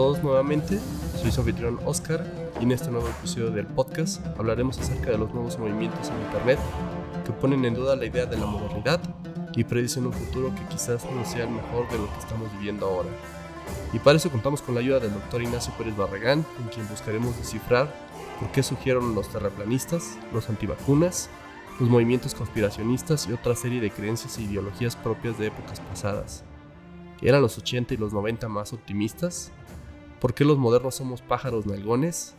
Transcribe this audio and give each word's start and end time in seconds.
Todos 0.00 0.22
nuevamente, 0.22 0.78
soy 1.20 1.30
su 1.30 1.42
anfitrión 1.42 1.78
Oscar 1.84 2.24
y 2.58 2.62
en 2.62 2.72
este 2.72 2.90
nuevo 2.90 3.06
episodio 3.06 3.50
del 3.50 3.66
podcast 3.66 4.24
hablaremos 4.38 4.78
acerca 4.78 5.10
de 5.10 5.18
los 5.18 5.30
nuevos 5.34 5.58
movimientos 5.58 6.08
en 6.08 6.22
Internet 6.22 6.58
que 7.22 7.32
ponen 7.32 7.66
en 7.66 7.74
duda 7.74 7.96
la 7.96 8.06
idea 8.06 8.24
de 8.24 8.38
la 8.38 8.46
modernidad 8.46 8.98
y 9.54 9.62
predicen 9.62 10.06
un 10.06 10.14
futuro 10.14 10.54
que 10.54 10.64
quizás 10.74 11.04
no 11.04 11.22
sea 11.26 11.44
el 11.44 11.50
mejor 11.50 11.86
de 11.90 11.98
lo 11.98 12.10
que 12.10 12.18
estamos 12.18 12.50
viviendo 12.54 12.86
ahora. 12.86 13.10
Y 13.92 13.98
para 13.98 14.16
eso 14.16 14.30
contamos 14.30 14.62
con 14.62 14.74
la 14.74 14.80
ayuda 14.80 15.00
del 15.00 15.12
doctor 15.12 15.42
Ignacio 15.42 15.74
Pérez 15.76 15.94
Barragán, 15.94 16.46
en 16.62 16.68
quien 16.68 16.88
buscaremos 16.88 17.36
descifrar 17.36 17.94
por 18.40 18.50
qué 18.52 18.62
surgieron 18.62 19.14
los 19.14 19.28
terraplanistas, 19.28 20.16
los 20.32 20.48
antivacunas, 20.48 21.28
los 21.78 21.90
movimientos 21.90 22.34
conspiracionistas 22.34 23.28
y 23.28 23.34
otra 23.34 23.54
serie 23.54 23.82
de 23.82 23.90
creencias 23.90 24.38
e 24.38 24.44
ideologías 24.44 24.96
propias 24.96 25.38
de 25.38 25.48
épocas 25.48 25.78
pasadas. 25.80 26.42
¿Eran 27.20 27.42
los 27.42 27.58
80 27.58 27.92
y 27.92 27.96
los 27.98 28.14
90 28.14 28.48
más 28.48 28.72
optimistas? 28.72 29.52
¿Por 30.20 30.34
qué 30.34 30.44
los 30.44 30.58
modernos 30.58 30.96
somos 30.96 31.22
pájaros 31.22 31.64
nalgones? 31.64 32.34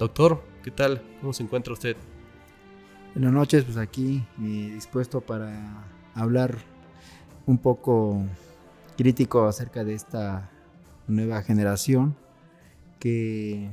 Doctor, 0.00 0.42
¿qué 0.64 0.72
tal? 0.72 1.00
¿Cómo 1.20 1.32
se 1.32 1.44
encuentra 1.44 1.72
usted? 1.72 1.96
Buenas 3.14 3.32
noches, 3.32 3.62
pues 3.62 3.76
aquí 3.76 4.26
dispuesto 4.36 5.20
para 5.20 5.84
hablar 6.12 6.58
un 7.46 7.58
poco 7.58 8.20
crítico 8.96 9.44
acerca 9.46 9.84
de 9.84 9.94
esta 9.94 10.50
nueva 11.06 11.40
generación 11.42 12.16
que 12.98 13.70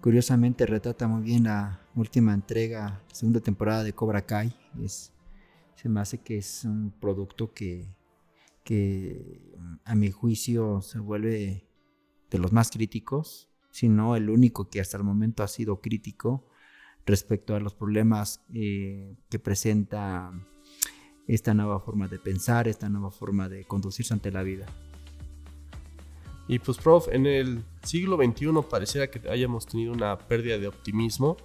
curiosamente 0.00 0.64
retrata 0.64 1.08
muy 1.08 1.22
bien 1.22 1.42
la 1.42 1.80
última 1.96 2.34
entrega, 2.34 3.02
segunda 3.10 3.40
temporada 3.40 3.82
de 3.82 3.94
Cobra 3.94 4.22
Kai. 4.22 4.54
Se 5.74 5.88
me 5.88 5.98
hace 5.98 6.18
que 6.18 6.38
es 6.38 6.62
un 6.64 6.92
producto 7.00 7.52
que 7.52 7.88
a 9.84 9.96
mi 9.96 10.12
juicio 10.12 10.82
se 10.82 11.00
vuelve 11.00 11.67
de 12.30 12.38
los 12.38 12.52
más 12.52 12.70
críticos, 12.70 13.48
sino 13.70 14.16
el 14.16 14.30
único 14.30 14.68
que 14.68 14.80
hasta 14.80 14.96
el 14.96 15.04
momento 15.04 15.42
ha 15.42 15.48
sido 15.48 15.80
crítico 15.80 16.48
respecto 17.06 17.54
a 17.54 17.60
los 17.60 17.74
problemas 17.74 18.44
eh, 18.52 19.16
que 19.30 19.38
presenta 19.38 20.32
esta 21.26 21.54
nueva 21.54 21.80
forma 21.80 22.06
de 22.08 22.18
pensar, 22.18 22.68
esta 22.68 22.88
nueva 22.88 23.10
forma 23.10 23.48
de 23.48 23.64
conducirse 23.64 24.12
ante 24.12 24.30
la 24.30 24.42
vida. 24.42 24.66
Y 26.48 26.58
pues, 26.58 26.78
prof, 26.78 27.08
en 27.10 27.26
el 27.26 27.62
siglo 27.82 28.16
XXI 28.16 28.48
pareciera 28.68 29.10
que 29.10 29.28
hayamos 29.28 29.66
tenido 29.66 29.92
una 29.92 30.18
pérdida 30.18 30.58
de 30.58 30.66
optimismo. 30.66 31.36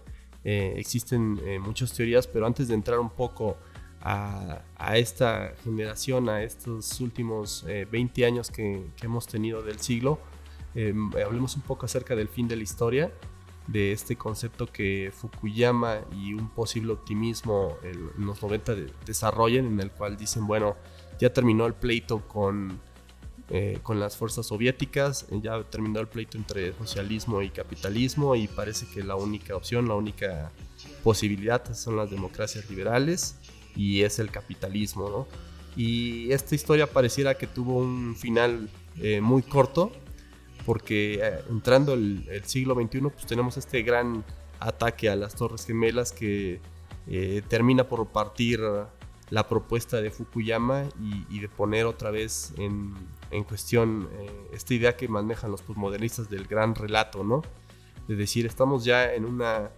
Eh, 0.45 0.73
existen 0.77 1.39
eh, 1.45 1.59
muchas 1.59 1.94
teorías, 1.94 2.27
pero 2.27 2.45
antes 2.45 2.67
de 2.67 2.73
entrar 2.73 3.00
un 3.00 3.09
poco 3.09 3.57
a, 4.01 4.61
esta 4.95 5.53
generación, 5.63 6.27
a 6.27 6.44
estos 6.44 7.00
últimos 7.00 7.65
20 7.65 8.25
años 8.25 8.51
que, 8.51 8.85
hemos 9.01 9.27
tenido 9.27 9.61
del 9.61 9.79
siglo, 9.79 10.19
hablemos 10.75 11.56
un 11.56 11.61
poco 11.61 11.85
acerca 11.85 12.16
del 12.16 12.28
fin 12.28 12.47
de 12.47 12.56
la 12.56 12.63
historia 12.63 13.11
de 13.67 13.94
este 13.94 14.16
concepto 14.16 14.67
que 14.67 15.11
Fukuyama 15.16 16.01
y 16.16 16.34
un 16.34 16.50
posible 16.50 16.94
optimismo 16.94 17.78
en 17.84 18.25
los 18.25 18.41
90 18.41 18.75
desarrollan, 19.06 19.66
en 19.66 19.79
el 19.79 19.91
cual 19.91 20.17
dicen, 20.17 20.45
bueno, 20.47 20.75
ya 21.19 21.31
terminó 21.31 21.66
el 21.66 21.73
pleito 21.73 22.28
con, 22.28 22.79
eh, 23.50 23.79
con 23.81 24.00
las 24.00 24.17
fuerzas 24.17 24.47
soviéticas, 24.47 25.28
ya 25.41 25.63
terminó 25.63 26.00
el 26.01 26.07
pleito 26.07 26.38
entre 26.38 26.73
socialismo 26.73 27.41
y 27.41 27.50
capitalismo 27.50 28.35
y 28.35 28.47
parece 28.47 28.85
que 28.88 29.03
la 29.03 29.16
única 29.16 29.56
opción, 29.56 29.88
la 29.88 29.95
única 29.95 30.51
posibilidad 31.03 31.73
son 31.73 31.95
las 31.95 32.09
democracias 32.09 32.69
liberales 32.69 33.38
y 33.75 34.01
es 34.01 34.19
el 34.19 34.29
capitalismo, 34.29 35.09
¿no? 35.09 35.28
Y 35.75 36.31
esta 36.31 36.53
historia 36.53 36.85
pareciera 36.85 37.35
que 37.35 37.47
tuvo 37.47 37.78
un 37.78 38.16
final 38.16 38.69
eh, 39.01 39.22
muy 39.22 39.41
corto, 39.41 39.91
porque 40.66 41.19
eh, 41.22 41.44
entrando 41.50 41.94
el, 41.94 42.41
siglo 42.46 42.75
XXI, 42.75 43.01
pues 43.01 43.25
tenemos 43.25 43.57
este 43.57 43.81
gran 43.84 44.24
ataque 44.59 45.09
a 45.09 45.16
las 45.16 45.35
Torres 45.35 45.66
Gemelas 45.66 46.12
que 46.12 46.59
eh, 47.07 47.41
termina 47.47 47.84
por 47.84 48.06
partir 48.07 48.62
la 49.29 49.47
propuesta 49.47 50.01
de 50.01 50.12
Fukuyama 50.12 50.85
y, 51.29 51.40
de 51.40 51.50
poner 51.50 51.85
otra 51.85 52.12
vez 52.12 52.53
en, 52.57 52.94
cuestión 53.46 54.09
eh, 54.13 54.50
esta 54.53 54.74
idea 54.74 54.96
que 54.96 55.07
manejan 55.07 55.51
los 55.51 55.62
postmodernistas 55.63 56.29
del 56.29 56.46
gran 56.46 56.75
relato, 56.75 57.24
¿no? 57.24 57.41
De 58.07 58.16
decir, 58.16 58.45
estamos 58.45 58.85
ya 58.85 59.13
en 59.13 59.25
una, 59.25 59.72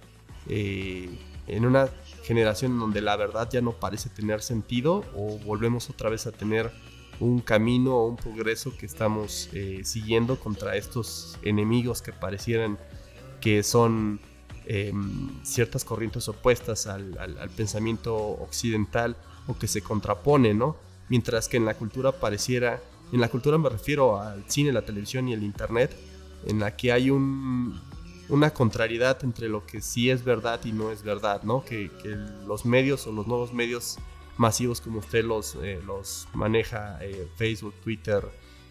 en 0.48 1.66
una 1.66 1.88
generación 2.24 2.78
donde 2.78 3.02
la 3.02 3.16
verdad 3.16 3.50
ya 3.50 3.62
no 3.62 3.72
parece 3.72 4.10
tener 4.10 4.42
sentido 4.42 5.06
o 5.16 5.38
volvemos 5.40 5.90
otra 5.90 6.10
vez 6.10 6.28
a 6.28 6.32
tener 6.32 6.72
un 7.20 7.40
camino 7.40 7.96
o 7.96 8.08
un 8.08 8.18
progreso 8.18 8.76
que 8.78 8.86
estamos 8.86 9.50
eh, 9.54 9.82
siguiendo 9.84 10.40
contra 10.40 10.76
estos 10.76 11.38
enemigos 11.44 12.02
que 12.02 12.12
parecieran 12.12 12.78
que 13.42 13.64
son 13.64 14.20
em, 14.66 15.44
ciertas 15.44 15.86
corrientes 15.86 16.28
opuestas 16.28 16.88
al, 16.88 17.16
pensamiento 17.56 18.16
occidental 18.16 19.16
o 19.48 19.58
que 19.58 19.68
se 19.68 19.82
contraponen, 19.82 20.58
¿no? 20.58 20.78
Mientras 21.10 21.48
que 21.48 21.58
en 21.58 21.66
la 21.66 21.76
cultura 21.76 22.12
pareciera, 22.12 22.82
en 23.12 23.22
la 23.22 23.30
cultura 23.30 23.58
me 23.58 23.70
refiero 23.70 24.20
al 24.20 24.44
cine, 24.50 24.72
la 24.72 24.84
televisión 24.84 25.28
y 25.28 25.34
el 25.34 25.44
internet, 25.44 25.96
en 26.48 26.60
la 26.60 26.76
que 26.76 26.92
hay 26.92 27.12
una 27.12 28.50
contrariedad 28.52 29.24
entre 29.24 29.48
lo 29.48 29.66
que 29.68 29.82
sí 29.82 30.10
es 30.10 30.24
verdad 30.24 30.60
y 30.66 30.72
no 30.72 30.92
es 30.92 31.04
verdad, 31.04 31.44
¿no? 31.44 31.64
Que 31.64 31.92
los 32.48 32.66
medios 32.66 33.06
o 33.06 33.12
los 33.12 33.28
nuevos 33.28 33.54
medios 33.54 34.00
masivos 34.38 34.82
como 34.82 35.00
usted 35.00 35.24
los, 35.24 35.56
eh, 35.56 35.82
los 35.86 36.28
maneja, 36.34 36.98
eh, 37.02 37.28
Facebook, 37.36 37.74
Twitter 37.84 38.24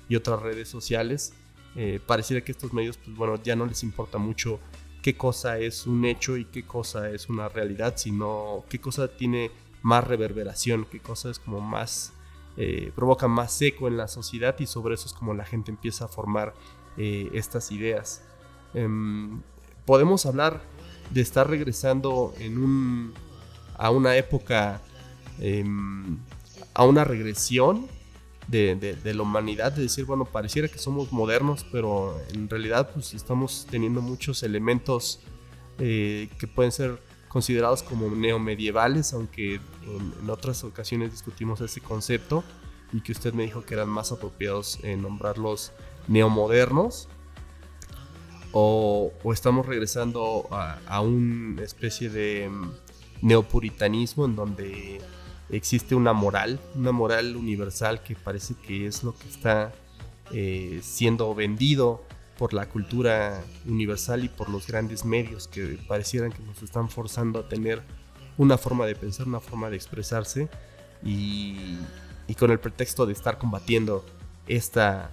y 0.09 0.17
otras 0.17 0.43
redes 0.43 0.69
sociales, 0.69 1.33
eh, 1.77 2.01
pareciera 2.05 2.45
que 2.45 2.53
estos 2.53 2.73
medios, 2.73 2.99
pues 2.99 3.17
bueno, 3.17 3.43
ya 3.43 3.57
no 3.57 3.67
les 3.67 3.83
importa 3.83 4.19
mucho 4.19 4.61
qué 5.03 5.17
cosa 5.17 5.59
es 5.59 5.87
un 5.87 6.05
hecho 6.05 6.37
y 6.37 6.45
qué 6.47 6.65
cosa 6.65 7.11
es 7.11 7.29
una 7.29 7.49
realidad, 7.49 7.95
sino 7.97 8.65
qué 8.69 8.81
cosa 8.81 9.09
tiene 9.09 9.51
más 9.83 10.05
reverberación, 10.05 10.87
qué 10.91 11.01
cosa 11.01 11.31
es 11.31 11.39
como 11.39 11.61
más, 11.61 12.13
provoca 12.95 13.29
más 13.29 13.61
eco 13.61 13.89
en 13.89 13.97
la 13.97 14.09
sociedad 14.09 14.55
y 14.61 14.67
sobre 14.67 14.95
eso 14.95 15.07
es 15.07 15.13
como 15.13 15.35
la 15.35 15.45
gente 15.45 15.71
empieza 15.71 16.07
a 16.07 16.09
formar 16.09 16.55
estas 16.97 17.71
ideas. 17.71 18.23
Em, 18.73 19.43
podemos 19.85 20.25
hablar 20.25 20.63
de 21.11 21.21
estar 21.21 21.51
regresando 21.51 22.33
en 22.39 22.57
un, 22.57 23.15
a 23.77 23.91
una 23.91 24.17
época 24.17 24.81
Em, 25.41 26.19
a 26.75 26.85
una 26.85 27.05
regresión 27.05 27.87
de, 28.49 28.99
la 29.05 29.23
humanidad, 29.23 29.73
de 29.73 29.83
decir, 29.83 30.05
bueno, 30.05 30.25
pareciera 30.25 30.69
que 30.69 30.79
somos 30.79 31.13
modernos, 31.13 31.65
pero 31.73 32.21
en 32.33 32.49
realidad 32.49 32.91
pues 32.93 33.15
estamos 33.15 33.67
teniendo 33.71 34.03
muchos 34.03 34.43
elementos 34.43 35.21
eh, 35.79 36.29
que 36.39 36.47
pueden 36.47 36.73
ser 36.73 37.01
considerados 37.29 37.83
como 37.83 38.09
neomedievales, 38.15 39.13
aunque 39.13 39.55
en, 39.55 40.31
otras 40.31 40.63
ocasiones 40.63 41.11
discutimos 41.11 41.61
ese 41.61 41.81
concepto 41.81 42.45
y 42.93 43.01
que 43.01 43.13
usted 43.13 43.33
me 43.33 43.45
dijo 43.45 43.65
que 43.65 43.75
eran 43.75 43.89
más 43.89 44.13
apropiados 44.13 44.79
en 44.83 45.03
nombrarlos 45.03 45.73
neomodernos. 46.07 47.09
O, 48.53 49.13
estamos 49.33 49.67
regresando 49.67 50.47
a, 50.53 50.79
a 50.87 51.01
una 51.01 51.63
especie 51.63 52.09
de 52.09 52.45
em, 52.45 52.71
neopuritanismo 53.21 54.27
en 54.27 54.37
donde 54.37 55.01
existe 55.51 55.95
una 55.95 56.13
moral, 56.13 56.61
una 56.75 56.93
moral 56.93 57.37
universal 57.37 58.03
que 58.03 58.15
parece 58.15 58.55
que 58.55 58.87
es 58.87 59.03
lo 59.05 59.15
que 59.17 59.29
está 59.29 59.73
eh, 60.33 60.81
siendo 60.83 61.35
vendido 61.35 62.03
por 62.39 62.53
la 62.53 62.67
cultura 62.67 63.43
universal 63.67 64.25
y 64.25 64.29
por 64.29 64.49
los 64.49 64.67
grandes 64.67 65.05
medios 65.05 65.47
que 65.47 65.79
parecieran 65.87 66.33
que 66.33 66.43
nos 66.43 66.63
están 66.63 66.89
forzando 66.89 67.41
a 67.41 67.49
tener 67.49 67.83
una 68.37 68.59
forma 68.59 68.87
de 68.87 68.95
pensar, 68.95 69.27
una 69.27 69.41
forma 69.41 69.71
de 69.71 69.77
expresarse 69.77 70.49
y, 71.05 71.79
con 72.39 72.51
el 72.51 72.59
pretexto 72.59 73.07
de 73.07 73.13
estar 73.13 73.39
combatiendo 73.39 74.05
esta, 74.49 75.11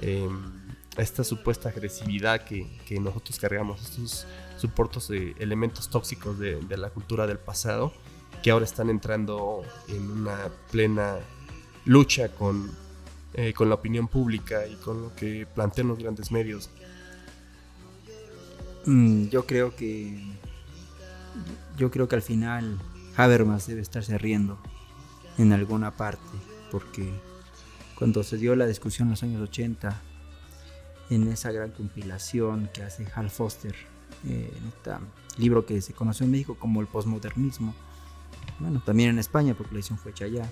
em, 0.00 0.52
esta 0.96 1.24
supuesta 1.24 1.70
agresividad 1.70 2.44
que, 2.44 2.66
nosotros 3.00 3.38
cargamos, 3.38 3.82
estos 3.82 4.26
suportos 4.58 5.08
de 5.08 5.34
elementos 5.38 5.90
tóxicos 5.90 6.38
de, 6.38 6.62
la 6.76 6.90
cultura 6.90 7.26
del 7.26 7.38
pasado, 7.38 7.92
que 8.42 8.50
ahora 8.50 8.64
están 8.64 8.90
entrando 8.90 9.62
en 9.88 10.10
una 10.10 10.48
plena 10.70 11.16
lucha 11.84 12.28
con, 12.28 12.70
eh, 13.34 13.52
con 13.52 13.68
la 13.68 13.74
opinión 13.76 14.08
pública 14.08 14.66
y 14.66 14.76
con 14.76 15.02
lo 15.02 15.14
que 15.14 15.46
plantean 15.46 15.88
los 15.88 15.98
grandes 15.98 16.30
medios. 16.30 16.70
Mm, 18.86 19.28
yo 19.28 19.46
creo 19.46 19.74
que 19.74 20.22
yo 21.76 21.90
creo 21.90 22.08
que 22.08 22.16
al 22.16 22.22
final 22.22 22.78
Habermas 23.16 23.66
debe 23.66 23.80
estarse 23.80 24.16
riendo 24.16 24.58
en 25.38 25.52
alguna 25.52 25.96
parte 25.96 26.22
porque 26.70 27.12
cuando 27.96 28.22
se 28.22 28.36
dio 28.36 28.54
la 28.56 28.66
discusión 28.66 29.08
en 29.08 29.10
los 29.12 29.22
años 29.22 29.42
80 29.42 30.00
en 31.10 31.28
esa 31.28 31.52
gran 31.52 31.70
compilación 31.70 32.70
que 32.72 32.82
hace 32.82 33.06
Hal 33.14 33.30
Foster 33.30 33.74
eh, 34.26 34.52
en 34.56 34.68
este 34.68 34.92
libro 35.38 35.66
que 35.66 35.80
se 35.80 35.92
conoció 35.92 36.24
en 36.24 36.32
México 36.32 36.56
como 36.58 36.80
el 36.80 36.86
posmodernismo 36.86 37.74
bueno 38.58 38.82
también 38.84 39.10
en 39.10 39.18
España 39.18 39.54
porque 39.54 39.72
la 39.72 39.78
edición 39.80 39.98
fue 39.98 40.12
hecha 40.12 40.24
allá 40.24 40.48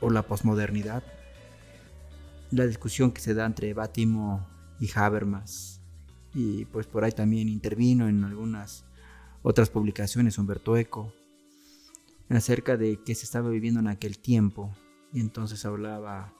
o 0.00 0.10
la 0.10 0.22
posmodernidad 0.22 1.04
la 2.54 2.66
discusión 2.66 3.10
que 3.10 3.20
se 3.20 3.34
da 3.34 3.46
entre 3.46 3.74
Bátimo 3.74 4.46
y 4.78 4.88
Habermas. 4.94 5.80
Y 6.34 6.64
pues 6.66 6.86
por 6.86 7.04
ahí 7.04 7.12
también 7.12 7.48
intervino 7.48 8.08
en 8.08 8.24
algunas 8.24 8.84
otras 9.42 9.70
publicaciones 9.70 10.38
Humberto 10.38 10.76
Eco 10.76 11.12
acerca 12.30 12.76
de 12.76 13.00
qué 13.04 13.14
se 13.14 13.24
estaba 13.24 13.50
viviendo 13.50 13.80
en 13.80 13.88
aquel 13.88 14.18
tiempo. 14.18 14.74
Y 15.12 15.20
entonces 15.20 15.64
hablaba 15.64 16.32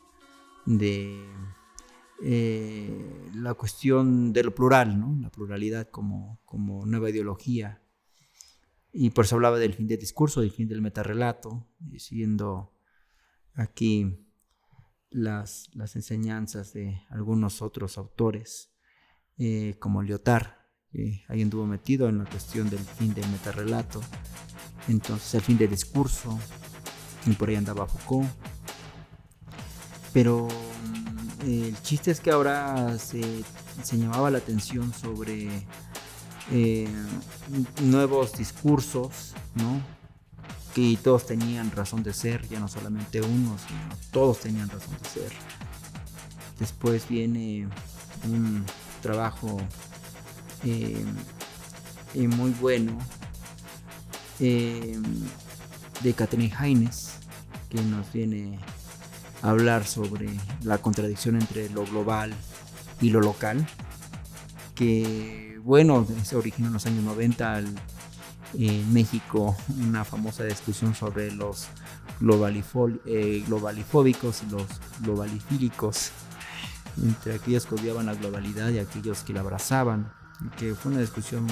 de 0.67 1.25
eh, 2.23 3.31
la 3.35 3.55
cuestión 3.55 4.33
de 4.33 4.43
lo 4.43 4.55
plural, 4.55 4.99
¿no? 4.99 5.17
la 5.21 5.31
pluralidad 5.31 5.89
como, 5.91 6.41
como 6.45 6.87
nueva 6.87 7.11
ideología. 7.11 7.81
Y 8.97 9.11
por 9.11 9.25
eso 9.25 9.35
hablaba 9.35 9.59
del 9.59 9.75
fin 9.75 9.89
del 9.89 9.99
discurso, 9.99 10.41
del 10.41 10.53
fin 10.53 10.69
del 10.69 10.81
metarrelato, 10.81 11.67
siguiendo 11.99 12.73
aquí 13.55 14.25
las, 15.11 15.69
enseñanzas 15.97 16.73
de 16.73 17.03
algunos 17.11 17.61
otros 17.61 17.99
autores, 17.99 18.73
eh, 19.37 19.75
como 19.81 20.01
Lyotard, 20.01 20.47
que 20.93 21.25
ahí 21.27 21.43
anduvo 21.43 21.67
metido 21.67 22.09
en 22.09 22.19
la 22.19 22.25
cuestión 22.25 22.71
del 22.71 22.79
fin 22.79 23.13
del 23.15 23.29
metarrelato, 23.31 24.01
entonces 24.87 25.35
el 25.35 25.41
fin 25.41 25.59
del 25.59 25.71
discurso, 25.71 26.39
y 27.27 27.33
por 27.33 27.49
ahí 27.49 27.57
andaba 27.57 27.89
Foucault. 27.89 28.31
Pero 30.13 30.47
mm, 30.47 31.41
el 31.43 31.83
chiste 31.83 32.13
es 32.13 32.21
que 32.21 32.31
ahora 32.31 32.97
se 32.97 33.43
llamaba 33.99 34.31
la 34.31 34.39
atención 34.39 34.95
sobre 34.95 35.67
eh, 36.51 36.89
nuevos 37.83 38.33
discursos, 38.33 39.35
¿no? 39.55 39.81
que 40.75 40.99
todos 41.03 41.27
tenían 41.27 41.71
razón 41.71 42.03
de 42.03 42.13
ser, 42.13 42.49
ya 42.49 42.59
no 42.59 42.69
solamente 42.69 43.21
uno, 43.21 43.57
sino 43.67 43.81
todos 44.11 44.41
tenían 44.41 44.69
razón 44.69 44.97
de 45.03 45.09
ser. 45.09 45.33
Después 46.59 47.09
viene 47.09 47.69
un 48.29 48.65
trabajo 49.01 49.57
eh, 50.65 51.05
eh, 52.15 52.29
muy 52.29 52.51
bueno 52.51 52.99
de 54.41 56.15
Catherine 56.15 56.53
Haynes, 56.59 57.15
que 57.71 57.81
nos 57.81 58.13
viene 58.13 58.59
a 59.43 59.51
hablar 59.51 59.87
sobre 59.87 60.29
la 60.63 60.79
contradicción 60.79 61.37
entre 61.37 61.71
lo 61.71 61.87
global 61.87 62.35
y 63.01 63.11
lo 63.11 63.21
local, 63.21 63.65
que 64.75 65.54
bueno, 65.65 66.07
se 66.23 66.37
originó 66.37 66.69
en 66.69 66.75
los 66.75 66.85
años 66.85 67.03
90 67.05 67.55
al 67.55 67.75
en 68.53 68.93
México 68.93 69.57
una 69.89 70.05
famosa 70.05 70.45
discusión 70.45 70.95
sobre 70.95 71.33
los 71.33 71.67
eh, 73.07 73.45
globalifóbicos 73.49 74.43
y 74.43 74.51
los 74.51 74.67
globalifílicos, 75.01 76.11
entre 77.03 77.35
aquellos 77.35 77.67
que 77.67 77.75
odiaban 77.75 78.07
la 78.07 78.15
globalidad 78.15 78.69
y 78.71 78.79
aquellos 78.79 79.25
que 79.25 79.33
la 79.33 79.41
abrazaban, 79.41 80.13
que 80.59 80.75
fue 80.75 80.93
una 80.93 81.01
discusión 81.01 81.47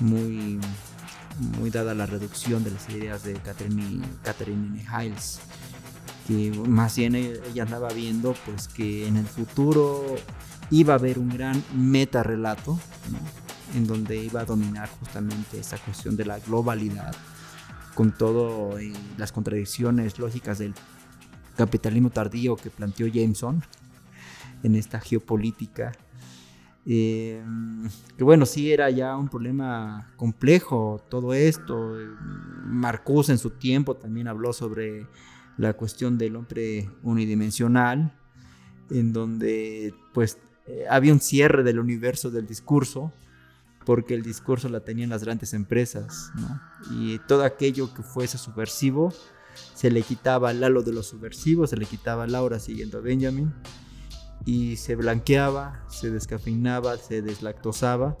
muy, 0.00 0.60
muy 1.58 1.70
dada 1.70 1.92
a 1.92 1.94
la 1.94 2.06
reducción 2.06 2.64
de 2.64 2.70
las 2.70 2.88
ideas 2.88 3.22
de 3.24 3.34
Catherine, 3.34 4.02
Catherine 4.24 4.84
Hiles, 4.84 5.40
que 6.26 6.50
más 6.66 6.96
bien 6.96 7.14
ella 7.14 7.62
andaba 7.62 7.90
viendo 7.90 8.34
pues 8.44 8.68
que 8.68 9.06
en 9.06 9.18
el 9.18 9.26
futuro 9.26 10.16
iba 10.70 10.94
a 10.94 10.96
haber 10.96 11.18
un 11.18 11.28
gran 11.28 11.62
meta 11.74 12.22
relato, 12.22 12.78
en 13.74 13.86
donde 13.86 14.16
iba 14.16 14.40
a 14.40 14.44
dominar 14.44 14.88
justamente 15.00 15.60
esa 15.60 15.78
cuestión 15.78 16.16
de 16.16 16.24
la 16.24 16.38
globalidad, 16.38 17.14
con 17.94 18.12
todas 18.12 18.80
eh, 18.80 18.92
las 19.16 19.32
contradicciones 19.32 20.18
lógicas 20.18 20.58
del 20.58 20.74
capitalismo 21.56 22.10
tardío 22.10 22.56
que 22.56 22.70
planteó 22.70 23.06
Jameson 23.06 23.62
en 24.62 24.74
esta 24.74 25.00
geopolítica. 25.00 25.92
Eh, 26.88 27.42
que 28.16 28.22
bueno, 28.22 28.46
sí 28.46 28.70
era 28.70 28.88
ya 28.90 29.16
un 29.16 29.28
problema 29.28 30.12
complejo 30.16 31.02
todo 31.08 31.34
esto. 31.34 31.96
Marcuse 32.64 33.32
en 33.32 33.38
su 33.38 33.50
tiempo 33.50 33.96
también 33.96 34.28
habló 34.28 34.52
sobre 34.52 35.06
la 35.56 35.72
cuestión 35.72 36.18
del 36.18 36.36
hombre 36.36 36.88
unidimensional, 37.02 38.14
en 38.90 39.12
donde 39.12 39.94
pues 40.12 40.38
eh, 40.66 40.84
había 40.88 41.12
un 41.12 41.20
cierre 41.20 41.62
del 41.62 41.78
universo 41.78 42.30
del 42.30 42.46
discurso 42.46 43.12
porque 43.86 44.14
el 44.14 44.22
discurso 44.22 44.68
la 44.68 44.80
tenían 44.80 45.10
las 45.10 45.22
grandes 45.22 45.54
empresas. 45.54 46.32
Y 46.90 47.20
todo 47.20 47.44
aquello 47.44 47.94
que 47.94 48.02
fuese 48.02 48.36
subversivo, 48.36 49.12
se 49.74 49.90
le 49.90 50.02
quitaba 50.02 50.50
al 50.50 50.62
halo 50.62 50.82
de 50.82 50.92
los 50.92 51.06
subversivos, 51.06 51.70
se 51.70 51.76
le 51.76 51.86
quitaba 51.86 52.24
a 52.24 52.26
Laura 52.26 52.58
siguiendo 52.58 52.98
a 52.98 53.00
Benjamin, 53.00 53.54
y 54.44 54.76
se 54.76 54.96
blanqueaba, 54.96 55.84
se 55.88 56.10
descafeinaba, 56.10 56.96
se 56.98 57.22
deslactosaba 57.22 58.16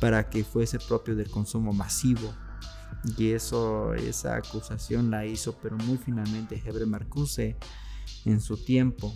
para 0.00 0.30
que 0.30 0.44
fuese 0.44 0.78
propio 0.78 1.16
del 1.16 1.28
consumo 1.28 1.72
masivo. 1.72 2.32
Y 3.16 3.32
eso, 3.32 3.94
esa 3.94 4.36
acusación 4.36 5.10
la 5.10 5.26
hizo, 5.26 5.56
pero 5.60 5.76
muy 5.76 5.96
finalmente 5.96 6.62
Hebre 6.64 6.86
Marcuse 6.86 7.56
en 8.24 8.40
su 8.40 8.56
tiempo. 8.56 9.12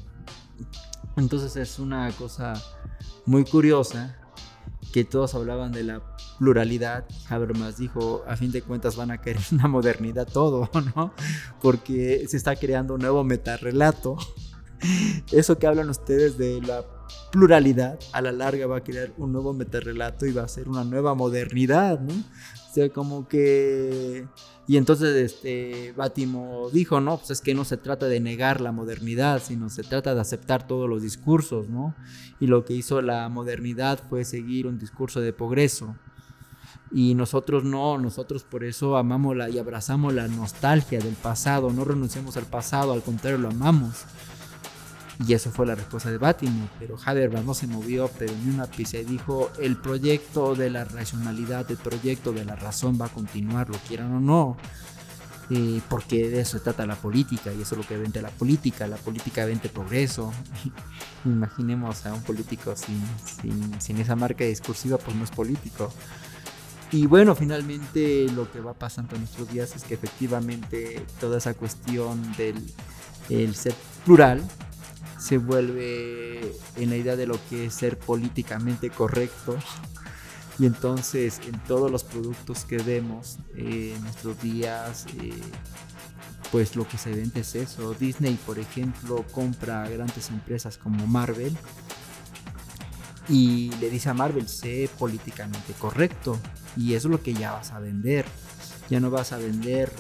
Entonces 1.17 1.57
es 1.57 1.79
una 1.79 2.11
cosa 2.13 2.55
muy 3.27 3.45
curiosa 3.45 4.17
que 4.93 5.05
todos 5.05 5.35
hablaban 5.35 5.73
de 5.73 5.83
la 5.83 6.03
pluralidad, 6.39 7.05
Habermas 7.29 7.79
dijo, 7.79 8.23
a 8.29 8.37
fin 8.37 8.53
de 8.53 8.63
cuentas 8.63 8.97
van 8.97 9.11
a 9.11 9.21
querer 9.21 9.43
una 9.53 9.69
modernidad 9.69 10.27
todo, 10.27 10.71
¿no? 10.97 11.13
Porque 11.61 12.25
se 12.29 12.37
está 12.37 12.57
creando 12.57 12.95
un 12.95 13.01
nuevo 13.01 13.25
metarrelato. 13.25 14.17
Eso 15.33 15.59
que 15.59 15.67
hablan 15.67 15.89
ustedes 15.91 16.37
de 16.39 16.61
la 16.61 16.85
pluralidad, 17.31 17.99
a 18.13 18.21
la 18.21 18.33
larga 18.33 18.67
va 18.67 18.79
a 18.79 18.85
crear 18.85 19.13
un 19.19 19.33
nuevo 19.33 19.53
metarrelato 19.53 20.27
y 20.27 20.33
va 20.33 20.45
a 20.45 20.49
ser 20.49 20.69
una 20.69 20.85
nueva 20.85 21.15
modernidad, 21.15 21.99
¿no? 22.01 22.15
O 22.15 22.75
sea, 22.75 22.89
como 22.91 23.27
que 23.29 24.27
y 24.67 24.79
entonces 24.79 25.15
este 25.17 25.93
Bátimo 25.93 26.71
dijo, 26.73 27.01
no, 27.01 27.19
pues 27.19 27.31
es 27.31 27.41
que 27.41 27.55
no 27.55 27.65
se 27.65 27.77
trata 27.77 28.07
de 28.07 28.21
negar 28.21 28.61
la 28.61 28.73
modernidad, 28.73 29.43
sino 29.43 29.69
se 29.69 29.83
trata 29.83 30.15
de 30.15 30.21
aceptar 30.21 30.67
todos 30.67 30.89
los 30.89 31.03
discursos, 31.03 31.69
¿no? 31.69 31.95
Y 32.41 32.47
lo 32.47 32.65
que 32.65 32.73
hizo 32.73 33.03
la 33.03 33.29
modernidad 33.29 34.01
fue 34.09 34.25
seguir 34.25 34.67
un 34.67 34.79
discurso 34.79 35.21
de 35.21 35.33
progreso. 35.35 35.95
Y 36.91 37.15
nosotros 37.15 37.65
no, 37.65 37.99
nosotros 37.99 38.45
por 38.45 38.65
eso 38.65 38.97
amamos 38.97 39.37
la, 39.37 39.51
y 39.51 39.59
abrazamos 39.59 40.15
la 40.15 40.29
nostalgia 40.29 40.99
del 40.99 41.15
pasado, 41.15 41.71
no 41.71 41.85
renunciamos 41.85 42.37
al 42.37 42.47
pasado, 42.47 42.93
al 42.93 43.03
contrario 43.03 43.39
lo 43.39 43.49
amamos. 43.49 44.05
Y 45.27 45.33
eso 45.33 45.51
fue 45.51 45.67
la 45.67 45.75
respuesta 45.75 46.11
de 46.11 46.19
Bátimo, 46.19 46.69
pero 46.79 46.97
Habermas 47.05 47.45
no 47.45 47.55
se 47.55 47.67
movió, 47.67 48.11
pero 48.19 48.33
ni 48.45 48.53
una 48.53 48.67
pizza 48.67 48.99
y 48.99 49.05
dijo, 49.05 49.51
el 49.61 49.77
proyecto 49.77 50.55
de 50.57 50.71
la 50.71 50.85
racionalidad, 50.85 51.71
el 51.71 51.77
proyecto 51.77 52.33
de 52.33 52.45
la 52.45 52.57
razón 52.57 52.99
va 53.01 53.07
a 53.07 53.11
continuar, 53.11 53.69
lo 53.71 53.79
quieran 53.87 54.13
o 54.13 54.21
no. 54.21 54.57
porque 55.89 56.29
de 56.31 56.41
eso 56.41 56.59
se 56.59 56.65
trata 56.65 56.85
la 56.85 56.97
política 56.97 57.53
y 57.53 57.63
eso 57.63 57.77
es 57.77 57.83
lo 57.83 57.87
que 57.87 57.97
vende 57.97 58.21
la 58.23 58.31
política. 58.31 58.89
La 58.89 58.97
política 58.97 59.45
vende 59.45 59.69
progreso. 59.69 60.33
Imaginemos 61.25 62.07
a 62.07 62.15
un 62.15 62.23
político 62.23 62.75
sin, 62.75 63.01
sin, 63.41 63.81
sin, 63.81 63.99
esa 63.99 64.17
marca 64.17 64.45
discursiva, 64.45 64.99
pues 64.99 65.17
no 65.17 65.23
es 65.23 65.31
político. 65.31 65.93
Y 66.91 67.07
bueno, 67.07 67.35
finalmente 67.35 68.27
lo 68.35 68.51
que 68.51 68.61
va 68.61 68.75
pasando 68.75 69.15
en 69.15 69.23
nuestros 69.23 69.51
días 69.51 69.75
es 69.77 69.85
que 69.85 69.95
efectivamente 69.95 71.05
toda 71.21 71.39
esa 71.39 71.55
cuestión 71.55 72.21
del 72.37 72.57
el 73.31 73.55
ser 73.55 73.75
plural 74.05 74.43
se 75.25 75.39
vuelve 75.39 76.53
en 76.77 76.91
la 76.91 76.97
idea 76.97 77.17
de 77.17 77.27
lo 77.27 77.39
que 77.49 77.65
es 77.65 77.75
ser 77.75 77.99
políticamente 77.99 78.91
correcto. 78.91 79.57
Y 80.59 80.67
entonces 80.67 81.41
en 81.49 81.59
todos 81.61 81.91
los 81.91 82.05
productos 82.05 82.67
que 82.67 82.77
vemos 82.77 83.39
eh, 83.57 83.95
en 83.97 84.03
nuestros 84.03 84.39
días, 84.43 85.07
eh, 85.23 85.33
pues 86.53 86.77
lo 86.77 86.87
que 86.87 86.99
se 86.99 87.11
vende 87.11 87.41
es 87.41 87.55
eso. 87.55 87.95
Disney, 87.95 88.39
por 88.45 88.59
ejemplo, 88.59 89.25
compra 89.33 89.89
grandes 89.89 90.29
empresas 90.29 90.77
como 90.77 91.07
Marvel 91.07 91.57
y 93.27 93.71
le 93.81 93.89
dice 93.89 94.11
a 94.11 94.15
Marvel, 94.15 94.47
sé 94.47 94.91
políticamente 94.99 95.73
correcto. 95.79 96.39
Y 96.77 96.93
eso 96.93 97.09
es 97.09 97.13
lo 97.13 97.23
que 97.23 97.33
ya 97.33 97.53
vas 97.53 97.73
a 97.73 97.79
vender. 97.79 98.27
Ya 98.91 99.01
no 99.01 99.11
vas 99.11 99.33
a 99.33 99.39
vender 99.39 99.91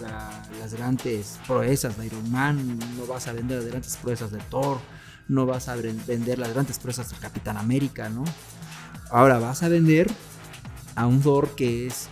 las 0.61 0.75
grandes 0.75 1.40
proezas 1.47 1.97
de 1.97 2.09
Iron 2.09 2.31
Man, 2.31 2.78
no 2.99 3.07
vas 3.07 3.26
a 3.26 3.33
vender 3.33 3.62
las 3.62 3.69
grandes 3.69 3.97
proezas 3.97 4.31
de 4.31 4.40
Thor, 4.50 4.78
no 5.28 5.47
vas 5.47 5.69
a 5.69 5.76
vender 5.76 6.38
las 6.38 6.52
grandes 6.52 6.78
proezas 6.78 7.11
de 7.11 7.16
Capitán 7.16 7.57
América, 7.57 8.09
¿no? 8.09 8.25
Ahora 9.11 9.38
vas 9.38 9.62
a 9.62 9.69
vender 9.69 10.11
a 10.95 11.07
un 11.07 11.21
Thor 11.21 11.54
que 11.54 11.87
es 11.87 12.09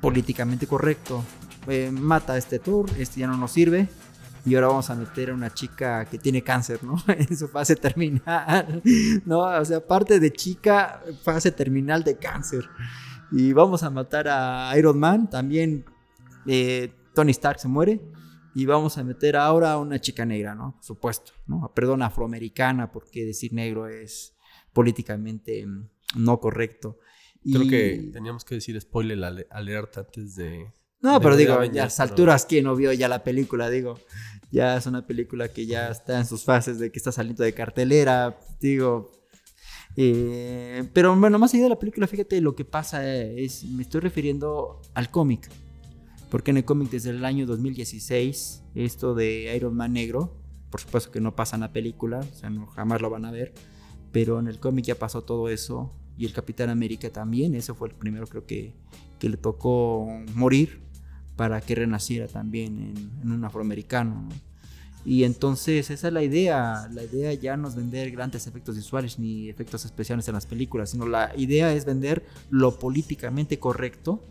políticamente 0.00 0.66
correcto. 0.66 1.24
Eh, 1.66 1.90
mata 1.90 2.34
a 2.34 2.38
este 2.38 2.58
Thor, 2.58 2.86
este 2.98 3.20
ya 3.20 3.26
no 3.26 3.36
nos 3.36 3.52
sirve, 3.52 3.88
y 4.44 4.54
ahora 4.54 4.68
vamos 4.68 4.88
a 4.88 4.94
meter 4.94 5.30
a 5.30 5.34
una 5.34 5.52
chica 5.52 6.04
que 6.06 6.18
tiene 6.18 6.42
cáncer, 6.42 6.82
¿no? 6.82 6.96
En 7.06 7.36
su 7.36 7.48
fase 7.48 7.76
terminal, 7.76 8.82
¿no? 9.26 9.40
O 9.40 9.64
sea, 9.64 9.86
parte 9.86 10.20
de 10.20 10.32
chica, 10.32 11.02
fase 11.22 11.52
terminal 11.52 12.02
de 12.02 12.16
cáncer. 12.16 12.68
Y 13.30 13.52
vamos 13.52 13.82
a 13.82 13.90
matar 13.90 14.26
a 14.28 14.72
Iron 14.78 14.98
Man, 14.98 15.28
también 15.28 15.84
eh, 16.46 16.92
Tony 17.14 17.32
Stark 17.32 17.60
se 17.60 17.68
muere. 17.68 18.00
Y 18.54 18.66
vamos 18.66 18.98
a 18.98 19.04
meter 19.04 19.36
ahora 19.36 19.72
a 19.72 19.78
una 19.78 20.00
chica 20.00 20.24
negra, 20.24 20.54
¿no? 20.54 20.74
Por 20.76 20.84
supuesto, 20.84 21.32
¿no? 21.46 21.72
Perdón, 21.74 22.02
afroamericana, 22.02 22.90
porque 22.90 23.24
decir 23.24 23.52
negro 23.52 23.88
es 23.88 24.34
políticamente 24.72 25.66
mm, 25.66 25.88
no 26.16 26.40
correcto. 26.40 26.98
Creo 27.44 27.68
que 27.68 28.10
teníamos 28.12 28.44
que 28.44 28.56
decir 28.56 28.80
spoiler 28.80 29.46
alerta 29.50 30.00
antes 30.00 30.34
de... 30.34 30.72
No, 31.00 31.20
pero 31.20 31.36
digo, 31.36 31.62
ya 31.64 31.82
a 31.82 31.86
las 31.86 32.00
alturas, 32.00 32.44
¿quién 32.44 32.64
no 32.64 32.74
vio 32.74 32.92
ya 32.92 33.08
la 33.08 33.22
película? 33.22 33.70
Digo, 33.70 33.98
ya 34.50 34.76
es 34.76 34.86
una 34.86 35.06
película 35.06 35.48
que 35.48 35.66
ya 35.66 35.90
está 35.90 36.18
en 36.18 36.26
sus 36.26 36.44
fases 36.44 36.78
de 36.78 36.90
que 36.90 36.98
está 36.98 37.12
saliendo 37.12 37.44
de 37.44 37.54
cartelera, 37.54 38.36
digo. 38.60 39.12
Eh, 39.96 40.88
pero 40.92 41.14
bueno, 41.16 41.38
más 41.38 41.54
allá 41.54 41.64
de 41.64 41.68
la 41.70 41.78
película, 41.78 42.06
fíjate, 42.06 42.40
lo 42.40 42.54
que 42.56 42.64
pasa 42.64 43.06
es, 43.16 43.64
me 43.64 43.82
estoy 43.82 44.00
refiriendo 44.00 44.80
al 44.94 45.10
cómic. 45.10 45.48
Porque 46.30 46.50
en 46.50 46.58
el 46.58 46.64
cómic 46.64 46.90
desde 46.90 47.10
el 47.10 47.24
año 47.24 47.46
2016, 47.46 48.62
esto 48.74 49.14
de 49.14 49.54
Iron 49.56 49.74
Man 49.74 49.94
negro, 49.94 50.36
por 50.70 50.80
supuesto 50.80 51.10
que 51.10 51.20
no 51.20 51.34
pasa 51.34 51.56
en 51.56 51.60
la 51.60 51.72
película, 51.72 52.20
o 52.20 52.36
sea, 52.36 52.50
no, 52.50 52.66
jamás 52.66 53.00
lo 53.00 53.08
van 53.10 53.24
a 53.24 53.30
ver, 53.30 53.54
pero 54.12 54.38
en 54.38 54.46
el 54.46 54.58
cómic 54.58 54.84
ya 54.84 54.94
pasó 54.94 55.22
todo 55.22 55.48
eso, 55.48 55.92
y 56.18 56.26
el 56.26 56.32
Capitán 56.32 56.68
América 56.68 57.10
también, 57.10 57.54
ese 57.54 57.72
fue 57.72 57.88
el 57.88 57.94
primero 57.94 58.26
creo 58.26 58.44
que, 58.44 58.74
que 59.18 59.28
le 59.28 59.36
tocó 59.36 60.06
morir 60.34 60.82
para 61.36 61.60
que 61.60 61.76
renaciera 61.76 62.26
también 62.26 62.94
en, 63.22 63.30
un 63.30 63.44
afroamericano. 63.44 64.28
Y 65.04 65.22
entonces 65.22 65.88
esa 65.88 66.08
es 66.08 66.12
la 66.12 66.24
idea. 66.24 66.88
La 66.92 67.04
idea 67.04 67.32
ya 67.32 67.56
no 67.56 67.68
es 67.68 67.76
vender 67.76 68.10
grandes 68.10 68.48
efectos 68.48 68.74
visuales 68.74 69.20
ni 69.20 69.48
efectos 69.48 69.84
especiales 69.84 70.26
en 70.26 70.34
las 70.34 70.46
películas, 70.46 70.90
sino 70.90 71.06
la 71.06 71.32
idea 71.36 71.72
es 71.72 71.84
vender 71.84 72.26
lo 72.50 72.80
políticamente 72.80 73.60
correcto, 73.60 74.24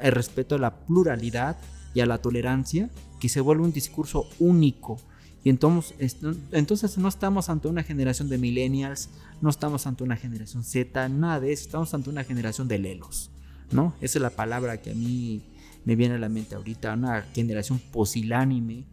el 0.00 0.12
respeto 0.12 0.54
a 0.54 0.58
la 0.58 0.86
pluralidad 0.86 1.56
y 1.94 2.00
a 2.00 2.06
la 2.06 2.18
tolerancia, 2.18 2.90
que 3.20 3.28
se 3.28 3.40
vuelve 3.40 3.64
un 3.64 3.72
discurso 3.72 4.26
único. 4.38 4.98
Y 5.44 5.50
entonces, 5.50 6.18
entonces 6.52 6.98
no 6.98 7.08
estamos 7.08 7.48
ante 7.48 7.68
una 7.68 7.82
generación 7.82 8.28
de 8.28 8.38
millennials, 8.38 9.10
no 9.40 9.50
estamos 9.50 9.86
ante 9.86 10.04
una 10.04 10.16
generación 10.16 10.62
Z, 10.62 11.08
nada 11.08 11.40
de 11.40 11.52
eso, 11.52 11.64
estamos 11.64 11.92
ante 11.94 12.10
una 12.10 12.24
generación 12.24 12.68
de 12.68 12.78
lelos. 12.78 13.30
¿no? 13.72 13.94
Esa 14.00 14.18
es 14.18 14.22
la 14.22 14.30
palabra 14.30 14.80
que 14.80 14.92
a 14.92 14.94
mí 14.94 15.42
me 15.84 15.96
viene 15.96 16.14
a 16.14 16.18
la 16.18 16.28
mente 16.28 16.54
ahorita, 16.54 16.94
una 16.94 17.22
generación 17.34 17.80
posilánime 17.92 18.84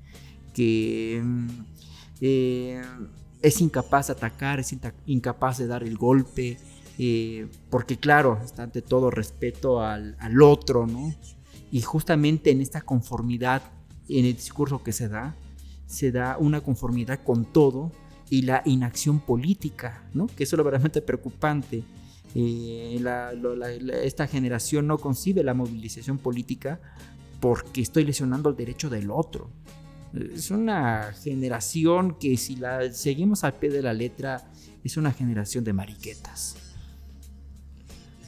que 0.53 1.21
mm, 1.23 1.47
eh, 2.21 2.81
es 3.41 3.61
incapaz 3.61 4.07
de 4.07 4.13
atacar, 4.13 4.59
es 4.59 4.75
incapaz 5.05 5.57
de 5.59 5.67
dar 5.67 5.83
el 5.83 5.97
golpe, 5.97 6.57
eh, 7.01 7.47
porque 7.69 7.97
claro, 7.97 8.41
está 8.43 8.63
ante 8.63 8.81
todo 8.81 9.09
respeto 9.09 9.81
al, 9.81 10.17
otro, 10.41 10.85
¿no? 10.85 11.15
Y 11.71 11.81
justamente 11.81 12.51
en 12.51 12.59
esta 12.59 12.81
conformidad, 12.81 13.61
en 14.09 14.25
el 14.25 14.35
discurso 14.35 14.83
que 14.83 14.91
se 14.91 15.07
da, 15.07 15.33
se 15.85 16.11
da 16.11 16.37
una 16.37 16.59
conformidad 16.59 17.23
con 17.23 17.45
todo 17.45 17.93
y 18.29 18.41
la 18.41 18.63
inacción 18.65 19.21
política, 19.21 20.03
¿no? 20.13 20.27
Que 20.27 20.43
eso 20.43 20.55
es 20.55 20.57
lo 20.57 20.65
verdaderamente 20.65 21.01
preocupante. 21.01 21.83
Eh, 22.35 23.01
esta 24.03 24.27
generación 24.27 24.85
no 24.85 24.97
concibe 24.97 25.41
la 25.41 25.53
movilización 25.53 26.17
política 26.17 26.81
porque 27.39 27.81
estoy 27.81 28.03
lesionando 28.03 28.49
el 28.49 28.57
derecho 28.57 28.89
del 28.89 29.09
otro. 29.09 29.49
Es 30.13 30.51
una 30.51 31.13
generación 31.13 32.17
que 32.19 32.35
si 32.35 32.57
la 32.57 32.91
seguimos 32.91 33.45
al 33.45 33.53
pie 33.53 33.69
de 33.69 33.83
la 33.83 33.93
letra 33.93 34.51
es 34.83 34.97
una 34.97 35.13
generación 35.13 35.63
de 35.63 35.71
mariquetas. 35.71 36.57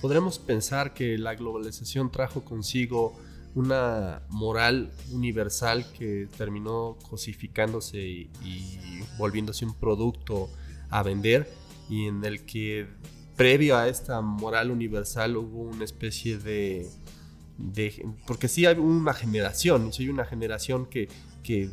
Podremos 0.01 0.39
pensar 0.39 0.93
que 0.93 1.17
la 1.17 1.35
globalización 1.35 2.11
trajo 2.11 2.43
consigo 2.43 3.13
una 3.53 4.23
moral 4.29 4.91
universal 5.11 5.85
que 5.91 6.27
terminó 6.37 6.97
cosificándose 7.09 7.99
y, 7.99 8.29
volviéndose 9.17 9.65
un 9.65 9.73
producto 9.73 10.49
a 10.89 11.03
vender 11.03 11.51
y 11.89 12.07
en 12.07 12.23
el 12.23 12.45
que 12.45 12.87
previo 13.35 13.77
a 13.77 13.87
esta 13.87 14.21
moral 14.21 14.71
universal 14.71 15.37
hubo 15.37 15.63
una 15.63 15.83
especie 15.83 16.37
de... 16.37 16.87
porque 18.25 18.47
sí 18.47 18.65
hay 18.65 18.77
una 18.77 19.13
generación, 19.13 19.91
hay 19.97 20.09
una 20.09 20.25
generación 20.25 20.85
que, 20.85 21.09
que 21.43 21.69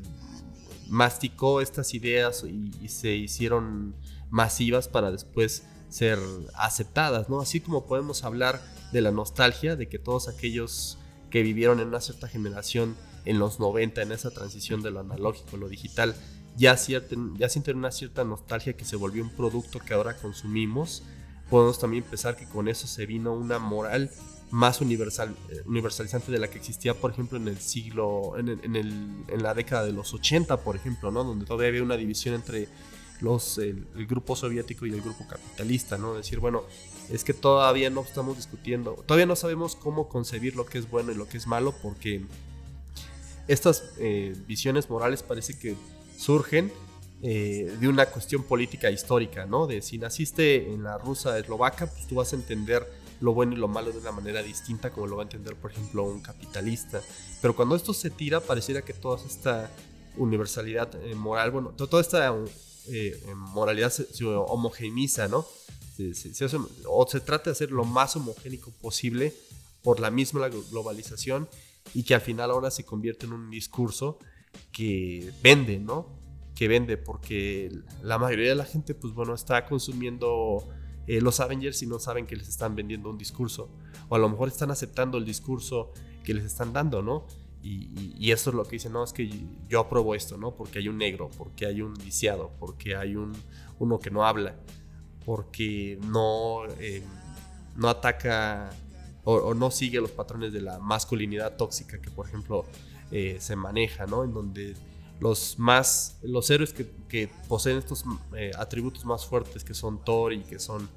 masticó 0.89 1.61
estas 1.61 1.95
ideas 1.95 2.45
y, 2.45 2.89
se 2.89 3.15
hicieron 3.15 3.95
masivas 4.31 4.89
para 4.89 5.11
después 5.11 5.65
ser 5.89 6.19
aceptadas, 6.55 7.29
¿no? 7.29 7.41
Así 7.41 7.61
como 7.61 7.87
podemos 7.87 8.25
hablar 8.25 8.61
de 8.93 9.01
la 9.01 9.11
nostalgia, 9.11 9.77
de 9.77 9.89
que 9.89 9.99
todos 9.99 10.29
aquellos 10.29 10.99
que 11.31 11.43
vivieron 11.43 11.81
en 11.81 11.89
una 11.89 12.01
cierta 12.01 12.29
generación 12.29 12.97
en 13.25 13.39
los 13.39 13.61
90, 13.61 14.03
en 14.03 14.13
esa 14.13 14.31
transición 14.31 14.83
de 14.83 14.91
lo 14.91 15.01
analógico 15.01 15.57
a 15.57 15.59
lo 15.59 15.69
digital, 15.69 16.15
ya, 16.57 16.77
ya 16.77 17.49
sienten 17.49 17.77
una 17.77 17.93
cierta 17.93 18.25
nostalgia 18.25 18.77
que 18.77 18.85
se 18.85 18.97
volvió 18.97 19.23
un 19.23 19.31
producto 19.31 19.79
que 19.79 19.95
ahora 19.95 20.17
consumimos 20.17 21.03
podemos 21.49 21.79
también 21.79 22.05
pensar 22.05 22.37
que 22.37 22.45
con 22.47 22.69
eso 22.69 22.87
se 22.87 23.07
vino 23.07 23.33
una 23.33 23.59
moral 23.59 24.11
más 24.51 24.81
universal, 24.81 25.35
eh, 25.51 25.63
universalizante 25.67 26.33
de 26.33 26.39
la 26.39 26.49
que 26.49 26.59
existía, 26.59 26.95
por 26.95 27.11
ejemplo, 27.11 27.39
en 27.39 27.49
el 27.49 27.59
siglo, 27.59 28.39
en, 28.39 28.49
en, 28.49 29.43
la 29.43 29.55
década 29.55 29.85
de 29.85 29.93
los 29.93 30.15
80, 30.15 30.59
por 30.59 30.75
ejemplo, 30.77 31.11
¿no? 31.11 31.23
Donde 31.25 31.45
todavía 31.45 31.69
había 31.69 31.83
una 31.83 31.97
división 31.97 32.35
entre 32.35 32.69
los, 33.21 33.59
el, 33.59 33.87
grupo 34.07 34.37
soviético 34.37 34.87
y 34.87 34.91
el 34.91 35.01
grupo 35.01 35.27
capitalista, 35.29 35.99
¿no? 35.99 36.15
Decir, 36.15 36.39
bueno, 36.39 36.63
es 37.11 37.25
que 37.25 37.35
todavía 37.35 37.91
no 37.91 38.03
estamos 38.03 38.37
discutiendo, 38.37 38.93
todavía 39.07 39.27
no 39.27 39.37
sabemos 39.37 39.77
cómo 39.77 40.09
concebir 40.09 40.57
lo 40.57 40.67
que 40.67 40.79
es 40.79 40.91
bueno 40.91 41.13
y 41.13 41.15
lo 41.15 41.29
que 41.29 41.39
es 41.39 41.47
malo, 41.47 41.75
porque 41.83 42.25
estas 43.49 43.93
eh, 43.99 44.37
visiones 44.47 44.91
morales 44.91 45.23
parece 45.23 45.59
que 45.59 45.75
surgen 46.17 46.73
eh, 47.23 47.77
de 47.81 47.89
una 47.89 48.07
cuestión 48.07 48.45
política 48.45 48.91
histórica, 48.91 49.47
¿no? 49.47 49.67
De 49.67 49.83
si 49.83 49.99
naciste 49.99 50.73
en 50.73 50.85
la 50.85 50.99
rusa 50.99 51.39
eslovaca, 51.39 51.87
pues 51.87 52.07
tú 52.07 52.17
vas 52.17 52.33
a 52.33 52.37
entender 52.37 52.87
lo 53.21 53.35
bueno 53.35 53.55
y 53.55 53.57
lo 53.57 53.67
malo 53.67 53.91
de 53.91 53.99
una 53.99 54.13
manera 54.13 54.43
distinta 54.43 54.91
como 54.91 55.09
lo 55.09 55.17
va 55.17 55.23
a 55.23 55.25
entender, 55.25 55.57
por 55.57 55.73
ejemplo, 55.73 56.05
un 56.05 56.21
capitalista. 56.21 57.01
Pero 57.41 57.57
cuando 57.57 57.75
esto 57.75 57.93
se 57.93 58.11
tira, 58.11 58.41
pareciera 58.41 58.83
que 58.83 58.93
toda 58.93 59.19
esta 59.25 59.71
universalidad 60.17 60.95
eh, 61.03 61.15
moral, 61.15 61.51
bueno, 61.51 61.71
toda 61.71 62.01
esta 62.01 62.33
eh, 62.91 63.21
moralidad 63.35 63.91
se, 63.91 64.25
homogeniza, 64.25 65.29
¿no? 65.29 65.47
o 66.87 67.07
se 67.09 67.21
trata 67.21 67.47
de 67.47 67.51
hacer 67.51 67.73
lo 67.73 67.85
más 67.85 68.15
homogénico 68.15 68.71
posible 68.71 69.35
por 69.83 69.99
la 69.99 70.13
misma 70.13 70.49
globalización 70.49 71.49
y 71.93 72.05
que 72.05 72.15
al 72.15 72.21
final 72.21 72.53
ahora 72.53 72.71
se 72.71 72.85
convierte 72.85 73.27
en 73.27 73.33
un 73.33 73.51
discurso 73.51 74.19
que 74.71 75.33
vende, 75.43 75.79
¿no? 75.79 76.07
que 76.55 76.67
vende, 76.67 76.97
porque 76.97 77.71
la 78.03 78.19
mayoría 78.19 78.49
de 78.49 78.57
la 78.57 78.65
gente, 78.65 78.95
pues 78.95 79.15
bueno, 79.15 79.33
está 79.33 79.65
consumiendo 79.65 80.69
eh, 81.07 81.21
los 81.21 81.39
Avengers 81.39 81.81
y 81.83 81.87
no 81.87 82.01
saben 82.01 82.27
que 82.27 82.35
les 82.35 82.49
están 82.49 82.75
vendiendo 82.75 83.09
un 83.11 83.17
discurso. 83.17 83.71
O 84.09 84.17
a 84.17 84.19
lo 84.19 84.29
mejor 84.29 84.49
están 84.49 84.73
aceptando 84.73 85.19
el 85.19 85.25
discurso 85.25 85.93
que 86.25 86.35
les 86.35 86.45
están 86.45 86.73
dando, 86.73 87.01
¿no? 87.01 87.27
Y, 87.71 88.33
eso 88.33 88.51
es 88.51 88.57
lo 88.57 88.65
que 88.65 88.73
dicen, 88.73 88.93
no, 88.93 89.05
es 89.05 89.13
que 89.13 89.29
yo 89.69 89.81
apruebo 89.81 90.15
esto, 90.15 90.39
¿no? 90.39 90.55
Porque 90.55 90.79
hay 90.79 90.89
un 90.89 90.97
negro, 90.97 91.29
porque 91.37 91.67
hay 91.67 91.83
un 91.83 91.93
viciado, 91.95 92.53
porque 92.59 92.97
hay 92.97 93.15
un, 93.15 93.33
uno 93.79 93.99
que 93.99 94.11
no 94.11 94.25
habla, 94.25 94.57
porque 95.27 95.99
no, 96.03 96.65
eh, 96.79 97.03
no 97.77 97.89
ataca 97.89 98.71
o, 99.25 99.53
no 99.53 99.71
sigue 99.71 100.01
los 100.01 100.11
patrones 100.11 100.55
de 100.55 100.63
la 100.63 100.79
masculinidad 100.79 101.57
tóxica 101.57 102.01
que, 102.01 102.11
por 102.11 102.27
ejemplo, 102.27 102.65
eh, 103.11 103.37
se 103.39 103.57
maneja, 103.57 104.07
¿no? 104.07 104.25
En 104.25 104.33
donde 104.33 104.75
los 105.21 105.59
más 105.59 106.19
los 106.23 106.49
héroes 106.51 106.73
que, 106.73 107.29
poseen 107.49 107.77
estos 107.77 108.05
eh, 108.35 108.53
atributos 108.57 109.05
más 109.05 109.27
fuertes 109.27 109.65
que 109.65 109.75
son 109.75 110.03
Thor 110.05 110.33
y 110.33 110.43
que 110.45 110.59
son 110.59 110.89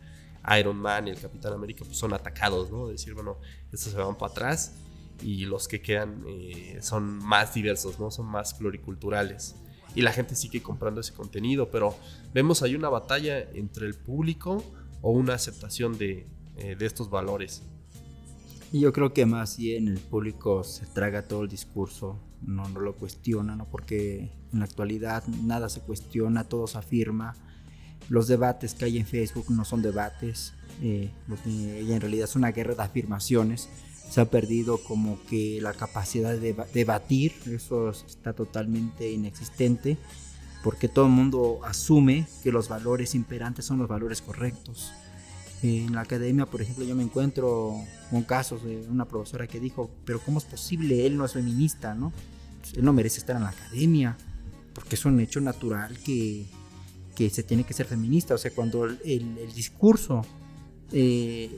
Iron 0.58 0.78
Man 0.78 1.08
y 1.08 1.12
el 1.12 1.20
Capitán 1.20 1.54
América 1.54 1.84
pues 1.84 1.98
son 1.98 2.14
atacados 2.14 2.70
no 2.70 2.88
decir 2.88 3.16
bueno 3.16 3.38
estos 3.72 3.92
se 3.94 3.98
van 3.98 4.16
para 4.16 4.32
atrás 4.32 4.76
y 5.22 5.46
los 5.46 5.68
que 5.68 5.82
quedan 5.82 6.24
eh, 6.28 6.80
son 6.82 7.18
más 7.18 7.54
diversos, 7.54 8.00
¿no? 8.00 8.12
Son 8.12 8.26
más 8.26 8.54
pluriculturales. 8.54 9.56
Y 9.94 10.02
la 10.02 10.14
gente 10.14 10.36
sigue 10.36 10.62
comprando 10.62 11.02
ese 11.02 11.14
contenido, 11.14 11.70
pero 11.70 11.96
vemos 12.34 12.64
ahí 12.64 12.76
una 12.76 12.90
batalla 12.90 13.40
entre 13.54 13.88
el 13.88 13.96
público 13.96 14.64
o 15.02 15.12
una 15.12 15.34
aceptación 15.34 15.98
de, 15.98 16.28
eh, 16.58 16.76
de 16.76 16.86
estos 16.86 17.10
valores. 17.10 17.64
Y 18.72 18.80
yo 18.80 18.94
creo 18.94 19.14
que 19.14 19.26
más 19.26 19.58
bien 19.58 19.90
el 19.90 20.00
público 20.00 20.64
se 20.64 20.86
traga 20.86 21.28
todo 21.28 21.44
el 21.44 21.50
discurso, 21.50 22.20
no, 22.42 22.70
no 22.70 22.80
lo 22.80 22.96
cuestiona, 22.96 23.56
¿no? 23.56 23.70
porque 23.70 24.32
en 24.54 24.60
la 24.60 24.66
actualidad 24.66 25.26
nada 25.28 25.68
se 25.68 25.82
cuestiona, 25.82 26.46
todo 26.46 26.68
se 26.68 26.78
afirma. 26.78 27.36
Los 28.10 28.28
debates 28.28 28.74
que 28.74 28.86
hay 28.86 28.98
en 28.98 29.06
Facebook 29.06 29.46
no 29.50 29.66
son 29.66 29.82
debates, 29.82 30.54
eh, 30.82 31.12
en 31.28 32.02
realidad 32.02 32.26
es 32.26 32.36
una 32.36 32.52
guerra 32.52 32.76
de 32.76 32.84
afirmaciones. 32.84 33.70
Se 34.12 34.20
ha 34.20 34.26
perdido 34.26 34.78
como 34.78 35.18
que 35.30 35.60
la 35.62 35.72
capacidad 35.74 36.36
de 36.36 36.54
debatir, 36.74 37.32
eso 37.46 37.92
está 37.92 38.34
totalmente 38.34 39.10
inexistente, 39.10 39.98
porque 40.66 40.90
todo 40.90 41.06
el 41.06 41.12
mundo 41.12 41.62
asume 41.64 42.28
que 42.44 42.52
los 42.52 42.68
valores 42.68 43.16
imperantes 43.16 43.64
son 43.64 43.78
los 43.78 43.88
valores 43.88 44.22
correctos. 44.22 44.92
En 45.64 45.96
la 45.96 46.02
academia, 46.02 46.46
por 46.46 46.62
ejemplo, 46.62 46.84
yo 46.84 46.94
me 46.94 47.04
encuentro 47.04 47.74
con 48.10 48.24
casos 48.24 48.66
de 48.66 48.86
una 48.90 49.06
profesora 49.06 49.48
que 49.48 49.62
dijo, 49.62 49.90
pero 50.04 50.20
¿cómo 50.20 50.40
es 50.40 50.46
posible? 50.46 51.06
Él 51.06 51.16
no 51.16 51.24
es 51.24 51.32
feminista, 51.32 51.96
¿no? 51.96 52.12
Pues, 52.60 52.74
él 52.74 52.84
no 52.84 52.92
merece 52.92 53.20
estar 53.20 53.38
en 53.38 53.44
la 53.44 53.50
academia, 53.52 54.18
porque 54.74 54.96
es 54.96 55.06
un 55.06 55.22
hecho 55.22 55.40
natural 55.40 55.98
que, 56.00 56.48
que 57.16 57.30
se 57.30 57.44
tiene 57.44 57.64
que 57.64 57.74
ser 57.74 57.86
feminista. 57.86 58.34
O 58.34 58.38
sea, 58.38 58.52
cuando 58.52 58.84
el, 58.84 59.00
el 59.06 59.54
discurso 59.54 60.26
eh, 60.92 61.56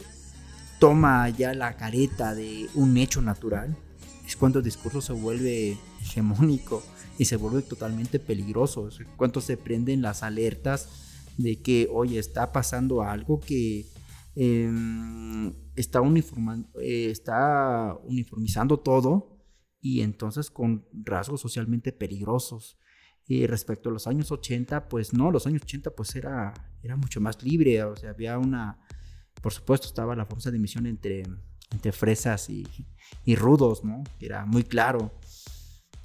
toma 0.79 1.29
ya 1.29 1.53
la 1.53 1.75
careta 1.77 2.35
de 2.35 2.67
un 2.75 2.97
hecho 2.97 3.21
natural, 3.21 3.77
es 4.25 4.35
cuando 4.35 4.59
el 4.59 4.65
discurso 4.65 5.01
se 5.01 5.13
vuelve 5.13 5.77
hegemónico 6.01 6.83
y 7.17 7.25
se 7.25 7.35
vuelve 7.35 7.61
totalmente 7.61 8.19
peligroso. 8.19 8.87
Es 8.87 8.99
se 9.41 9.57
prenden 9.57 10.01
las 10.01 10.23
alertas 10.23 10.89
de 11.37 11.61
que, 11.61 11.89
oye, 11.91 12.19
está 12.19 12.51
pasando 12.51 13.01
algo 13.01 13.39
que 13.39 13.85
em, 14.35 15.53
está, 15.75 16.01
eh, 16.81 17.09
está 17.11 17.97
uniformizando 18.05 18.79
todo 18.79 19.33
y 19.81 20.01
entonces 20.01 20.49
con 20.49 20.87
rasgos 20.93 21.41
socialmente 21.41 21.91
peligrosos. 21.91 22.77
Y 23.25 23.47
respecto 23.47 23.89
a 23.89 23.93
los 23.93 24.07
años 24.07 24.31
80, 24.31 24.89
pues 24.89 25.13
no, 25.13 25.31
los 25.31 25.47
años 25.47 25.61
80 25.63 25.91
pues 25.91 26.15
era, 26.15 26.53
era 26.81 26.97
mucho 26.97 27.21
más 27.21 27.41
libre, 27.41 27.81
o 27.83 27.95
sea, 27.95 28.09
había 28.09 28.37
una, 28.37 28.79
por 29.43 29.51
supuesto 29.53 29.87
estaba 29.87 30.15
la 30.15 30.25
fuerza 30.25 30.49
de 30.49 30.57
emisión 30.57 30.87
entre, 30.87 31.23
entre 31.69 31.91
fresas 31.91 32.49
y, 32.49 32.65
y 33.25 33.35
rudos, 33.35 33.83
¿no? 33.83 34.01
Era 34.21 34.45
muy 34.45 34.63
claro. 34.63 35.11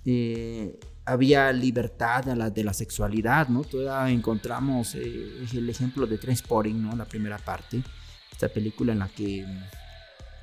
Eh, 0.05 0.79
había 1.05 1.53
libertad 1.53 2.25
de 2.25 2.35
la, 2.35 2.51
de 2.51 2.65
la 2.65 2.75
sexualidad, 2.75 3.49
¿no? 3.49 3.63
Todavía 3.63 4.13
encontramos 4.13 4.97
eh, 4.97 5.47
el 5.53 5.71
ejemplo 5.71 6.07
de 6.07 6.19
Transporting, 6.19 6.83
¿no? 6.83 6.97
La 6.97 7.05
primera 7.05 7.39
parte, 7.39 7.81
esta 8.33 8.49
película 8.49 8.93
en 8.93 8.99
la 8.99 9.09
que 9.09 9.47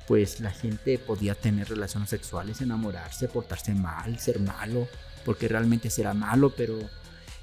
pues 0.08 0.40
la 0.40 0.50
gente 0.50 0.98
podía 0.98 1.34
tener 1.34 1.68
relaciones 1.68 2.08
sexuales, 2.08 2.62
enamorarse, 2.62 3.28
portarse 3.28 3.74
mal, 3.74 4.18
ser 4.18 4.40
malo, 4.40 4.88
porque 5.24 5.48
realmente 5.48 5.90
será 5.90 6.14
malo, 6.14 6.54
pero 6.56 6.78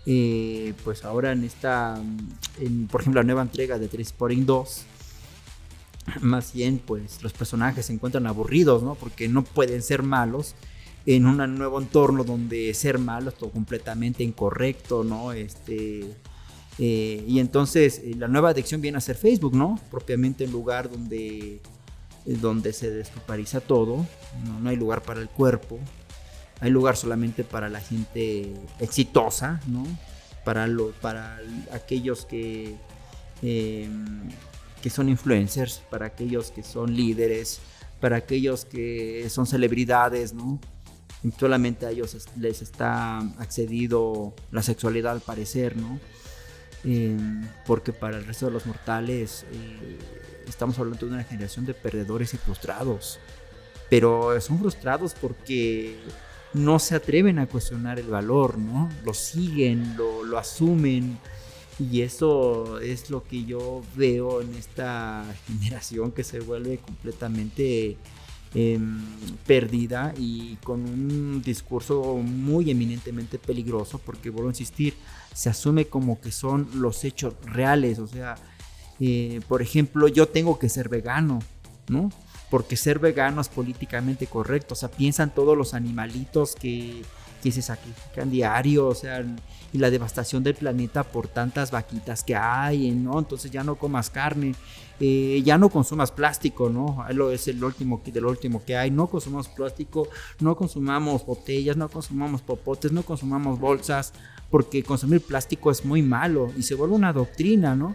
eh, 0.06 0.74
pues 0.84 1.06
ahora 1.06 1.34
en 1.34 1.44
esta, 1.44 2.02
por 2.90 3.02
ejemplo, 3.02 3.22
la 3.22 3.26
nueva 3.26 3.42
entrega 3.42 3.78
de 3.78 3.88
Transporting 3.88 4.46
2, 4.46 4.86
más 6.22 6.54
bien 6.54 6.80
pues 6.86 7.22
los 7.24 7.34
personajes 7.34 7.86
se 7.86 7.94
encuentran 7.94 8.28
aburridos, 8.28 8.84
¿no? 8.84 8.96
Porque 8.96 9.28
no 9.28 9.44
pueden 9.44 9.82
ser 9.82 10.04
malos 10.04 10.56
en 11.06 11.26
un 11.26 11.58
nuevo 11.58 11.82
entorno 11.82 12.24
donde 12.24 12.74
ser 12.74 12.98
malo 12.98 13.30
es 13.30 13.36
todo 13.36 13.50
completamente 13.52 14.24
incorrecto, 14.24 15.04
¿no? 15.04 15.34
Este, 15.34 16.16
eh, 16.80 17.24
y 17.28 17.39
entonces 17.39 18.00
eh, 18.00 18.16
la 18.18 18.28
nueva 18.28 18.50
adicción 18.50 18.82
viene 18.82 18.98
a 18.98 19.02
ser 19.02 19.16
Facebook, 19.16 19.54
¿no? 19.56 19.80
Propiamente 19.92 20.46
el 20.46 20.52
lugar 20.52 20.89
donde, 20.89 21.56
eh, 21.56 21.62
donde 22.26 22.74
se 22.74 22.89
desculpariza 22.89 23.60
todo, 23.60 24.06
¿no? 24.62 24.70
hay 24.70 24.76
lugar 24.76 25.02
para 25.04 25.20
el 25.20 25.30
cuerpo, 25.30 25.78
hay 26.62 26.72
lugar 26.72 26.96
solamente 26.96 27.44
para 27.44 27.70
la 27.70 27.82
gente 27.82 28.54
exitosa, 28.80 29.60
¿no? 29.68 29.86
Para, 30.46 30.68
lo, 30.68 30.92
para 30.92 31.39
aquellos 31.72 32.26
que, 32.26 32.76
que 34.84 34.89
son 34.89 35.08
influencers, 35.08 35.82
para 35.89 36.08
aquellos 36.08 36.52
que 36.52 36.62
son 36.62 36.93
líderes, 36.93 37.62
para 38.02 38.17
aquellos 38.17 38.65
que 38.65 39.26
son 39.30 39.48
celebridades, 39.48 40.34
¿no? 40.34 40.60
solamente 41.39 41.86
a 41.86 41.91
ellos 41.91 42.17
les 42.38 42.62
está 42.62 43.19
accedido 43.39 44.34
la 44.52 44.62
sexualidad 44.62 45.13
al 45.13 45.22
parecer, 45.22 45.78
¿no? 45.78 45.98
Eh, 46.84 47.17
porque 47.65 47.93
para 47.93 48.17
el 48.17 48.26
resto 48.26 48.48
de 48.48 48.52
los 48.52 48.65
mortales 48.65 49.46
eh, 49.54 49.98
estamos 50.50 50.78
hablando 50.80 51.06
de 51.06 51.13
una 51.13 51.24
generación 51.24 51.65
de 51.65 51.74
perdedores 51.74 52.34
y 52.34 52.38
frustrados. 52.38 53.19
Pero 53.89 54.39
son 54.41 54.60
frustrados 54.60 55.13
porque 55.13 55.98
no 56.54 56.78
se 56.78 56.96
atreven 56.96 57.39
a 57.39 57.48
cuestionar 57.48 58.00
el 58.00 58.08
valor, 58.08 58.58
¿no? 58.58 58.89
Lo 59.06 59.13
siguen, 59.13 59.96
lo, 59.96 60.26
lo 60.26 60.38
asumen. 60.38 61.19
Y 61.80 62.02
eso 62.02 62.80
es 62.80 63.10
lo 63.10 63.24
que 63.24 63.46
yo 63.46 63.82
veo 63.96 64.42
en 64.42 64.54
esta 64.56 65.26
generación 65.48 66.12
que 66.12 66.24
se 66.24 66.40
vuelve 66.40 66.78
completamente 66.78 67.98
Em, 68.56 69.02
perdida 69.48 70.14
y 70.16 70.58
con 70.58 70.82
un 70.82 71.42
discurso 71.42 72.18
muy 72.18 72.70
eminentemente 72.70 73.40
peligroso 73.40 73.98
porque 73.98 74.30
vuelvo 74.30 74.50
a 74.50 74.52
insistir, 74.52 74.94
se 75.34 75.50
asume 75.50 75.86
como 75.86 76.22
que 76.22 76.32
son 76.32 76.70
los 76.76 77.04
hechos 77.04 77.34
reales, 77.46 77.98
o 77.98 78.06
sea, 78.06 78.36
eh, 79.00 79.42
por 79.48 79.64
ejemplo, 79.64 80.08
yo 80.08 80.28
tengo 80.28 80.60
que 80.60 80.70
ser 80.70 80.88
vegano, 80.88 81.40
¿no? 81.88 82.12
Porque 82.52 82.78
ser 82.78 83.00
vegano 83.00 83.42
es 83.42 83.50
políticamente 83.50 84.28
correcto, 84.28 84.76
o 84.76 84.78
sea, 84.78 84.92
piensan 84.92 85.34
todos 85.34 85.58
los 85.58 85.74
animalitos 85.74 86.54
que, 86.54 87.02
que 87.43 87.51
se 87.51 87.62
sacrifican 87.62 88.32
diario, 88.32 88.88
o 88.88 88.95
sea, 88.95 89.21
y 89.73 89.77
la 89.77 89.89
devastación 89.89 90.43
del 90.43 90.56
planeta 90.56 91.03
por 91.03 91.27
tantas 91.27 91.71
vaquitas 91.71 92.23
que 92.23 92.38
hay, 92.38 92.91
¿no? 92.91 93.19
Entonces 93.19 93.51
ya 93.51 93.65
no 93.65 93.75
comas 93.75 94.10
carne, 94.10 94.56
eh, 95.01 95.41
ya 95.43 95.58
no 95.58 95.67
consumas 95.69 96.10
plástico, 96.10 96.69
¿no? 96.69 97.06
Lo 97.10 97.32
es 97.32 97.49
el 97.49 97.62
último 97.62 98.01
del 98.06 98.25
último 98.25 98.63
que 98.63 98.77
hay, 98.77 98.91
no 98.91 99.08
consumamos 99.08 99.49
plástico, 99.49 100.08
no 100.39 100.56
consumamos 100.56 101.25
botellas, 101.25 101.75
no 101.75 101.89
consumamos 101.89 102.41
popotes, 102.41 102.93
no 102.93 103.03
consumamos 103.03 103.60
bolsas, 103.60 104.13
porque 104.49 104.82
consumir 104.82 105.19
plástico 105.19 105.69
es 105.69 105.84
muy 105.84 106.01
malo 106.01 106.49
y 106.58 106.63
se 106.63 106.75
vuelve 106.75 106.95
una 106.95 107.12
doctrina, 107.12 107.75
¿no? 107.75 107.93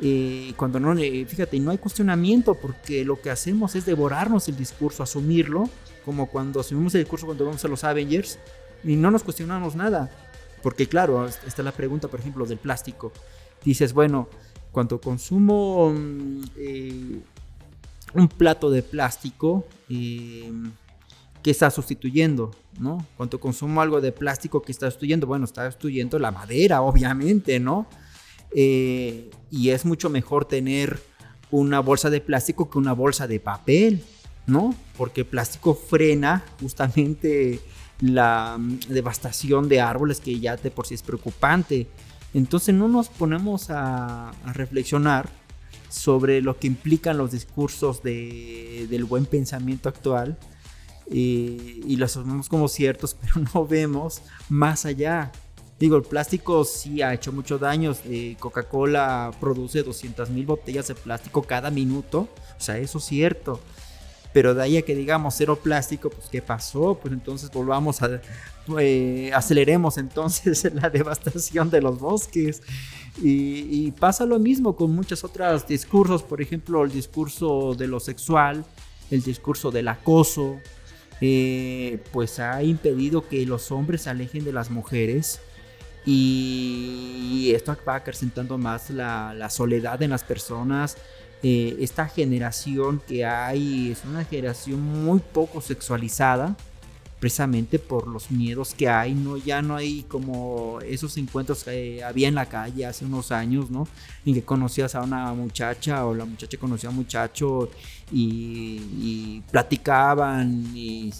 Eh, 0.00 0.52
cuando 0.56 0.78
no, 0.78 0.94
fíjate, 0.94 1.58
no 1.58 1.72
hay 1.72 1.78
cuestionamiento 1.78 2.54
porque 2.54 3.04
lo 3.04 3.20
que 3.20 3.30
hacemos 3.30 3.74
es 3.74 3.84
devorarnos 3.84 4.46
el 4.46 4.56
discurso, 4.56 5.02
asumirlo, 5.02 5.68
como 6.04 6.28
cuando 6.28 6.60
asumimos 6.60 6.94
el 6.94 7.00
discurso 7.00 7.26
cuando 7.26 7.46
vamos 7.46 7.64
a 7.64 7.68
los 7.68 7.82
Avengers 7.82 8.38
y 8.84 8.96
no 8.96 9.10
nos 9.10 9.22
cuestionamos 9.22 9.76
nada. 9.76 10.10
Porque 10.62 10.88
claro, 10.88 11.26
está 11.26 11.62
la 11.62 11.72
pregunta, 11.72 12.08
por 12.08 12.20
ejemplo, 12.20 12.46
del 12.46 12.58
plástico. 12.58 13.12
Dices, 13.64 13.92
bueno, 13.92 14.28
cuando 14.72 15.00
consumo 15.00 15.92
mm, 15.94 16.42
eh, 16.56 17.20
un 18.14 18.28
plato 18.28 18.70
de 18.70 18.82
plástico, 18.82 19.66
eh, 19.88 20.50
¿qué 21.42 21.50
está 21.50 21.70
sustituyendo? 21.70 22.50
¿no? 22.78 23.06
Cuando 23.16 23.40
consumo 23.40 23.80
algo 23.80 24.00
de 24.00 24.12
plástico, 24.12 24.62
¿qué 24.62 24.72
está 24.72 24.90
sustituyendo? 24.90 25.26
Bueno, 25.26 25.44
está 25.44 25.66
sustituyendo 25.70 26.18
la 26.18 26.30
madera, 26.30 26.82
obviamente, 26.82 27.60
¿no? 27.60 27.86
Eh, 28.54 29.30
y 29.50 29.70
es 29.70 29.84
mucho 29.84 30.10
mejor 30.10 30.46
tener 30.46 31.00
una 31.50 31.80
bolsa 31.80 32.10
de 32.10 32.20
plástico 32.20 32.70
que 32.70 32.78
una 32.78 32.92
bolsa 32.92 33.26
de 33.26 33.40
papel, 33.40 34.02
¿no? 34.46 34.74
Porque 34.96 35.22
el 35.22 35.26
plástico 35.26 35.74
frena 35.74 36.44
justamente 36.60 37.60
la 38.00 38.56
mm, 38.58 38.80
devastación 38.88 39.68
de 39.68 39.80
árboles 39.80 40.20
que 40.20 40.38
ya 40.38 40.56
de 40.56 40.70
por 40.70 40.86
sí 40.86 40.94
es 40.94 41.02
preocupante. 41.02 41.86
Entonces 42.34 42.74
no 42.74 42.88
nos 42.88 43.08
ponemos 43.08 43.70
a, 43.70 44.32
reflexionar 44.54 45.28
sobre 45.88 46.42
lo 46.42 46.58
que 46.58 46.66
implican 46.66 47.16
los 47.16 47.30
discursos 47.30 48.02
del 48.02 49.04
buen 49.08 49.24
pensamiento 49.24 49.88
actual 49.88 50.36
eh, 51.10 51.80
y 51.86 51.96
los 51.96 52.16
asumimos 52.16 52.48
como 52.48 52.68
ciertos, 52.68 53.14
pero 53.20 53.46
no 53.54 53.66
vemos 53.66 54.22
más 54.48 54.84
allá. 54.84 55.32
Digo, 55.78 55.96
el 55.96 56.02
plástico 56.02 56.64
sí 56.64 57.02
ha 57.02 57.12
hecho 57.12 57.32
mucho 57.32 57.58
daño. 57.58 57.94
Eh, 58.06 58.36
Coca-Cola 58.38 59.30
produce 59.38 59.82
200 59.82 60.30
mil 60.30 60.46
botellas 60.46 60.88
de 60.88 60.94
plástico 60.94 61.42
cada 61.42 61.70
minuto. 61.70 62.28
O 62.58 62.60
sea, 62.60 62.78
eso 62.78 62.98
es 62.98 63.04
cierto. 63.04 63.60
Pero 64.36 64.54
de 64.54 64.62
ahí 64.62 64.76
a 64.76 64.82
que 64.82 64.94
digamos 64.94 65.34
cero 65.34 65.58
plástico, 65.62 66.10
pues 66.10 66.28
¿qué 66.28 66.42
pasó? 66.42 66.98
Pues 67.00 67.14
entonces 67.14 67.50
volvamos 67.50 68.02
a... 68.02 68.20
Eh, 68.78 69.30
aceleremos 69.32 69.96
entonces 69.96 70.70
la 70.74 70.90
devastación 70.90 71.70
de 71.70 71.80
los 71.80 71.98
bosques. 71.98 72.62
Y, 73.22 73.92
pasa 73.92 74.26
lo 74.26 74.38
mismo 74.38 74.76
con 74.76 74.94
muchos 74.94 75.24
otros 75.24 75.66
discursos, 75.66 76.22
por 76.22 76.42
ejemplo 76.42 76.84
el 76.84 76.92
discurso 76.92 77.74
de 77.78 77.86
lo 77.86 77.98
sexual, 77.98 78.62
el 79.10 79.22
discurso 79.22 79.70
del 79.70 79.88
acoso, 79.88 80.58
eh, 81.22 81.98
pues 82.12 82.38
ha 82.38 82.62
impedido 82.62 83.26
que 83.26 83.46
los 83.46 83.72
hombres 83.72 84.02
se 84.02 84.10
alejen 84.10 84.44
de 84.44 84.52
las 84.52 84.70
mujeres 84.70 85.40
y 86.04 87.52
esto 87.54 87.74
va 87.88 87.94
acrecentando 87.94 88.58
más 88.58 88.90
la, 88.90 89.32
la 89.32 89.48
soledad 89.48 90.02
en 90.02 90.10
las 90.10 90.24
personas. 90.24 90.98
Eh, 91.42 91.76
esta 91.80 92.08
generación 92.08 93.00
que 93.06 93.24
hay 93.24 93.92
es 93.92 94.04
una 94.04 94.24
generación 94.24 94.80
muy 94.80 95.20
poco 95.20 95.60
sexualizada 95.60 96.56
precisamente 97.18 97.78
por 97.78 98.06
los 98.06 98.30
miedos 98.30 98.74
que 98.74 98.88
hay, 98.88 99.14
¿no? 99.14 99.36
Ya 99.36 99.62
no 99.62 99.76
hay 99.76 100.02
como 100.04 100.78
esos 100.82 101.16
encuentros 101.16 101.64
que 101.64 102.04
había 102.04 102.28
en 102.28 102.34
la 102.34 102.46
calle 102.46 102.84
hace 102.84 103.04
unos 103.04 103.32
años, 103.32 103.70
¿no? 103.70 103.88
En 104.24 104.34
que 104.34 104.42
conocías 104.42 104.94
a 104.94 105.02
una 105.02 105.32
muchacha 105.32 106.04
o 106.06 106.14
la 106.14 106.24
muchacha 106.24 106.58
conocía 106.58 106.88
a 106.88 106.90
un 106.90 106.96
muchacho 106.96 107.70
y, 108.12 109.42
platicaban 109.50 110.72
y, 110.74 111.12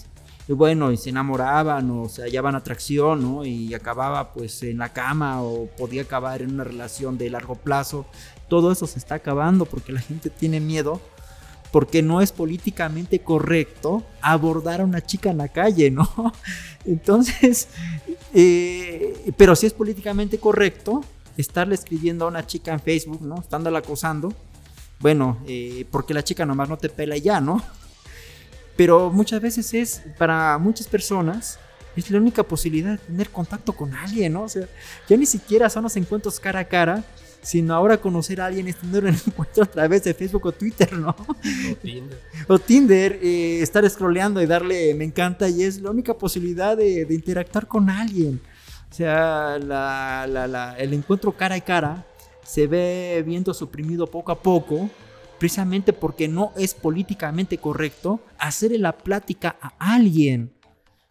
bueno, 0.47 0.91
y 0.91 0.97
se 0.97 1.09
enamoraban 1.09 1.89
o 1.89 2.07
se 2.07 2.21
hallaban 2.21 2.55
atracción, 2.55 3.21
¿no? 3.21 3.45
Y 3.45 3.73
acababa 3.73 4.31
pues 4.33 4.61
en 4.63 4.77
la 4.77 4.93
cama 4.93 5.41
o 5.41 5.65
podía 5.65 6.03
acabar 6.03 6.41
en 6.41 6.53
una 6.53 6.63
relación 6.63 7.17
de 7.17 7.29
largo 7.29 7.55
plazo. 7.55 8.05
Todo 8.47 8.71
eso 8.71 8.87
se 8.87 8.99
está 8.99 9.15
acabando 9.15 9.65
porque 9.65 9.91
la 9.91 10.01
gente 10.01 10.29
tiene 10.29 10.59
miedo 10.59 11.01
porque 11.71 12.01
no 12.01 12.21
es 12.21 12.31
políticamente 12.31 13.19
correcto 13.19 14.03
abordar 14.21 14.81
a 14.81 14.85
una 14.85 15.05
chica 15.05 15.29
en 15.29 15.37
la 15.37 15.49
calle, 15.49 15.91
¿no? 15.91 16.09
Entonces, 16.85 17.67
eh, 18.33 19.33
pero 19.37 19.55
sí 19.55 19.67
es 19.67 19.73
políticamente 19.73 20.37
correcto 20.37 21.03
estarle 21.37 21.75
escribiendo 21.75 22.25
a 22.25 22.29
una 22.29 22.47
chica 22.47 22.73
en 22.73 22.79
Facebook, 22.79 23.21
¿no? 23.21 23.39
Estándola 23.39 23.79
acosando. 23.79 24.33
Bueno, 24.99 25.37
eh, 25.47 25.85
porque 25.91 26.13
la 26.13 26.23
chica 26.23 26.45
nomás 26.45 26.69
no 26.69 26.77
te 26.77 26.89
pela 26.89 27.17
ya, 27.17 27.39
¿no? 27.39 27.61
Pero 28.75 29.11
muchas 29.11 29.41
veces 29.41 29.73
es, 29.73 30.03
para 30.17 30.57
muchas 30.57 30.87
personas, 30.87 31.59
es 31.95 32.09
la 32.09 32.19
única 32.19 32.43
posibilidad 32.43 32.91
de 32.91 32.97
tener 32.99 33.29
contacto 33.29 33.73
con 33.73 33.93
alguien, 33.93 34.33
¿no? 34.33 34.43
O 34.43 34.49
sea, 34.49 34.67
ya 35.07 35.17
ni 35.17 35.25
siquiera 35.25 35.69
son 35.69 35.83
los 35.83 35.95
encuentros 35.97 36.39
cara 36.39 36.61
a 36.61 36.65
cara, 36.65 37.03
sino 37.47 37.73
ahora 37.73 37.95
conocer 37.95 38.41
a 38.41 38.47
alguien 38.47 38.67
es 38.67 38.75
tener 38.75 39.05
un 39.05 39.15
encuentro 39.25 39.63
a 39.63 39.67
través 39.67 40.03
de 40.03 40.13
Facebook 40.13 40.47
o 40.47 40.51
Twitter, 40.51 40.91
¿no? 40.91 41.15
O 41.15 41.75
Tinder. 41.81 42.21
o 42.49 42.59
Tinder, 42.59 43.19
eh, 43.23 43.61
estar 43.61 43.89
scrolleando 43.89 44.41
y 44.41 44.45
darle 44.45 44.93
me 44.95 45.05
encanta 45.05 45.47
y 45.47 45.63
es 45.63 45.81
la 45.81 45.91
única 45.91 46.13
posibilidad 46.13 46.75
de, 46.75 47.07
interactuar 47.09 47.65
con 47.65 47.89
alguien. 47.89 48.41
O 48.91 48.93
sea, 48.93 49.55
el 50.77 50.93
encuentro 50.93 51.31
cara 51.31 51.55
a 51.55 51.61
cara 51.61 52.05
se 52.43 52.67
ve 52.67 53.23
viendo 53.25 53.53
suprimido 53.53 54.07
poco 54.07 54.33
a 54.33 54.41
poco, 54.41 54.89
precisamente 55.39 55.93
porque 55.93 56.27
no 56.27 56.51
es 56.57 56.73
políticamente 56.73 57.57
correcto 57.59 58.19
hacerle 58.39 58.77
la 58.77 58.97
plática 58.97 59.55
a 59.61 59.93
alguien, 59.95 60.51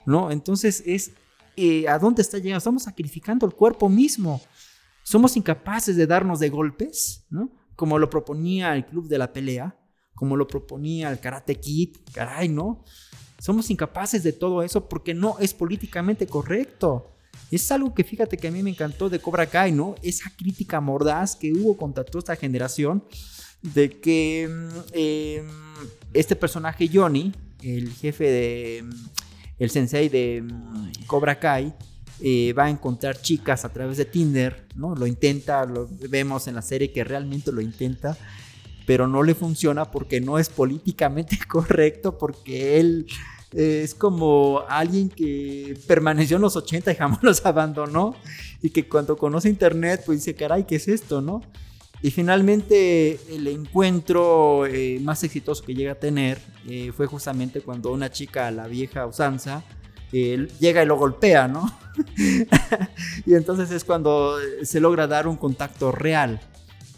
¿no? 0.04 0.30
Entonces 0.30 0.82
es, 0.84 1.12
eh, 1.56 1.88
¿a 1.88 1.98
dónde 1.98 2.20
está 2.20 2.36
llegando? 2.36 2.58
Estamos 2.58 2.82
sacrificando 2.82 3.46
el 3.46 3.54
cuerpo 3.54 3.88
mismo. 3.88 4.42
Somos 5.06 5.36
incapaces 5.36 5.94
de 5.94 6.04
darnos 6.04 6.40
de 6.40 6.48
golpes, 6.48 7.24
¿no? 7.30 7.52
Como 7.76 7.96
lo 7.96 8.10
proponía 8.10 8.74
el 8.74 8.84
club 8.84 9.06
de 9.06 9.18
la 9.18 9.32
pelea, 9.32 9.78
como 10.16 10.36
lo 10.36 10.48
proponía 10.48 11.12
el 11.12 11.20
Karate 11.20 11.54
Kid, 11.54 11.98
caray, 12.12 12.48
¿no? 12.48 12.82
Somos 13.38 13.70
incapaces 13.70 14.24
de 14.24 14.32
todo 14.32 14.64
eso 14.64 14.88
porque 14.88 15.14
no 15.14 15.38
es 15.38 15.54
políticamente 15.54 16.26
correcto. 16.26 17.14
Es 17.52 17.70
algo 17.70 17.94
que 17.94 18.02
fíjate 18.02 18.36
que 18.36 18.48
a 18.48 18.50
mí 18.50 18.64
me 18.64 18.70
encantó 18.70 19.08
de 19.08 19.20
Cobra 19.20 19.46
Kai, 19.46 19.70
¿no? 19.70 19.94
Esa 20.02 20.28
crítica 20.36 20.80
mordaz 20.80 21.36
que 21.36 21.52
hubo 21.52 21.76
contra 21.76 22.02
toda 22.02 22.18
esta 22.18 22.34
generación 22.34 23.04
de 23.62 24.00
que 24.00 24.48
mm, 24.50 24.78
em, 24.92 25.48
este 26.14 26.34
personaje 26.34 26.90
Johnny, 26.92 27.32
el 27.62 27.92
jefe 27.92 28.24
de, 28.24 28.82
mm, 28.82 28.90
el 29.60 29.70
sensei 29.70 30.08
de 30.08 30.42
mm, 30.42 31.04
Cobra 31.06 31.38
Kai, 31.38 31.72
eh, 32.20 32.52
va 32.52 32.64
a 32.64 32.70
encontrar 32.70 33.20
chicas 33.20 33.64
a 33.64 33.72
través 33.72 33.96
de 33.96 34.04
Tinder, 34.04 34.66
¿no? 34.74 34.94
Lo 34.94 35.06
intenta, 35.06 35.64
lo 35.64 35.88
vemos 36.08 36.48
en 36.48 36.54
la 36.54 36.62
serie 36.62 36.92
que 36.92 37.04
realmente 37.04 37.52
lo 37.52 37.60
intenta, 37.60 38.16
pero 38.86 39.06
no 39.06 39.22
le 39.22 39.34
funciona 39.34 39.90
porque 39.90 40.20
no 40.20 40.38
es 40.38 40.48
políticamente 40.48 41.38
correcto, 41.48 42.16
porque 42.18 42.80
él 42.80 43.06
es 43.52 43.94
como 43.94 44.62
alguien 44.68 45.08
que 45.08 45.78
permaneció 45.86 46.36
en 46.36 46.42
los 46.42 46.56
80 46.56 46.92
y 46.92 46.94
jamás 46.94 47.18
los 47.22 47.44
abandonó, 47.44 48.14
y 48.62 48.70
que 48.70 48.88
cuando 48.88 49.16
conoce 49.16 49.48
Internet, 49.48 50.02
pues 50.04 50.18
dice, 50.18 50.34
caray, 50.34 50.64
¿qué 50.64 50.76
es 50.76 50.88
esto, 50.88 51.20
no? 51.20 51.42
Y 52.02 52.10
finalmente 52.10 53.18
el 53.30 53.46
encuentro 53.48 54.66
eh, 54.66 54.98
más 55.00 55.24
exitoso 55.24 55.64
que 55.64 55.74
llega 55.74 55.92
a 55.92 55.96
tener 55.96 56.38
eh, 56.68 56.92
fue 56.94 57.06
justamente 57.06 57.62
cuando 57.62 57.90
una 57.92 58.10
chica, 58.10 58.50
la 58.50 58.68
vieja 58.68 59.06
usanza, 59.06 59.64
llega 60.12 60.82
y 60.82 60.86
lo 60.86 60.96
golpea, 60.96 61.48
¿no? 61.48 61.70
y 63.26 63.34
entonces 63.34 63.70
es 63.70 63.84
cuando 63.84 64.36
se 64.62 64.80
logra 64.80 65.06
dar 65.06 65.26
un 65.26 65.36
contacto 65.36 65.92
real. 65.92 66.40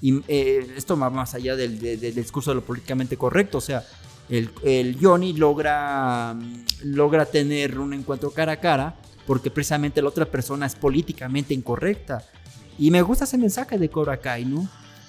Y 0.00 0.22
eh, 0.28 0.74
esto 0.76 0.96
va 0.98 1.10
más 1.10 1.34
allá 1.34 1.56
del, 1.56 1.78
discurso 2.14 2.50
de 2.50 2.56
lo 2.56 2.62
políticamente 2.62 3.16
correcto, 3.16 3.58
o 3.58 3.60
sea, 3.60 3.84
el, 4.28 4.50
el, 4.62 4.98
Johnny 5.00 5.32
logra, 5.32 6.36
logra 6.84 7.24
tener 7.26 7.78
un 7.78 7.94
encuentro 7.94 8.30
cara 8.30 8.52
a 8.52 8.60
cara 8.60 8.94
porque 9.26 9.50
precisamente 9.50 10.00
la 10.00 10.08
otra 10.08 10.24
persona 10.24 10.66
es 10.66 10.74
políticamente 10.74 11.52
incorrecta. 11.52 12.24
Y 12.78 12.90
me 12.90 13.02
gusta 13.02 13.24
ese 13.24 13.36
mensaje 13.36 13.76
de 13.76 13.90
Cobra 13.90 14.16
Kai, 14.16 14.44
¿no? 14.44 14.68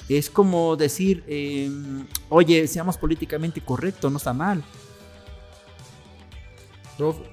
Es 0.10 0.30
como 0.30 0.76
decir, 0.76 1.24
em, 1.28 2.06
oye, 2.28 2.68
seamos 2.68 2.98
políticamente 2.98 3.62
correctos, 3.62 4.12
no 4.12 4.18
está 4.18 4.34
mal. 4.34 4.62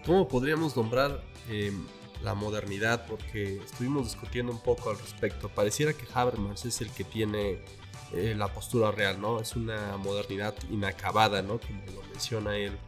¿Cómo 0.05 0.29
podríamos 0.29 0.77
nombrar 0.77 1.21
em, 1.51 1.85
la 2.23 2.35
modernidad? 2.35 3.05
Porque 3.07 3.57
estuvimos 3.57 4.05
discutiendo 4.05 4.53
un 4.53 4.61
poco 4.61 4.91
al 4.91 4.99
respecto. 4.99 5.49
Pareciera 5.49 5.93
que 5.93 6.07
Habermas 6.15 6.65
es 6.65 6.81
el 6.81 6.91
que 6.91 7.03
tiene 7.03 7.59
eh, 8.13 8.35
la 8.37 8.47
postura 8.47 8.93
real, 8.93 9.21
¿no? 9.21 9.41
Es 9.41 9.57
una 9.57 9.97
modernidad 9.97 10.55
inacabada, 10.71 11.43
¿no? 11.43 11.59
Como 11.59 11.85
lo 11.87 12.03
menciona 12.11 12.57
él. 12.57 12.79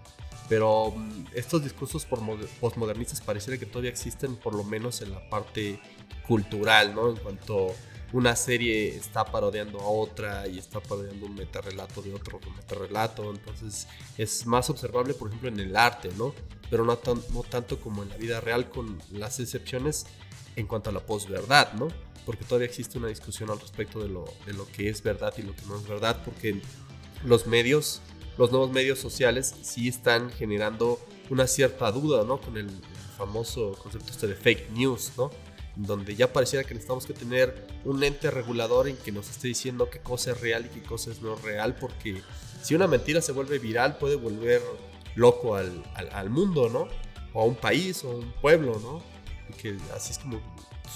Pero 0.49 0.93
mm, 0.93 1.27
estos 1.35 1.65
discursos 1.65 2.07
postmodernistas 2.07 3.21
pareciera 3.23 3.59
que 3.59 3.67
todavía 3.67 3.91
existen, 3.91 4.37
por 4.37 4.55
lo 4.55 4.63
menos 4.63 5.03
en 5.03 5.11
la 5.11 5.29
parte 5.29 5.81
cultural, 6.29 6.95
¿no? 6.95 7.11
En 7.11 7.17
cuanto 7.17 7.75
una 8.13 8.35
serie 8.37 8.97
está 8.97 9.25
parodiando 9.25 9.81
a 9.81 9.89
otra 9.89 10.47
y 10.49 10.59
está 10.59 10.81
parodiando 10.81 11.27
un 11.27 11.35
metarrelato 11.35 12.01
de 12.01 12.15
otro 12.15 12.41
metarrelato. 12.57 13.31
Entonces 13.31 13.87
es 14.17 14.47
más 14.47 14.71
observable, 14.71 15.15
por 15.15 15.29
ejemplo, 15.29 15.49
en 15.49 15.61
el 15.61 15.77
arte, 15.77 16.11
¿no? 16.17 16.35
Pero 16.71 16.85
no, 16.85 16.97
tanto 16.97 17.81
como 17.81 18.03
en 18.03 18.09
la 18.09 18.17
vida 18.17 18.41
real, 18.41 18.71
con 18.71 18.99
las 19.13 19.41
excepciones 19.41 20.07
en 20.57 20.67
cuanto 20.67 20.91
a 20.91 20.93
la 20.93 21.01
posverdad, 21.01 21.73
¿no? 21.75 21.89
Porque 22.25 22.45
todavía 22.45 22.67
existe 22.67 22.99
una 22.99 23.09
discusión 23.09 23.51
al 23.51 23.61
respecto 23.61 24.01
de 24.01 24.09
lo, 24.09 24.25
de 24.47 24.53
lo 24.53 24.67
que 24.67 24.89
es 24.89 25.03
verdad 25.03 25.33
y 25.39 25.43
lo 25.43 25.55
que 25.55 25.63
no 25.67 25.77
es 25.77 25.87
verdad, 25.87 26.23
porque 26.25 26.61
los 27.25 27.47
medios, 27.47 28.01
los 28.37 28.51
nuevos 28.51 28.71
medios 28.71 28.99
sociales 28.99 29.55
sí 29.63 29.89
están 29.89 30.31
generando 30.31 30.99
una 31.31 31.47
cierta 31.47 31.91
duda, 31.93 32.25
¿no? 32.25 32.41
Con 32.41 32.57
el 32.57 32.71
famoso 33.17 33.73
concepto 33.83 34.13
este 34.13 34.27
de 34.29 34.35
fake 34.35 34.71
news, 34.71 35.13
¿no? 35.17 35.31
Donde 35.79 36.17
ya 36.17 36.33
pareciera 36.33 36.65
que 36.65 36.75
necesitamos 36.75 37.07
que 37.07 37.15
tener 37.15 37.67
un 37.85 38.03
ente 38.03 38.31
regulador 38.33 38.89
en 38.89 38.97
que 38.97 39.13
nos 39.13 39.31
esté 39.31 39.47
diciendo 39.47 39.89
qué 39.89 40.01
cosa 40.01 40.33
es 40.33 40.41
real 40.41 40.67
y 40.67 40.69
qué 40.69 40.83
cosa 40.83 41.13
es 41.13 41.23
no 41.23 41.37
real, 41.37 41.77
porque 41.77 42.21
si 42.63 42.75
una 42.75 42.89
mentira 42.89 43.23
se 43.23 43.31
vuelve 43.31 43.61
viral 43.61 43.97
puede 43.97 44.17
volver 44.17 44.61
loco 45.15 45.55
al, 45.55 45.85
al, 45.95 46.31
mundo, 46.31 46.69
¿no? 46.69 46.89
O 47.33 47.43
a 47.43 47.45
un 47.45 47.55
país 47.55 48.03
o 48.05 48.11
a 48.11 48.15
un 48.17 48.33
pueblo, 48.41 48.81
¿no? 48.81 49.03
Y 49.49 49.53
que 49.53 49.77
así 49.95 50.13
es 50.13 50.19
como 50.19 50.41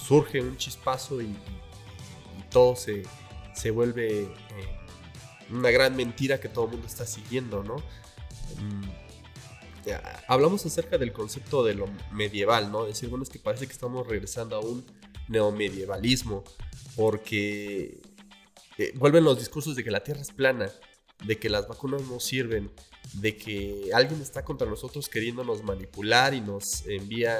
surge 0.06 0.40
un 0.40 0.56
chispazo 0.56 1.22
y, 1.22 1.36
todo 2.50 2.76
se, 2.76 3.04
se 3.54 3.70
vuelve 3.70 4.24
eh, 4.24 4.28
una 5.50 5.70
gran 5.70 5.96
mentira 5.96 6.38
que 6.38 6.50
todo 6.50 6.66
el 6.66 6.72
mundo 6.72 6.86
está 6.86 7.06
siguiendo, 7.06 7.62
¿no? 7.62 7.76
Mm, 9.86 9.90
hablamos 10.28 10.64
acerca 10.66 10.98
del 10.98 11.12
concepto 11.12 11.64
de 11.64 11.74
lo 11.74 11.86
medieval, 12.12 12.70
¿no? 12.70 12.84
Decir, 12.84 13.08
bueno, 13.08 13.24
es 13.24 13.30
que 13.30 13.38
parece 13.38 13.66
que 13.66 13.72
estamos 13.72 14.06
regresando 14.06 14.56
a 14.56 14.60
un 14.60 14.84
neomedievalismo, 15.28 16.44
porque 16.96 18.00
eh, 18.78 18.92
vuelven 18.96 19.24
los 19.24 19.38
discursos 19.38 19.76
de 19.76 19.84
que 19.84 19.90
la 19.90 20.02
Tierra 20.02 20.20
es 20.20 20.30
plana, 20.30 20.70
de 21.24 21.38
que 21.38 21.48
las 21.48 21.68
vacunas 21.68 22.02
no 22.02 22.20
sirven, 22.20 22.70
de 23.14 23.36
que 23.36 23.90
alguien 23.94 24.20
está 24.20 24.44
contra 24.44 24.66
nosotros 24.68 25.08
queriéndonos 25.08 25.62
manipular 25.62 26.34
y 26.34 26.40
nos 26.40 26.86
envía 26.86 27.38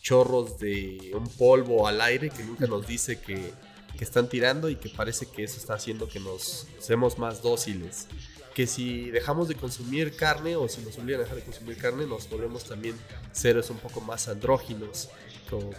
chorros 0.00 0.58
de 0.58 1.12
un 1.14 1.28
polvo 1.28 1.86
al 1.86 2.00
aire 2.00 2.30
que 2.30 2.42
nunca 2.42 2.66
nos 2.66 2.86
dice 2.86 3.20
que, 3.20 3.52
que 3.96 4.04
están 4.04 4.28
tirando 4.28 4.68
y 4.68 4.76
que 4.76 4.88
parece 4.88 5.26
que 5.26 5.44
eso 5.44 5.58
está 5.58 5.74
haciendo 5.74 6.08
que 6.08 6.20
nos 6.20 6.66
seamos 6.80 7.18
más 7.18 7.42
dóciles 7.42 8.08
que 8.54 8.66
si 8.66 9.10
dejamos 9.10 9.48
de 9.48 9.54
consumir 9.54 10.14
carne 10.14 10.56
o 10.56 10.68
si 10.68 10.82
nos 10.82 10.98
obligan 10.98 11.20
a 11.20 11.24
dejar 11.24 11.38
de 11.38 11.44
consumir 11.44 11.76
carne, 11.76 12.06
nos 12.06 12.28
volvemos 12.28 12.64
también 12.64 12.94
seres 13.32 13.70
un 13.70 13.78
poco 13.78 14.00
más 14.00 14.28
andróginos, 14.28 15.08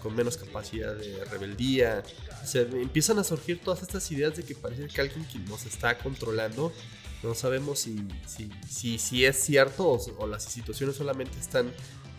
con, 0.02 0.16
menos 0.16 0.38
capacidad 0.38 0.96
de 0.96 1.24
rebeldía. 1.26 2.04
O 2.44 2.48
sea, 2.48 2.62
empiezan 2.62 3.20
a 3.20 3.24
surgir 3.24 3.62
todas 3.62 3.82
estas 3.82 4.10
ideas 4.12 4.36
de 4.36 4.44
que 4.44 4.56
parece 4.56 4.88
que 4.88 5.02
alguien 5.02 5.26
nos 5.48 5.66
está 5.66 5.98
controlando 5.98 6.74
No 7.24 7.34
sabemos 7.34 7.80
si, 7.80 7.96
si, 8.28 8.50
si, 8.70 9.00
si 9.00 9.26
es 9.26 9.38
cierto 9.38 10.00
o, 10.18 10.28
las 10.28 10.44
situaciones 10.44 10.96
solamente 10.96 11.40
están 11.40 11.72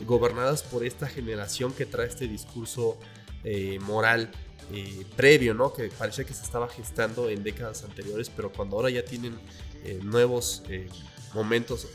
gobernadas 0.06 0.62
por 0.62 0.84
esta 0.84 1.06
generación 1.06 1.72
que 1.72 1.86
trae 1.86 2.08
este 2.08 2.26
discurso 2.26 2.98
eh, 3.44 3.78
moral 3.80 4.30
eh, 4.72 5.04
previo, 5.14 5.52
¿no? 5.52 5.72
Que 5.72 5.88
parecía 5.88 6.24
que 6.24 6.32
se 6.32 6.42
estaba 6.42 6.68
gestando 6.68 7.28
en 7.28 7.42
décadas 7.42 7.84
anteriores, 7.84 8.30
pero 8.30 8.50
cuando 8.50 8.76
ahora 8.76 8.88
ya 8.88 9.04
tienen 9.04 9.38
eh, 9.84 10.00
nuevos 10.02 10.62
momentos 11.34 11.86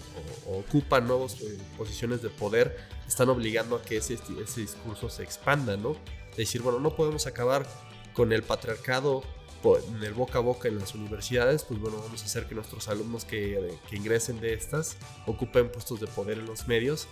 o, 0.46 0.52
o, 0.52 0.60
ocupan 0.60 1.08
nuevas 1.08 1.38
posiciones 1.78 2.22
de 2.22 2.30
poder, 2.30 2.78
están 3.08 3.30
obligando 3.30 3.76
a 3.76 3.82
que 3.82 3.98
ese, 3.98 4.16
ese 4.16 4.62
discurso 4.62 5.10
se 5.10 5.24
expanda, 5.24 5.78
¿no? 5.78 5.96
decir, 6.40 6.62
bueno, 6.62 6.80
no 6.80 6.96
podemos 6.96 7.28
acabar 7.28 7.68
con 8.14 8.32
el 8.32 8.44
patriarcado 8.44 9.24
en 9.64 10.04
el 10.04 10.14
boca 10.14 10.40
a 10.40 10.42
boca 10.42 10.70
en 10.70 10.80
las 10.80 10.96
universidades, 10.96 11.64
pues 11.64 11.80
bueno, 11.82 11.98
vamos 11.98 12.22
a 12.22 12.26
hacer 12.26 12.46
que 12.46 12.56
nuestros 12.56 12.88
alumnos 12.88 13.26
que, 13.26 13.78
que, 13.90 13.98
ingresen 13.98 14.40
de 14.40 14.54
estas 14.54 14.96
ocupen 15.26 15.70
puestos 15.70 16.00
de 16.00 16.08
poder 16.08 16.40
en 16.40 16.46
los 16.46 16.68
medios 16.68 17.08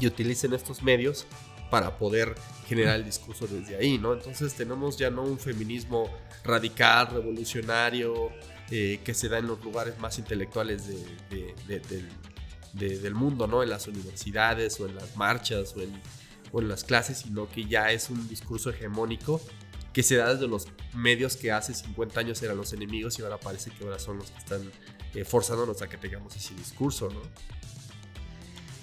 y 0.00 0.06
utilicen 0.06 0.54
estos 0.54 0.82
medios 0.82 1.26
para 1.70 1.98
poder 1.98 2.34
generar 2.66 2.96
el 2.96 3.04
discurso 3.04 3.46
desde 3.46 3.76
ahí, 3.76 3.98
¿no? 3.98 4.14
Entonces 4.14 4.54
tenemos 4.54 4.96
ya 4.96 5.10
no 5.10 5.22
un 5.22 5.38
feminismo 5.38 6.08
radical, 6.42 7.08
revolucionario, 7.08 8.30
eh, 8.70 9.00
que 9.04 9.14
se 9.14 9.28
da 9.28 9.38
en 9.38 9.46
los 9.46 9.62
lugares 9.64 9.98
más 9.98 10.18
intelectuales 10.18 10.86
de, 10.86 11.54
de, 11.66 11.80
de, 12.74 12.98
del 12.98 13.14
mundo, 13.14 13.46
¿no? 13.46 13.62
En 13.62 13.70
las 13.70 13.86
universidades 13.86 14.78
o 14.80 14.86
en 14.86 14.94
las 14.94 15.16
marchas 15.16 15.74
o 15.76 15.82
en, 15.82 15.92
o 16.52 16.60
en 16.60 16.68
las 16.68 16.84
clases, 16.84 17.18
sino 17.18 17.48
que 17.48 17.64
ya 17.64 17.92
es 17.92 18.10
un 18.10 18.28
discurso 18.28 18.70
hegemónico 18.70 19.40
que 19.92 20.02
se 20.02 20.16
da 20.16 20.32
desde 20.32 20.46
los 20.46 20.68
medios 20.94 21.36
que 21.36 21.50
hace 21.50 21.74
50 21.74 22.20
años 22.20 22.42
eran 22.42 22.56
los 22.56 22.72
enemigos 22.72 23.18
y 23.18 23.22
ahora 23.22 23.38
parece 23.38 23.70
que 23.70 23.84
ahora 23.84 23.98
son 23.98 24.18
los 24.18 24.30
que 24.30 24.38
están 24.38 24.70
eh, 25.14 25.24
forzándonos 25.24 25.82
a 25.82 25.88
que 25.88 25.96
tengamos 25.96 26.36
ese 26.36 26.54
discurso, 26.54 27.08
¿no? 27.10 27.20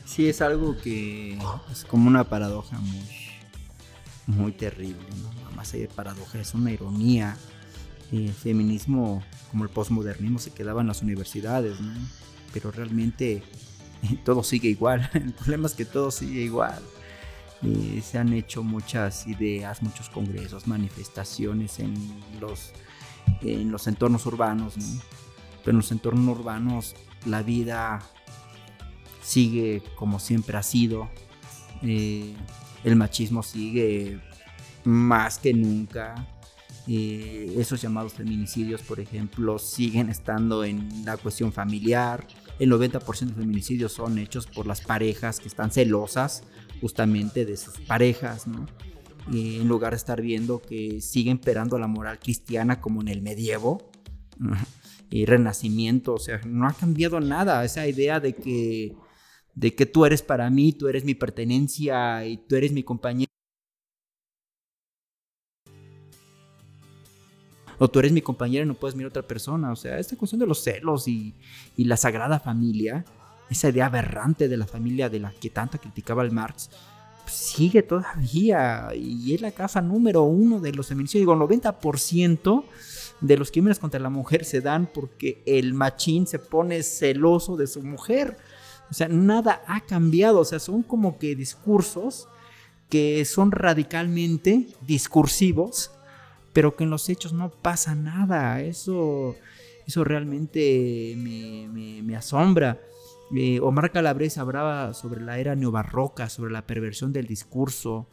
Sí, 0.05 0.27
es 0.27 0.41
algo 0.41 0.77
que 0.77 1.37
es 1.71 1.83
como 1.85 2.07
una 2.07 2.23
paradoja 2.23 2.77
muy, 2.77 3.07
muy 4.27 4.51
terrible, 4.51 5.07
¿no? 5.21 5.51
Más 5.55 5.73
allá 5.73 5.83
de 5.83 5.89
paradoja, 5.89 6.39
es 6.39 6.53
una 6.53 6.71
ironía. 6.71 7.37
El 8.11 8.33
feminismo, 8.33 9.23
como 9.51 9.63
el 9.63 9.69
postmodernismo, 9.69 10.39
se 10.39 10.51
quedaba 10.51 10.81
en 10.81 10.87
las 10.87 11.01
universidades. 11.01 11.77
Pero 12.53 12.71
realmente 12.71 13.43
todo 14.23 14.43
sigue 14.43 14.69
igual. 14.69 15.09
El 15.13 15.33
problema 15.33 15.67
es 15.67 15.73
que 15.73 15.85
todo 15.85 16.11
sigue 16.11 16.41
igual. 16.41 16.81
Eh, 17.63 18.01
se 18.03 18.17
han 18.17 18.33
hecho 18.33 18.63
muchas 18.63 19.25
ideas, 19.27 19.81
muchos 19.81 20.09
congresos, 20.09 20.67
manifestaciones 20.67 21.79
en 21.79 21.95
los, 22.39 22.71
en 23.41 23.71
los 23.71 23.87
entornos 23.87 24.25
urbanos, 24.25 24.77
¿no? 24.77 25.01
pero 25.63 25.71
en 25.71 25.77
los 25.77 25.91
entornos 25.91 26.37
urbanos 26.37 26.95
la 27.25 27.41
vida 27.41 28.01
sigue 29.23 29.81
como 29.95 30.19
siempre 30.19 30.57
ha 30.57 30.63
sido, 30.63 31.09
eh, 31.81 32.35
el 32.83 32.95
machismo 32.95 33.41
sigue 33.41 34.19
más 34.83 35.39
que 35.39 35.53
nunca, 35.53 36.27
eh, 36.87 37.55
esos 37.57 37.81
llamados 37.81 38.13
feminicidios, 38.13 38.81
por 38.81 38.99
ejemplo, 38.99 39.57
siguen 39.57 40.09
estando 40.09 40.63
en 40.63 41.05
la 41.05 41.17
cuestión 41.17 41.51
familiar. 41.51 42.27
El 42.59 42.71
90% 42.71 43.25
de 43.27 43.33
feminicidios 43.33 43.91
son 43.91 44.17
hechos 44.17 44.45
por 44.47 44.67
las 44.67 44.81
parejas 44.81 45.39
que 45.39 45.47
están 45.47 45.71
celosas 45.71 46.43
justamente 46.81 47.45
de 47.45 47.57
sus 47.57 47.79
parejas, 47.79 48.47
¿no? 48.47 48.67
En 49.33 49.67
lugar 49.67 49.93
de 49.93 49.97
estar 49.97 50.21
viendo 50.21 50.61
que 50.61 51.01
sigue 51.01 51.31
imperando 51.31 51.79
la 51.79 51.87
moral 51.87 52.19
cristiana 52.19 52.79
como 52.79 53.01
en 53.01 53.07
el 53.07 53.23
medievo 53.23 53.89
y 55.09 55.25
renacimiento, 55.25 56.13
o 56.13 56.19
sea, 56.19 56.39
no 56.45 56.67
ha 56.67 56.73
cambiado 56.73 57.19
nada 57.19 57.65
esa 57.65 57.87
idea 57.87 58.19
de 58.19 58.33
que 58.33 58.95
de 59.55 59.73
que 59.73 59.85
tú 59.85 60.05
eres 60.05 60.21
para 60.21 60.49
mí, 60.49 60.73
tú 60.73 60.87
eres 60.87 61.05
mi 61.05 61.15
pertenencia 61.15 62.25
y 62.25 62.37
tú 62.37 62.55
eres 62.55 62.73
mi 62.73 62.83
compañero. 62.83 63.31
O 67.77 67.87
tú 67.87 67.99
eres 67.99 68.11
mi 68.11 68.21
compañera 68.21 68.63
y 68.63 68.67
no 68.67 68.73
puedes 68.73 68.95
mirar 68.95 69.09
a 69.09 69.13
otra 69.13 69.27
persona. 69.27 69.71
O 69.71 69.75
sea, 69.75 69.99
esta 69.99 70.15
cuestión 70.15 70.39
de 70.39 70.47
los 70.47 70.63
celos 70.63 71.07
y, 71.07 71.33
y 71.75 71.85
la 71.85 71.97
sagrada 71.97 72.39
familia 72.39 73.05
esa 73.49 73.69
idea 73.69 73.85
aberrante 73.87 74.47
de 74.47 74.57
la 74.57 74.65
familia 74.65 75.09
de 75.09 75.19
la 75.19 75.31
que 75.31 75.49
tanto 75.49 75.79
criticaba 75.79 76.23
el 76.23 76.31
Marx, 76.31 76.69
pues, 77.23 77.35
sigue 77.35 77.83
todavía 77.83 78.89
y 78.95 79.33
es 79.33 79.41
la 79.41 79.51
causa 79.51 79.81
número 79.81 80.23
uno 80.23 80.59
de 80.59 80.73
los 80.73 80.87
feminicidios. 80.87 81.21
Digo, 81.21 81.33
el 81.33 81.61
90% 81.61 82.63
de 83.21 83.37
los 83.37 83.51
crímenes 83.51 83.79
contra 83.79 83.99
la 83.99 84.09
mujer 84.09 84.45
se 84.45 84.61
dan 84.61 84.89
porque 84.91 85.41
el 85.45 85.73
machín 85.73 86.27
se 86.27 86.39
pone 86.39 86.83
celoso 86.83 87.55
de 87.55 87.67
su 87.67 87.81
mujer. 87.81 88.37
O 88.89 88.93
sea, 88.93 89.07
nada 89.07 89.63
ha 89.67 89.81
cambiado. 89.81 90.39
O 90.39 90.45
sea, 90.45 90.59
son 90.59 90.83
como 90.83 91.17
que 91.17 91.35
discursos 91.35 92.27
que 92.89 93.25
son 93.25 93.51
radicalmente 93.51 94.67
discursivos, 94.85 95.91
pero 96.55 96.77
que 96.77 96.85
en 96.85 96.89
los 96.89 97.09
hechos 97.09 97.33
no 97.33 97.51
pasa 97.51 97.95
nada. 97.95 98.61
Eso, 98.61 99.35
eso 99.85 100.05
realmente 100.05 101.13
me, 101.17 102.15
asombra. 102.15 102.79
Eh, 103.35 103.59
Omar 103.59 103.91
Calabres 103.91 104.37
hablaba 104.37 104.93
sobre 104.93 105.19
la 105.19 105.37
era 105.37 105.53
neobarroca, 105.57 106.29
sobre 106.29 106.53
la 106.53 106.65
perversión 106.65 107.11
del 107.11 107.27
discurso. 107.27 108.07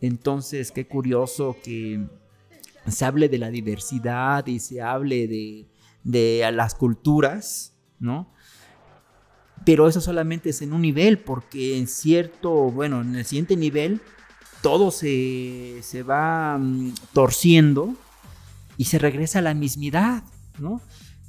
Entonces, 0.00 0.70
qué 0.70 0.86
curioso 0.86 1.56
que 1.64 2.06
se 2.86 3.04
hable 3.04 3.28
de 3.28 3.38
la 3.38 3.50
diversidad 3.50 4.46
y 4.46 4.60
se 4.60 4.80
hable 4.80 5.26
de, 5.26 5.66
de 6.04 6.48
las 6.52 6.76
culturas, 6.76 7.74
¿no? 7.98 8.32
Pero 9.66 9.88
eso 9.88 10.00
solamente 10.00 10.50
es 10.50 10.62
en 10.62 10.72
un 10.72 10.82
nivel, 10.82 11.18
porque 11.18 11.76
en 11.76 11.88
cierto, 11.88 12.52
bueno, 12.70 13.00
en 13.00 13.16
el 13.16 13.24
siguiente 13.24 13.56
nivel, 13.56 14.00
todo 14.64 14.90
se, 14.90 15.80
se 15.82 16.02
va 16.02 16.56
mm, 16.56 16.94
torciendo 17.12 17.94
y 18.78 18.86
se 18.86 18.98
regresa 18.98 19.40
a 19.40 19.42
la 19.42 19.52
mismidad, 19.52 20.22
¿no? 20.58 20.80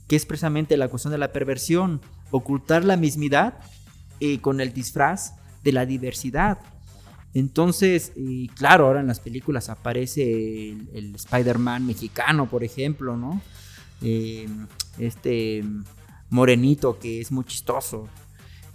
Que 0.07 0.15
es 0.15 0.25
precisamente 0.25 0.77
la 0.77 0.87
cuestión 0.87 1.11
de 1.11 1.17
la 1.17 1.33
perversión 1.33 1.99
ocultar 2.31 2.85
la 2.85 2.95
mismidad 2.95 3.55
eh, 4.21 4.39
con 4.39 4.61
el 4.61 4.71
disfraz 4.71 5.33
de 5.65 5.73
la 5.73 5.85
diversidad. 5.85 6.59
Entonces, 7.33 8.13
claro, 8.55 8.87
ahora 8.87 9.01
en 9.01 9.07
las 9.07 9.19
películas 9.19 9.67
aparece 9.67 10.69
el, 10.93 11.13
Spider-Man 11.15 11.85
mexicano, 11.85 12.49
por 12.49 12.63
ejemplo, 12.63 13.17
¿no? 13.17 13.41
Eh, 14.01 14.47
este 14.97 15.61
morenito 16.29 16.97
que 16.99 17.19
es 17.19 17.33
muy 17.33 17.43
chistoso. 17.43 18.07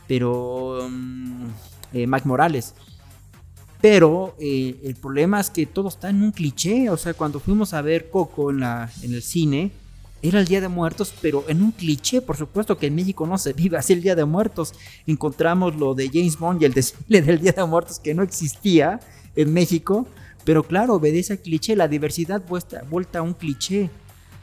Pero... 0.06 0.84
Um, 0.84 1.50
Morales. 2.24 2.74
Pero 3.80 4.36
el 4.38 4.94
problema 5.00 5.40
es 5.40 5.48
que 5.48 5.66
todo 5.66 5.88
está 5.88 6.10
en 6.10 6.22
un 6.22 6.32
cliché. 6.32 6.90
O 6.90 6.96
sea, 6.96 7.14
cuando 7.14 7.40
fuimos 7.40 7.72
a 7.72 7.80
ver 7.80 8.10
Coco 8.10 8.50
en, 8.50 8.60
la, 8.60 8.90
en 9.02 9.14
el 9.14 9.22
cine, 9.22 9.72
era 10.22 10.38
el 10.38 10.46
Día 10.46 10.60
de 10.60 10.68
Muertos, 10.68 11.14
pero 11.22 11.44
en 11.48 11.62
un 11.62 11.72
cliché, 11.72 12.20
por 12.20 12.36
supuesto 12.36 12.76
que 12.76 12.88
en 12.88 12.94
México 12.94 13.26
no 13.26 13.38
se 13.38 13.54
vive 13.54 13.78
así 13.78 13.94
el 13.94 14.02
Día 14.02 14.14
de 14.14 14.24
Muertos. 14.26 14.74
Encontramos 15.06 15.76
lo 15.76 15.94
de 15.94 16.10
James 16.12 16.38
Bond 16.38 16.60
y 16.60 16.66
el 16.66 16.74
desfile 16.74 17.22
del 17.22 17.40
Día 17.40 17.52
de 17.52 17.64
Muertos 17.64 17.98
que 17.98 18.14
no 18.14 18.22
existía 18.22 19.00
en 19.34 19.52
México, 19.52 20.06
pero 20.44 20.62
claro, 20.62 20.94
obedece 20.94 21.34
al 21.34 21.38
cliché, 21.38 21.76
la 21.76 21.88
diversidad 21.88 22.42
vuelta, 22.46 22.82
vuelta 22.90 23.20
a 23.20 23.22
un 23.22 23.34
cliché, 23.34 23.88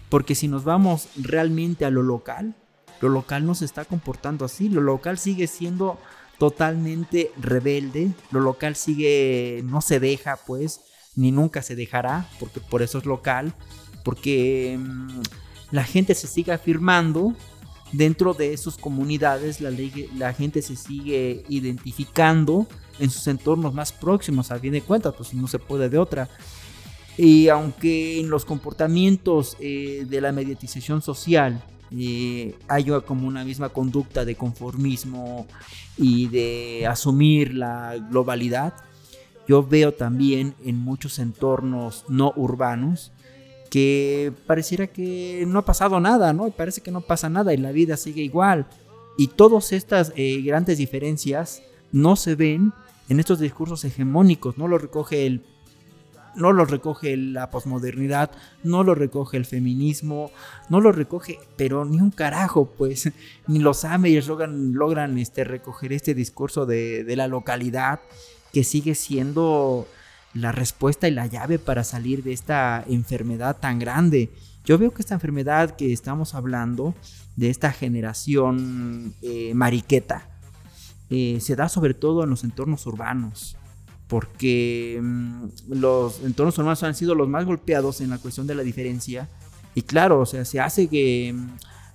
porque 0.09 0.33
si 0.33 0.47
nos 0.47 0.63
vamos 0.63 1.09
realmente 1.15 1.85
a 1.85 1.91
lo 1.91 2.01
local, 2.01 2.55
lo 3.01 3.09
local 3.09 3.45
no 3.45 3.53
se 3.53 3.65
está 3.65 3.85
comportando 3.85 4.45
así, 4.45 4.69
lo 4.69 4.81
local 4.81 5.19
sigue 5.19 5.45
siendo 5.45 5.99
totalmente 6.37 7.31
rebelde, 7.39 8.11
lo 8.31 8.39
local 8.39 8.75
sigue, 8.75 9.61
no 9.65 9.81
se 9.81 9.99
deja 9.99 10.37
pues, 10.45 10.81
ni 11.15 11.31
nunca 11.31 11.61
se 11.61 11.75
dejará, 11.75 12.29
porque 12.39 12.59
por 12.59 12.81
eso 12.81 12.97
es 12.97 13.05
local, 13.05 13.53
porque... 14.03 14.77
Mm, 14.79 15.21
la 15.71 15.83
gente 15.83 16.15
se 16.15 16.27
sigue 16.27 16.51
afirmando 16.51 17.33
dentro 17.91 18.33
de 18.33 18.57
sus 18.57 18.77
comunidades, 18.77 19.61
la, 19.61 20.33
gente 20.33 20.61
se 20.61 20.75
sigue 20.75 21.43
identificando 21.49 22.67
en 22.99 23.09
sus 23.09 23.27
entornos 23.27 23.73
más 23.73 23.91
próximos, 23.91 24.51
a 24.51 24.59
fin 24.59 24.73
de 24.73 24.81
cuentas, 24.81 25.13
pues 25.15 25.33
no 25.33 25.47
se 25.47 25.59
puede 25.59 25.89
de 25.89 25.97
otra. 25.97 26.29
Y 27.17 27.47
aunque 27.47 28.19
en 28.19 28.29
los 28.29 28.45
comportamientos 28.45 29.57
eh, 29.59 30.05
de 30.07 30.21
la 30.21 30.31
mediatización 30.31 31.01
social 31.01 31.63
eh, 31.91 32.55
haya 32.67 33.01
como 33.01 33.27
una 33.27 33.43
misma 33.43 33.69
conducta 33.69 34.25
de 34.25 34.35
conformismo 34.35 35.47
y 35.97 36.27
de 36.27 36.87
asumir 36.87 37.53
la 37.53 37.95
globalidad, 38.09 38.73
yo 39.47 39.63
veo 39.63 39.93
también 39.93 40.55
en 40.65 40.77
muchos 40.77 41.19
entornos 41.19 42.05
no 42.09 42.33
urbanos 42.35 43.11
que 43.69 44.33
pareciera 44.45 44.87
que 44.87 45.45
no 45.47 45.59
ha 45.59 45.65
pasado 45.65 45.99
nada, 45.99 46.33
¿no? 46.33 46.49
Parece 46.51 46.81
que 46.81 46.91
no 46.91 47.01
pasa 47.01 47.29
nada 47.29 47.53
y 47.53 47.57
la 47.57 47.71
vida 47.71 47.97
sigue 47.97 48.21
igual. 48.21 48.67
Y 49.17 49.27
todas 49.27 49.71
estas 49.73 50.13
eh, 50.15 50.41
grandes 50.41 50.77
diferencias 50.77 51.61
no 51.91 52.15
se 52.15 52.35
ven 52.35 52.73
en 53.09 53.19
estos 53.19 53.39
discursos 53.39 53.83
hegemónicos, 53.85 54.57
no 54.57 54.67
lo 54.67 54.77
recoge 54.77 55.25
el, 55.25 55.43
no 56.37 56.53
lo 56.53 56.65
recoge 56.65 57.17
la 57.17 57.49
posmodernidad, 57.49 58.31
no 58.63 58.83
lo 58.83 58.95
recoge 58.95 59.37
el 59.37 59.45
feminismo, 59.45 60.31
no 60.69 60.79
lo 60.79 60.91
recoge, 60.91 61.39
pero 61.57 61.83
ni 61.83 61.99
un 61.99 62.11
carajo, 62.11 62.65
pues, 62.77 63.11
ni 63.47 63.59
los 63.59 63.83
AMES 63.83 64.27
logran, 64.27 64.73
logran 64.73 65.17
este, 65.17 65.43
recoger 65.43 65.93
este 65.93 66.13
discurso 66.13 66.65
de, 66.65 67.03
de 67.03 67.15
la 67.15 67.27
localidad 67.27 67.99
que 68.53 68.63
sigue 68.63 68.95
siendo 68.95 69.87
la 70.33 70.51
respuesta 70.51 71.07
y 71.07 71.11
la 71.11 71.25
llave 71.25 71.59
para 71.59 71.83
salir 71.83 72.23
de 72.23 72.33
esta 72.33 72.83
enfermedad 72.87 73.57
tan 73.59 73.79
grande. 73.79 74.29
Yo 74.63 74.77
veo 74.77 74.93
que 74.93 75.01
esta 75.01 75.15
enfermedad 75.15 75.75
que 75.75 75.93
estamos 75.93 76.35
hablando, 76.35 76.93
de 77.37 77.49
esta 77.49 77.71
generación 77.71 79.13
eh, 79.21 79.53
mariqueta, 79.53 80.27
eh, 81.09 81.37
se 81.39 81.55
da 81.55 81.69
sobre 81.69 81.93
todo 81.93 82.23
en 82.23 82.29
los 82.29 82.43
entornos 82.43 82.85
urbanos, 82.85 83.55
porque 84.07 84.99
mm, 85.01 85.47
los 85.69 86.21
entornos 86.23 86.57
urbanos 86.57 86.83
han 86.83 86.95
sido 86.95 87.15
los 87.15 87.27
más 87.27 87.45
golpeados 87.45 88.01
en 88.01 88.09
la 88.09 88.17
cuestión 88.17 88.47
de 88.47 88.55
la 88.55 88.63
diferencia. 88.63 89.29
Y 89.75 89.83
claro, 89.83 90.21
o 90.21 90.25
sea, 90.25 90.45
se 90.45 90.59
hace 90.59 90.87
que 90.87 91.33
mm, 91.33 91.47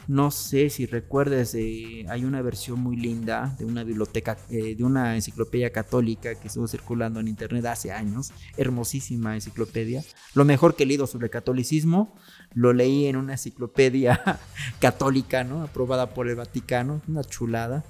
no 0.08 0.30
sé 0.30 0.68
si 0.68 0.86
recuerdes, 0.86 1.54
eh, 1.54 2.04
hay 2.08 2.24
una 2.24 2.42
versión 2.42 2.80
muy 2.80 2.96
linda 2.96 3.54
de 3.58 3.64
una 3.64 3.84
biblioteca, 3.84 4.36
eh, 4.50 4.74
de 4.74 4.84
una 4.84 5.14
enciclopedia 5.14 5.70
católica 5.70 6.34
que 6.34 6.48
estuvo 6.48 6.66
circulando 6.66 7.20
en 7.20 7.28
internet 7.28 7.64
hace 7.66 7.92
años. 7.92 8.32
Hermosísima 8.56 9.34
enciclopedia. 9.34 10.02
Lo 10.34 10.44
mejor 10.44 10.74
que 10.74 10.82
he 10.82 10.86
leído 10.86 11.06
sobre 11.06 11.30
catolicismo, 11.30 12.14
lo 12.52 12.72
leí 12.72 13.06
en 13.06 13.16
una 13.16 13.32
enciclopedia 13.32 14.20
católica, 14.80 15.44
¿no? 15.44 15.62
Aprobada 15.62 16.10
por 16.10 16.28
el 16.28 16.36
Vaticano, 16.36 17.00
una 17.06 17.22
chulada, 17.22 17.84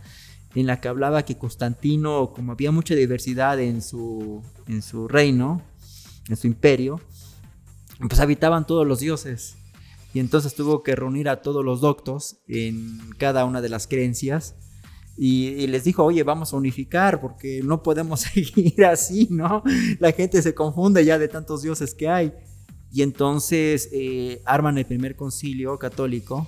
en 0.55 0.67
la 0.67 0.81
que 0.81 0.88
hablaba 0.88 1.25
que 1.25 1.38
Constantino, 1.38 2.33
como 2.35 2.53
había 2.53 2.73
mucha 2.73 2.95
diversidad 2.95 3.61
en 3.61 3.83
su, 3.83 4.43
en 4.67 4.83
su 4.83 5.09
reino, 5.09 5.62
en 6.29 6.37
su 6.37 6.47
imperio, 6.47 7.01
pues 8.09 8.21
habitaban 8.21 8.67
todos 8.67 8.87
los 8.87 9.01
dioses 9.01 9.57
y 10.15 10.21
entonces 10.21 10.55
tuvo 10.55 10.83
que 10.83 10.95
reunir 10.95 11.29
a 11.29 11.41
todos 11.41 11.65
los 11.65 11.81
doctos 11.81 12.38
en 12.47 12.99
cada 13.19 13.45
una 13.45 13.61
de 13.61 13.69
las 13.69 13.87
creencias 13.87 14.55
y, 15.17 15.67
les 15.67 15.85
dijo, 15.85 16.05
oye, 16.05 16.23
vamos 16.23 16.53
a 16.53 16.57
unificar 16.57 17.21
porque 17.21 17.61
no 17.62 17.83
podemos 17.83 18.21
seguir 18.33 18.85
así, 18.85 19.29
¿no? 19.31 19.62
La 19.99 20.12
gente 20.12 20.41
se 20.43 20.55
confunde 20.55 21.05
ya 21.05 21.19
de 21.19 21.29
tantos 21.29 21.62
dioses 21.62 21.95
que 21.95 22.09
hay. 22.09 22.33
Y 22.91 23.03
entonces 23.03 23.88
eh, 23.93 24.43
arman 24.45 24.77
el 24.77 24.85
primer 24.85 25.17
concilio 25.17 25.79
católico 25.79 26.47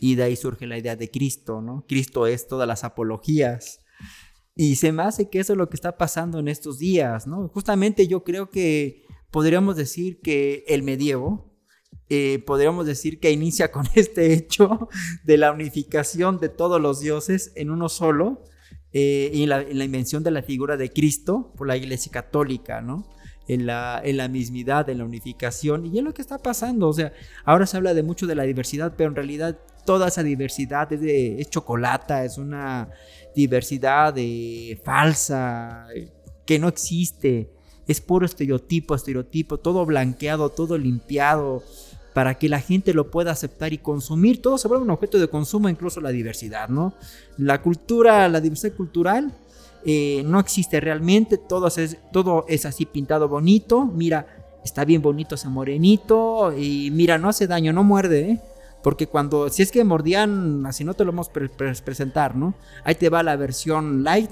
y 0.00 0.14
de 0.14 0.24
ahí 0.24 0.36
surge 0.36 0.66
la 0.66 0.78
idea 0.78 0.96
de 0.96 1.10
Cristo, 1.10 1.60
¿no? 1.60 1.84
Cristo 1.86 2.26
es 2.26 2.48
todas 2.48 2.66
las 2.66 2.84
apologías. 2.84 3.80
Y 4.56 4.76
se 4.76 4.92
me 4.92 5.02
hace 5.02 5.28
que 5.28 5.40
eso 5.40 5.52
es 5.52 5.58
lo 5.58 5.68
que 5.68 5.76
está 5.76 5.98
pasando 5.98 6.38
en 6.38 6.48
estos 6.48 6.78
días, 6.78 7.26
¿no? 7.26 7.48
Justamente 7.48 8.08
yo 8.08 8.24
creo 8.24 8.50
que 8.50 9.04
podríamos 9.30 9.76
decir 9.76 10.20
que 10.20 10.64
el 10.68 10.82
medievo, 10.82 11.54
eh, 12.08 12.42
podríamos 12.44 12.86
decir 12.86 13.20
que 13.20 13.30
inicia 13.30 13.70
con 13.70 13.86
este 13.94 14.32
hecho 14.32 14.88
de 15.24 15.36
la 15.36 15.52
unificación 15.52 16.40
de 16.40 16.48
todos 16.48 16.80
los 16.80 17.00
dioses 17.00 17.52
en 17.54 17.70
uno 17.70 17.88
solo 17.88 18.42
eh, 18.92 19.30
y 19.32 19.44
en 19.44 19.50
la 19.50 19.84
invención 19.84 20.24
de 20.24 20.30
la 20.30 20.42
figura 20.42 20.76
de 20.76 20.90
Cristo 20.90 21.52
por 21.56 21.68
la 21.68 21.76
Iglesia 21.76 22.10
Católica, 22.10 22.80
¿no? 22.80 23.06
En 23.52 23.66
la, 23.66 24.00
en 24.04 24.16
la 24.16 24.28
mismidad, 24.28 24.88
en 24.90 24.98
la 24.98 25.04
unificación, 25.04 25.84
y 25.84 25.98
es 25.98 26.04
lo 26.04 26.14
que 26.14 26.22
está 26.22 26.38
pasando. 26.38 26.86
O 26.86 26.92
sea, 26.92 27.12
ahora 27.44 27.66
se 27.66 27.76
habla 27.76 27.94
de 27.94 28.04
mucho 28.04 28.28
de 28.28 28.36
la 28.36 28.44
diversidad, 28.44 28.92
pero 28.96 29.10
en 29.10 29.16
realidad 29.16 29.58
toda 29.84 30.06
esa 30.06 30.22
diversidad 30.22 30.92
es, 30.92 31.00
de, 31.00 31.40
es 31.40 31.50
chocolata, 31.50 32.24
es 32.24 32.38
una 32.38 32.90
diversidad 33.34 34.14
de, 34.14 34.80
falsa, 34.84 35.88
que 36.46 36.60
no 36.60 36.68
existe, 36.68 37.50
es 37.88 38.00
puro 38.00 38.24
estereotipo, 38.24 38.94
estereotipo, 38.94 39.58
todo 39.58 39.84
blanqueado, 39.84 40.50
todo 40.50 40.78
limpiado 40.78 41.64
para 42.14 42.38
que 42.38 42.48
la 42.48 42.60
gente 42.60 42.94
lo 42.94 43.10
pueda 43.10 43.32
aceptar 43.32 43.72
y 43.72 43.78
consumir. 43.78 44.42
Todo 44.42 44.58
se 44.58 44.68
vuelve 44.68 44.84
un 44.84 44.90
objeto 44.90 45.18
de 45.18 45.28
consumo, 45.28 45.68
incluso 45.68 46.00
la 46.00 46.10
diversidad, 46.10 46.68
¿no? 46.68 46.94
La 47.36 47.62
cultura, 47.62 48.28
la 48.28 48.40
diversidad 48.40 48.74
cultural 48.76 49.32
eh, 49.84 50.22
no 50.24 50.38
existe 50.40 50.80
realmente, 50.80 51.38
todo 51.38 51.68
es, 51.68 51.98
todo 52.12 52.44
es 52.48 52.66
así 52.66 52.86
pintado 52.86 53.28
bonito, 53.28 53.84
mira, 53.84 54.40
está 54.64 54.84
bien 54.84 55.02
bonito 55.02 55.34
ese 55.34 55.48
morenito 55.48 56.52
y 56.56 56.90
mira, 56.90 57.18
no 57.18 57.28
hace 57.28 57.46
daño, 57.46 57.72
no 57.72 57.84
muerde, 57.84 58.30
¿eh? 58.30 58.40
Porque 58.82 59.06
cuando, 59.06 59.50
si 59.50 59.62
es 59.62 59.70
que 59.70 59.84
mordían, 59.84 60.64
así 60.64 60.84
no 60.84 60.94
te 60.94 61.04
lo 61.04 61.12
vamos 61.12 61.28
a 61.28 61.32
presentar, 61.32 62.34
¿no? 62.34 62.54
Ahí 62.82 62.94
te 62.94 63.10
va 63.10 63.22
la 63.22 63.36
versión 63.36 64.04
light, 64.04 64.30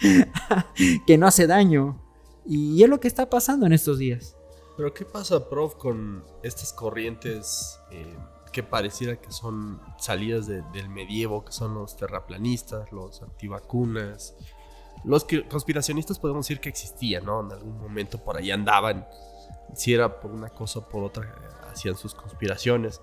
que 1.06 1.18
no 1.18 1.26
hace 1.26 1.46
daño. 1.46 2.00
Y 2.46 2.82
es 2.82 2.88
lo 2.88 3.00
que 3.00 3.08
está 3.08 3.28
pasando 3.28 3.66
en 3.66 3.72
estos 3.72 3.98
días. 3.98 4.34
Pero 4.78 4.94
¿qué 4.94 5.04
pasa, 5.04 5.48
prof, 5.48 5.74
con 5.74 6.24
estas 6.42 6.72
corrientes 6.72 7.78
eh, 7.90 8.16
que 8.50 8.62
pareciera 8.62 9.20
que 9.20 9.30
son 9.30 9.80
salidas 9.98 10.46
del 10.46 10.88
medievo, 10.88 11.44
que 11.44 11.52
son 11.52 11.74
los 11.74 11.96
terraplanistas, 11.96 12.90
los 12.92 13.20
antivacunas? 13.20 14.34
Los 15.04 15.26
conspiracionistas 15.50 16.18
podemos 16.18 16.46
decir 16.46 16.60
que 16.60 16.68
existían, 16.68 17.24
¿no? 17.24 17.40
En 17.40 17.52
algún 17.52 17.78
momento 17.78 18.18
por 18.18 18.36
ahí 18.36 18.50
andaban, 18.50 19.06
si 19.74 19.92
era 19.92 20.20
por 20.20 20.30
una 20.30 20.48
cosa 20.48 20.80
o 20.80 20.88
por 20.88 21.02
otra, 21.02 21.34
hacían 21.72 21.96
sus 21.96 22.14
conspiraciones. 22.14 23.00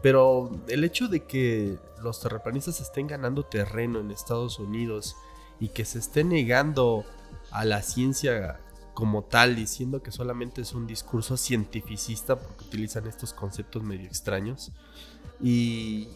Pero 0.00 0.50
el 0.68 0.84
hecho 0.84 1.08
de 1.08 1.24
que 1.24 1.78
los 2.02 2.20
terraplanistas 2.20 2.80
estén 2.80 3.06
ganando 3.06 3.44
terreno 3.44 4.00
en 4.00 4.10
Estados 4.10 4.58
Unidos 4.58 5.16
y 5.60 5.68
que 5.68 5.84
se 5.84 5.98
esté 5.98 6.24
negando 6.24 7.04
a 7.50 7.64
la 7.64 7.82
ciencia 7.82 8.60
como 8.94 9.22
tal, 9.22 9.56
diciendo 9.56 10.02
que 10.02 10.10
solamente 10.10 10.60
es 10.60 10.72
un 10.74 10.86
discurso 10.86 11.36
cientificista 11.36 12.36
porque 12.36 12.64
utilizan 12.64 13.06
estos 13.06 13.32
conceptos 13.32 13.82
medio 13.82 14.06
extraños. 14.06 14.72
Y, 15.40 16.08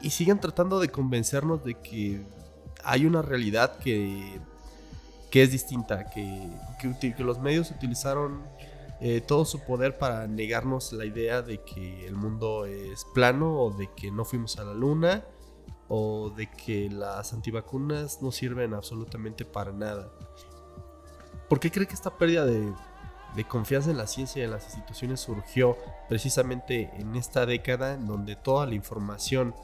y 0.00 0.10
siguen 0.10 0.38
tratando 0.38 0.80
de 0.80 0.88
convencernos 0.88 1.64
de 1.64 1.74
que 1.74 2.22
hay 2.84 3.06
una 3.06 3.22
realidad 3.22 3.78
que, 3.78 4.40
que 5.30 5.42
es 5.42 5.50
distinta, 5.50 6.10
que, 6.10 6.48
que, 7.00 7.24
los 7.24 7.38
medios 7.38 7.70
utilizaron 7.70 8.42
eh, 9.00 9.20
todo 9.20 9.44
su 9.44 9.60
poder 9.60 9.98
para 9.98 10.26
negarnos 10.26 10.92
la 10.92 11.04
idea 11.04 11.42
de 11.42 11.62
que 11.62 12.06
el 12.06 12.14
mundo 12.14 12.66
es 12.66 13.04
plano 13.14 13.60
o 13.60 13.70
de 13.70 13.90
que 13.96 14.10
no 14.10 14.24
fuimos 14.24 14.58
a 14.58 14.64
la 14.64 14.74
luna 14.74 15.24
o 15.88 16.30
de 16.30 16.50
que 16.50 16.88
las 16.90 17.32
antivacunas 17.32 18.22
no 18.22 18.30
sirven 18.32 18.74
absolutamente 18.74 19.44
para 19.44 19.72
nada. 19.72 20.10
¿Por 21.48 21.60
qué 21.60 21.70
cree 21.70 21.86
que 21.86 21.94
esta 21.94 22.16
pérdida 22.16 22.46
de, 22.46 22.72
confianza 23.48 23.90
en 23.90 23.98
la 23.98 24.06
ciencia 24.06 24.40
y 24.40 24.44
en 24.44 24.52
las 24.52 24.64
instituciones 24.64 25.20
surgió 25.20 25.76
precisamente 26.08 26.90
en 26.96 27.16
esta 27.16 27.44
década 27.44 27.94
en 27.94 28.06
donde 28.06 28.36
toda 28.36 28.66
la 28.66 28.74
información 28.74 29.54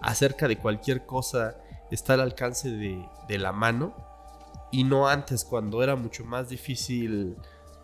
acerca 0.00 0.48
de 0.48 0.56
cualquier 0.56 1.04
cosa 1.06 1.56
está 1.90 2.14
al 2.14 2.20
alcance 2.20 2.70
de, 2.70 3.38
la 3.38 3.52
mano 3.52 3.94
y 4.72 4.84
no 4.84 5.08
antes 5.08 5.44
cuando 5.44 5.82
era 5.82 5.96
mucho 5.96 6.24
más 6.24 6.48
difícil 6.48 7.36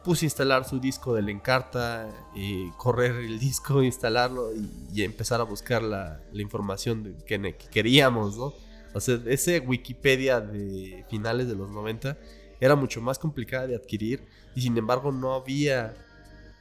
pues 0.04 0.22
instalar 0.24 0.64
su 0.64 0.80
disco 0.80 1.14
de 1.14 1.22
la 1.22 1.30
encarta, 1.30 2.08
eh, 2.36 2.70
correr 2.76 3.12
el 3.12 3.38
disco, 3.38 3.82
instalarlo 3.84 4.50
y, 4.92 5.02
empezar 5.02 5.40
a 5.40 5.44
buscar 5.44 5.82
la, 5.82 6.20
información 6.32 7.16
que, 7.24 7.40
que, 7.40 7.56
queríamos, 7.70 8.36
¿no? 8.36 8.52
O 8.94 9.00
sea, 9.00 9.18
ese 9.26 9.60
Wikipedia 9.60 10.40
de 10.40 11.04
finales 11.08 11.48
de 11.48 11.54
los 11.54 11.70
90 11.70 12.18
era 12.60 12.76
mucho 12.76 13.00
más 13.00 13.18
complicada 13.18 13.66
de 13.66 13.76
adquirir 13.76 14.24
y 14.54 14.62
sin 14.62 14.76
embargo 14.76 15.12
no 15.12 15.34
había 15.34 15.94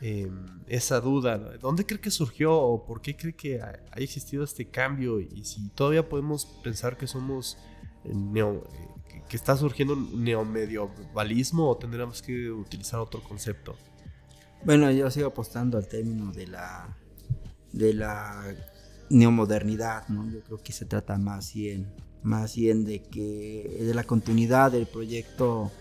em, 0.01 0.45
esa 0.67 0.99
duda. 0.99 1.37
¿Dónde 1.59 1.85
cree 1.85 1.99
que 1.99 2.11
surgió 2.11 2.53
o 2.53 2.85
por 2.85 3.01
qué 3.01 3.15
cree 3.15 3.35
que 3.35 3.61
ha, 3.61 3.79
existido 3.95 4.43
este 4.43 4.69
cambio? 4.69 5.19
Y 5.19 5.43
si 5.45 5.69
todavía 5.69 6.07
podemos 6.07 6.45
pensar 6.63 6.97
que 6.97 7.07
somos 7.07 7.57
eh, 8.03 8.11
neo, 8.13 8.67
eh, 8.73 9.21
que 9.29 9.37
está 9.37 9.55
surgiendo 9.55 9.93
un 9.93 10.23
neomedievalismo 10.23 11.69
o 11.69 11.77
tendríamos 11.77 12.21
que 12.21 12.51
utilizar 12.51 12.99
otro 12.99 13.23
concepto. 13.23 13.75
Bueno, 14.65 14.91
yo 14.91 15.09
sigo 15.09 15.27
apostando 15.27 15.77
al 15.77 15.87
término 15.87 16.31
de 16.31 16.47
la 16.47 16.97
de 17.71 17.93
la 17.93 18.53
neomodernidad, 19.09 20.07
¿no? 20.09 20.29
Yo 20.29 20.41
creo 20.41 20.57
que 20.57 20.73
se 20.73 20.85
trata 20.85 21.17
más 21.17 21.53
bien 21.53 21.87
más 22.23 22.55
bien 22.55 22.85
de 22.85 23.01
que 23.01 23.77
de 23.79 23.93
la 23.93 24.03
continuidad 24.03 24.71
del 24.71 24.85
proyecto 24.85 25.71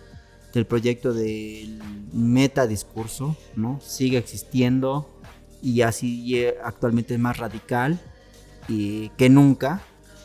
del 0.52 0.66
proyecto 0.66 1.12
del 1.12 1.80
metadiscurso, 2.12 3.36
¿no? 3.56 3.80
Sigue 3.80 4.18
existiendo 4.18 5.08
y 5.62 5.82
así 5.82 6.44
actualmente 6.64 7.14
es 7.14 7.20
más 7.20 7.38
radical 7.38 8.00
y, 8.68 9.10
que 9.10 9.28
nunca 9.28 9.82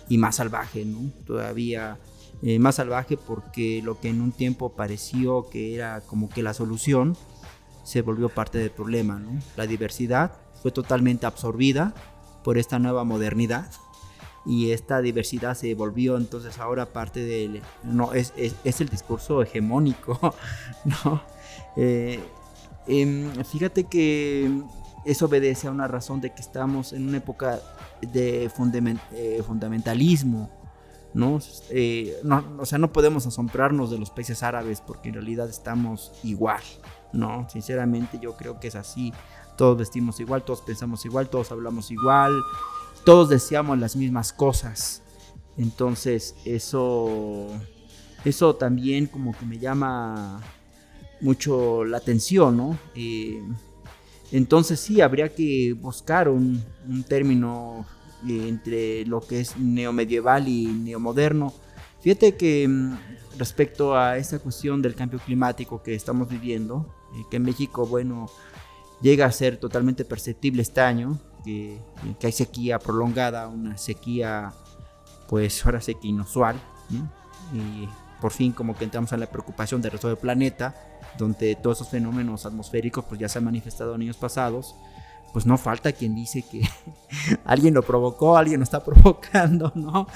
y 0.10 0.18
más 0.18 0.36
salvaje, 0.36 0.86
¿no? 0.86 1.12
Todavía 1.26 1.98
eh, 2.42 2.60
más 2.60 2.76
salvaje 2.76 3.18
porque 3.18 3.82
lo 3.84 4.00
que 4.00 4.10
en 4.10 4.22
un 4.22 4.32
tiempo 4.32 4.76
pareció 4.76 5.50
que 5.50 5.76
era 5.76 6.02
como 6.02 6.30
que 6.30 6.44
la 6.44 6.54
solución 6.54 7.16
se 7.84 8.02
volvió 8.02 8.30
parte 8.30 8.58
del 8.58 8.72
problema, 8.72 9.20
¿no? 9.20 9.40
La 9.56 9.68
diversidad 9.68 10.34
fue 10.62 10.72
totalmente 10.72 11.26
absorbida 11.26 11.94
por 12.44 12.58
esta 12.58 12.80
nueva 12.80 13.04
modernidad 13.04 13.72
y 14.46 14.72
esta 14.72 15.02
diversidad 15.02 15.56
se 15.56 15.74
volvió 15.74 16.18
entonces 16.18 16.60
ahora 16.60 16.86
parte 16.86 17.22
del 17.22 17.62
no 17.84 18.14
es, 18.14 18.34
es, 18.38 18.82
el 18.82 18.90
discurso 18.90 19.42
hegemónico 19.42 20.36
no 21.04 21.22
eh, 21.76 22.20
Em, 22.88 23.44
fíjate 23.44 23.86
que 23.86 24.62
eso 25.06 25.26
obedece 25.26 25.68
a 25.68 25.72
una 25.72 25.88
razón 25.88 26.22
de 26.22 26.34
que 26.34 26.42
estamos 26.42 26.94
en 26.94 27.08
una 27.08 27.18
época 27.18 27.60
de 28.02 28.46
eh, 28.46 29.44
fundamentalismo, 29.46 30.50
¿no? 31.14 31.40
Eh, 31.72 32.16
¿no? 32.24 32.44
O 32.60 32.66
sea, 32.66 32.78
no 32.78 32.92
podemos 32.92 33.26
asombrarnos 33.26 33.90
de 33.90 33.98
los 33.98 34.12
países 34.12 34.44
árabes 34.44 34.82
porque 34.82 35.10
en 35.10 35.16
realidad 35.16 35.50
estamos 35.50 36.12
igual, 36.24 36.62
¿no? 37.12 37.48
Sinceramente 37.50 38.20
yo 38.22 38.36
creo 38.36 38.60
que 38.60 38.68
es 38.68 38.76
así. 38.76 39.14
Todos 39.58 39.78
vestimos 39.78 40.20
igual, 40.20 40.44
todos 40.44 40.62
pensamos 40.62 41.06
igual, 41.06 41.30
todos 41.30 41.52
hablamos 41.52 41.90
igual, 41.90 42.34
todos 43.06 43.30
deseamos 43.30 43.80
las 43.80 43.96
mismas 43.96 44.34
cosas. 44.34 45.02
Entonces, 45.58 46.36
eso, 46.44 47.48
eso 48.26 48.56
también 48.56 49.06
como 49.06 49.32
que 49.38 49.46
me 49.46 49.60
llama 49.60 50.42
mucho 51.22 51.86
la 51.86 51.98
atención, 51.98 52.58
¿no? 52.58 52.78
Eh, 52.96 53.42
entonces 54.32 54.80
sí, 54.80 55.00
habría 55.02 55.30
que 55.30 55.74
buscar 55.74 56.28
un, 56.28 56.62
término 57.08 57.86
eh, 58.28 58.48
entre 58.50 59.06
lo 59.06 59.22
que 59.22 59.40
es 59.42 59.56
neomedieval 59.56 60.48
y 60.48 60.66
neomoderno. 60.66 61.54
Fíjate 62.02 62.36
que 62.36 62.68
mm, 62.68 62.98
respecto 63.38 63.96
a 63.96 64.18
esta 64.18 64.40
cuestión 64.40 64.82
del 64.82 64.96
cambio 64.96 65.20
climático 65.20 65.82
que 65.82 65.94
estamos 65.94 66.28
viviendo, 66.28 66.94
eh, 67.16 67.24
que 67.30 67.38
en 67.38 67.44
México, 67.44 67.86
bueno, 67.86 68.30
llega 69.02 69.26
a 69.26 69.32
ser 69.32 69.58
totalmente 69.58 70.04
perceptible 70.06 70.64
este 70.64 70.82
año, 70.82 71.20
que, 71.46 71.80
hay 72.22 72.32
sequía 72.32 72.80
prolongada, 72.80 73.48
una 73.48 73.78
sequía, 73.78 74.52
pues 75.30 75.66
ahora 75.66 75.80
sé 75.80 75.96
que 75.96 76.08
inusual, 76.08 76.56
y 77.54 77.88
por 78.20 78.32
fin 78.32 78.52
como 78.52 78.76
que 78.76 78.86
entramos 78.86 79.12
en 79.14 79.20
la 79.20 79.28
preocupación 79.28 79.82
del 79.82 79.92
resto 79.92 80.08
del 80.08 80.18
planeta, 80.18 80.76
donde 81.18 81.56
todos 81.56 81.78
esos 81.78 81.90
fenómenos 81.90 82.46
atmosféricos 82.46 83.06
pues 83.06 83.20
ya 83.20 83.30
se 83.30 83.38
han 83.38 83.46
manifestado 83.46 83.96
en 83.96 84.02
años 84.02 84.18
pasados, 84.18 84.76
pues 85.34 85.46
no 85.46 85.58
falta 85.58 85.92
quien 85.92 86.16
dice 86.16 86.44
que 86.50 86.62
alguien 87.46 87.74
lo 87.74 87.84
provocó, 87.84 88.38
alguien 88.38 88.60
lo 88.60 88.64
está 88.64 88.84
provocando, 88.84 89.72
¿no? 89.76 90.08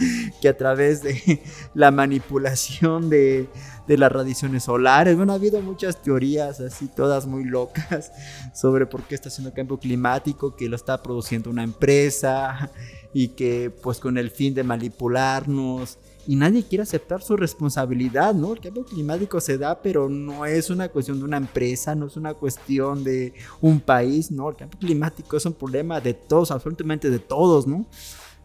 Que 0.42 0.50
a 0.50 0.58
través 0.58 1.04
de 1.04 1.44
la 1.74 1.92
manipulación 1.92 3.10
de, 3.10 3.50
de, 3.88 3.98
las 3.98 4.12
radiaciones 4.12 4.64
solares, 4.64 5.18
bueno, 5.18 5.34
ha 5.34 5.36
habido 5.36 5.62
muchas 5.62 6.02
teorías 6.02 6.60
así, 6.62 6.88
todas 6.88 7.26
muy 7.26 7.44
locas, 7.44 8.12
sobre 8.54 8.86
por 8.86 9.04
qué 9.04 9.16
está 9.16 9.30
haciendo 9.30 9.54
cambio 9.54 9.78
climático, 9.78 10.56
que 10.56 10.70
lo 10.70 10.76
está 10.76 11.02
produciendo 11.04 11.50
una 11.50 11.64
empresa 11.64 12.72
y 13.14 13.30
que 13.30 13.70
pues 13.70 14.00
con 14.00 14.18
el 14.18 14.32
fin 14.32 14.54
de 14.54 14.64
manipularnos 14.64 15.98
y 16.30 16.36
nadie 16.36 16.64
quiere 16.64 16.84
aceptar 16.84 17.24
su 17.24 17.36
responsabilidad, 17.36 18.36
¿no? 18.36 18.54
El 18.54 18.60
cambio 18.60 18.86
climático 18.86 19.42
se 19.42 19.58
da, 19.58 19.82
pero 19.82 20.08
no 20.10 20.46
es 20.46 20.70
una 20.70 20.88
cuestión 20.88 21.18
de 21.18 21.26
una 21.26 21.38
empresa, 21.38 21.96
no 21.96 22.06
es 22.06 22.18
una 22.18 22.36
cuestión 22.36 23.04
de 23.04 23.34
un 23.62 23.80
país, 23.80 24.30
¿no? 24.30 24.48
El 24.48 24.56
cambio 24.56 24.78
climático 24.78 25.38
es 25.38 25.46
un 25.48 25.54
problema 25.54 26.00
de 26.00 26.14
todos, 26.14 26.52
absolutamente 26.52 27.10
de 27.10 27.18
todos, 27.18 27.66
¿no? 27.66 27.88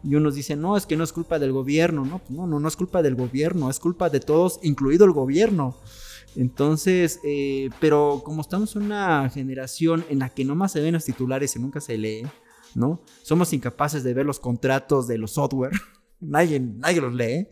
Y 0.03 0.15
unos 0.15 0.33
dicen, 0.33 0.61
no, 0.61 0.75
es 0.75 0.87
que 0.87 0.97
no 0.97 1.03
es 1.03 1.13
culpa 1.13 1.37
del 1.37 1.51
gobierno, 1.51 2.03
¿no? 2.05 2.17
Pues 2.17 2.31
no, 2.31 2.47
no, 2.47 2.59
no 2.59 2.67
es 2.67 2.75
culpa 2.75 3.03
del 3.03 3.13
gobierno, 3.13 3.69
es 3.69 3.79
culpa 3.79 4.09
de 4.09 4.19
todos, 4.19 4.59
incluido 4.63 5.05
el 5.05 5.11
gobierno. 5.11 5.77
Entonces, 6.35 7.19
eh, 7.23 7.69
pero 7.79 8.23
como 8.25 8.41
estamos 8.41 8.75
en 8.75 8.81
una 8.81 9.29
generación 9.29 10.03
en 10.09 10.17
la 10.17 10.29
que 10.29 10.43
nomás 10.43 10.71
se 10.71 10.81
ven 10.81 10.95
los 10.95 11.05
titulares 11.05 11.55
y 11.55 11.59
nunca 11.59 11.79
se 11.81 11.99
lee, 11.99 12.25
¿no? 12.73 12.99
Somos 13.21 13.53
incapaces 13.53 14.03
de 14.03 14.15
ver 14.15 14.25
los 14.25 14.39
contratos 14.39 15.07
de 15.07 15.19
los 15.19 15.33
software 15.33 15.73
nadie, 16.27 16.59
nadie 16.59 17.01
los 17.01 17.13
lee. 17.13 17.47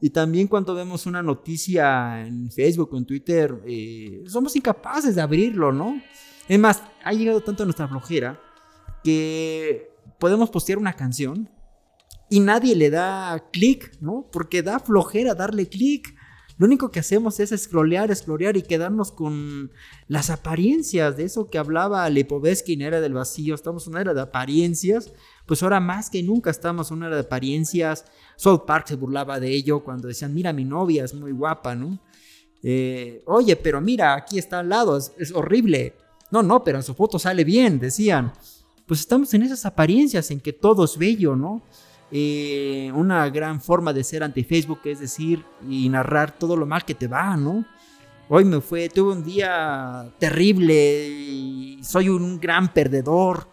Y 0.00 0.10
también 0.10 0.48
cuando 0.48 0.74
vemos 0.74 1.06
una 1.06 1.22
noticia 1.22 2.26
en 2.26 2.50
Facebook 2.50 2.90
o 2.92 2.98
en 2.98 3.04
Twitter, 3.04 3.62
eh, 3.66 4.22
somos 4.26 4.56
incapaces 4.56 5.14
de 5.14 5.20
abrirlo, 5.20 5.72
¿no? 5.72 6.00
Es 6.48 6.58
más, 6.58 6.82
ha 7.04 7.12
llegado 7.12 7.42
tanto 7.42 7.62
a 7.62 7.66
nuestra 7.66 7.86
flojera 7.86 8.40
que 9.04 9.90
podemos 10.18 10.50
postear 10.50 10.78
una 10.78 10.94
canción 10.94 11.48
y 12.30 12.40
nadie 12.40 12.76
le 12.76 12.90
da 12.90 13.50
clic, 13.52 13.92
¿no? 14.00 14.28
Porque 14.32 14.62
da 14.62 14.78
flojera 14.78 15.34
darle 15.34 15.68
clic. 15.68 16.14
Lo 16.60 16.66
único 16.66 16.92
que 16.92 17.00
hacemos 17.00 17.40
es 17.40 17.58
scrollear, 17.58 18.14
scrollear 18.14 18.56
y 18.56 18.62
quedarnos 18.62 19.10
con 19.10 19.72
las 20.06 20.30
apariencias 20.30 21.16
de 21.16 21.24
eso 21.24 21.48
que 21.48 21.56
hablaba 21.58 22.08
Lipovetsky 22.08 22.74
en 22.74 22.82
Era 22.82 23.00
del 23.00 23.14
Vacío. 23.14 23.56
Estamos 23.56 23.86
en 23.86 23.94
una 23.94 24.02
era 24.02 24.14
de 24.14 24.20
apariencias 24.20 25.10
pues 25.50 25.64
ahora 25.64 25.80
más 25.80 26.10
que 26.10 26.22
nunca 26.22 26.48
estamos 26.48 26.92
en 26.92 26.98
una 26.98 27.10
de 27.10 27.22
apariencias. 27.22 28.04
South 28.36 28.60
Park 28.68 28.86
se 28.86 28.94
burlaba 28.94 29.40
de 29.40 29.50
ello 29.50 29.80
cuando 29.80 30.06
decían, 30.06 30.32
mira, 30.32 30.52
mi 30.52 30.64
novia 30.64 31.04
es 31.04 31.12
muy 31.12 31.32
guapa, 31.32 31.74
¿no? 31.74 31.98
Eh, 32.62 33.24
Oye, 33.26 33.56
pero 33.56 33.80
mira, 33.80 34.14
aquí 34.14 34.38
está 34.38 34.60
al 34.60 34.68
lado, 34.68 34.96
es, 34.96 35.32
horrible. 35.34 35.96
No, 36.30 36.44
no, 36.44 36.62
pero 36.62 36.78
en 36.78 36.84
su 36.84 36.94
foto 36.94 37.18
sale 37.18 37.42
bien, 37.42 37.80
decían. 37.80 38.32
Pues 38.86 39.00
estamos 39.00 39.34
en 39.34 39.42
esas 39.42 39.66
apariencias 39.66 40.30
en 40.30 40.38
que 40.38 40.52
todo 40.52 40.84
es 40.84 40.96
bello, 40.96 41.34
¿no? 41.34 41.62
Eh, 42.12 42.90
una 42.94 43.28
gran 43.30 43.60
forma 43.60 43.92
de 43.92 44.02
ser 44.02 44.22
anti-Facebook 44.24 44.80
es 44.84 44.98
decir 44.98 45.44
y 45.68 45.88
narrar 45.88 46.36
todo 46.36 46.56
lo 46.56 46.66
mal 46.66 46.84
que 46.84 46.94
te 46.94 47.06
va, 47.06 47.36
¿no? 47.36 47.64
Hoy 48.28 48.44
me 48.44 48.60
fue, 48.60 48.88
tuve 48.88 49.12
un 49.12 49.24
día 49.24 50.12
terrible 50.18 51.08
y 51.08 51.80
soy 51.82 52.08
un 52.08 52.40
gran 52.40 52.72
perdedor. 52.72 53.48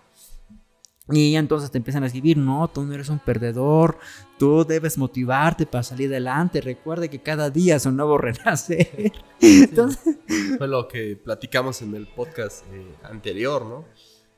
Y 1.10 1.36
entonces 1.36 1.72
te 1.72 1.78
empiezan 1.78 2.04
a 2.04 2.08
escribir, 2.08 2.38
no, 2.38 2.68
tú 2.68 2.84
no 2.84 2.94
eres 2.94 3.08
un 3.10 3.20
perdedor, 3.20 3.98
tú 4.38 4.66
debes 4.66 4.98
motivarte 4.98 5.66
para 5.66 5.82
salir 5.82 6.10
adelante, 6.10 6.60
recuerde 6.60 7.10
que 7.10 7.20
cada 7.20 7.50
día 7.50 7.78
es 7.78 7.86
un 7.86 7.96
nuevo 7.96 8.18
renacer. 8.20 9.14
entonces... 9.40 10.18
Fue 10.58 10.68
lo 10.68 10.88
que 10.88 11.16
platicamos 11.16 11.82
en 11.82 11.96
el 11.96 12.08
podcast 12.08 12.66
eh, 12.74 12.86
anterior, 13.04 13.66
¿no? 13.66 13.86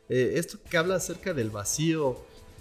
Eh, 0.09 0.33
esto 0.35 0.57
que 0.69 0.77
habla 0.77 0.95
acerca 0.95 1.33
del 1.33 1.49
vacío 1.49 2.15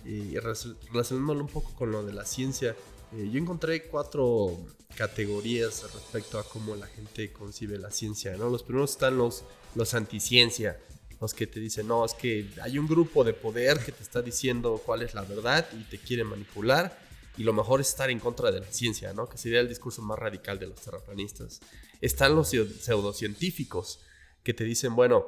y 0.04 0.38
relacionándolo 0.38 1.40
un 1.40 1.48
poco 1.48 1.74
con 1.74 1.90
lo 1.90 2.04
de 2.04 2.12
la 2.12 2.24
ciencia, 2.24 2.76
eh, 3.12 3.28
yo 3.32 3.38
encontré 3.38 3.84
cuatro 3.84 4.58
categorías 4.96 5.82
respecto 5.94 6.38
a 6.38 6.44
cómo 6.44 6.76
la 6.76 6.86
gente 6.86 7.32
concibe 7.32 7.78
la 7.78 7.90
ciencia, 7.90 8.36
¿no? 8.36 8.50
Los 8.50 8.62
primeros 8.62 8.92
están 8.92 9.16
los, 9.16 9.44
los 9.74 9.94
anticiencia, 9.94 10.78
los 11.20 11.32
que 11.32 11.46
te 11.46 11.58
dicen, 11.58 11.88
no, 11.88 12.04
es 12.04 12.14
que 12.14 12.50
hay 12.62 12.78
un 12.78 12.86
grupo 12.86 13.24
de 13.24 13.32
poder 13.32 13.78
que 13.78 13.92
te 13.92 14.02
está 14.02 14.20
diciendo 14.20 14.82
cuál 14.84 15.02
es 15.02 15.14
la 15.14 15.22
verdad 15.22 15.66
y 15.72 15.84
te 15.84 15.98
quiere 15.98 16.24
manipular 16.24 16.98
y 17.38 17.44
lo 17.44 17.52
mejor 17.52 17.80
es 17.80 17.88
estar 17.88 18.10
en 18.10 18.18
contra 18.18 18.50
de 18.50 18.60
la 18.60 18.66
ciencia, 18.66 19.12
¿no? 19.14 19.28
Que 19.28 19.38
sería 19.38 19.60
el 19.60 19.68
discurso 19.68 20.02
más 20.02 20.18
radical 20.18 20.58
de 20.58 20.66
los 20.66 20.80
terraplanistas. 20.80 21.60
Están 22.00 22.34
los 22.34 22.50
pseudocientíficos 22.50 24.00
que 24.42 24.54
te 24.54 24.64
dicen, 24.64 24.94
bueno, 24.94 25.26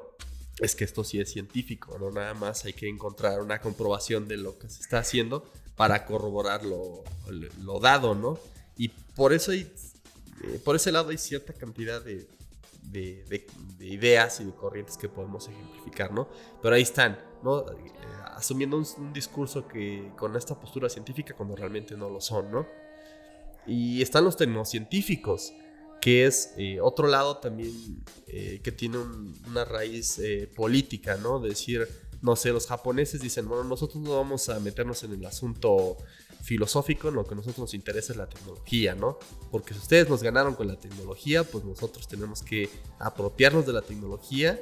es 0.60 0.76
que 0.76 0.84
esto 0.84 1.04
sí 1.04 1.20
es 1.20 1.30
científico, 1.32 1.98
no 1.98 2.10
nada 2.10 2.34
más 2.34 2.64
hay 2.64 2.72
que 2.72 2.88
encontrar 2.88 3.40
una 3.40 3.60
comprobación 3.60 4.28
de 4.28 4.36
lo 4.36 4.58
que 4.58 4.68
se 4.68 4.80
está 4.80 4.98
haciendo 4.98 5.44
para 5.74 6.04
corroborar 6.04 6.62
lo, 6.64 7.02
dado, 7.80 8.14
¿no? 8.14 8.38
Y 8.76 8.88
por 8.88 9.32
eso 9.32 9.52
eh, 9.52 9.66
por 10.64 10.76
ese 10.76 10.92
lado 10.92 11.10
hay 11.10 11.18
cierta 11.18 11.52
cantidad 11.54 12.02
de, 12.02 12.28
de, 12.82 13.46
ideas 13.80 14.40
y 14.40 14.44
de 14.44 14.52
corrientes 14.52 14.96
que 14.96 15.08
podemos 15.08 15.48
ejemplificar, 15.48 16.12
¿no? 16.12 16.28
Pero 16.62 16.74
ahí 16.74 16.82
están, 16.82 17.18
¿no? 17.42 17.60
Eh, 17.60 17.92
asumiendo 18.36 18.76
un, 18.76 19.12
discurso 19.12 19.66
que 19.66 20.12
con 20.16 20.36
esta 20.36 20.58
postura 20.58 20.88
científica 20.88 21.34
cuando 21.34 21.56
realmente 21.56 21.96
no 21.96 22.08
lo 22.10 22.20
son, 22.20 22.50
¿no? 22.50 22.66
Y 23.66 24.02
están 24.02 24.24
los 24.24 24.36
tecnocientíficos, 24.36 25.52
que 26.00 26.26
es 26.26 26.52
eh, 26.56 26.80
otro 26.80 27.06
lado 27.06 27.38
también 27.38 27.72
eh, 28.26 28.60
que 28.62 28.72
tiene 28.72 28.98
una 29.46 29.64
raíz 29.64 30.20
política, 30.54 31.16
¿no? 31.16 31.40
decir, 31.40 31.86
no 32.22 32.36
sé, 32.36 32.50
los 32.50 32.66
japoneses 32.66 33.20
dicen, 33.20 33.48
bueno, 33.48 33.64
nosotros 33.64 34.02
no 34.02 34.16
vamos 34.16 34.48
a 34.48 34.60
meternos 34.60 35.02
en 35.04 35.12
el 35.14 35.24
asunto 35.24 35.96
filosófico, 36.42 37.10
lo 37.10 37.24
que 37.24 37.34
a 37.34 37.36
nosotros 37.36 37.58
nos 37.58 37.74
interesa 37.74 38.12
es 38.12 38.18
la 38.18 38.28
tecnología, 38.28 38.94
¿no? 38.94 39.18
Porque 39.50 39.74
si 39.74 39.80
ustedes 39.80 40.08
nos 40.08 40.22
ganaron 40.22 40.54
con 40.54 40.68
la 40.68 40.76
tecnología, 40.78 41.44
pues 41.44 41.64
nosotros 41.64 42.08
tenemos 42.08 42.42
que 42.42 42.68
apropiarnos 42.98 43.66
de 43.66 43.72
la 43.72 43.82
tecnología 43.82 44.60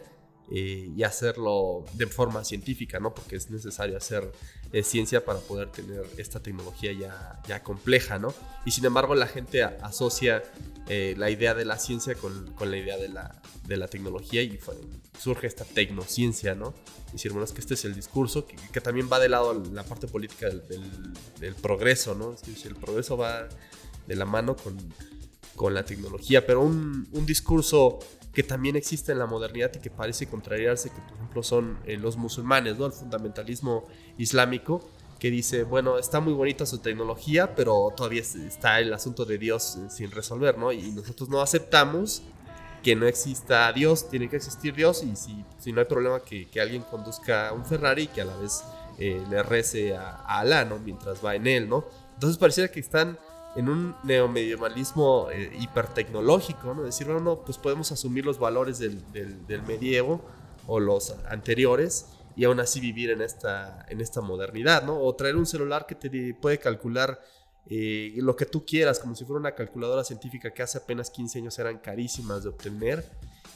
eh, 0.50 0.90
y 0.96 1.02
hacerlo 1.02 1.84
de 1.92 2.06
forma 2.06 2.42
científica, 2.42 2.98
¿no? 2.98 3.12
Porque 3.12 3.36
es 3.36 3.50
necesario 3.50 3.98
hacer 3.98 4.32
eh, 4.72 4.82
ciencia 4.82 5.22
para 5.22 5.40
poder 5.40 5.70
tener 5.70 6.06
esta 6.16 6.40
tecnología 6.40 6.90
ya, 6.92 7.38
ya 7.46 7.62
compleja, 7.62 8.18
¿no? 8.18 8.32
Y 8.64 8.70
sin 8.70 8.86
embargo 8.86 9.14
la 9.14 9.26
gente 9.26 9.62
asocia 9.62 10.42
eh, 10.88 11.14
la 11.18 11.28
idea 11.28 11.54
de 11.54 11.66
la 11.66 11.78
ciencia 11.78 12.14
con, 12.14 12.54
con 12.54 12.70
la 12.70 12.78
idea 12.78 12.96
de 12.96 13.10
la, 13.10 13.42
de 13.66 13.76
la 13.76 13.88
tecnología 13.88 14.42
y 14.42 14.58
surge 15.18 15.46
esta 15.46 15.66
tecnociencia, 15.66 16.54
¿no? 16.54 16.72
Y 17.10 17.12
decir, 17.12 17.32
bueno, 17.32 17.44
es 17.44 17.52
que 17.52 17.60
este 17.60 17.74
es 17.74 17.84
el 17.84 17.94
discurso 17.94 18.46
que, 18.46 18.56
que 18.72 18.80
también 18.80 19.10
va 19.12 19.18
de 19.20 19.28
lado 19.28 19.52
la 19.72 19.82
parte 19.82 20.06
política 20.06 20.48
del, 20.48 20.62
del, 21.40 21.54
progreso, 21.56 22.14
¿no? 22.14 22.32
Es 22.32 22.40
decir, 22.40 22.68
el 22.68 22.76
progreso 22.76 23.18
va 23.18 23.48
de 24.06 24.16
la 24.16 24.24
mano 24.24 24.56
con, 24.56 24.78
con 25.56 25.74
la 25.74 25.84
tecnología, 25.84 26.46
pero 26.46 26.62
un, 26.62 27.06
un 27.12 27.26
discurso 27.26 27.98
que 28.32 28.42
también 28.42 28.76
existe 28.76 29.12
en 29.12 29.18
la 29.18 29.26
modernidad 29.26 29.70
y 29.74 29.78
que 29.78 29.90
parece 29.90 30.26
contrariarse, 30.26 30.90
que 30.90 31.00
por 31.00 31.14
ejemplo 31.14 31.42
son 31.42 31.78
eh, 31.86 31.96
los 31.96 32.16
musulmanes, 32.16 32.78
¿no? 32.78 32.86
El 32.86 32.92
fundamentalismo 32.92 33.86
islámico, 34.16 34.82
que 35.18 35.30
dice, 35.30 35.64
bueno, 35.64 35.98
está 35.98 36.20
muy 36.20 36.32
bonita 36.32 36.64
su 36.64 36.78
tecnología, 36.78 37.54
pero 37.56 37.92
todavía 37.96 38.22
está 38.22 38.78
el 38.80 38.92
asunto 38.92 39.24
de 39.24 39.38
Dios 39.38 39.76
eh, 39.76 39.90
sin 39.90 40.10
resolver, 40.10 40.58
¿no? 40.58 40.70
Y 40.72 40.92
nosotros 40.92 41.28
no 41.28 41.40
aceptamos 41.40 42.22
que 42.82 42.94
no 42.94 43.06
exista 43.06 43.72
Dios, 43.72 44.08
tiene 44.08 44.28
que 44.28 44.36
existir 44.36 44.74
Dios 44.74 45.02
y 45.02 45.16
si, 45.16 45.72
no 45.72 45.80
hay 45.80 45.86
problema 45.86 46.20
que, 46.20 46.48
que, 46.48 46.60
alguien 46.60 46.82
conduzca 46.82 47.52
un 47.52 47.64
Ferrari 47.64 48.02
y 48.02 48.06
que 48.06 48.20
a 48.20 48.24
la 48.24 48.36
vez 48.36 48.62
eh, 48.98 49.20
le 49.28 49.42
rece 49.42 49.96
a, 49.96 50.10
a, 50.10 50.40
Alá, 50.40 50.64
¿no? 50.64 50.78
Mientras 50.78 51.24
va 51.24 51.34
en 51.34 51.46
él, 51.48 51.68
¿no? 51.68 51.84
Entonces 52.14 52.38
pareciera 52.38 52.70
que 52.70 52.80
están 52.80 53.18
en 53.58 53.68
un 53.68 53.96
neomedievalismo 54.04 55.30
eh, 55.32 55.50
hipertecnológico, 55.58 56.74
¿no? 56.74 56.84
Decir, 56.84 57.08
bueno, 57.08 57.20
no, 57.20 57.44
pues 57.44 57.58
podemos 57.58 57.90
asumir 57.90 58.24
los 58.24 58.38
valores 58.38 58.78
del, 58.78 59.02
del, 59.10 59.48
del, 59.48 59.64
medievo 59.64 60.22
o 60.68 60.78
los 60.78 61.16
anteriores 61.28 62.06
y 62.36 62.44
aún 62.44 62.60
así 62.60 62.78
vivir 62.78 63.10
en 63.10 63.20
esta, 63.20 63.84
en 63.88 64.00
esta 64.00 64.20
modernidad, 64.20 64.84
¿no? 64.84 65.00
O 65.00 65.12
traer 65.16 65.34
un 65.34 65.44
celular 65.44 65.86
que 65.86 65.96
te 65.96 66.34
puede 66.34 66.58
calcular 66.58 67.20
eh, 67.66 68.12
lo 68.18 68.36
que 68.36 68.46
tú 68.46 68.64
quieras, 68.64 69.00
como 69.00 69.16
si 69.16 69.24
fuera 69.24 69.40
una 69.40 69.56
calculadora 69.56 70.04
científica 70.04 70.54
que 70.54 70.62
hace 70.62 70.78
apenas 70.78 71.10
15 71.10 71.40
años 71.40 71.58
eran 71.58 71.78
carísimas 71.78 72.44
de 72.44 72.50
obtener 72.50 73.04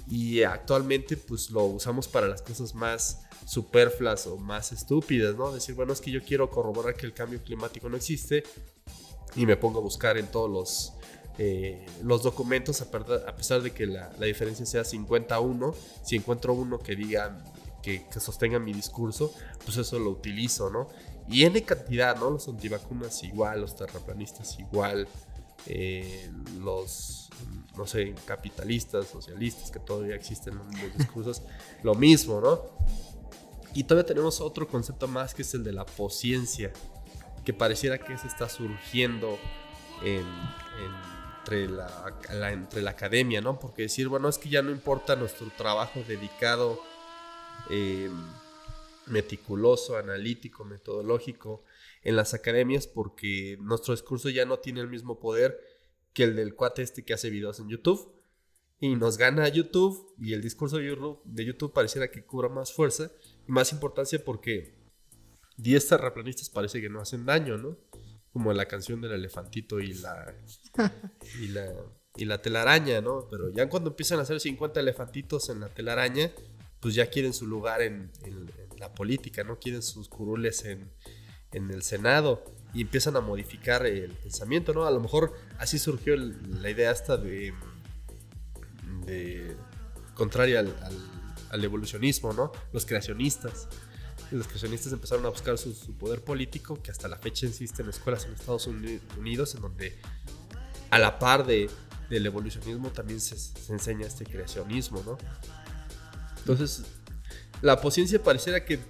y 0.08 0.42
actualmente 0.42 1.16
pues 1.16 1.48
lo 1.50 1.64
usamos 1.66 2.08
para 2.08 2.26
las 2.26 2.42
cosas 2.42 2.74
más 2.74 3.22
superfluas 3.46 4.26
o 4.26 4.36
más 4.36 4.72
estúpidas, 4.72 5.36
¿no? 5.36 5.52
Decir, 5.52 5.76
bueno, 5.76 5.92
es 5.92 6.00
que 6.00 6.10
yo 6.10 6.20
quiero 6.24 6.50
corroborar 6.50 6.96
que 6.96 7.06
el 7.06 7.14
cambio 7.14 7.40
climático 7.40 7.88
no 7.88 7.96
existe 7.96 8.42
y 9.36 9.46
me 9.46 9.56
pongo 9.56 9.78
a 9.78 9.82
buscar 9.82 10.18
en 10.18 10.26
todos 10.26 10.50
los, 10.50 10.92
eh, 11.38 11.86
los 12.02 12.22
documentos, 12.22 12.80
a, 12.82 12.90
pesar 12.90 13.62
de 13.62 13.72
que 13.72 13.86
la, 13.86 14.12
la, 14.18 14.26
diferencia 14.26 14.66
sea 14.66 14.84
51, 14.84 15.74
si 16.02 16.16
encuentro 16.16 16.54
uno 16.54 16.78
que 16.78 16.96
diga, 16.96 17.38
que, 17.82 18.06
que 18.06 18.20
sostenga 18.20 18.58
mi 18.58 18.72
discurso, 18.72 19.32
pues 19.64 19.76
eso 19.76 19.98
lo 19.98 20.10
utilizo, 20.10 20.70
¿no? 20.70 20.88
Y 21.28 21.44
N 21.44 21.62
cantidad, 21.64 22.16
¿no? 22.16 22.30
Los 22.30 22.48
antivacunas 22.48 23.22
igual, 23.22 23.60
los 23.60 23.76
terraplanistas 23.76 24.58
igual, 24.58 25.08
eh, 25.66 26.30
los, 26.60 27.28
no 27.76 27.86
sé, 27.86 28.14
capitalistas, 28.26 29.06
socialistas, 29.06 29.70
que 29.70 29.78
todavía 29.78 30.14
existen 30.16 30.54
en 30.54 30.82
los 30.82 30.98
discursos, 30.98 31.42
lo 31.82 31.94
mismo, 31.94 32.40
¿no? 32.40 32.60
Y 33.74 33.84
todavía 33.84 34.06
tenemos 34.06 34.40
otro 34.40 34.68
concepto 34.68 35.08
más 35.08 35.34
que 35.34 35.42
es 35.42 35.54
el 35.54 35.64
de 35.64 35.72
la 35.72 35.86
pociencia, 35.86 36.72
que 37.44 37.52
pareciera 37.52 37.98
que 37.98 38.16
se 38.18 38.26
está 38.26 38.48
surgiendo 38.48 39.38
en, 40.04 40.26
entre, 41.38 41.68
la, 41.68 42.50
entre 42.50 42.82
la 42.82 42.90
academia, 42.90 43.40
¿no? 43.40 43.58
Porque 43.58 43.82
decir, 43.82 44.08
bueno, 44.08 44.28
es 44.28 44.38
que 44.38 44.48
ya 44.48 44.62
no 44.62 44.70
importa 44.70 45.16
nuestro 45.16 45.48
trabajo 45.56 46.02
dedicado. 46.06 46.80
Eh, 47.70 48.10
meticuloso, 49.06 49.96
analítico, 49.96 50.64
metodológico 50.64 51.64
en 52.02 52.16
las 52.16 52.34
academias 52.34 52.86
porque 52.86 53.58
nuestro 53.60 53.94
discurso 53.94 54.28
ya 54.30 54.44
no 54.44 54.58
tiene 54.58 54.80
el 54.80 54.88
mismo 54.88 55.18
poder 55.18 55.58
que 56.12 56.24
el 56.24 56.36
del 56.36 56.54
cuate 56.54 56.82
este 56.82 57.04
que 57.04 57.14
hace 57.14 57.30
videos 57.30 57.58
en 57.60 57.68
YouTube. 57.68 58.12
Y 58.80 58.96
nos 58.96 59.16
gana 59.16 59.48
YouTube 59.48 60.12
y 60.18 60.32
el 60.32 60.42
discurso 60.42 60.78
de 60.78 60.86
YouTube, 60.86 61.20
de 61.24 61.44
YouTube 61.44 61.72
pareciera 61.72 62.10
que 62.10 62.24
cubra 62.24 62.48
más 62.48 62.72
fuerza 62.72 63.12
y 63.46 63.52
más 63.52 63.72
importancia 63.72 64.24
porque 64.24 64.74
10 65.62 65.88
terraplanistas 65.88 66.50
parece 66.50 66.80
que 66.80 66.88
no 66.88 67.00
hacen 67.00 67.24
daño, 67.24 67.56
¿no? 67.56 67.78
Como 68.32 68.52
la 68.52 68.66
canción 68.66 69.00
del 69.00 69.12
elefantito 69.12 69.80
y 69.80 69.94
la, 69.94 70.34
y 71.40 71.48
la, 71.48 71.72
y 72.16 72.24
la 72.24 72.42
telaraña, 72.42 73.00
¿no? 73.00 73.28
Pero 73.30 73.50
ya 73.50 73.68
cuando 73.68 73.90
empiezan 73.90 74.18
a 74.18 74.22
hacer 74.22 74.40
50 74.40 74.80
elefantitos 74.80 75.48
en 75.48 75.60
la 75.60 75.68
telaraña, 75.68 76.30
pues 76.80 76.94
ya 76.94 77.06
quieren 77.06 77.32
su 77.32 77.46
lugar 77.46 77.80
en, 77.80 78.10
la 78.78 78.92
política, 78.92 79.44
no 79.44 79.60
quieren 79.60 79.80
sus 79.80 80.08
curules 80.08 80.64
en, 80.64 80.90
en, 81.52 81.70
el 81.70 81.84
Senado 81.84 82.42
y 82.74 82.80
empiezan 82.80 83.14
a 83.14 83.20
modificar 83.20 83.86
el 83.86 84.10
pensamiento, 84.10 84.74
¿no? 84.74 84.86
A 84.86 84.90
lo 84.90 84.98
mejor 84.98 85.34
así 85.58 85.78
surgió 85.78 86.16
la 86.16 86.68
idea 86.68 86.90
esta 86.90 87.16
de, 87.16 87.54
de 89.06 89.56
contraria 90.14 90.58
al, 90.58 90.74
al, 91.50 91.64
evolucionismo, 91.64 92.32
¿no? 92.32 92.50
Los 92.72 92.84
creacionistas. 92.84 93.68
Los 94.32 94.46
creacionistas 94.46 94.92
empezaron 94.92 95.24
a 95.26 95.28
buscar 95.28 95.58
su, 95.58 95.74
poder 95.98 96.22
político, 96.24 96.82
que 96.82 96.90
hasta 96.90 97.06
la 97.06 97.18
fecha 97.18 97.46
existen 97.46 97.88
escuelas 97.88 98.24
en 98.24 98.32
Estados 98.32 98.66
Unidos 98.66 99.54
en 99.54 99.60
donde 99.60 99.98
a 100.90 100.98
la 100.98 101.18
par 101.18 101.46
de, 101.46 101.70
del 102.08 102.26
evolucionismo 102.26 102.90
también 102.90 103.20
se, 103.20 103.38
se 103.38 103.72
enseña 103.72 104.06
este 104.06 104.24
creacionismo, 104.24 105.02
¿no? 105.04 105.18
Entonces, 106.38 106.82
la 107.60 107.80
paciencia 107.80 108.22
pareciera 108.22 108.64
que 108.64 108.80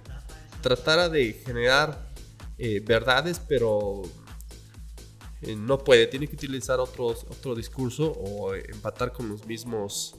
tratara 0.61 1.09
de 1.09 1.33
generar 1.33 2.11
eh, 2.57 2.79
verdades, 2.79 3.39
pero 3.39 4.01
eh, 5.41 5.55
no 5.55 5.77
puede. 5.77 6.07
Tiene 6.07 6.27
que 6.27 6.35
utilizar 6.35 6.79
otros, 6.79 7.25
otro 7.29 7.53
discurso 7.53 8.11
o 8.11 8.55
empatar 8.55 9.11
con 9.11 9.29
los 9.29 9.45
mismos 9.45 10.15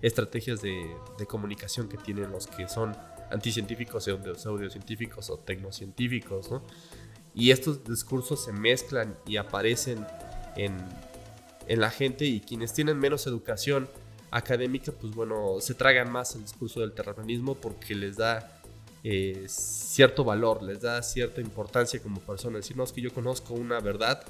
estrategias 0.00 0.60
de 0.62 0.96
comunicación 1.28 1.88
que 1.88 1.96
tienen 1.96 2.32
los 2.32 2.48
que 2.48 2.68
son 2.68 2.96
anticientíficos, 3.32 4.04
pseudocientíficos 4.04 5.30
o 5.30 5.38
tecnocientíficos, 5.38 6.50
¿no? 6.50 6.62
Y 7.34 7.50
estos 7.50 7.82
discursos 7.84 8.44
se 8.44 8.52
mezclan 8.52 9.16
y 9.26 9.38
aparecen 9.38 10.06
en, 10.56 10.76
en 11.66 11.80
la 11.80 11.90
gente 11.90 12.26
y 12.26 12.40
quienes 12.40 12.74
tienen 12.74 12.98
menos 12.98 13.26
educación 13.26 13.88
académica, 14.30 14.92
pues 14.92 15.14
bueno, 15.14 15.56
se 15.60 15.74
tragan 15.74 16.10
más 16.10 16.34
el 16.34 16.42
discurso 16.42 16.80
del 16.80 16.92
terraplanismo 16.92 17.54
porque 17.54 17.94
les 17.94 18.16
da 18.16 18.60
eh, 19.04 19.46
cierto 19.48 20.24
valor, 20.24 20.62
les 20.62 20.80
da 20.80 21.02
cierta 21.02 21.40
importancia 21.40 22.00
como 22.02 22.20
personas. 22.20 22.62
Decir, 22.62 22.76
no, 22.76 22.84
es 22.84 22.92
que 22.92 23.00
yo 23.00 23.12
conozco 23.12 23.54
una 23.54 23.80
verdad 23.80 24.24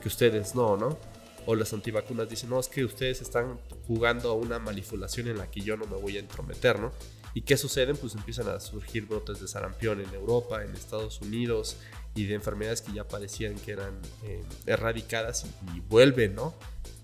que 0.00 0.08
ustedes 0.08 0.54
no, 0.54 0.76
¿no? 0.76 0.98
O 1.46 1.54
las 1.54 1.72
antivacunas 1.72 2.28
dicen, 2.28 2.50
no, 2.50 2.58
es 2.58 2.68
que 2.68 2.84
ustedes 2.84 3.22
están 3.22 3.58
jugando 3.86 4.30
a 4.30 4.34
una 4.34 4.58
manipulación 4.58 5.28
en 5.28 5.38
la 5.38 5.50
que 5.50 5.60
yo 5.60 5.76
no 5.76 5.86
me 5.86 5.96
voy 5.96 6.16
a 6.16 6.20
entrometer, 6.20 6.78
¿no? 6.80 6.92
¿Y 7.36 7.42
qué 7.42 7.58
sucede? 7.58 7.94
Pues 7.94 8.14
empiezan 8.14 8.48
a 8.48 8.58
surgir 8.60 9.04
brotes 9.04 9.42
de 9.42 9.46
sarampión 9.46 10.00
en 10.00 10.08
Europa, 10.14 10.64
en 10.64 10.74
Estados 10.74 11.20
Unidos 11.20 11.76
y 12.14 12.24
de 12.24 12.34
enfermedades 12.34 12.80
que 12.80 12.94
ya 12.94 13.06
parecían 13.06 13.56
que 13.56 13.72
eran 13.72 13.92
eh, 14.24 14.42
erradicadas 14.64 15.44
y, 15.44 15.76
y 15.76 15.80
vuelven, 15.80 16.34
¿no? 16.34 16.54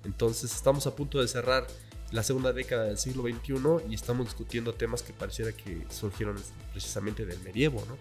Entonces 0.05 0.55
estamos 0.55 0.87
a 0.87 0.97
punto 0.97 1.21
de 1.21 1.29
cerrar 1.29 1.67
la 2.13 2.23
segunda 2.23 2.55
década 2.55 2.85
del 2.85 2.97
siglo 2.97 3.25
XXI 3.25 3.91
y 3.91 3.95
estamos 3.95 4.25
discutiendo 4.25 4.73
temas 4.73 5.03
que 5.03 5.13
pareciera 5.13 5.53
que 5.53 5.85
surgieron 5.91 6.37
precisamente 6.73 7.27
del 7.27 7.39
medievo, 7.41 7.85
¿no? 7.87 7.99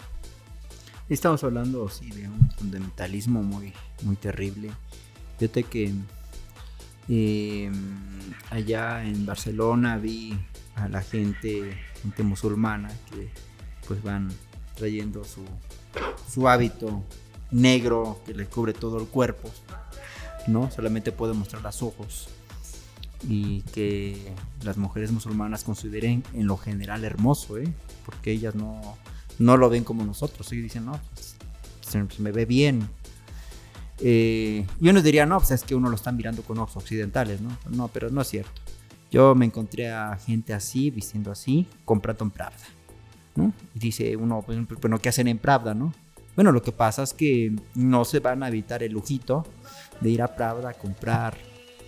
Estamos 1.10 1.44
hablando, 1.44 1.90
sí, 1.90 2.12
de 2.12 2.30
un 2.30 2.50
fundamentalismo 2.52 3.44
muy, 3.44 3.74
muy 4.04 4.16
terrible. 4.16 4.72
Fíjate 5.38 5.64
que 5.64 5.94
em, 7.10 7.74
allá 8.52 9.04
en 9.04 9.26
Barcelona 9.26 9.98
vi 9.98 10.40
la 10.90 11.02
gente, 11.02 11.78
gente 12.02 12.24
musulmana 12.24 12.90
que 13.10 13.30
pues 13.88 14.02
van 14.04 14.30
trayendo 14.76 15.24
su, 15.24 15.44
su 16.32 16.48
hábito 16.48 17.04
negro 17.52 18.22
que 18.26 18.34
le 18.34 18.46
cubre 18.46 18.74
todo 18.74 19.00
el 19.00 19.08
cuerpo, 19.08 19.50
¿no? 20.48 20.72
Solamente 20.72 21.12
puede 21.12 21.34
mostrar 21.34 21.62
los 21.62 21.82
ojos 21.82 22.30
y 23.28 23.62
que 23.74 24.34
las 24.64 24.78
mujeres 24.78 25.12
musulmanas 25.12 25.64
consideren 25.64 26.24
en 26.34 26.48
lo 26.48 26.58
general 26.58 27.04
hermoso, 27.04 27.58
¿eh? 27.58 27.72
porque 28.06 28.32
ellas 28.32 28.56
no, 28.56 28.98
no 29.40 29.58
lo 29.58 29.70
ven 29.70 29.84
como 29.84 30.04
nosotros, 30.04 30.52
y 30.54 30.62
dicen, 30.62 30.86
no, 30.86 31.00
pues, 31.14 31.36
se, 31.82 32.22
me 32.22 32.32
ve 32.32 32.46
bien. 32.46 32.88
Eh, 34.00 34.66
y 34.80 34.90
uno 34.90 35.02
diría, 35.02 35.26
no, 35.26 35.38
pues 35.38 35.52
es 35.52 35.64
que 35.64 35.76
uno 35.76 35.90
lo 35.90 35.96
está 35.96 36.12
mirando 36.12 36.42
con 36.42 36.58
ojos 36.58 36.78
occidentales, 36.78 37.42
¿no? 37.42 37.56
No, 37.70 37.88
pero 37.88 38.10
no 38.10 38.22
es 38.22 38.30
cierto. 38.30 38.61
Yo 39.12 39.36
me 39.36 39.46
encontré 39.46 39.92
a 39.92 40.16
gente 40.16 40.54
así, 40.54 40.90
vistiendo 40.90 41.32
así, 41.32 41.68
comprando 41.84 42.24
en 42.24 42.32
Pravda, 42.32 42.66
¿no? 43.36 43.54
Dice 43.74 44.16
uno, 44.16 44.42
pues, 44.42 44.58
bueno, 44.80 45.00
¿qué 45.00 45.10
hacen 45.10 45.28
en 45.28 45.38
Pravda, 45.38 45.74
no? 45.74 45.94
Bueno, 46.36 46.54
lo 46.54 46.62
que 46.62 46.72
pasa 46.72 47.04
es 47.04 47.14
que 47.14 47.54
no 47.76 48.06
se 48.06 48.20
van 48.20 48.42
a 48.42 48.48
evitar 48.48 48.84
el 48.84 48.94
lujito 48.94 49.46
de 50.00 50.10
ir 50.12 50.22
a 50.22 50.34
Pravda 50.34 50.70
a 50.70 50.74
comprar 50.74 51.38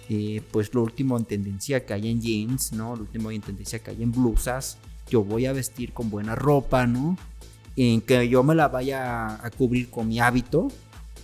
eh, 0.10 0.42
pues 0.52 0.74
lo 0.74 0.84
último 0.84 1.18
en 1.18 1.24
tendencia 1.24 1.86
que 1.86 1.94
hay 1.94 2.10
en 2.10 2.22
jeans, 2.22 2.74
¿no? 2.74 2.96
Lo 2.96 3.04
último 3.04 3.32
en 3.32 3.42
tendencia 3.42 3.80
que 3.80 3.92
hay 3.92 4.04
en 4.04 4.12
blusas. 4.12 4.78
Yo 5.10 5.24
voy 5.24 5.46
a 5.46 5.54
vestir 5.54 5.94
con 5.94 6.10
buena 6.10 6.36
ropa, 6.36 6.86
¿no? 6.86 7.18
En 7.78 8.02
que 8.02 8.28
yo 8.28 8.44
me 8.44 8.54
la 8.54 8.68
vaya 8.68 9.44
a 9.44 9.50
cubrir 9.50 9.90
con 9.90 10.10
mi 10.10 10.20
hábito. 10.20 10.68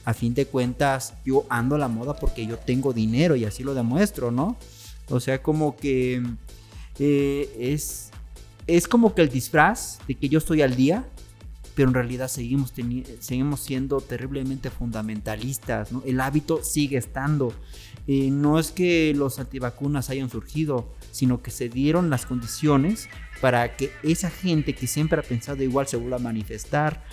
A 0.06 0.14
fin 0.14 0.34
de 0.34 0.46
cuentas, 0.46 1.14
yo 1.26 1.46
ando 1.50 1.76
a 1.76 1.78
la 1.78 1.90
moda 1.90 2.16
porque 2.16 2.46
yo 2.46 2.58
tengo 2.58 2.94
dinero 2.94 3.36
y 3.36 3.44
así 3.44 3.64
lo 3.64 3.74
demuestro, 3.74 4.32
¿no? 4.32 4.56
O 5.10 5.20
sea, 5.20 5.42
como 5.42 5.76
que 5.76 6.22
eh, 7.00 7.56
es, 7.60 8.12
es 8.68 8.88
como 8.88 9.16
que 9.16 9.22
el 9.22 9.30
disfraz 9.30 10.00
de 10.08 10.16
que 10.16 10.30
yo 10.30 10.38
estoy 10.38 10.62
al 10.62 10.76
día, 10.76 11.06
pero 11.76 11.88
en 11.88 11.94
realidad 11.94 12.28
seguimos, 12.28 12.74
seguimos 13.20 13.62
siendo 13.62 14.02
terriblemente 14.02 14.70
fundamentalistas, 14.70 15.92
¿no? 15.92 16.04
El 16.06 16.20
hábito 16.20 16.62
sigue 16.62 16.98
estando. 16.98 17.54
Eh, 18.06 18.30
no 18.32 18.60
es 18.60 18.72
que 18.72 19.14
los 19.16 19.40
antivacunas 19.40 20.10
hayan 20.10 20.30
surgido, 20.30 20.94
sino 21.12 21.42
que 21.42 21.52
se 21.52 21.70
dieron 21.70 22.10
las 22.10 22.26
condiciones 22.26 23.08
para 23.40 23.78
que 23.78 23.92
esa 24.04 24.30
gente 24.30 24.76
que 24.76 24.88
siempre 24.88 25.20
ha 25.20 25.24
pensado 25.24 25.64
igual 25.64 25.88
se 25.88 25.96
vuelva 25.96 26.18
a 26.18 26.20
manifestar. 26.20 27.04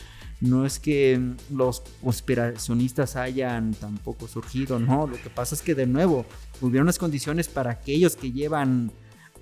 No 0.40 0.66
es 0.66 0.78
que 0.78 1.20
los 1.50 1.82
conspiracionistas 2.02 3.16
hayan 3.16 3.72
tampoco 3.72 4.28
surgido, 4.28 4.78
no. 4.78 5.06
Lo 5.06 5.16
que 5.16 5.30
pasa 5.30 5.54
es 5.54 5.62
que 5.62 5.74
de 5.74 5.86
nuevo 5.86 6.26
hubieron 6.60 6.86
las 6.86 6.98
condiciones 6.98 7.48
para 7.48 7.70
aquellos 7.70 8.16
que 8.16 8.32
llevan 8.32 8.92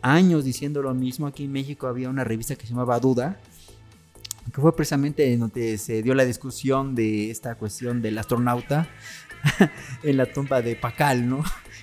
años 0.02 0.44
diciendo 0.44 0.82
lo 0.82 0.94
mismo. 0.94 1.26
Aquí 1.26 1.44
en 1.44 1.52
México 1.52 1.88
había 1.88 2.08
una 2.08 2.22
revista 2.22 2.54
que 2.54 2.66
se 2.66 2.70
llamaba 2.70 3.00
Duda, 3.00 3.40
que 4.52 4.60
fue 4.60 4.74
precisamente 4.76 5.36
donde 5.36 5.78
se 5.78 6.02
dio 6.02 6.14
la 6.14 6.24
discusión 6.24 6.94
de 6.94 7.30
esta 7.30 7.56
cuestión 7.56 8.00
del 8.00 8.16
astronauta 8.18 8.88
en 10.04 10.16
la 10.16 10.26
tumba 10.26 10.62
de 10.62 10.76
Pacal, 10.76 11.28
¿no? 11.28 11.42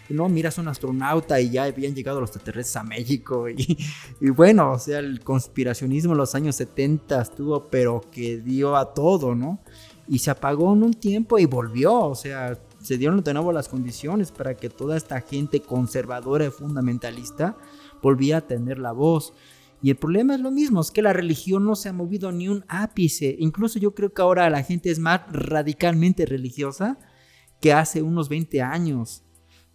No, 0.10 0.28
miras 0.30 0.58
un 0.58 0.68
astronauta 0.68 1.40
y 1.40 1.52
ya 1.52 1.64
habían 1.64 1.96
llegado 1.96 2.20
los 2.20 2.30
extraterrestres 2.30 2.76
a 2.76 2.84
México. 2.84 3.50
Y, 3.50 3.78
y, 4.20 4.30
bueno, 4.30 4.74
o 4.74 4.80
sea, 4.80 5.00
el 5.00 5.24
conspiracionismo 5.24 6.12
en 6.12 6.18
los 6.18 6.36
años 6.36 6.56
70 6.56 7.22
estuvo, 7.22 7.70
pero 7.70 8.02
que 8.12 8.40
dio 8.40 8.76
a 8.76 8.94
todo, 8.94 9.36
¿no? 9.36 9.60
Y 10.08 10.20
se 10.20 10.32
apagó 10.32 10.74
en 10.74 10.84
un 10.84 10.94
tiempo 10.94 11.40
y 11.40 11.46
volvió, 11.46 11.94
o 11.94 12.16
sea, 12.16 12.58
se 12.82 12.98
dieron 12.98 13.24
de 13.24 13.34
nuevo 13.34 13.52
las 13.52 13.70
condiciones 13.70 14.32
para 14.32 14.56
que 14.56 14.70
toda 14.70 14.98
esta 14.98 15.22
gente 15.22 15.62
conservadora 15.62 16.46
y 16.46 16.50
fundamentalista 16.50 17.56
volviera 18.02 18.40
a 18.40 18.48
tener 18.48 18.80
la 18.80 18.92
voz. 18.92 19.34
Y 19.84 19.90
el 19.90 19.96
problema 19.96 20.36
es 20.36 20.42
lo 20.42 20.52
mismo, 20.52 20.82
es 20.82 20.92
que 20.92 21.02
la 21.02 21.14
religión 21.14 21.66
no 21.66 21.76
se 21.76 21.90
ha 21.90 21.94
movido 21.94 22.32
ni 22.32 22.48
un 22.48 22.64
ápice. 22.68 23.36
Incluso 23.40 23.80
yo 23.80 23.96
creo 23.96 24.14
que 24.14 24.22
ahora 24.22 24.50
la 24.50 24.64
gente 24.64 24.92
es 24.92 25.00
más 25.00 25.22
radicalmente 25.32 26.26
religiosa 26.26 27.00
que 27.60 27.74
hace 27.74 28.02
unos 28.02 28.30
20 28.30 28.62
años. 28.62 29.24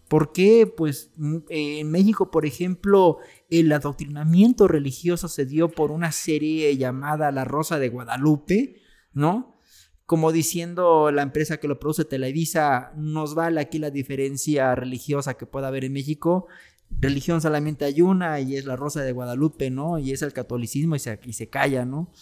¿Por 0.09 0.33
qué? 0.33 0.67
Pues 0.67 1.11
mm, 1.17 1.37
en 1.49 1.91
México, 1.91 2.31
por 2.31 2.47
ejemplo, 2.47 3.19
el 3.51 3.73
adoctrinamiento 3.73 4.69
religioso 4.69 5.29
se 5.29 5.47
dio 5.47 5.69
por 5.69 5.91
una 5.91 6.13
serie 6.13 6.77
llamada 6.77 7.33
La 7.33 7.45
Rosa 7.45 7.79
de 7.79 7.89
Guadalupe, 7.89 8.81
¿no? 9.13 9.57
Como 10.05 10.31
diciendo 10.31 11.11
la 11.11 11.23
empresa 11.23 11.57
que 11.57 11.67
lo 11.67 11.81
produce 11.81 12.05
Televisa, 12.05 12.93
nos 12.97 13.35
vale 13.35 13.61
aquí 13.61 13.79
la 13.79 13.91
diferencia 13.91 14.75
religiosa 14.77 15.35
que 15.35 15.47
pueda 15.47 15.69
haber 15.69 15.85
en 15.85 15.93
México. 15.93 16.47
Religión 16.91 17.41
solamente 17.41 17.85
hay 17.85 18.01
una 18.01 18.39
y 18.39 18.57
es 18.57 18.65
la 18.65 18.77
Rosa 18.77 19.03
de 19.03 19.11
Guadalupe, 19.11 19.71
¿no? 19.71 19.99
Y 19.99 20.13
es 20.13 20.23
el 20.23 20.33
catolicismo 20.33 20.95
y 20.95 21.01
se, 21.01 21.19
y 21.25 21.33
se 21.33 21.49
calla, 21.49 21.85
¿no? 21.85 22.13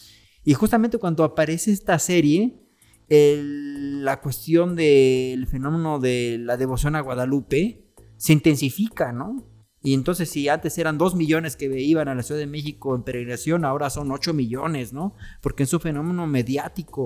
Y 0.43 0.55
justamente 0.55 0.97
cuando 0.97 1.25
aparece 1.25 1.73
esta 1.73 1.99
serie, 1.99 2.64
la 3.09 4.21
cuestión 4.21 4.77
del 4.77 5.47
fenómeno 5.47 5.99
de 5.99 6.39
la 6.41 6.57
devoción 6.57 6.97
a 6.97 7.01
Guadalupe 7.01 7.85
se 8.17 8.33
intensifica, 8.33 9.13
¿no? 9.13 9.55
Y 9.85 9.93
entonces 9.93 10.31
si 10.31 10.49
antes 10.49 10.79
eran 10.79 10.97
2 10.97 11.15
millones 11.15 11.57
que 11.57 11.67
iban 11.79 12.09
a 12.09 12.15
la 12.15 12.23
Ciudad 12.23 12.41
de 12.41 12.47
México 12.47 12.97
en 12.97 13.03
peregrinación, 13.03 13.67
ahora 13.67 13.91
son 13.91 14.11
8 14.11 14.33
millones, 14.33 14.95
¿no? 14.95 15.15
Porque 15.43 15.65
es 15.65 15.73
un 15.75 15.81
fenómeno 15.81 16.27
mediático. 16.27 17.03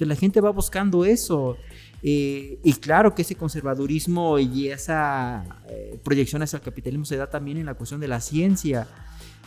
O 0.00 0.04
la 0.06 0.16
gente 0.16 0.40
va 0.40 0.48
buscando 0.48 1.04
eso. 1.04 1.58
Eh, 2.02 2.58
y 2.64 2.72
claro 2.72 3.14
que 3.14 3.20
ese 3.20 3.34
conservadurismo 3.34 4.38
y 4.38 4.68
esa 4.68 5.44
eh, 5.68 6.00
proyección 6.02 6.42
hacia 6.42 6.56
el 6.56 6.62
capitalismo 6.62 7.04
se 7.04 7.18
da 7.18 7.28
también 7.28 7.58
en 7.58 7.66
la 7.66 7.74
cuestión 7.74 8.00
de 8.00 8.08
la 8.08 8.18
ciencia. 8.18 8.88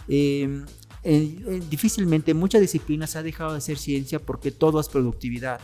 Eh, 0.08 0.64
difícilmente 1.72 2.36
muchas 2.36 2.62
disciplinas 2.62 3.16
ha 3.16 3.24
dejado 3.24 3.54
de 3.54 3.58
hacer 3.58 3.80
ciencia 3.80 4.20
porque 4.20 4.52
todo 4.52 4.80
es 4.80 4.90
productividad. 4.90 5.60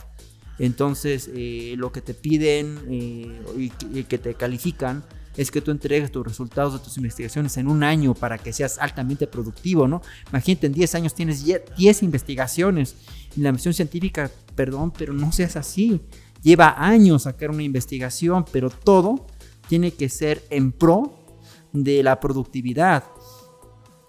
Entonces, 0.62 1.28
eh, 1.34 1.74
lo 1.76 1.91
que 1.91 2.01
te 2.01 2.14
piden 2.14 2.78
eh, 2.88 3.41
y, 3.57 4.03
que 4.03 4.20
te 4.20 4.36
califican 4.36 5.03
es 5.36 5.49
que 5.49 5.59
tú 5.59 5.72
entregues 5.72 6.12
tus 6.12 6.24
resultados 6.24 6.74
de 6.74 6.80
tus 6.80 6.97
investigaciones 6.97 7.57
en 7.57 7.68
un 7.68 7.82
año 7.82 8.14
para 8.14 8.38
que 8.38 8.53
seas 8.53 8.78
altamente 8.78 9.26
productivo, 9.26 9.88
¿no? 9.88 10.03
Imagínate, 10.30 10.68
en 10.68 10.74
10 10.74 10.93
años 10.93 11.16
tienes 11.16 11.43
10 11.43 12.03
investigaciones. 12.03 12.95
En 13.36 13.41
la 13.41 13.51
misión 13.51 13.74
científica, 13.74 14.30
perdón, 14.53 14.93
pero 14.95 15.14
no 15.14 15.32
seas 15.32 15.55
así. 15.55 15.99
Lleva 16.43 16.76
años 16.78 17.24
sacar 17.24 17.49
una 17.49 17.64
investigación, 17.64 18.45
pero 18.51 18.70
todo 18.70 19.26
tiene 19.68 19.89
que 19.89 20.09
ser 20.09 20.43
en 20.51 20.74
pro 20.74 21.26
de 21.74 22.03
la 22.03 22.20
productividad. 22.20 23.05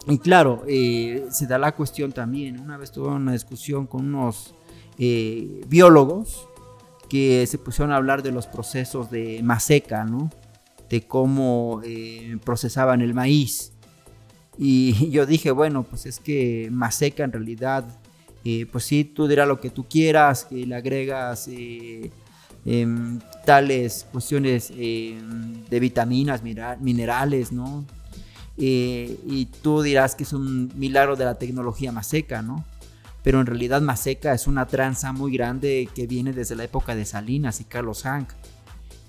Y 0.06 0.18
claro, 0.18 0.64
eh, 0.68 1.24
se 1.30 1.46
da 1.46 1.56
la 1.56 1.74
cuestión 1.74 2.12
también. 2.12 2.60
Una 2.60 2.76
vez 2.76 2.92
tuve 2.92 3.08
una 3.08 3.32
discusión 3.32 3.86
con 3.86 4.14
unos 4.14 4.54
eh, 4.98 5.64
biólogos 5.68 6.48
que 7.08 7.46
se 7.46 7.58
pusieron 7.58 7.92
a 7.92 7.96
hablar 7.96 8.22
de 8.22 8.32
los 8.32 8.46
procesos 8.46 9.10
de 9.10 9.42
maseca, 9.42 10.04
¿no? 10.04 10.30
De 10.88 11.02
cómo 11.02 11.80
eh, 11.84 12.36
procesaban 12.44 13.00
el 13.00 13.14
maíz. 13.14 13.72
Y 14.58 15.10
yo 15.10 15.26
dije, 15.26 15.50
bueno, 15.50 15.82
pues 15.82 16.06
es 16.06 16.20
que 16.20 16.68
maseca 16.70 17.24
en 17.24 17.32
realidad, 17.32 17.84
eh, 18.44 18.66
pues 18.70 18.84
sí, 18.84 19.04
tú 19.04 19.26
dirás 19.28 19.48
lo 19.48 19.60
que 19.60 19.70
tú 19.70 19.86
quieras, 19.88 20.44
que 20.44 20.66
le 20.66 20.74
agregas 20.74 21.48
em, 22.64 23.20
tales 23.46 24.06
cuestiones 24.12 24.72
em, 24.76 25.64
de 25.64 25.80
vitaminas, 25.80 26.42
minerales, 26.42 27.52
¿no? 27.52 27.84
y 28.54 29.48
tú 29.62 29.80
dirás 29.82 30.14
que 30.14 30.22
es 30.22 30.32
un 30.32 30.70
milagro 30.76 31.16
de 31.16 31.24
la 31.24 31.36
tecnología 31.36 31.90
maseca, 31.90 32.42
¿no? 32.42 32.64
Pero 33.22 33.40
en 33.40 33.46
realidad 33.46 33.80
Maseca 33.80 34.32
es 34.32 34.46
una 34.46 34.66
tranza 34.66 35.12
muy 35.12 35.32
grande 35.32 35.88
que 35.94 36.06
viene 36.06 36.32
desde 36.32 36.56
la 36.56 36.64
época 36.64 36.94
de 36.94 37.04
Salinas 37.04 37.60
y 37.60 37.64
Carlos 37.64 38.02
Hank. 38.02 38.30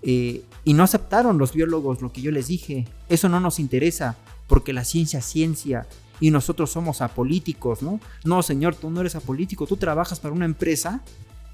Eh, 0.01 0.43
y 0.65 0.73
no 0.73 0.83
aceptaron 0.83 1.37
los 1.37 1.53
biólogos 1.53 2.01
lo 2.01 2.11
que 2.11 2.21
yo 2.21 2.31
les 2.31 2.47
dije. 2.47 2.85
Eso 3.09 3.29
no 3.29 3.39
nos 3.39 3.59
interesa, 3.59 4.15
porque 4.47 4.73
la 4.73 4.83
ciencia 4.83 5.19
es 5.19 5.25
ciencia 5.25 5.87
y 6.19 6.31
nosotros 6.31 6.71
somos 6.71 7.01
apolíticos, 7.01 7.81
¿no? 7.81 7.99
No, 8.23 8.43
señor, 8.43 8.75
tú 8.75 8.89
no 8.89 9.01
eres 9.01 9.15
apolítico, 9.15 9.65
tú 9.65 9.77
trabajas 9.77 10.19
para 10.19 10.33
una 10.33 10.45
empresa 10.45 11.01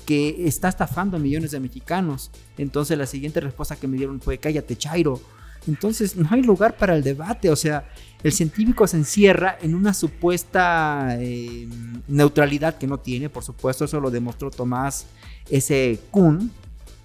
que 0.06 0.48
está 0.48 0.70
estafando 0.70 1.18
a 1.18 1.20
millones 1.20 1.52
de 1.52 1.60
mexicanos. 1.60 2.32
Entonces 2.58 2.98
la 2.98 3.06
siguiente 3.06 3.40
respuesta 3.40 3.76
que 3.76 3.88
me 3.88 3.98
dieron 3.98 4.20
fue, 4.20 4.38
cállate, 4.38 4.76
Chairo. 4.76 5.22
Entonces 5.68 6.16
no 6.16 6.28
hay 6.32 6.42
lugar 6.42 6.78
para 6.78 6.96
el 6.96 7.04
debate, 7.04 7.50
o 7.50 7.56
sea, 7.56 7.86
el 8.24 8.32
científico 8.34 8.86
se 8.88 8.98
encierra 8.98 9.58
en 9.62 9.76
una 9.76 9.94
supuesta 9.94 11.16
eh, 11.20 11.68
neutralidad 12.08 12.78
que 12.78 12.88
no 12.88 12.98
tiene, 13.00 13.30
por 13.30 13.44
supuesto, 13.44 13.86
eso 13.86 14.00
lo 14.00 14.12
demostró 14.12 14.52
Tomás 14.52 15.06
S. 15.50 16.00
Kuhn 16.12 16.52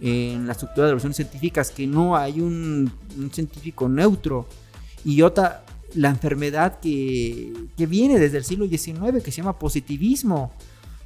en 0.01 0.47
la 0.47 0.53
estructura 0.53 0.87
de 0.87 0.93
relaciones 0.93 1.17
científicas, 1.17 1.71
que 1.71 1.87
no 1.87 2.17
hay 2.17 2.41
un, 2.41 2.91
científico 3.33 3.89
neutro. 3.89 4.47
Y 5.05 5.23
otra, 5.23 5.65
la 5.95 6.11
enfermedad 6.11 6.81
que, 6.81 7.53
que 7.77 7.87
viene 7.87 8.19
desde 8.19 8.39
el 8.39 8.45
siglo 8.45 8.67
XIX, 8.67 9.23
que 9.23 9.31
se 9.31 9.39
llama 9.39 9.59
positivismo. 9.59 10.53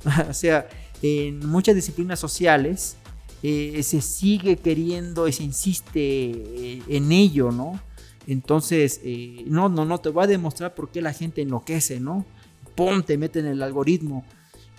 o 0.28 0.32
sea, 0.32 0.68
en 1.02 1.46
muchas 1.46 1.74
disciplinas 1.74 2.18
sociales, 2.18 2.96
eh, 3.42 3.82
se 3.84 4.00
sigue 4.00 4.56
queriendo 4.56 5.28
y 5.28 5.32
se 5.32 5.44
insiste 5.44 6.00
eh, 6.00 6.82
en 6.88 7.12
ello, 7.12 7.52
¿no? 7.52 7.80
Entonces, 8.26 9.00
eh, 9.04 9.44
no, 9.46 9.68
no, 9.68 9.84
no, 9.84 9.98
te 9.98 10.08
voy 10.08 10.24
a 10.24 10.26
demostrar 10.26 10.74
por 10.74 10.90
qué 10.90 11.00
la 11.00 11.12
gente 11.12 11.42
enloquece, 11.42 12.00
¿no? 12.00 12.24
Ponte, 12.74 13.16
mete 13.16 13.38
en 13.38 13.46
el 13.46 13.62
algoritmo. 13.62 14.24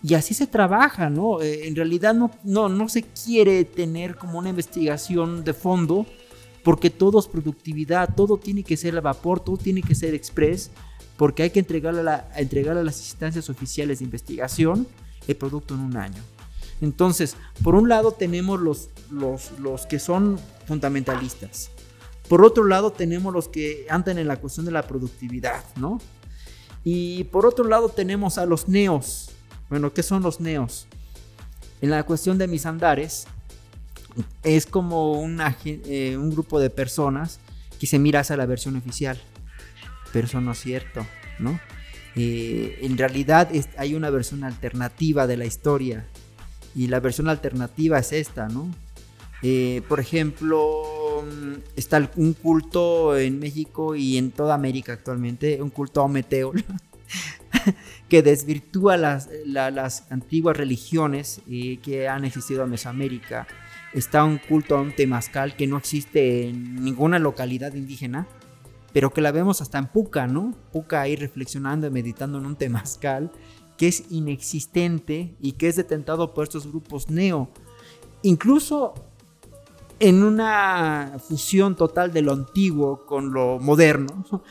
Y 0.03 0.14
así 0.14 0.34
se 0.34 0.47
trabaja, 0.47 1.10
¿no? 1.10 1.41
en 1.41 1.76
realidad 1.76 2.14
no, 2.14 2.32
no, 2.45 2.70
no 2.70 2.88
se 2.88 3.03
quiere 3.03 3.66
tener 3.66 4.16
como 4.16 4.39
una 4.39 4.47
investigación 4.47 5.43
de 5.43 5.53
fondo, 5.53 6.05
porque 6.64 6.89
todo 6.89 7.20
es 7.20 7.28
productividad, 7.28 8.16
todo 8.16 8.38
tiene 8.38 8.64
que 8.64 8.78
ser 8.78 8.97
a 8.97 9.01
vapor, 9.01 9.41
todo 9.41 9.57
tiene 9.57 9.82
que 9.82 9.95
ser 9.95 10.14
express, 10.14 10.72
porque 11.18 11.43
hay 11.43 11.49
que 11.49 11.60
entregar 11.60 11.95
a 11.97 12.84
las 12.84 12.99
instancias 13.01 13.49
oficiales 13.49 13.99
de 13.99 14.05
investigación 14.05 14.88
el 15.28 15.36
producto 15.36 15.74
en 15.74 15.82
un 15.82 15.97
año. 15.97 16.22
Entonces, 16.82 17.36
por 17.64 17.76
un 17.76 17.90
lado 17.90 18.12
tenemos 18.12 18.60
los, 18.60 18.90
los, 19.12 19.86
que 19.86 20.00
son 20.00 20.40
fundamentalistas. 20.66 21.72
Por 22.28 22.44
otro 22.44 22.64
lado 22.64 22.92
tenemos 22.92 23.34
los 23.34 23.48
que 23.48 23.86
andan 23.90 24.18
en 24.18 24.28
la 24.28 24.38
cuestión 24.38 24.66
de 24.66 24.72
la 24.72 24.88
productividad, 24.88 25.64
¿no? 25.76 26.00
Y 26.84 27.26
por 27.26 27.46
otro 27.46 27.66
lado 27.66 27.90
tenemos 27.90 28.38
a 28.38 28.46
los 28.46 28.70
neos. 28.70 29.32
Bueno, 29.70 29.94
¿qué 29.94 30.04
son 30.04 30.24
los 30.24 30.40
neos? 30.40 30.88
En 31.82 31.90
la 31.90 32.04
cuestión 32.04 32.38
de 32.38 32.48
mis 32.48 32.66
andares, 32.66 33.28
es 34.44 34.66
como 34.66 35.26
eh, 35.66 36.18
un 36.18 36.30
grupo 36.32 36.60
de 36.60 36.70
personas 36.70 37.40
que 37.80 37.88
se 37.88 38.00
mira 38.00 38.22
hacia 38.22 38.38
la 38.38 38.46
versión 38.46 38.76
oficial. 38.76 39.20
Pero 40.12 40.28
eso 40.28 40.42
no 40.42 40.52
es 40.52 40.60
cierto, 40.60 41.06
¿no? 41.40 41.60
Eh, 42.16 42.80
en 42.82 42.98
realidad 42.98 43.50
hay 43.78 43.96
una 43.96 44.10
versión 44.10 44.44
alternativa 44.44 45.28
de 45.28 45.38
la 45.38 45.46
historia 45.46 46.06
y 46.76 46.88
la 46.88 46.99
versión 46.99 47.30
alternativa 47.30 47.99
es 47.99 48.13
esta, 48.13 48.47
¿no? 48.47 48.70
Eh, 49.41 49.82
por 49.88 49.99
ejemplo, 49.99 51.24
está 51.76 52.09
un 52.17 52.34
culto 52.34 53.17
en 53.17 53.39
México 53.39 53.95
y 53.95 54.17
en 54.17 54.32
toda 54.32 54.53
América 54.55 54.93
actualmente, 54.93 55.61
un 55.61 55.70
culto 55.70 56.01
a 56.01 56.05
Ometeotl, 56.05 56.59
que 58.09 58.22
desvirtúa 58.22 58.97
las, 58.97 59.30
las 59.45 60.11
antiguas 60.11 60.57
religiones 60.57 61.41
eh, 61.49 61.80
que 61.82 62.07
han 62.07 62.26
existido 62.26 62.63
en 62.63 62.72
Mesoamérica. 62.72 63.47
Está 63.93 64.24
un 64.24 64.38
culto 64.38 64.78
a 64.78 64.82
un 64.82 64.93
temazcal 64.93 65.55
que 65.55 65.67
no 65.67 65.78
existe 65.78 66.49
en 66.49 66.84
ninguna 66.84 67.17
localidad 67.17 67.74
indígena, 67.74 68.28
pero 68.93 69.11
que 69.11 69.22
la 69.22 69.32
vemos 69.32 69.61
hasta 69.61 69.78
en 69.78 69.88
Puca, 69.88 70.28
¿no? 70.28 70.55
Puca 70.72 71.01
ahí 71.01 71.15
reflexionando 71.15 71.88
y 71.88 71.91
meditando 71.91 72.39
en 72.39 72.45
un 72.45 72.55
temazcal 72.55 73.32
que 73.80 73.88
es 73.88 74.04
inexistente 74.12 75.38
y 75.40 75.54
que 75.54 75.70
es 75.70 75.78
detentado 75.78 76.34
por 76.34 76.44
estos 76.44 76.68
grupos 76.68 77.10
neo. 77.10 77.50
Incluso 78.22 78.94
en 80.00 80.24
una 80.24 81.18
fusión 81.26 81.76
total 81.78 82.12
de 82.12 82.22
lo 82.22 82.34
antiguo 82.34 83.06
con 83.06 83.32
lo 83.34 83.58
moderno, 83.58 84.26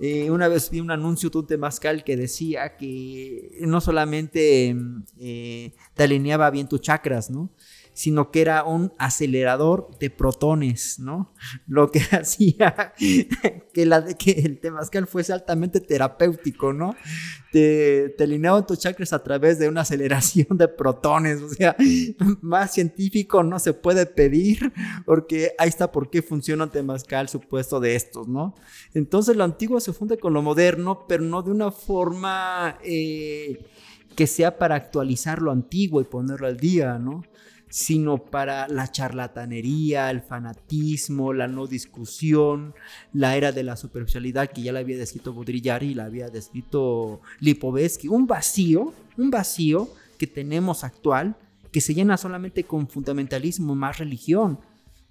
Eh, 0.00 0.30
una 0.30 0.48
vez 0.48 0.70
vi 0.70 0.80
un 0.80 0.90
anuncio 0.90 1.30
de 1.30 1.38
un 1.38 1.46
temazcal 1.46 2.02
que 2.02 2.16
decía 2.16 2.76
que 2.76 3.56
no 3.60 3.80
solamente 3.80 4.76
eh, 5.18 5.72
te 5.94 6.02
alineaba 6.02 6.50
bien 6.50 6.68
tus 6.68 6.80
chakras, 6.80 7.30
¿no? 7.30 7.50
Sino 7.94 8.32
que 8.32 8.40
era 8.40 8.64
un 8.64 8.92
acelerador 8.98 9.88
de 10.00 10.10
protones, 10.10 10.98
¿no? 10.98 11.32
Lo 11.66 11.90
que 11.90 12.00
hacía 12.10 12.92
que, 13.72 13.86
la, 13.86 14.04
que 14.14 14.32
el 14.32 14.60
temazcal 14.60 15.06
fuese 15.06 15.32
altamente 15.32 15.80
terapéutico, 15.80 16.72
¿no? 16.72 16.96
Te, 17.52 18.12
te 18.18 18.24
alineaban 18.24 18.66
tus 18.66 18.80
chakras 18.80 19.12
a 19.12 19.22
través 19.22 19.60
de 19.60 19.68
una 19.68 19.82
aceleración 19.82 20.58
de 20.58 20.66
protones, 20.66 21.40
o 21.40 21.48
sea, 21.48 21.76
más 22.42 22.74
científico 22.74 23.44
no 23.44 23.60
se 23.60 23.72
puede 23.72 24.06
pedir, 24.06 24.72
porque 25.06 25.52
ahí 25.56 25.68
está 25.68 25.92
por 25.92 26.10
qué 26.10 26.20
funciona 26.20 26.64
un 26.64 26.70
temazcal 26.70 27.28
supuesto 27.28 27.78
de 27.78 27.94
estos, 27.94 28.26
¿no? 28.26 28.56
Entonces 28.92 29.36
lo 29.36 29.44
antiguo 29.44 29.78
se 29.78 29.92
funde 29.92 30.18
con 30.18 30.34
lo 30.34 30.42
moderno, 30.42 31.06
pero 31.08 31.22
no 31.22 31.42
de 31.42 31.52
una 31.52 31.70
forma... 31.70 32.78
Eh, 32.82 33.64
que 34.14 34.26
sea 34.26 34.58
para 34.58 34.76
actualizar 34.76 35.42
lo 35.42 35.50
antiguo 35.50 36.00
y 36.00 36.04
ponerlo 36.04 36.46
al 36.46 36.56
día, 36.56 36.98
¿no? 36.98 37.24
Sino 37.74 38.18
para 38.18 38.68
la 38.68 38.88
charlatanería, 38.92 40.08
el 40.08 40.20
fanatismo, 40.20 41.32
la 41.32 41.48
no 41.48 41.66
discusión, 41.66 42.72
la 43.12 43.36
era 43.36 43.50
de 43.50 43.64
la 43.64 43.76
superficialidad 43.76 44.48
que 44.50 44.62
ya 44.62 44.70
la 44.70 44.78
había 44.78 44.96
descrito 44.96 45.34
Baudrillard 45.34 45.82
y 45.82 45.94
la 45.94 46.04
había 46.04 46.28
descrito 46.28 47.20
Lipovetsky, 47.40 48.06
un 48.06 48.28
vacío, 48.28 48.94
un 49.16 49.28
vacío 49.28 49.88
que 50.18 50.28
tenemos 50.28 50.84
actual 50.84 51.34
que 51.72 51.80
se 51.80 51.94
llena 51.94 52.16
solamente 52.16 52.62
con 52.62 52.86
fundamentalismo 52.86 53.74
más 53.74 53.98
religión. 53.98 54.60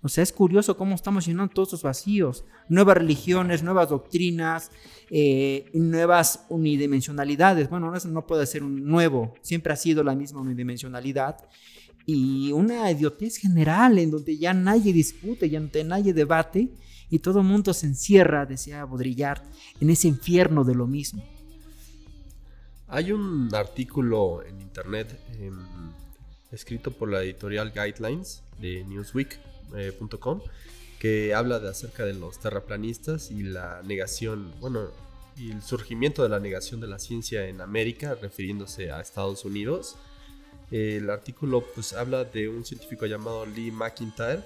O 0.01 0.07
sea, 0.07 0.23
es 0.23 0.31
curioso 0.31 0.77
cómo 0.77 0.95
estamos 0.95 1.25
llenando 1.25 1.53
todos 1.53 1.67
esos 1.69 1.83
vacíos. 1.83 2.45
Nuevas 2.69 2.95
religiones, 2.95 3.61
nuevas 3.61 3.89
doctrinas, 3.89 4.71
eh, 5.09 5.69
nuevas 5.73 6.45
unidimensionalidades. 6.47 7.69
Bueno, 7.69 7.93
eso 7.93 8.07
no 8.07 8.25
puede 8.25 8.45
ser 8.45 8.63
un 8.63 8.85
nuevo, 8.85 9.33
siempre 9.41 9.73
ha 9.73 9.75
sido 9.75 10.01
la 10.01 10.15
misma 10.15 10.39
unidimensionalidad 10.39 11.39
y 12.05 12.51
una 12.51 12.89
idiotez 12.91 13.37
general 13.37 13.97
en 13.97 14.11
donde 14.11 14.37
ya 14.37 14.53
nadie 14.53 14.91
discute, 14.91 15.49
ya 15.49 15.59
nadie 15.59 16.13
debate 16.13 16.69
y 17.09 17.19
todo 17.19 17.39
el 17.39 17.45
mundo 17.45 17.73
se 17.73 17.85
encierra, 17.85 18.45
decía 18.45 18.85
Baudrillard, 18.85 19.43
en 19.79 19.89
ese 19.89 20.07
infierno 20.07 20.63
de 20.63 20.75
lo 20.75 20.87
mismo. 20.87 21.23
Hay 22.87 23.11
un 23.11 23.49
artículo 23.53 24.43
en 24.43 24.61
internet 24.61 25.19
em, 25.39 25.57
escrito 26.51 26.91
por 26.91 27.09
la 27.09 27.23
editorial 27.23 27.71
Guidelines 27.71 28.43
de 28.59 28.83
newsweek.com 28.83 30.39
eh, 30.39 30.49
que 30.99 31.33
habla 31.33 31.59
de 31.59 31.69
acerca 31.69 32.05
de 32.05 32.13
los 32.13 32.39
terraplanistas 32.39 33.29
y 33.29 33.43
la 33.43 33.81
negación, 33.83 34.53
bueno, 34.59 34.89
y 35.35 35.51
el 35.51 35.61
surgimiento 35.61 36.23
de 36.23 36.29
la 36.29 36.39
negación 36.39 36.79
de 36.79 36.87
la 36.87 36.99
ciencia 36.99 37.47
en 37.47 37.61
América, 37.61 38.15
refiriéndose 38.21 38.91
a 38.91 39.01
Estados 39.01 39.43
Unidos 39.45 39.97
el 40.73 41.11
artículo 41.11 41.63
pues 41.75 41.93
habla 41.93 42.23
de 42.23 42.49
un 42.49 42.65
científico 42.65 43.05
llamado 43.05 43.45
Lee 43.45 43.69
McIntyre 43.69 44.41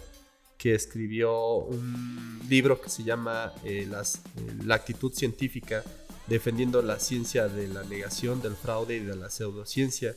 que 0.58 0.76
escribió 0.76 1.56
un 1.60 2.42
libro 2.50 2.82
que 2.82 2.90
se 2.90 3.04
llama 3.04 3.54
eh, 3.64 3.88
eh, 3.90 4.54
La 4.66 4.76
actitud 4.76 5.14
científica, 5.14 5.84
defendiendo 6.28 6.82
la 6.82 7.00
ciencia 7.00 7.48
de 7.48 7.70
la 7.70 7.84
negación, 7.84 8.42
del 8.42 8.56
fraude 8.56 8.98
y 8.98 9.00
de 9.00 9.16
la 9.16 9.30
pseudociencia. 9.30 10.16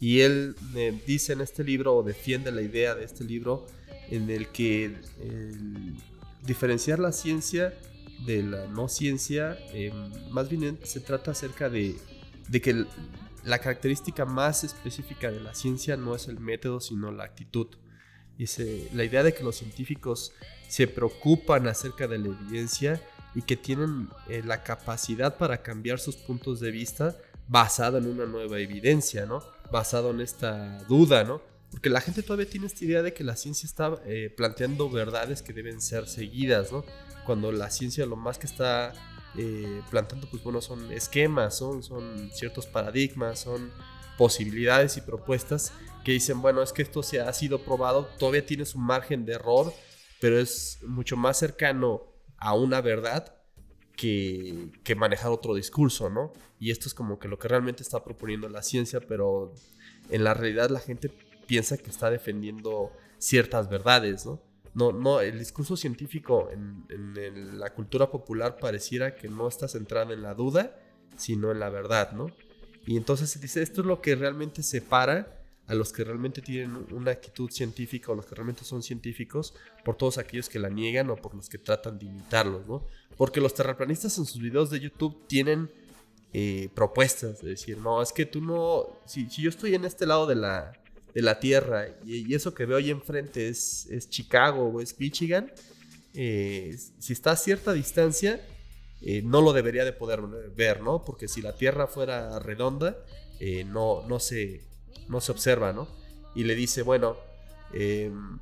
Y 0.00 0.20
él 0.20 0.56
eh, 0.74 1.00
dice 1.06 1.34
en 1.34 1.42
este 1.42 1.62
libro, 1.62 1.94
o 1.94 2.02
defiende 2.02 2.50
la 2.50 2.62
idea 2.62 2.96
de 2.96 3.04
este 3.04 3.22
libro, 3.22 3.66
en 4.10 4.30
el 4.30 4.48
que 4.48 4.96
diferenciar 6.44 6.98
la 6.98 7.12
ciencia 7.12 7.72
de 8.26 8.42
la 8.42 8.66
no 8.66 8.88
ciencia, 8.88 9.56
más 10.30 10.48
bien 10.48 10.78
se 10.82 11.00
trata 11.00 11.30
acerca 11.30 11.70
de, 11.70 11.94
de 12.48 12.60
que 12.60 12.84
la 13.44 13.58
característica 13.58 14.24
más 14.24 14.64
específica 14.64 15.30
de 15.30 15.40
la 15.40 15.54
ciencia 15.54 15.96
no 15.96 16.14
es 16.14 16.28
el 16.28 16.38
método, 16.38 16.80
sino 16.80 17.10
la 17.10 17.24
actitud. 17.24 17.68
Y 18.38 18.46
la 18.94 19.04
idea 19.04 19.22
de 19.22 19.34
que 19.34 19.44
los 19.44 19.56
científicos 19.56 20.32
se 20.68 20.88
preocupan 20.88 21.66
acerca 21.68 22.08
de 22.08 22.18
la 22.18 22.28
evidencia 22.28 23.00
y 23.34 23.42
que 23.42 23.56
tienen 23.56 24.08
eh, 24.28 24.42
la 24.44 24.62
capacidad 24.62 25.36
para 25.36 25.62
cambiar 25.62 25.98
sus 25.98 26.16
puntos 26.16 26.60
de 26.60 26.70
vista 26.70 27.16
basado 27.48 27.98
en 27.98 28.06
una 28.06 28.26
nueva 28.26 28.58
evidencia, 28.58 29.26
¿no? 29.26 29.42
Basado 29.70 30.10
en 30.10 30.20
esta 30.20 30.78
duda, 30.84 31.24
¿no? 31.24 31.42
Porque 31.70 31.88
la 31.88 32.00
gente 32.00 32.22
todavía 32.22 32.48
tiene 32.48 32.66
esta 32.66 32.84
idea 32.84 33.02
de 33.02 33.14
que 33.14 33.24
la 33.24 33.36
ciencia 33.36 33.66
está 33.66 33.94
eh, 34.06 34.32
planteando 34.36 34.90
verdades 34.90 35.42
que 35.42 35.52
deben 35.52 35.80
ser 35.80 36.06
seguidas, 36.06 36.72
¿no? 36.72 36.84
Cuando 37.24 37.52
la 37.52 37.70
ciencia 37.70 38.04
lo 38.06 38.16
más 38.16 38.38
que 38.38 38.46
está 38.46 38.92
eh, 39.36 39.82
plantando, 39.90 40.26
pues 40.28 40.42
bueno, 40.42 40.60
son 40.60 40.92
esquemas, 40.92 41.56
son, 41.56 41.82
ciertos 42.32 42.66
paradigmas, 42.66 43.40
son 43.40 43.70
posibilidades 44.18 44.96
y 44.96 45.00
propuestas 45.00 45.72
que 46.04 46.12
dicen, 46.12 46.42
bueno, 46.42 46.62
es 46.62 46.72
que 46.72 46.82
esto 46.82 47.02
se 47.02 47.20
ha 47.20 47.32
sido 47.32 47.62
probado, 47.62 48.06
todavía 48.18 48.44
tiene 48.44 48.66
su 48.66 48.78
margen 48.78 49.24
de 49.24 49.34
error, 49.34 49.72
pero 50.20 50.38
es 50.38 50.80
mucho 50.86 51.16
más 51.16 51.38
cercano 51.38 52.02
a 52.36 52.54
una 52.54 52.80
verdad 52.80 53.34
que, 53.96 54.70
que, 54.84 54.94
manejar 54.94 55.30
otro 55.30 55.54
discurso, 55.54 56.10
¿no? 56.10 56.32
Y 56.58 56.70
esto 56.70 56.88
es 56.88 56.94
como 56.94 57.18
que 57.18 57.28
lo 57.28 57.38
que 57.38 57.48
realmente 57.48 57.82
está 57.82 58.02
proponiendo 58.02 58.48
la 58.48 58.62
ciencia, 58.62 59.00
pero 59.00 59.54
en 60.10 60.24
la 60.24 60.34
realidad 60.34 60.70
la 60.70 60.80
gente 60.80 61.10
piensa 61.46 61.78
que 61.78 61.90
está 61.90 62.10
defendiendo 62.10 62.92
ciertas 63.18 63.68
verdades, 63.68 64.26
¿no? 64.26 64.42
No, 64.74 64.90
no, 64.92 65.20
el 65.20 65.38
discurso 65.38 65.76
científico 65.76 66.48
en, 66.50 67.58
la 67.58 67.74
cultura 67.74 68.10
popular 68.10 68.56
pareciera 68.56 69.14
que 69.14 69.28
no 69.28 69.48
está 69.48 69.68
centrado 69.68 70.12
en 70.12 70.22
la 70.22 70.34
duda, 70.34 70.78
sino 71.16 71.52
en 71.52 71.60
la 71.60 71.68
verdad, 71.68 72.12
¿no? 72.12 72.28
Y 72.86 72.96
entonces 72.96 73.30
se 73.30 73.38
dice, 73.38 73.62
esto 73.62 73.82
es 73.82 73.86
lo 73.86 74.00
que 74.00 74.14
realmente 74.14 74.62
separa 74.62 75.38
a 75.68 75.74
los 75.74 75.92
que 75.92 76.04
realmente 76.04 76.42
tienen 76.42 76.86
una 76.90 77.12
actitud 77.12 77.50
científica 77.50 78.10
o 78.10 78.14
los 78.14 78.26
que 78.26 78.34
realmente 78.34 78.64
son 78.64 78.82
científicos 78.82 79.54
por 79.84 79.96
todos 79.96 80.18
aquellos 80.18 80.48
que 80.48 80.58
la 80.58 80.68
niegan 80.68 81.08
o 81.10 81.16
por 81.16 81.34
los 81.34 81.48
que 81.48 81.58
tratan 81.58 81.98
de 81.98 82.06
imitarlos, 82.06 82.66
¿no? 82.66 82.86
Porque 83.16 83.40
los 83.40 83.54
terraplanistas 83.54 84.18
en 84.18 84.24
sus 84.24 84.40
videos 84.40 84.70
de 84.70 84.80
YouTube 84.80 85.26
tienen 85.28 85.70
eh, 86.32 86.70
propuestas 86.74 87.42
de 87.42 87.50
decir, 87.50 87.78
no, 87.78 88.02
es 88.02 88.10
que 88.12 88.24
tú 88.26 88.40
no, 88.40 88.86
si 89.04 89.28
yo 89.28 89.50
estoy 89.50 89.74
en 89.74 89.84
este 89.84 90.06
lado 90.06 90.26
de 90.26 90.34
la, 90.34 90.72
de 91.14 91.22
la 91.22 91.38
Tierra 91.38 91.88
y, 92.04 92.34
eso 92.34 92.54
que 92.54 92.66
veo 92.66 92.78
ahí 92.78 92.90
enfrente 92.90 93.48
es, 93.48 93.86
es 93.90 94.08
Chicago 94.08 94.68
o 94.68 94.80
es 94.80 94.98
Michigan, 94.98 95.52
eh, 96.14 96.76
si 96.98 97.12
está 97.12 97.32
a 97.32 97.36
cierta 97.36 97.72
distancia, 97.72 98.40
eh, 99.00 99.22
no 99.24 99.40
lo 99.40 99.52
debería 99.52 99.84
de 99.84 99.92
poder 99.92 100.20
ver, 100.54 100.82
¿no? 100.82 101.04
Porque 101.04 101.26
si 101.26 101.40
la 101.42 101.54
Tierra 101.54 101.86
fuera 101.86 102.38
redonda, 102.38 102.96
eh, 103.40 103.64
no, 103.64 104.06
no, 104.06 104.20
se, 104.20 104.62
no 105.08 105.20
se 105.20 105.32
observa, 105.32 105.72
¿no? 105.72 105.88
Y 106.34 106.44
le 106.44 106.54
dice, 106.54 106.82
bueno, 106.82 107.16
em, 107.72 108.38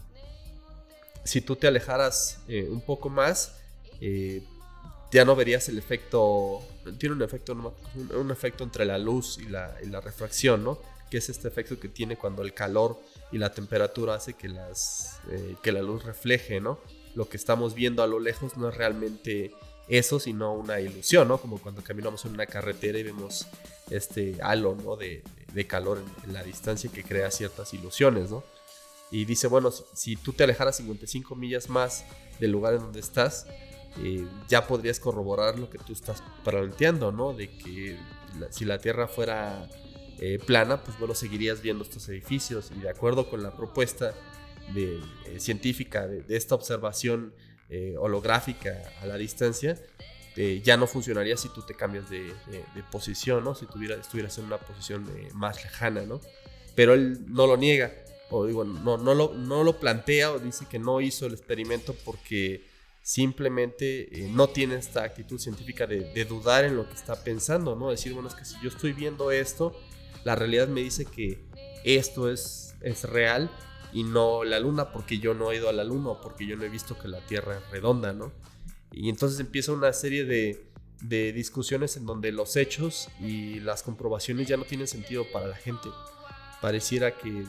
si 1.25 1.41
tú 1.41 1.57
te 1.57 1.66
alejaras 1.66 2.41
un 2.49 2.81
poco 2.81 3.09
más, 3.09 3.57
ya 5.12 5.25
no 5.25 5.37
verías 5.37 5.68
el 5.68 5.79
efecto, 5.79 6.62
tiene 6.99 7.14
un 7.14 7.23
efecto, 7.23 7.75
un, 8.14 8.31
efecto 8.31 8.64
entre 8.64 8.85
la 8.85 8.97
luz 8.97 9.39
y 9.39 9.49
la, 9.49 9.77
y 9.83 9.87
la 9.87 10.01
refracción, 10.01 10.64
¿no? 10.64 10.79
Que 11.11 11.18
es 11.18 11.28
este 11.28 11.48
efecto 11.48 11.78
que 11.78 11.88
tiene 11.88 12.16
cuando 12.16 12.42
el 12.42 12.54
calor 12.54 13.00
y 13.32 13.38
la 13.38 13.52
temperatura 13.52 14.14
hace 14.14 14.34
que, 14.34 14.48
las, 14.48 15.20
eh, 15.30 15.56
que 15.62 15.72
la 15.72 15.82
luz 15.82 16.04
refleje, 16.04 16.61
¿no? 16.61 16.78
Lo 17.14 17.28
que 17.28 17.36
estamos 17.36 17.74
viendo 17.74 18.02
a 18.02 18.06
lo 18.06 18.20
lejos 18.20 18.56
no 18.56 18.68
es 18.68 18.76
realmente 18.76 19.52
eso, 19.88 20.20
sino 20.20 20.54
una 20.54 20.80
ilusión, 20.80 21.26
¿no? 21.26 21.38
Como 21.38 21.58
cuando 21.58 21.82
caminamos 21.82 22.24
en 22.24 22.34
una 22.34 22.46
carretera 22.46 22.98
y 22.98 23.02
vemos 23.02 23.46
este 23.90 24.36
halo, 24.40 24.76
¿no? 24.76 24.96
De, 24.96 25.22
calor 25.66 26.02
en, 26.24 26.32
la 26.32 26.44
distancia 26.44 26.90
que 26.90 27.02
crea 27.02 27.30
ciertas 27.32 27.74
ilusiones, 27.74 28.30
¿no? 28.30 28.44
Y 29.11 29.24
dice, 29.24 29.48
bueno, 29.48 29.70
si, 29.72 30.14
tú 30.14 30.32
te 30.32 30.44
alejaras 30.44 30.76
55 30.76 31.34
millas 31.34 31.68
más 31.68 32.04
del 32.38 32.52
lugar 32.52 32.74
en 32.74 32.80
donde 32.82 33.00
estás, 33.00 33.46
eh, 33.98 34.24
ya 34.48 34.68
podrías 34.68 35.00
corroborar 35.00 35.58
lo 35.58 35.68
que 35.68 35.78
tú 35.78 35.92
estás 35.92 36.22
planteando, 36.44 37.11
¿no? 37.11 37.32
De 37.32 37.50
que 37.50 37.98
si 38.50 38.64
la 38.64 38.78
Tierra 38.78 39.08
fuera 39.08 39.68
eh, 40.23 40.39
plana, 40.39 40.85
pues 40.85 40.99
bueno, 40.99 41.14
seguirías 41.14 41.62
viendo 41.62 41.83
estos 41.83 42.07
edificios 42.11 42.71
y 42.77 42.81
de 42.81 42.91
acuerdo 42.91 43.31
con 43.31 43.43
la 43.43 43.57
propuesta 43.57 44.14
eh, 44.77 45.01
científica 45.39 46.07
de, 46.07 46.37
esta 46.37 46.55
observación 46.55 47.33
eh, 47.71 47.95
holográfica 47.99 48.83
a 49.01 49.07
la 49.07 49.16
distancia, 49.16 49.79
ya 50.62 50.79
no 50.79 50.87
funcionaría 50.87 51.37
si 51.37 51.49
tú 51.51 51.61
te 51.62 51.75
cambias 51.75 52.09
de, 52.09 52.33
posición, 52.91 53.45
¿no? 53.45 53.55
Si 53.55 53.66
tuviera, 53.66 53.97
estuvieras 53.97 54.39
en 54.39 54.45
una 54.45 54.57
posición 54.59 55.07
más 55.35 55.62
lejana, 55.62 56.03
¿no? 56.03 56.21
Pero 56.75 56.95
él 56.95 57.27
no 57.27 57.47
lo 57.47 57.59
niega, 57.59 57.93
o 58.31 58.47
digo, 58.47 58.64
no, 58.64 58.97
no, 58.97 59.14
lo, 59.14 59.35
no 59.35 59.64
lo 59.64 59.79
plantea 59.79 60.33
o 60.33 60.39
dice 60.39 60.66
que 60.66 60.79
no 60.79 61.03
hizo 61.03 61.27
el 61.27 61.35
experimento 61.35 61.95
porque 62.07 62.64
simplemente 63.03 64.09
no 64.31 64.49
tiene 64.49 64.77
esta 64.77 65.03
actitud 65.03 65.39
científica 65.39 65.87
de, 65.87 66.11
de, 66.12 66.25
dudar 66.25 66.64
en 66.64 66.77
lo 66.77 66.89
que 66.89 66.95
está 66.95 67.23
pensando, 67.23 67.77
¿no? 67.77 67.91
Decir, 67.91 68.14
bueno, 68.14 68.29
es 68.29 68.35
que 68.35 68.47
si 68.47 68.55
yo 68.62 68.71
estoy 68.71 68.95
viendo 68.95 69.31
esto, 69.31 69.77
la 70.25 70.35
realidad 70.35 70.68
me 70.68 70.81
dice 70.81 71.05
que 71.05 71.45
esto 71.85 72.31
es, 72.31 72.75
es 72.81 73.05
real 73.05 73.51
y 73.93 74.05
no 74.05 74.45
la 74.45 74.61
luna 74.61 74.93
porque 74.93 75.18
yo 75.18 75.35
no 75.35 75.51
he 75.51 75.57
ido 75.57 75.68
a 75.68 75.73
la 75.73 75.85
luna 75.85 76.11
o 76.11 76.21
porque 76.21 76.47
yo 76.47 76.57
no 76.57 76.64
he 76.64 76.68
visto 76.68 76.99
que 76.99 77.09
la 77.09 77.21
Tierra 77.27 77.59
es 77.59 77.71
redonda, 77.71 78.12
¿no? 78.12 78.33
Y 78.93 79.09
entonces 79.09 79.41
empieza 79.41 79.73
una 79.73 79.93
serie 79.93 80.25
de, 80.25 80.66
de 81.03 81.33
discusiones 81.33 81.97
en 81.97 82.07
donde 82.07 82.33
los 82.33 82.57
hechos 82.57 83.09
y 83.21 83.61
las 83.61 83.83
comprobaciones 83.83 84.49
ya 84.49 84.57
no 84.57 84.64
tienen 84.64 84.87
sentido 84.87 85.25
para 85.33 85.47
la 85.47 85.57
gente. 85.57 85.89
Pareciera 86.61 87.16
que 87.16 87.45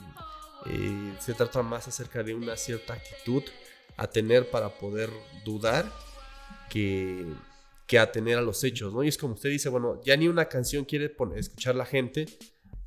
eh, 0.67 1.15
se 1.19 1.33
trata 1.33 1.61
más 1.63 1.87
acerca 1.87 2.23
de 2.23 2.33
una 2.35 2.55
cierta 2.55 2.93
actitud 2.93 3.43
a 3.97 4.07
tener 4.07 4.49
para 4.49 4.69
poder 4.69 5.09
dudar 5.43 5.91
que, 6.69 7.25
que 7.87 7.99
a 7.99 8.11
tener 8.11 8.37
a 8.37 8.41
los 8.41 8.63
hechos, 8.63 8.93
¿no? 8.93 9.03
Y 9.03 9.07
es 9.07 9.17
como 9.17 9.33
usted 9.33 9.49
dice, 9.49 9.69
bueno, 9.69 10.01
ya 10.03 10.15
ni 10.15 10.27
una 10.27 10.45
canción 10.45 10.85
quiere 10.85 11.13
escuchar 11.35 11.75
la 11.75 11.85
gente 11.85 12.27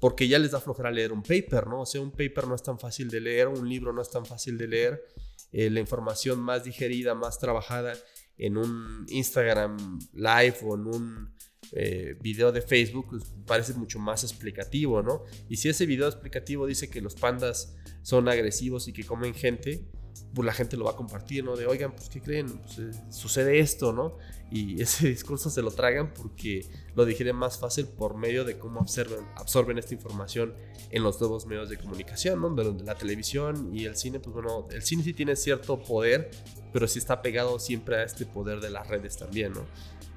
porque 0.05 0.29
ya 0.29 0.39
les 0.39 0.51
da 0.51 0.61
flojera 0.61 0.91
leer 0.91 1.13
un 1.13 1.23
paper, 1.23 1.67
¿no? 1.67 1.81
O 1.81 1.87
sea, 1.87 2.03
un 2.03 2.11
paper 2.11 2.47
no 2.47 2.55
es 2.55 2.63
tan 2.63 2.79
fácil 2.79 3.09
de 3.09 3.23
leer, 3.23 3.49
un 3.49 3.67
libro 3.67 3.91
no 3.91 4.03
es 4.03 4.11
tan 4.11 4.27
fácil 4.27 4.59
de 4.59 4.69
leer, 4.69 5.03
eh, 5.51 5.71
la 5.71 5.81
información 5.81 6.41
más 6.41 6.63
digerida, 6.63 7.15
más 7.15 7.39
trabajada 7.39 7.95
en 8.37 8.59
un 8.59 9.07
Instagram 9.09 9.99
live 10.13 10.57
o 10.63 10.75
en 10.75 10.87
un 10.89 11.35
eh, 11.73 12.19
video 12.21 12.53
de 12.53 12.61
Facebook 12.61 13.07
pues, 13.09 13.33
parece 13.47 13.73
mucho 13.73 13.99
más 13.99 14.25
explicativo, 14.25 15.03
¿no? 15.03 15.23
Y 15.49 15.57
si 15.57 15.71
ese 15.71 15.87
video 15.87 16.07
explicativo 16.07 16.67
dice 16.67 16.91
que 16.91 17.01
los 17.01 17.15
pandas 17.15 17.75
son 18.03 18.29
agresivos 18.29 18.89
y 18.89 18.93
que 18.93 19.05
comen 19.05 19.33
gente, 19.33 19.89
pues 20.35 20.47
la 20.47 20.53
gente 20.53 20.77
lo 20.77 20.85
va 20.85 20.93
a 20.93 20.97
compartir, 20.97 21.45
¿no? 21.45 21.57
De, 21.57 21.67
oigan, 21.67 21.93
pues, 21.93 22.09
¿qué 22.09 22.21
creen? 22.21 22.59
Pues, 22.59 22.79
eh, 22.79 22.91
sucede 23.11 23.61
esto, 23.61 23.93
¿no? 23.93 24.17
Y 24.51 24.81
ese 24.83 25.09
discurso 25.09 25.51
se 25.51 25.63
lo 25.63 25.71
tragan 25.71 26.13
porque 26.13 26.67
lo 26.95 27.05
digieren 27.05 27.37
más 27.37 27.59
fácil 27.59 27.87
por 27.87 28.17
medio 28.17 28.45
de 28.45 28.59
cómo 28.59 28.81
absorben, 28.81 29.25
absorben 29.37 29.79
esta 29.79 29.95
información 29.95 30.55
en 30.91 31.03
los 31.03 31.21
nuevos 31.21 31.47
medios 31.47 31.69
de 31.69 31.77
comunicación, 31.77 32.41
¿no? 32.41 32.51
De, 32.51 32.85
la 32.85 32.95
televisión 32.97 33.71
y 33.73 33.85
el 33.85 33.97
cine, 33.97 34.21
pues 34.21 34.35
bueno, 34.35 34.67
el 34.71 34.83
cine 34.83 35.03
sí 35.05 35.15
tiene 35.15 35.37
cierto 35.37 35.81
poder, 35.81 36.31
pero 36.73 36.89
sí 36.89 36.99
está 36.99 37.23
pegado 37.23 37.59
siempre 37.59 37.97
a 37.97 38.03
este 38.05 38.27
poder 38.27 38.61
de 38.61 38.71
las 38.71 38.89
redes 38.89 39.17
también, 39.17 39.53
¿no? 39.53 39.65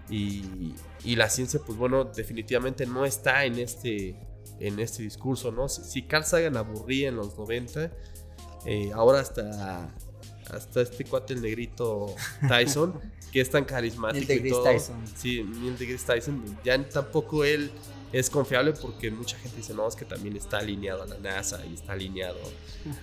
Y, 0.09 0.73
y 1.03 1.15
la 1.15 1.29
ciencia, 1.29 1.59
pues 1.65 1.77
bueno, 1.77 2.05
definitivamente 2.05 2.85
no 2.85 3.05
está 3.05 3.45
en 3.45 3.59
este, 3.59 4.17
en 4.59 4.79
este 4.79 5.03
discurso, 5.03 5.51
¿no? 5.51 5.67
Si, 5.67 5.83
si 5.83 6.03
Carl 6.03 6.23
Sagan 6.23 6.55
aburría 6.57 7.09
en 7.09 7.17
los 7.17 7.37
90, 7.37 7.91
eh, 8.67 8.91
ahora 8.93 9.21
hasta, 9.21 9.89
hasta 10.51 10.81
este 10.81 11.05
cuate, 11.05 11.33
el 11.33 11.41
negrito 11.41 12.13
Tyson, 12.49 12.99
que 13.31 13.39
es 13.39 13.49
tan 13.49 13.63
carismático. 13.63 14.27
Neil 14.27 14.43
deGrasse 14.43 14.63
Tyson. 14.63 15.03
Sí, 15.15 15.41
Neil 15.41 15.77
deGrasse 15.77 16.05
Tyson. 16.05 16.43
Ya 16.65 16.77
tampoco 16.89 17.45
él 17.45 17.71
es 18.11 18.29
confiable 18.29 18.73
porque 18.73 19.09
mucha 19.09 19.37
gente 19.37 19.55
dice, 19.55 19.73
no, 19.73 19.87
es 19.87 19.95
que 19.95 20.03
también 20.03 20.35
está 20.35 20.57
alineado 20.57 21.03
a 21.03 21.05
la 21.05 21.17
NASA 21.17 21.65
y 21.65 21.75
está 21.75 21.93
alineado 21.93 22.39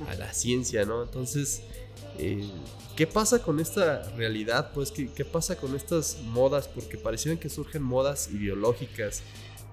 a 0.06 0.14
la 0.16 0.34
ciencia, 0.34 0.84
¿no? 0.84 1.02
Entonces, 1.02 1.62
eh, 2.18 2.46
¿qué 2.94 3.06
pasa 3.06 3.40
con 3.40 3.58
esta 3.58 4.02
realidad? 4.16 4.70
Pues, 4.74 4.90
¿qué, 4.90 5.10
¿qué 5.10 5.24
pasa 5.24 5.56
con 5.56 5.74
estas 5.74 6.18
modas? 6.24 6.68
Porque 6.68 6.98
parecieran 6.98 7.38
que 7.38 7.48
surgen 7.48 7.82
modas 7.82 8.28
ideológicas. 8.30 9.22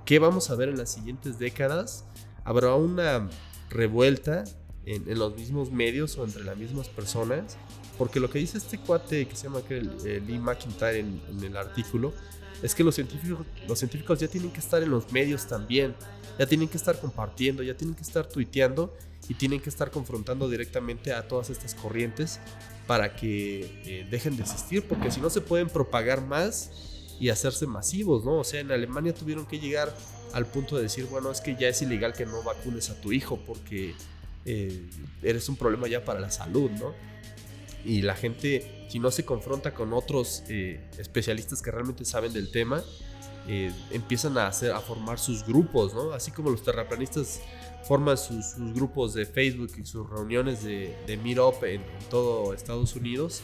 ¿Qué 0.05 0.19
vamos 0.19 0.49
a 0.49 0.55
ver 0.55 0.69
en 0.69 0.77
las 0.77 0.93
siguientes 0.93 1.37
décadas? 1.37 2.05
¿Habrá 2.45 2.75
una 2.75 3.29
revuelta 3.69 4.43
en, 4.85 5.17
los 5.17 5.35
mismos 5.35 5.71
medios 5.71 6.17
o 6.17 6.23
entre 6.23 6.43
las 6.43 6.57
mismas 6.57 6.89
personas. 6.89 7.57
Porque 7.97 8.19
lo 8.19 8.29
que 8.29 8.39
dice 8.39 8.57
este 8.57 8.79
cuate 8.79 9.27
que 9.27 9.35
se 9.35 9.43
llama 9.43 9.61
Lee 9.69 10.39
McIntyre 10.39 10.99
en, 10.99 11.21
el 11.43 11.55
artículo 11.55 12.13
es 12.63 12.75
que 12.75 12.83
los 12.83 12.95
científicos, 12.95 13.45
los 13.67 13.79
científicos 13.79 14.19
ya 14.19 14.27
tienen 14.27 14.51
que 14.51 14.59
estar 14.59 14.81
en 14.81 14.89
los 14.89 15.11
medios 15.11 15.47
también. 15.47 15.95
Ya 16.39 16.45
tienen 16.45 16.67
que 16.67 16.77
estar 16.77 16.99
compartiendo, 16.99 17.61
ya 17.63 17.75
tienen 17.75 17.95
que 17.95 18.03
estar 18.03 18.27
tuiteando 18.27 18.95
y 19.27 19.33
tienen 19.33 19.59
que 19.59 19.69
estar 19.69 19.91
confrontando 19.91 20.49
directamente 20.49 21.13
a 21.13 21.27
todas 21.27 21.49
estas 21.49 21.75
corrientes 21.75 22.39
para 22.87 23.15
que 23.15 23.81
eh, 23.85 24.07
dejen 24.09 24.35
de 24.35 24.43
existir, 24.43 24.83
porque 24.87 25.11
si 25.11 25.21
no 25.21 25.29
se 25.29 25.41
pueden 25.41 25.69
propagar 25.69 26.21
más 26.25 26.71
y 27.19 27.29
hacerse 27.29 27.67
masivos, 27.67 28.25
¿no? 28.25 28.39
O 28.39 28.43
sea, 28.43 28.59
en 28.59 28.71
Alemania 28.71 29.13
tuvieron 29.13 29.45
que 29.45 29.59
llegar 29.59 29.95
al 30.33 30.47
punto 30.47 30.75
de 30.75 30.83
decir, 30.83 31.05
bueno, 31.05 31.31
es 31.31 31.39
que 31.39 31.55
ya 31.55 31.67
es 31.67 31.81
ilegal 31.81 32.13
que 32.13 32.25
no 32.25 32.41
vacunes 32.43 32.89
a 32.89 32.99
tu 32.99 33.11
hijo 33.11 33.37
porque 33.45 33.93
eh, 34.45 34.89
eres 35.21 35.47
un 35.49 35.55
problema 35.55 35.87
ya 35.87 36.03
para 36.03 36.19
la 36.19 36.31
salud, 36.31 36.71
¿no? 36.71 36.93
Y 37.85 38.01
la 38.01 38.15
gente, 38.15 38.87
si 38.89 38.99
no 38.99 39.11
se 39.11 39.25
confronta 39.25 39.73
con 39.73 39.93
otros 39.93 40.43
eh, 40.49 40.89
especialistas 40.97 41.61
que 41.61 41.71
realmente 41.71 42.05
saben 42.05 42.33
del 42.33 42.51
tema, 42.51 42.83
eh, 43.47 43.71
empiezan 43.91 44.37
a, 44.37 44.47
hacer, 44.47 44.71
a 44.71 44.79
formar 44.79 45.19
sus 45.19 45.45
grupos, 45.45 45.93
¿no? 45.93 46.11
Así 46.13 46.31
como 46.31 46.49
los 46.49 46.63
terraplanistas 46.63 47.41
forman 47.83 48.17
sus, 48.17 48.55
grupos 48.73 49.13
de 49.13 49.25
Facebook 49.25 49.71
y 49.77 49.85
sus 49.85 50.07
reuniones 50.09 50.63
de, 50.63 50.95
de 51.07 51.17
Meetup 51.17 51.63
en, 51.63 51.81
todo 52.09 52.53
Estados 52.53 52.95
Unidos, 52.95 53.41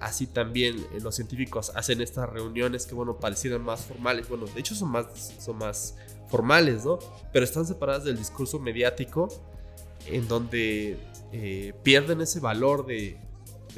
así 0.00 0.26
también 0.26 0.86
los 1.02 1.16
científicos 1.16 1.72
hacen 1.74 2.00
estas 2.00 2.30
reuniones 2.30 2.86
que, 2.86 2.94
bueno, 2.94 3.18
parecieran 3.18 3.62
más 3.62 3.84
formales. 3.84 4.28
Bueno, 4.28 4.46
de 4.46 4.60
hecho 4.60 4.74
son 4.74 4.90
más, 4.90 5.34
son 5.40 5.58
más 5.58 5.96
formales, 6.28 6.84
¿no? 6.84 6.98
Pero 7.32 7.44
están 7.44 7.66
separadas 7.66 8.04
del 8.04 8.16
discurso 8.16 8.58
mediático 8.58 9.28
en 10.06 10.28
donde 10.28 10.98
eh, 11.32 11.74
pierden 11.82 12.20
ese 12.20 12.40
valor 12.40 12.86
de, 12.86 13.18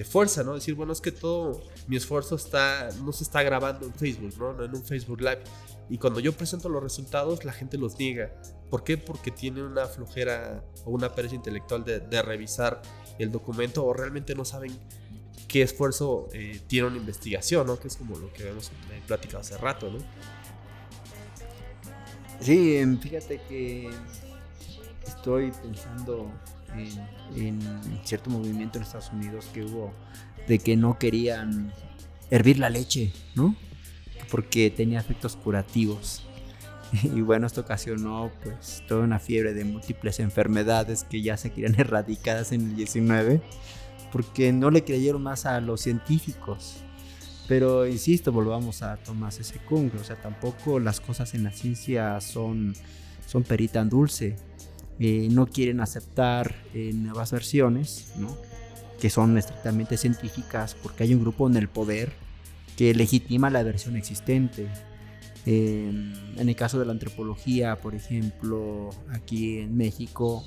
fuerza, 0.09 0.43
¿no? 0.43 0.55
Decir, 0.55 0.75
bueno, 0.75 0.95
es 0.95 1.01
que 1.03 1.13
todo 1.13 1.61
mi 1.87 1.97
esfuerzo 1.97 2.35
está, 2.35 2.89
no 3.05 3.13
se 3.13 3.23
está 3.23 3.43
grabando 3.43 3.85
en 3.85 3.93
Facebook, 3.93 4.33
¿no? 4.39 4.65
En 4.65 4.75
un 4.75 4.83
Facebook 4.83 5.21
Live. 5.21 5.43
Y 5.91 5.99
cuando 5.99 6.21
yo 6.21 6.33
presento 6.33 6.71
los 6.71 6.83
resultados, 6.83 7.45
la 7.45 7.53
gente 7.53 7.77
los 7.77 7.99
niega. 7.99 8.33
¿Por 8.71 8.83
qué? 8.83 8.97
Porque 8.97 9.31
tiene 9.31 9.63
una 9.63 9.85
flojera 9.85 10.65
o 10.87 10.91
una 10.93 11.13
pereza 11.15 11.35
intelectual 11.35 11.85
de, 11.85 12.23
revisar 12.23 12.81
el 13.19 13.31
documento 13.31 13.85
o 13.85 13.93
realmente 13.93 14.35
no 14.35 14.47
saben 14.47 14.73
qué 15.47 15.61
esfuerzo 15.61 16.29
eh, 16.33 16.63
tiene 16.67 16.87
una 16.87 16.97
investigación, 16.97 17.67
¿no? 17.67 17.79
Que 17.79 17.89
es 17.89 17.97
como 17.97 18.17
lo 18.17 18.33
que 18.33 18.49
hemos 18.49 18.71
platicado 19.07 19.41
hace 19.41 19.59
rato, 19.59 19.91
¿no? 19.91 19.99
Sí, 22.41 22.83
fíjate 23.03 23.39
que 23.49 23.91
estoy 25.07 25.53
pensando 25.63 26.31
en, 27.35 27.59
cierto 28.05 28.31
movimiento 28.31 28.79
en 28.79 28.85
Estados 28.85 29.11
Unidos 29.13 29.49
que 29.53 29.65
hubo 29.65 29.93
de 30.47 30.59
que 30.59 30.77
no 30.77 30.99
querían 30.99 31.73
hervir 32.31 32.59
la 32.59 32.71
leche, 32.71 33.13
¿no? 33.35 33.55
Porque 34.31 34.71
tenía 34.71 35.01
efectos 35.01 35.37
curativos. 35.37 36.25
Y 37.05 37.21
bueno, 37.21 37.47
esto 37.47 37.61
ocasionó 37.61 38.33
pues 38.43 38.83
toda 38.89 39.05
una 39.05 39.21
fiebre 39.21 39.55
de 39.55 39.65
múltiples 39.65 40.19
enfermedades 40.19 41.05
que 41.05 41.23
ya 41.23 41.37
se 41.37 41.53
querían 41.53 41.75
erradicadas 41.79 42.51
en 42.51 42.63
el 42.63 42.77
19 42.77 43.41
porque 44.11 44.53
no 44.53 44.71
le 44.71 44.85
creyeron 44.85 45.23
más 45.23 45.47
a 45.47 45.61
los 45.61 45.83
científicos. 45.83 46.77
Pero 47.49 47.87
insisto, 47.87 48.33
volvamos 48.33 48.83
a 48.83 48.97
Tomás 48.97 49.41
S. 49.41 49.59
Kung, 49.69 49.91
o 50.01 50.05
sea, 50.05 50.17
tampoco 50.17 50.79
las 50.79 51.01
cosas 51.01 51.35
en 51.35 51.45
la 51.45 51.51
ciencia 51.51 52.21
son, 52.21 52.75
son 53.27 53.43
perita 53.43 53.85
dulce. 53.85 54.37
Eh, 55.03 55.29
no 55.31 55.47
quieren 55.47 55.81
aceptar 55.81 56.55
eh, 56.75 56.93
nuevas 56.93 57.33
versiones, 57.33 58.13
que 59.01 59.09
son 59.09 59.39
estrictamente 59.39 59.97
científicas, 59.97 60.77
porque 60.83 61.05
hay 61.05 61.15
un 61.15 61.23
grupo 61.23 61.49
en 61.49 61.57
el 61.57 61.69
poder 61.69 62.13
que 62.77 62.95
legitima 62.95 63.49
la 63.49 63.63
versión 63.63 63.97
existente. 63.97 64.69
en 65.47 66.15
el 66.37 66.55
caso 66.55 66.79
de 66.79 66.85
la 66.85 66.93
antropología, 66.93 67.77
por 67.77 67.95
ejemplo, 67.95 68.91
aquí 69.09 69.61
en 69.61 69.75
México, 69.75 70.45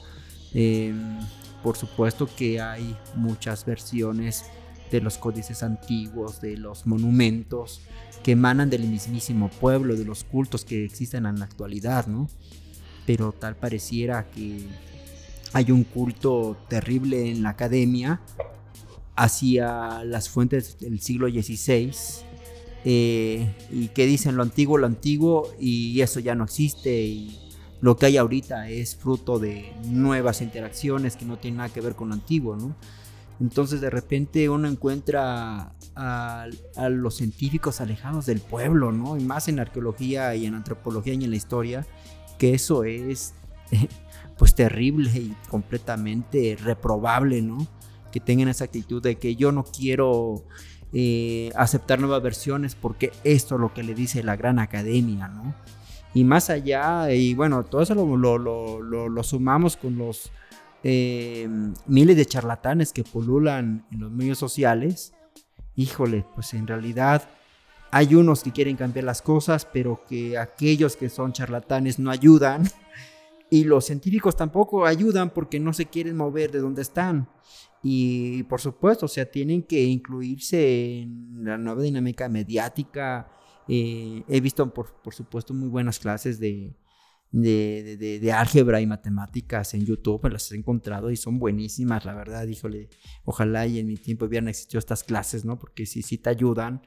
em, 0.53 1.19
por 1.63 1.75
supuesto 1.75 2.29
que 2.37 2.61
hay 2.61 2.95
muchas 3.15 3.65
versiones 3.65 4.45
de 4.91 5.01
los 5.01 5.17
códices 5.17 5.63
antiguos, 5.63 6.41
de 6.41 6.57
los 6.57 6.85
monumentos 6.85 7.81
que 8.23 8.33
emanan 8.33 8.69
del 8.69 8.83
mismísimo 8.87 9.49
pueblo, 9.49 9.95
de 9.95 10.05
los 10.05 10.23
cultos 10.23 10.63
que 10.63 10.85
existen 10.85 11.25
en 11.25 11.39
la 11.39 11.45
actualidad, 11.45 12.05
¿no? 12.05 12.29
Pero 13.05 13.31
tal 13.31 13.55
pareciera 13.55 14.29
que 14.29 14.65
hay 15.53 15.71
un 15.71 15.83
culto 15.83 16.57
terrible 16.67 17.29
en 17.29 17.43
la 17.43 17.49
academia 17.49 18.21
hacia 19.15 20.03
las 20.03 20.29
fuentes 20.29 20.79
del 20.79 20.99
siglo 20.99 21.29
XVI 21.29 21.91
eh, 22.85 23.55
y 23.71 23.87
que 23.89 24.05
dicen 24.05 24.35
lo 24.35 24.43
antiguo, 24.43 24.77
lo 24.77 24.87
antiguo 24.87 25.49
y 25.59 26.01
eso 26.01 26.19
ya 26.19 26.35
no 26.35 26.43
existe 26.43 27.03
y 27.03 27.39
lo 27.81 27.97
que 27.97 28.07
hay 28.07 28.17
ahorita 28.17 28.69
es 28.69 28.95
fruto 28.95 29.39
de 29.39 29.73
nuevas 29.85 30.41
interacciones 30.41 31.15
que 31.15 31.25
no 31.25 31.37
tienen 31.37 31.57
nada 31.57 31.69
que 31.69 31.81
ver 31.81 31.95
con 31.95 32.09
lo 32.09 32.13
antiguo, 32.15 32.55
¿no? 32.55 32.75
Entonces 33.39 33.81
de 33.81 33.89
repente 33.89 34.47
uno 34.47 34.67
encuentra 34.67 35.73
a, 35.95 36.47
a, 36.75 36.89
los 36.89 37.15
científicos 37.15 37.81
alejados 37.81 38.25
del 38.25 38.39
pueblo, 38.39 38.91
¿no? 38.91 39.17
Y 39.17 39.23
más 39.23 39.47
en 39.47 39.59
arqueología 39.59 40.33
y 40.35 40.45
en 40.45 40.55
antropología 40.55 41.13
y 41.13 41.23
en 41.23 41.29
la 41.29 41.35
historia, 41.35 41.85
que 42.43 42.53
eso 42.53 42.83
es 42.83 43.35
pues 44.37 44.53
terrible 44.53 45.09
y 45.11 45.33
completamente 45.47 46.57
reprobable, 46.61 47.41
¿no? 47.41 47.65
Que 48.11 48.19
tengan 48.19 48.49
esa 48.49 48.65
actitud 48.65 49.01
de 49.01 49.15
que 49.15 49.37
yo 49.37 49.53
no 49.53 49.63
quiero 49.63 50.43
eh, 50.91 51.53
aceptar 51.55 52.01
nuevas 52.01 52.21
versiones 52.21 52.75
porque 52.75 53.13
esto 53.23 53.55
es 53.55 53.61
lo 53.61 53.73
que 53.73 53.83
le 53.83 53.95
dice 53.95 54.23
la 54.23 54.35
gran 54.35 54.59
academia, 54.59 55.29
¿no? 55.29 55.55
Y 56.13 56.25
más 56.25 56.49
allá, 56.49 57.13
y 57.13 57.33
bueno, 57.33 57.63
todo 57.63 57.81
eso 57.81 57.95
lo, 57.95 59.23
sumamos 59.23 59.77
con 59.77 59.97
los 59.97 60.29
eh, 60.83 61.47
miles 61.87 62.17
de 62.17 62.25
charlatanes 62.25 62.91
que 62.91 63.05
pululan 63.05 63.85
en 63.89 64.01
los 64.01 64.11
medios 64.11 64.37
sociales. 64.37 65.13
Híjole, 65.77 66.25
pues 66.35 66.53
en 66.53 66.67
realidad 66.67 67.23
hay 67.95 68.15
unos 68.15 68.41
que 68.41 68.51
quieren 68.51 68.75
cambiar 68.75 69.05
las 69.05 69.21
cosas, 69.21 69.67
pero 69.71 70.03
que 70.09 70.35
aquellos 70.35 70.95
que 70.95 71.09
son 71.09 71.31
charlatanes 71.31 71.99
no 71.99 72.09
ayudan. 72.09 72.63
Y 73.51 73.65
los 73.65 73.85
científicos 73.85 74.35
tampoco 74.35 74.87
ayudan 74.87 75.29
porque 75.29 75.59
no 75.59 75.73
se 75.73 75.85
quieren 75.85 76.17
mover 76.17 76.51
de 76.51 76.57
donde 76.57 76.81
están. 76.81 77.29
Y 77.83 78.41
por 78.43 78.59
supuesto, 78.61 79.05
o 79.05 79.07
sea, 79.07 79.29
tienen 79.29 79.61
que 79.61 79.83
incluirse 79.83 81.01
en 81.01 81.45
la 81.45 81.59
nueva 81.59 81.83
dinámica 81.83 82.27
mediática. 82.29 83.29
Eh, 83.67 84.23
he 84.27 84.41
visto, 84.41 84.73
por, 84.73 84.99
por, 85.03 85.13
supuesto, 85.13 85.53
muy 85.53 85.69
buenas 85.69 85.99
clases 85.99 86.39
de, 86.39 86.75
de, 87.31 88.19
de, 88.19 88.31
álgebra 88.31 88.81
y 88.81 88.87
matemáticas 88.87 89.75
en 89.75 89.85
YouTube, 89.85 90.31
las 90.31 90.51
he 90.51 90.55
encontrado 90.55 91.11
y 91.11 91.15
son 91.15 91.37
buenísimas, 91.37 92.05
la 92.05 92.15
verdad, 92.15 92.47
híjole, 92.47 92.89
ojalá 93.23 93.67
y 93.67 93.77
en 93.77 93.85
mi 93.85 93.97
tiempo 93.97 94.25
hubieran 94.25 94.47
existido 94.47 94.79
estas 94.79 95.03
clases, 95.03 95.45
¿no? 95.45 95.59
Porque 95.59 95.85
sí, 95.85 96.01
sí 96.01 96.17
te 96.17 96.31
ayudan 96.31 96.81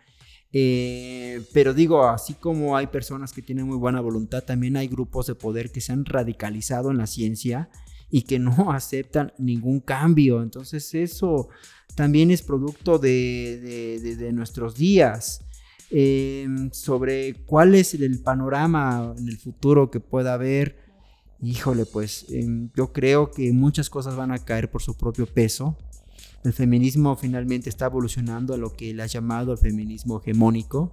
eh, 0.59 1.43
pero 1.53 1.75
digo, 1.75 2.09
así 2.09 2.33
como 2.33 2.79
hay 2.79 2.87
personas 2.87 3.31
que 3.31 3.43
tienen 3.43 3.67
muy 3.67 3.77
buena 3.77 4.01
voluntad, 4.01 4.43
también 4.43 4.79
hay 4.79 4.89
grupos 4.89 5.27
de 5.27 5.35
poder 5.35 5.71
que 5.71 5.83
se 5.83 5.93
han 5.93 6.07
radicalizado 6.07 6.91
en 6.91 6.97
la 6.97 7.07
ciencia 7.07 7.69
y 8.11 8.23
que 8.23 8.39
no 8.39 8.71
aceptan 8.73 9.35
ningún 9.37 9.81
cambio. 9.81 10.43
Entonces 10.43 10.95
eso 10.95 11.51
también 11.95 12.31
es 12.31 12.41
producto 12.41 12.99
de, 12.99 14.31
nuestros 14.33 14.77
días. 14.77 15.43
Em, 15.91 16.71
sobre 16.73 17.35
cuál 17.45 17.75
es 17.75 17.93
el 17.93 18.19
panorama 18.21 19.15
en 19.19 19.29
el 19.29 19.37
futuro 19.37 19.91
que 19.91 20.01
pueda 20.01 20.33
haber, 20.33 20.79
híjole, 21.43 21.85
pues 21.85 22.25
em, 22.31 22.71
yo 22.75 22.95
creo 22.95 23.31
que 23.31 23.53
muchas 23.53 23.91
cosas 23.91 24.17
van 24.17 24.33
a 24.33 24.39
caer 24.39 24.71
por 24.71 24.81
su 24.81 24.97
propio 24.97 25.27
peso. 25.27 25.77
El 26.47 26.53
feminismo 26.53 27.17
finalmente 27.17 27.69
está 27.69 27.87
evolucionando 27.87 28.55
a 28.55 28.57
lo 28.57 28.73
que 28.73 28.91
él 28.91 29.01
ha 29.01 29.07
llamado 29.07 29.51
el 29.51 29.59
feminismo 29.59 30.21
hegemónico. 30.21 30.93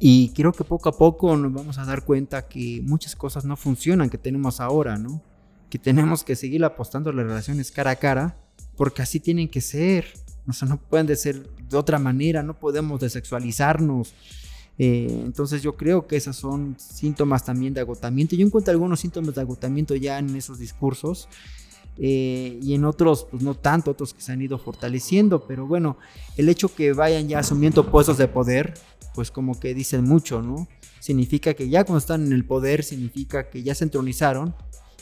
Y 0.00 0.30
creo 0.30 0.50
que 0.50 0.64
poco 0.64 0.88
a 0.88 0.98
poco 0.98 1.36
nos 1.36 1.52
vamos 1.52 1.78
a 1.78 1.84
dar 1.84 2.04
cuenta 2.04 2.48
que 2.48 2.82
muchas 2.82 3.14
cosas 3.14 3.44
no 3.44 3.56
funcionan 3.56 4.10
que 4.10 4.18
tenemos 4.18 4.60
ahora, 4.60 4.98
¿no? 4.98 5.22
Que 5.70 5.78
tenemos 5.78 6.24
que 6.24 6.34
seguir 6.34 6.64
apostando 6.64 7.10
a 7.10 7.12
las 7.12 7.26
relaciones 7.26 7.70
cara 7.70 7.92
a 7.92 7.96
cara, 7.96 8.36
porque 8.76 9.02
así 9.02 9.20
tienen 9.20 9.48
que 9.48 9.60
ser. 9.60 10.06
O 10.48 10.52
sea, 10.52 10.66
no 10.66 10.76
pueden 10.76 11.16
ser 11.16 11.48
de 11.48 11.76
otra 11.76 12.00
manera, 12.00 12.42
no 12.42 12.58
podemos 12.58 12.98
desexualizarnos. 12.98 14.14
Eh, 14.78 15.22
entonces 15.24 15.62
yo 15.62 15.76
creo 15.76 16.08
que 16.08 16.16
esos 16.16 16.34
son 16.34 16.74
síntomas 16.76 17.44
también 17.44 17.72
de 17.72 17.82
agotamiento. 17.82 18.34
Yo 18.34 18.44
encuentro 18.44 18.72
algunos 18.72 18.98
síntomas 18.98 19.36
de 19.36 19.42
agotamiento 19.42 19.94
ya 19.94 20.18
en 20.18 20.34
esos 20.34 20.58
discursos 20.58 21.28
eh, 21.98 22.58
y 22.60 22.74
en 22.74 22.84
otros, 22.84 23.26
pues 23.30 23.42
no 23.42 23.54
tanto, 23.54 23.92
otros 23.92 24.14
que 24.14 24.20
se 24.20 24.32
han 24.32 24.42
ido 24.42 24.58
fortaleciendo, 24.58 25.46
pero 25.46 25.66
bueno, 25.66 25.96
el 26.36 26.48
hecho 26.48 26.74
que 26.74 26.92
vayan 26.92 27.28
ya 27.28 27.38
asumiendo 27.38 27.90
puestos 27.90 28.18
de 28.18 28.28
poder, 28.28 28.74
pues 29.14 29.30
como 29.30 29.58
que 29.60 29.74
dicen 29.74 30.04
mucho, 30.04 30.42
¿no? 30.42 30.66
Significa 30.98 31.54
que 31.54 31.68
ya 31.68 31.84
cuando 31.84 31.98
están 31.98 32.26
en 32.26 32.32
el 32.32 32.44
poder, 32.44 32.82
significa 32.82 33.48
que 33.48 33.62
ya 33.62 33.74
se 33.74 33.84
entronizaron 33.84 34.54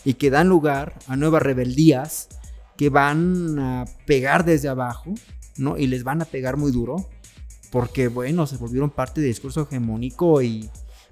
y 0.05 0.15
que 0.15 0.31
dan 0.31 0.49
lugar 0.49 0.99
a 1.07 1.17
nuevas 1.17 1.43
rebeldías 1.43 2.29
que 2.77 2.91
van 2.91 3.59
a 3.59 3.85
pegar 4.07 4.45
desde 4.45 4.69
abajo, 4.69 5.15
¿no? 5.57 5.79
Y 5.79 5.87
les 5.87 6.05
van 6.05 6.21
a 6.21 6.27
pegar 6.27 6.57
muy 6.57 6.73
duro, 6.73 7.09
porque 7.71 8.09
bueno, 8.09 8.47
se 8.47 8.57
volvieron 8.59 8.91
parte 8.91 9.21
del 9.21 9.31
discurso 9.31 9.63
hegemónico 9.63 10.43
y 10.43 10.69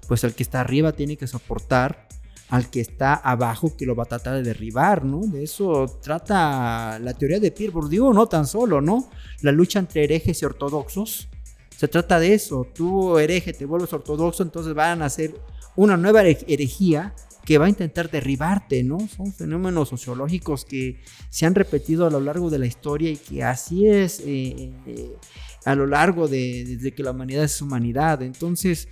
pues 0.07 0.23
el 0.23 0.35
que 0.35 0.43
está 0.43 0.61
arriba 0.61 0.91
tiene 0.91 1.17
que 1.17 1.25
soportar 1.25 2.07
al 2.51 2.69
que 2.69 2.81
está 2.81 3.13
abajo 3.13 3.77
que 3.77 3.85
lo 3.85 3.95
va 3.95 4.03
a 4.03 4.07
tratar 4.07 4.35
de 4.35 4.43
derribar, 4.43 5.05
¿no? 5.05 5.21
De 5.21 5.41
eso 5.41 5.85
trata 6.03 6.99
la 6.99 7.13
teoría 7.13 7.39
de 7.39 7.49
Pierre 7.49 7.71
Bourdieu, 7.71 8.13
no 8.13 8.27
tan 8.27 8.45
solo, 8.45 8.81
¿no? 8.81 9.09
La 9.41 9.53
lucha 9.53 9.79
entre 9.79 10.03
herejes 10.03 10.41
y 10.41 10.45
ortodoxos. 10.45 11.29
Se 11.77 11.87
trata 11.87 12.19
de 12.19 12.33
eso. 12.33 12.67
Tú 12.75 13.17
hereje 13.17 13.53
te 13.53 13.65
vuelves 13.65 13.93
ortodoxo, 13.93 14.43
entonces 14.43 14.73
van 14.73 15.01
a 15.01 15.05
hacer 15.05 15.33
una 15.77 15.95
nueva 15.95 16.23
herejía 16.23 17.15
que 17.45 17.57
va 17.57 17.67
a 17.67 17.69
intentar 17.69 18.11
derribarte, 18.11 18.83
¿no? 18.83 18.99
Son 19.07 19.31
fenómenos 19.31 19.87
sociológicos 19.87 20.65
que 20.65 20.99
se 21.29 21.45
han 21.45 21.55
repetido 21.55 22.05
a 22.05 22.09
lo 22.09 22.19
largo 22.19 22.49
de 22.49 22.59
la 22.59 22.65
historia 22.65 23.11
y 23.11 23.15
que 23.15 23.45
así 23.45 23.87
es 23.87 24.19
eh, 24.25 24.73
eh, 24.87 25.15
a 25.63 25.73
lo 25.73 25.87
largo 25.87 26.27
de 26.27 26.65
desde 26.67 26.91
que 26.93 27.01
la 27.01 27.11
humanidad 27.11 27.45
es 27.45 27.61
humanidad. 27.61 28.21
Entonces, 28.21 28.89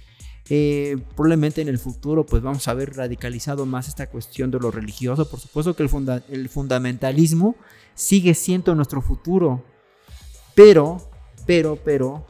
eh, 0.52 0.98
probablemente 1.16 1.62
en 1.62 1.68
el 1.68 1.78
futuro 1.78 2.26
pues 2.26 2.42
vamos 2.42 2.68
a 2.68 2.74
ver 2.74 2.96
radicalizado 2.96 3.68
más 3.68 3.88
esta 3.88 4.08
cuestión 4.08 4.50
de 4.50 4.60
lo 4.60 4.72
religioso. 4.72 5.30
Por 5.30 5.40
supuesto 5.40 5.76
que 5.76 5.84
el, 5.84 6.50
fundamentalismo 6.50 7.56
sigue 7.94 8.34
siendo 8.34 8.74
nuestro 8.74 9.02
futuro. 9.02 9.64
Pero, 10.56 10.98
pero, 11.46 11.78
pero, 11.78 12.26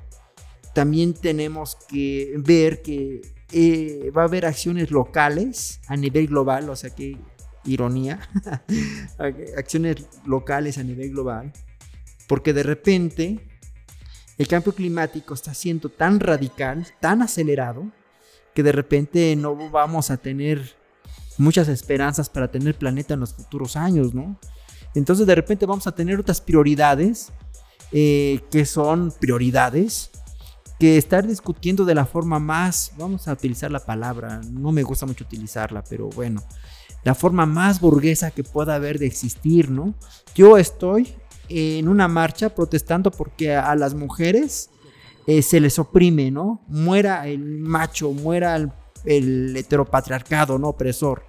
también 0.74 1.14
tenemos 1.14 1.78
que 1.88 2.34
ver 2.38 2.82
que 2.82 3.22
eh, 3.52 4.12
va 4.16 4.24
a 4.24 4.26
haber 4.26 4.46
acciones 4.46 4.92
locales 4.92 5.80
a 5.88 5.96
nivel 5.96 6.28
global, 6.28 6.70
o 6.70 6.76
sea 6.76 6.90
que 6.92 7.18
ironía, 7.66 8.20
acciones 9.58 10.06
locales 10.26 10.78
a 10.78 10.84
nivel 10.84 11.12
global, 11.12 11.52
porque 12.28 12.54
de 12.54 12.64
repente 12.64 13.40
el 14.38 14.48
cambio 14.48 14.74
climático 14.74 15.34
está 15.34 15.54
siendo 15.54 15.90
tan 15.90 16.20
radical, 16.20 16.86
tan 17.00 17.22
acelerado, 17.22 17.92
que 18.60 18.64
de 18.64 18.74
repente 18.74 19.34
no 19.38 19.56
vamos 19.70 20.12
a 20.12 20.18
tener 20.18 20.76
muchas 21.38 21.70
esperanzas 21.70 22.28
para 22.28 22.52
tener 22.52 22.78
planeta 22.78 23.14
en 23.14 23.22
los 23.22 23.34
futuros 23.34 23.78
años, 23.78 24.14
¿no? 24.14 24.38
Entonces 24.96 25.26
de 25.26 25.34
repente 25.34 25.66
vamos 25.66 25.88
a 25.88 25.94
tener 25.94 26.20
otras 26.20 26.42
prioridades 26.42 27.32
eh, 27.94 28.42
que 28.52 28.66
son 28.66 29.14
prioridades 29.18 30.10
que 30.78 30.98
estar 30.98 31.26
discutiendo 31.26 31.86
de 31.86 31.96
la 31.96 32.06
forma 32.06 32.38
más, 32.38 32.92
vamos 32.98 33.30
a 33.30 33.32
utilizar 33.32 33.72
la 33.72 33.80
palabra, 33.80 34.42
no 34.52 34.74
me 34.74 34.84
gusta 34.84 35.06
mucho 35.06 35.24
utilizarla, 35.24 35.82
pero 35.90 36.10
bueno, 36.10 36.44
la 37.06 37.16
forma 37.16 37.46
más 37.46 37.80
burguesa 37.80 38.32
que 38.32 38.44
pueda 38.44 38.76
haber 38.76 39.00
de 39.00 39.06
existir, 39.06 39.72
¿no? 39.72 39.94
Yo 40.36 40.58
estoy 40.58 41.16
en 41.48 41.88
una 41.88 42.10
marcha 42.10 42.54
protestando 42.54 43.10
porque 43.10 43.56
a 43.56 43.74
las 43.78 43.94
mujeres 43.94 44.70
eh, 45.30 45.44
se 45.44 45.60
les 45.60 45.78
oprime, 45.78 46.32
¿no? 46.32 46.66
Muera 46.70 47.28
el 47.28 47.60
macho, 47.60 48.12
muera 48.14 48.56
el, 49.06 49.56
heteropatriarcado, 49.56 50.58
¿no? 50.58 50.70
Opresor. 50.70 51.24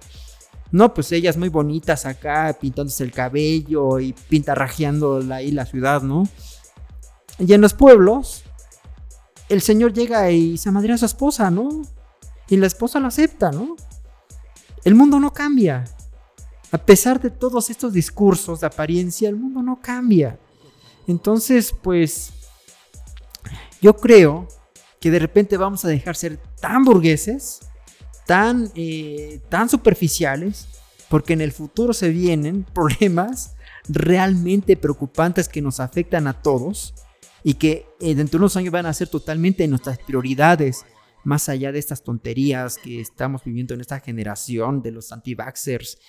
No, 0.71 0.91
pues 0.91 1.11
ellas 1.11 1.37
muy 1.37 1.49
bonitas 1.49 2.07
acá, 2.07 2.57
pintándose 2.59 3.03
el 3.03 3.11
cabello 3.11 3.99
y 3.99 4.13
pintarrajeando 4.13 5.23
ahí 5.31 5.51
la 5.51 5.67
ciudad, 5.67 6.01
¿no? 6.01 6.27
Y 7.37 7.53
en 7.53 7.61
los 7.61 7.75
pueblos, 7.75 8.43
el 9.49 9.61
señor 9.61 9.93
llega 9.93 10.31
y 10.31 10.57
se 10.57 10.71
madrea 10.71 10.95
a 10.95 10.97
su 10.97 11.05
esposa, 11.05 11.51
¿no? 11.51 11.83
Y 12.49 12.57
la 12.57 12.65
esposa 12.65 12.99
lo 12.99 13.05
acepta, 13.05 13.51
¿no? 13.51 13.75
El 14.83 14.95
mundo 14.95 15.19
no 15.19 15.31
cambia. 15.31 15.85
A 16.71 16.79
pesar 16.79 17.21
de 17.21 17.29
todos 17.29 17.69
estos 17.69 17.93
discursos 17.93 18.61
de 18.61 18.65
apariencia, 18.65 19.29
el 19.29 19.35
mundo 19.35 19.61
no 19.61 19.79
cambia. 19.79 20.39
Entonces, 21.05 21.71
pues, 21.83 22.40
yo 23.81 23.95
creo 23.97 24.47
que 24.99 25.11
de 25.11 25.19
repente 25.19 25.57
vamos 25.57 25.83
a 25.83 25.87
dejar 25.87 26.15
ser 26.15 26.37
tan 26.59 26.85
burgueses, 26.85 27.59
tan, 28.27 28.71
eh, 28.75 29.41
tan 29.49 29.67
superficiales, 29.67 30.67
porque 31.09 31.33
en 31.33 31.41
el 31.41 31.51
futuro 31.51 31.91
se 31.91 32.09
vienen 32.09 32.63
problemas 32.73 33.55
realmente 33.89 34.77
preocupantes 34.77 35.49
que 35.49 35.61
nos 35.61 35.79
afectan 35.79 36.27
a 36.27 36.41
todos 36.41 36.93
y 37.43 37.55
que 37.55 37.87
eh, 37.99 38.13
dentro 38.13 38.37
de 38.37 38.43
unos 38.43 38.55
años 38.55 38.71
van 38.71 38.85
a 38.85 38.93
ser 38.93 39.09
totalmente 39.09 39.67
nuestras 39.67 39.97
prioridades, 39.97 40.85
más 41.23 41.49
allá 41.49 41.71
de 41.71 41.79
estas 41.79 42.03
tonterías 42.03 42.77
que 42.77 43.01
estamos 43.01 43.43
viviendo 43.43 43.73
en 43.73 43.81
esta 43.81 43.99
generación 43.99 44.81
de 44.81 44.91
los 44.91 45.11
anti-vaxxers 45.11 45.99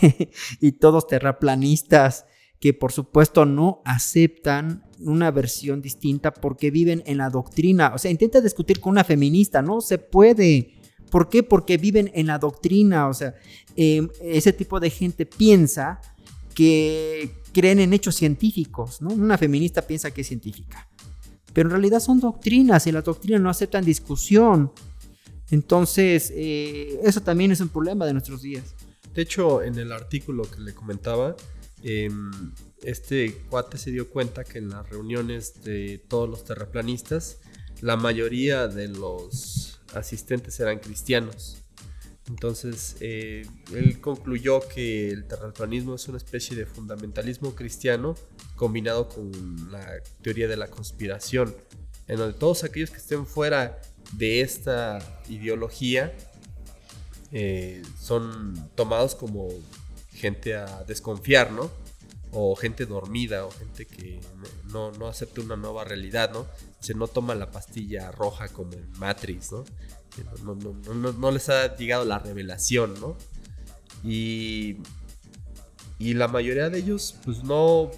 y 0.60 0.72
todos 0.72 1.06
terraplanistas 1.06 2.26
que 2.60 2.72
por 2.72 2.92
supuesto 2.92 3.44
no 3.44 3.82
aceptan 3.84 4.84
una 5.04 5.30
versión 5.30 5.80
distinta 5.80 6.32
porque 6.32 6.70
viven 6.70 7.02
en 7.06 7.18
la 7.18 7.30
doctrina. 7.30 7.92
O 7.94 7.98
sea, 7.98 8.10
intenta 8.10 8.40
discutir 8.40 8.80
con 8.80 8.92
una 8.92 9.04
feminista, 9.04 9.62
no 9.62 9.80
se 9.80 9.98
puede. 9.98 10.74
¿Por 11.10 11.28
qué? 11.28 11.42
Porque 11.42 11.76
viven 11.76 12.10
en 12.14 12.26
la 12.26 12.38
doctrina. 12.38 13.08
O 13.08 13.14
sea, 13.14 13.34
em, 13.76 14.08
ese 14.20 14.52
tipo 14.52 14.80
de 14.80 14.90
gente 14.90 15.26
piensa 15.26 16.00
que 16.54 17.30
creen 17.52 17.80
en 17.80 17.92
hechos 17.92 18.16
científicos, 18.16 19.00
¿no? 19.00 19.10
Una 19.10 19.38
feminista 19.38 19.82
piensa 19.82 20.10
que 20.10 20.22
es 20.22 20.28
científica. 20.28 20.88
Pero 21.52 21.68
en 21.68 21.72
realidad 21.72 22.00
son 22.00 22.20
doctrinas 22.20 22.86
y 22.86 22.92
las 22.92 23.04
doctrinas 23.04 23.40
no 23.40 23.50
aceptan 23.50 23.84
discusión. 23.84 24.72
Entonces, 25.50 26.32
eh, 26.34 26.98
eso 27.04 27.20
también 27.20 27.52
es 27.52 27.60
un 27.60 27.68
problema 27.68 28.06
de 28.06 28.12
nuestros 28.12 28.42
días. 28.42 28.74
De 29.14 29.22
hecho, 29.22 29.62
en 29.62 29.78
el 29.78 29.92
artículo 29.92 30.42
que 30.50 30.60
le 30.60 30.74
comentaba, 30.74 31.36
Em, 31.86 32.30
este 32.84 33.34
cuate 33.48 33.78
se 33.78 33.90
dio 33.90 34.10
cuenta 34.10 34.44
que 34.44 34.58
en 34.58 34.70
las 34.70 34.88
reuniones 34.88 35.62
de 35.64 35.98
todos 36.08 36.28
los 36.28 36.44
terraplanistas, 36.44 37.38
la 37.80 37.96
mayoría 37.96 38.68
de 38.68 38.88
los 38.88 39.80
asistentes 39.94 40.58
eran 40.60 40.78
cristianos. 40.78 41.64
Entonces, 42.28 42.96
eh, 43.00 43.46
él 43.72 44.00
concluyó 44.00 44.60
que 44.66 45.10
el 45.10 45.26
terraplanismo 45.26 45.94
es 45.94 46.08
una 46.08 46.16
especie 46.16 46.56
de 46.56 46.64
fundamentalismo 46.64 47.54
cristiano 47.54 48.14
combinado 48.56 49.08
con 49.08 49.30
la 49.70 49.86
teoría 50.22 50.48
de 50.48 50.56
la 50.56 50.68
conspiración. 50.68 51.54
en 52.06 52.18
donde 52.18 52.38
todos 52.38 52.64
aquellos 52.64 52.90
que 52.90 52.98
estén 52.98 53.26
fuera 53.26 53.80
de 54.12 54.42
esta 54.42 54.98
ideología 55.30 56.14
eh, 57.32 57.82
son 57.98 58.70
tomados 58.74 59.14
como 59.14 59.48
gente 60.12 60.54
a 60.54 60.84
desconfiar, 60.84 61.50
¿no? 61.50 61.70
O 62.34 62.56
gente 62.56 62.84
dormida, 62.84 63.46
o 63.46 63.50
gente 63.50 63.86
que 63.86 64.20
no, 64.72 64.90
no 64.92 65.06
acepta 65.06 65.40
una 65.40 65.56
nueva 65.56 65.84
realidad, 65.84 66.32
¿no? 66.32 66.46
Se 66.80 66.94
no 66.94 67.06
toma 67.06 67.34
la 67.34 67.50
pastilla 67.50 68.10
roja 68.10 68.48
como 68.48 68.72
en 68.72 68.90
Matrix, 68.98 69.52
¿no? 69.52 69.64
No, 70.44 71.12
no, 71.12 71.30
les 71.30 71.48
ha 71.48 71.76
llegado 71.76 72.04
la 72.04 72.18
revelación, 72.18 72.94
¿no? 73.00 73.16
Y, 74.04 74.78
y 75.98 76.14
la 76.14 76.28
mayoría 76.28 76.70
de 76.70 76.78
ellos, 76.78 77.16
pues 77.24 77.42
no 77.42 77.90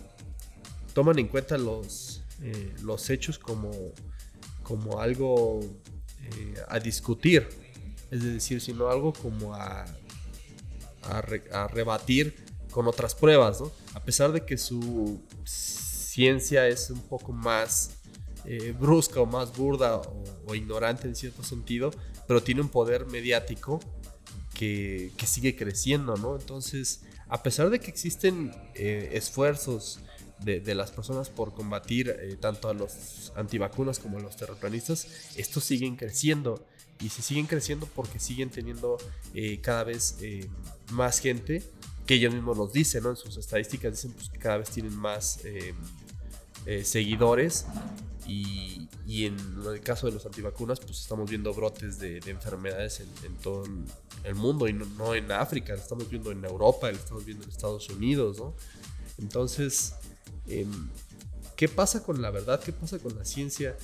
toman 0.94 1.18
en 1.18 1.28
cuenta 1.28 1.58
los, 1.58 2.22
eh, 2.42 2.74
los 2.82 3.10
hechos 3.10 3.38
como, 3.38 3.70
como 4.62 5.00
algo 5.00 5.60
eh, 6.22 6.54
a 6.68 6.78
discutir, 6.78 7.48
es 8.10 8.22
decir, 8.22 8.60
sino 8.60 8.88
algo 8.88 9.12
como 9.12 9.54
a, 9.54 9.84
a, 11.02 11.68
rebatir 11.68 12.34
con 12.70 12.86
otras 12.86 13.14
pruebas, 13.14 13.60
¿no? 13.60 13.70
A 13.96 14.00
pesar 14.04 14.30
de 14.32 14.44
que 14.44 14.58
su 14.58 15.22
ciencia 15.44 16.68
es 16.68 16.90
un 16.90 17.00
poco 17.00 17.32
más 17.32 17.96
eh, 18.44 18.74
brusca 18.78 19.20
o 19.20 19.26
más 19.26 19.56
burda 19.56 19.96
o, 19.96 20.54
ignorante 20.54 21.08
en 21.08 21.16
cierto 21.16 21.42
sentido, 21.42 21.90
pero 22.28 22.42
tiene 22.42 22.60
un 22.60 22.68
poder 22.68 23.06
mediático 23.06 23.80
que, 24.54 25.12
que 25.16 25.26
sigue 25.26 25.56
creciendo, 25.56 26.16
¿no? 26.16 26.36
Entonces, 26.36 27.02
a 27.28 27.42
pesar 27.42 27.70
de 27.70 27.80
que 27.80 27.90
existen 27.90 28.52
esfuerzos 28.74 30.00
de, 30.38 30.74
las 30.74 30.90
personas 30.90 31.30
por 31.30 31.54
combatir 31.54 32.10
eh, 32.10 32.36
tanto 32.38 32.68
a 32.68 32.74
los 32.74 33.32
antivacunas 33.36 33.98
como 33.98 34.18
a 34.18 34.20
los 34.20 34.36
terraplanistas, 34.36 35.06
estos 35.36 35.64
siguen 35.64 35.96
creciendo. 35.96 36.64
Y 36.98 37.10
se 37.10 37.20
siguen 37.20 37.46
creciendo 37.46 37.86
porque 37.94 38.18
siguen 38.18 38.48
teniendo 38.48 38.96
eh, 39.34 39.60
cada 39.60 39.84
vez 39.84 40.16
eh, 40.22 40.48
más 40.92 41.18
gente, 41.18 41.62
que 42.06 42.14
ellos 42.14 42.32
mismos 42.32 42.56
los 42.56 42.72
dicen, 42.72 43.02
¿no? 43.02 43.10
En 43.10 43.16
sus 43.16 43.36
estadísticas 43.36 43.92
dicen 43.92 44.12
pues, 44.12 44.28
que 44.30 44.38
cada 44.38 44.58
vez 44.58 44.70
tienen 44.70 44.94
más 44.96 45.40
seguidores. 46.82 47.66
Y, 48.28 48.88
y, 49.06 49.26
en 49.26 49.36
el 49.72 49.80
caso 49.82 50.06
de 50.06 50.12
los 50.12 50.26
antivacunas, 50.26 50.80
pues 50.80 51.00
estamos 51.00 51.30
viendo 51.30 51.54
brotes 51.54 52.00
de, 52.00 52.18
enfermedades 52.26 53.00
en, 53.00 53.34
todo 53.36 53.64
el 54.24 54.34
mundo 54.34 54.66
y 54.66 54.72
no, 54.72 54.84
no, 54.98 55.14
en 55.14 55.30
África, 55.30 55.74
lo 55.74 55.80
estamos 55.80 56.10
viendo 56.10 56.32
en 56.32 56.44
Europa, 56.44 56.90
lo 56.90 56.96
estamos 56.96 57.24
viendo 57.24 57.44
en 57.44 57.50
Estados 57.50 57.88
Unidos, 57.88 58.38
¿no? 58.38 58.54
Entonces, 59.18 59.94
Em, 60.48 60.88
¿Qué 61.56 61.68
pasa 61.68 62.02
con 62.02 62.20
la 62.20 62.30
verdad? 62.30 62.62
¿Qué 62.62 62.72
pasa 62.72 62.98
con 62.98 63.16
la 63.16 63.24
ciencia? 63.24 63.76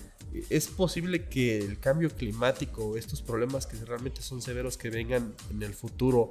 ¿Es 0.50 0.66
posible 0.66 1.28
que 1.28 1.58
el 1.58 1.78
cambio 1.78 2.10
climático, 2.10 2.98
estos 2.98 3.22
problemas 3.22 3.66
que 3.66 3.76
realmente 3.78 4.20
son 4.20 4.42
severos 4.42 4.76
que 4.76 4.90
vengan 4.90 5.34
en 5.50 5.62
el 5.62 5.72
futuro, 5.72 6.30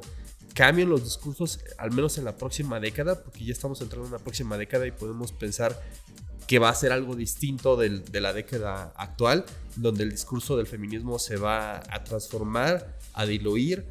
cambien 0.53 0.89
los 0.89 1.03
discursos, 1.03 1.59
al 1.77 1.91
menos 1.91 2.17
en 2.17 2.25
la 2.25 2.35
próxima 2.35 2.79
década? 2.79 3.23
Porque 3.23 3.45
ya 3.45 3.51
estamos 3.51 3.81
entrando 3.81 4.07
en 4.07 4.13
una 4.13 4.23
próxima 4.23 4.57
década 4.57 4.87
y 4.87 4.91
podemos 4.91 5.31
pensar 5.31 5.81
que 6.47 6.59
va 6.59 6.69
a 6.69 6.75
ser 6.75 6.91
algo 6.91 7.15
distinto 7.15 7.77
de 7.77 8.21
la 8.21 8.33
década 8.33 8.93
actual, 8.97 9.45
donde 9.77 10.03
el 10.03 10.11
discurso 10.11 10.57
del 10.57 10.67
feminismo 10.67 11.17
se 11.17 11.37
va 11.37 11.77
a 11.77 12.03
transformar, 12.03 12.97
a 13.13 13.25
diluir 13.25 13.85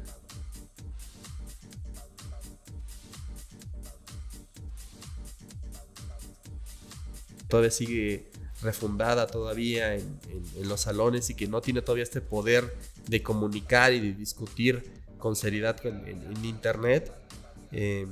todavía 7.51 7.69
sigue 7.69 8.31
refundada 8.63 9.27
todavía 9.27 9.95
en, 9.95 10.19
los 10.63 10.81
salones 10.81 11.29
y 11.29 11.35
que 11.35 11.47
no 11.47 11.61
tiene 11.61 11.81
todavía 11.81 12.03
este 12.03 12.21
poder 12.21 12.75
de 13.07 13.21
comunicar 13.21 13.93
y 13.93 13.99
de 13.99 14.13
discutir 14.13 15.00
con 15.21 15.37
seriedad 15.37 15.77
en, 15.85 16.45
Internet. 16.45 17.13
Em, 17.71 18.09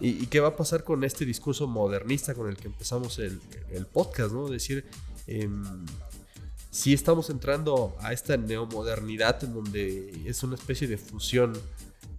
y, 0.00 0.26
qué 0.28 0.40
va 0.40 0.48
a 0.48 0.56
pasar 0.56 0.82
con 0.84 1.04
este 1.04 1.26
discurso 1.26 1.68
modernista 1.68 2.34
con 2.34 2.48
el 2.48 2.56
que 2.56 2.68
empezamos 2.68 3.18
el, 3.18 3.40
podcast? 3.92 4.32
¿no? 4.32 4.46
Es 4.46 4.52
decir, 4.52 4.86
em, 5.26 5.62
si 6.70 6.94
estamos 6.94 7.28
entrando 7.28 7.94
a 8.00 8.14
esta 8.14 8.38
neomodernidad 8.38 9.44
en 9.44 9.52
donde 9.52 10.22
es 10.24 10.42
una 10.42 10.54
especie 10.54 10.88
de 10.88 10.96
fusión 10.96 11.52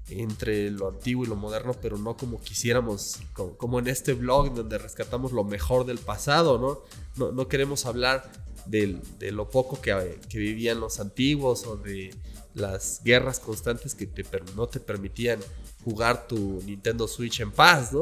entre 0.09 0.69
lo 0.69 0.89
antiguo 0.89 1.25
y 1.25 1.27
lo 1.27 1.35
moderno, 1.35 1.73
pero 1.81 1.97
no 1.97 2.15
como 2.15 2.39
quisiéramos, 2.39 3.21
como, 3.33 3.79
en 3.79 3.87
este 3.87 4.13
blog 4.13 4.53
donde 4.53 4.77
rescatamos 4.77 5.31
lo 5.31 5.43
mejor 5.43 5.85
del 5.85 5.97
pasado, 5.97 6.59
¿no? 6.59 7.31
No, 7.31 7.47
queremos 7.47 7.85
hablar 7.85 8.31
de, 8.65 8.99
lo 9.31 9.49
poco 9.49 9.81
que, 9.81 10.19
que, 10.29 10.37
vivían 10.37 10.79
los 10.79 10.99
antiguos 10.99 11.65
o 11.65 11.77
de 11.77 12.13
las 12.55 13.01
guerras 13.03 13.39
constantes 13.39 13.95
que 13.95 14.05
te, 14.05 14.23
no 14.55 14.67
te 14.67 14.79
permitían 14.79 15.39
jugar 15.83 16.27
tu 16.27 16.61
Nintendo 16.65 17.07
Switch 17.07 17.39
en 17.39 17.51
paz, 17.51 17.93
¿no? 17.93 18.01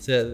O 0.00 0.02
sea, 0.02 0.24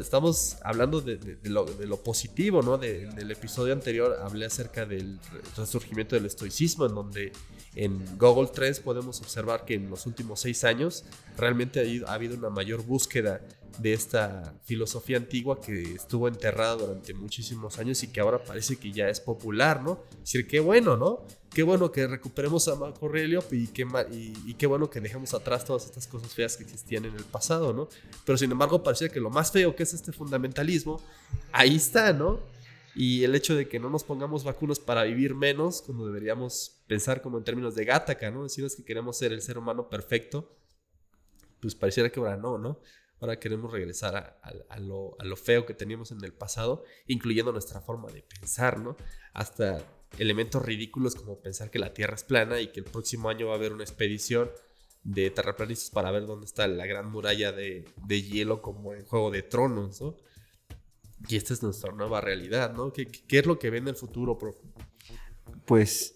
estamos 0.00 0.56
hablando 0.64 1.02
de, 1.02 1.18
lo, 1.44 1.66
positivo, 1.98 2.62
¿no? 2.62 2.78
del 2.78 3.30
episodio 3.30 3.74
anterior 3.74 4.18
hablé 4.22 4.46
acerca 4.46 4.86
del 4.86 5.18
resurgimiento 5.54 6.14
del 6.16 6.24
estoicismo, 6.24 6.86
en 6.86 6.94
donde 6.94 7.32
en 7.74 8.18
Google 8.18 8.48
Trends 8.48 8.80
podemos 8.80 9.20
observar 9.20 9.66
que 9.66 9.74
en 9.74 9.90
los 9.90 10.06
últimos 10.06 10.40
seis 10.40 10.64
años 10.64 11.04
realmente 11.36 12.02
ha 12.06 12.12
habido 12.14 12.36
una 12.36 12.48
mayor 12.48 12.82
búsqueda 12.84 13.42
de 13.78 13.92
esta 13.92 14.54
filosofía 14.64 15.16
antigua 15.16 15.60
que 15.60 15.94
estuvo 15.94 16.28
enterrada 16.28 16.76
durante 16.76 17.14
muchísimos 17.14 17.78
años 17.78 18.02
y 18.02 18.08
que 18.08 18.20
ahora 18.20 18.42
parece 18.42 18.76
que 18.76 18.92
ya 18.92 19.08
es 19.08 19.20
popular, 19.20 19.82
¿no? 19.82 20.00
Es 20.12 20.20
decir, 20.20 20.46
qué 20.46 20.60
bueno, 20.60 20.96
¿no? 20.96 21.26
Qué 21.52 21.62
bueno 21.62 21.92
que 21.92 22.06
recuperemos 22.06 22.66
a 22.68 22.76
Marco 22.76 23.06
Aurelio 23.06 23.44
y 23.50 23.66
qué, 23.68 23.86
y, 24.10 24.54
qué 24.54 24.66
bueno 24.66 24.88
que 24.88 25.00
dejemos 25.00 25.34
atrás 25.34 25.64
todas 25.64 25.84
estas 25.84 26.06
cosas 26.06 26.32
feas 26.32 26.56
que 26.56 26.62
existían 26.62 27.04
en 27.04 27.14
el 27.14 27.24
pasado, 27.24 27.72
¿no? 27.72 27.88
Pero 28.24 28.38
sin 28.38 28.50
embargo 28.50 28.82
parecía 28.82 29.08
que 29.08 29.20
lo 29.20 29.30
más 29.30 29.52
feo 29.52 29.76
que 29.76 29.82
es 29.82 29.92
este 29.92 30.12
fundamentalismo, 30.12 31.00
ahí 31.52 31.76
está, 31.76 32.12
¿no? 32.12 32.40
Y 32.94 33.24
el 33.24 33.34
hecho 33.34 33.54
de 33.54 33.68
que 33.68 33.78
no 33.78 33.90
nos 33.90 34.04
pongamos 34.04 34.44
vacunas 34.44 34.78
para 34.78 35.04
vivir 35.04 35.34
menos, 35.34 35.82
cuando 35.82 36.06
deberíamos 36.06 36.82
pensar 36.86 37.22
como 37.22 37.38
en 37.38 37.44
términos 37.44 37.74
de 37.74 37.84
Gattaca, 37.84 38.30
¿no? 38.30 38.44
Decimos 38.44 38.76
que 38.76 38.84
queremos 38.84 39.16
ser 39.16 39.32
el 39.32 39.42
ser 39.42 39.58
humano 39.58 39.88
perfecto, 39.88 40.56
pues 41.60 41.74
pareciera 41.74 42.10
que 42.10 42.18
ahora 42.18 42.36
no, 42.36 42.58
¿no? 42.58 42.80
Ahora 43.22 43.38
queremos 43.38 43.70
regresar 43.70 44.16
a, 44.42 44.80
lo, 44.80 45.16
feo 45.36 45.64
que 45.64 45.74
teníamos 45.74 46.10
en 46.10 46.24
el 46.24 46.32
pasado, 46.32 46.82
incluyendo 47.06 47.52
nuestra 47.52 47.80
forma 47.80 48.10
de 48.10 48.22
pensar, 48.22 48.80
¿no? 48.80 48.96
Hasta 49.32 49.78
elementos 50.18 50.60
ridículos 50.60 51.14
como 51.14 51.40
pensar 51.40 51.70
que 51.70 51.78
la 51.78 51.94
Tierra 51.94 52.16
es 52.16 52.24
plana 52.24 52.60
y 52.60 52.72
que 52.72 52.80
el 52.80 52.86
próximo 52.86 53.30
año 53.30 53.46
va 53.46 53.52
a 53.52 53.56
haber 53.58 53.72
una 53.72 53.84
expedición 53.84 54.50
de 55.04 55.30
terraplanistas 55.30 55.90
para 55.90 56.10
ver 56.10 56.26
dónde 56.26 56.46
está 56.46 56.66
la 56.66 56.84
gran 56.84 57.12
muralla 57.12 57.52
de, 57.52 57.84
hielo 58.08 58.60
como 58.60 58.92
en 58.92 59.04
Juego 59.04 59.30
de 59.30 59.44
Tronos, 59.44 60.00
¿no? 60.00 60.16
Y 61.28 61.36
esta 61.36 61.54
es 61.54 61.62
nuestra 61.62 61.92
nueva 61.92 62.20
realidad, 62.20 62.74
¿no? 62.74 62.92
¿Qué, 62.92 63.06
qué 63.06 63.38
es 63.38 63.46
lo 63.46 63.56
que 63.56 63.70
ve 63.70 63.78
en 63.78 63.86
el 63.86 63.94
futuro, 63.94 64.36
profe? 64.36 64.66
Pues 65.64 66.12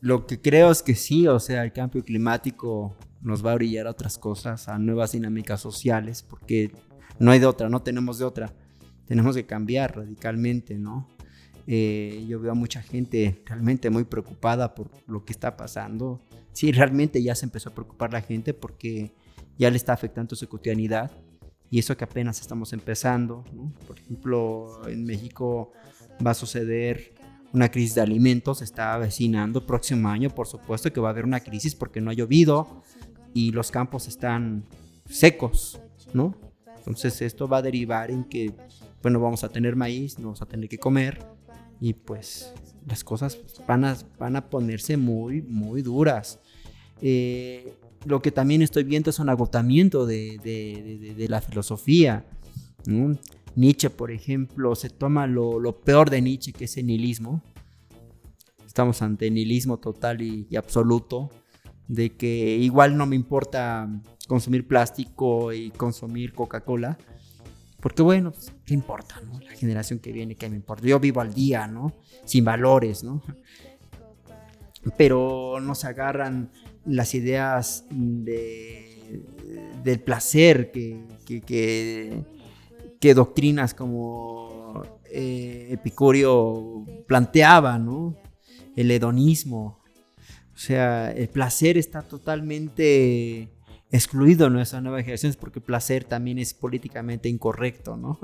lo 0.00 0.28
que 0.28 0.40
creo 0.40 0.70
es 0.70 0.80
que 0.80 0.94
sí, 0.94 1.26
o 1.26 1.40
sea, 1.40 1.64
el 1.64 1.72
cambio 1.72 2.04
climático 2.04 2.96
nos 3.20 3.44
va 3.44 3.52
a 3.52 3.54
brillar 3.56 3.86
a 3.86 3.90
otras 3.90 4.18
cosas, 4.18 4.68
a 4.68 4.78
nuevas 4.78 5.12
dinámicas 5.12 5.60
sociales, 5.60 6.22
porque 6.22 6.72
no 7.18 7.30
hay 7.30 7.38
de 7.38 7.46
otra, 7.46 7.68
no 7.68 7.82
tenemos 7.82 8.18
de 8.18 8.24
otra. 8.24 8.54
Tenemos 9.06 9.34
que 9.34 9.46
cambiar 9.46 9.96
radicalmente, 9.96 10.78
¿no? 10.78 11.08
Eh, 11.66 12.24
yo 12.28 12.40
veo 12.40 12.52
a 12.52 12.54
mucha 12.54 12.82
gente 12.82 13.42
realmente 13.44 13.90
muy 13.90 14.04
preocupada 14.04 14.74
por 14.74 14.90
lo 15.06 15.24
que 15.24 15.32
está 15.32 15.56
pasando. 15.56 16.20
Sí, 16.52 16.72
realmente 16.72 17.22
ya 17.22 17.34
se 17.34 17.46
empezó 17.46 17.70
a 17.70 17.74
preocupar 17.74 18.12
la 18.12 18.22
gente 18.22 18.54
porque 18.54 19.12
ya 19.58 19.70
le 19.70 19.76
está 19.76 19.92
afectando 19.92 20.34
su 20.34 20.48
cotidianidad 20.48 21.10
y 21.70 21.78
eso 21.78 21.96
que 21.96 22.04
apenas 22.04 22.40
estamos 22.40 22.72
empezando. 22.72 23.44
¿no? 23.52 23.72
Por 23.86 23.98
ejemplo, 23.98 24.80
en 24.88 25.04
México 25.04 25.72
va 26.24 26.30
a 26.30 26.34
suceder 26.34 27.14
una 27.52 27.70
crisis 27.70 27.94
de 27.94 28.02
alimentos, 28.02 28.62
está 28.62 28.94
avecinando 28.94 29.66
próximo 29.66 30.08
año, 30.08 30.30
por 30.30 30.46
supuesto 30.46 30.92
que 30.92 31.00
va 31.00 31.08
a 31.08 31.12
haber 31.12 31.24
una 31.24 31.40
crisis 31.40 31.74
porque 31.74 32.00
no 32.00 32.10
ha 32.10 32.14
llovido, 32.14 32.82
y 33.34 33.52
los 33.52 33.70
campos 33.70 34.08
están 34.08 34.64
secos, 35.08 35.80
¿no? 36.12 36.34
Entonces 36.78 37.20
esto 37.22 37.48
va 37.48 37.58
a 37.58 37.62
derivar 37.62 38.10
en 38.10 38.24
que, 38.24 38.52
bueno, 39.02 39.20
vamos 39.20 39.44
a 39.44 39.48
tener 39.48 39.76
maíz, 39.76 40.18
no 40.18 40.26
vamos 40.26 40.42
a 40.42 40.46
tener 40.46 40.68
que 40.68 40.78
comer 40.78 41.18
y 41.80 41.92
pues 41.92 42.52
las 42.86 43.04
cosas 43.04 43.38
van 43.66 43.84
a, 43.84 43.96
van 44.18 44.36
a 44.36 44.48
ponerse 44.48 44.96
muy, 44.96 45.42
muy 45.42 45.82
duras. 45.82 46.40
Eh, 47.02 47.74
lo 48.06 48.22
que 48.22 48.30
también 48.30 48.62
estoy 48.62 48.84
viendo 48.84 49.10
es 49.10 49.18
un 49.18 49.28
agotamiento 49.28 50.06
de, 50.06 50.38
de, 50.42 51.14
de, 51.14 51.28
la 51.28 51.40
filosofía. 51.40 52.24
Nietzsche, 53.58 53.90
por 53.90 54.12
ejemplo, 54.12 54.76
se 54.76 54.88
toma 54.88 55.26
lo, 55.26 55.80
peor 55.80 56.10
de 56.10 56.22
Nietzsche, 56.22 56.52
que 56.52 56.66
es 56.66 56.76
el 56.76 56.86
nihilismo. 56.86 57.42
Estamos 58.64 59.02
ante 59.02 59.28
nihilismo 59.32 59.78
total 59.78 60.22
y, 60.22 60.46
absoluto 60.56 61.28
de 61.88 62.16
que 62.16 62.56
igual 62.56 62.96
no 62.96 63.04
me 63.04 63.16
importa 63.16 63.88
consumir 64.28 64.68
plástico 64.68 65.52
y 65.52 65.70
consumir 65.70 66.34
Coca-Cola, 66.34 66.98
Porque 67.80 68.02
bueno, 68.02 68.30
pues, 68.30 68.52
¿qué 68.64 68.74
importa, 68.74 69.20
no? 69.22 69.40
La 69.40 69.50
generación 69.50 69.98
que 69.98 70.12
viene, 70.12 70.36
¿qué 70.36 70.48
me 70.48 70.54
importa? 70.54 70.86
Yo 70.86 71.00
vivo 71.00 71.20
al 71.20 71.34
día, 71.34 71.66
¿no? 71.66 71.92
Sin 72.24 72.44
valores, 72.44 73.02
¿no? 73.02 73.22
Pero 74.96 75.58
nos 75.60 75.84
agarran 75.84 76.52
las 76.84 77.12
ideas 77.12 77.86
de, 77.90 79.24
del 79.82 80.00
placer 80.00 80.70
que, 80.70 82.24
doctrinas 83.00 83.74
como 83.74 84.82
eh, 85.10 85.68
Epicurio 85.70 86.84
planteaba, 87.06 87.78
¿no? 87.78 88.16
El 88.76 88.90
hedonismo. 88.90 89.80
O 90.54 90.58
sea, 90.58 91.12
el 91.12 91.28
placer 91.28 91.78
está 91.78 92.02
totalmente 92.02 93.48
excluido 93.90 94.48
en 94.48 94.52
nuestras 94.52 94.82
nuevas 94.82 95.02
generaciones 95.02 95.36
porque 95.36 95.60
placer 95.60 96.04
también 96.04 96.38
es 96.38 96.52
políticamente 96.52 97.28
incorrecto, 97.28 97.96
¿no? 97.96 98.18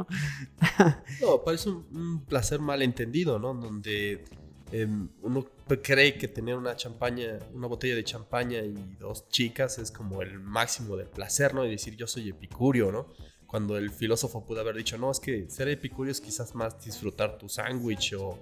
no, 1.22 1.42
parece 1.44 1.70
un, 1.70 2.24
placer 2.26 2.60
mal 2.60 2.82
entendido, 2.82 3.38
¿no? 3.38 3.54
Donde 3.54 4.24
em, 4.72 5.08
uno 5.22 5.46
cree 5.82 6.18
que 6.18 6.28
tener 6.28 6.56
una 6.56 6.76
champaña, 6.76 7.38
una 7.54 7.66
botella 7.66 7.94
de 7.94 8.04
champaña 8.04 8.58
y 8.60 8.74
dos 8.98 9.28
chicas 9.28 9.78
es 9.78 9.90
como 9.90 10.20
el 10.20 10.38
máximo 10.40 10.96
del 10.96 11.08
placer, 11.08 11.54
¿no? 11.54 11.64
Y 11.64 11.70
decir 11.70 11.96
yo 11.96 12.06
soy 12.06 12.28
epicurio, 12.28 12.92
¿no? 12.92 13.06
Cuando 13.46 13.76
el 13.76 13.90
filósofo 13.90 14.44
pudo 14.44 14.60
haber 14.60 14.76
dicho, 14.76 14.98
no, 14.98 15.10
es 15.10 15.20
que 15.20 15.48
ser 15.48 15.68
epicurio 15.68 16.10
es 16.10 16.20
quizás 16.20 16.54
más 16.54 16.82
disfrutar 16.84 17.38
tu 17.38 17.48
sándwich 17.48 18.14
o 18.14 18.38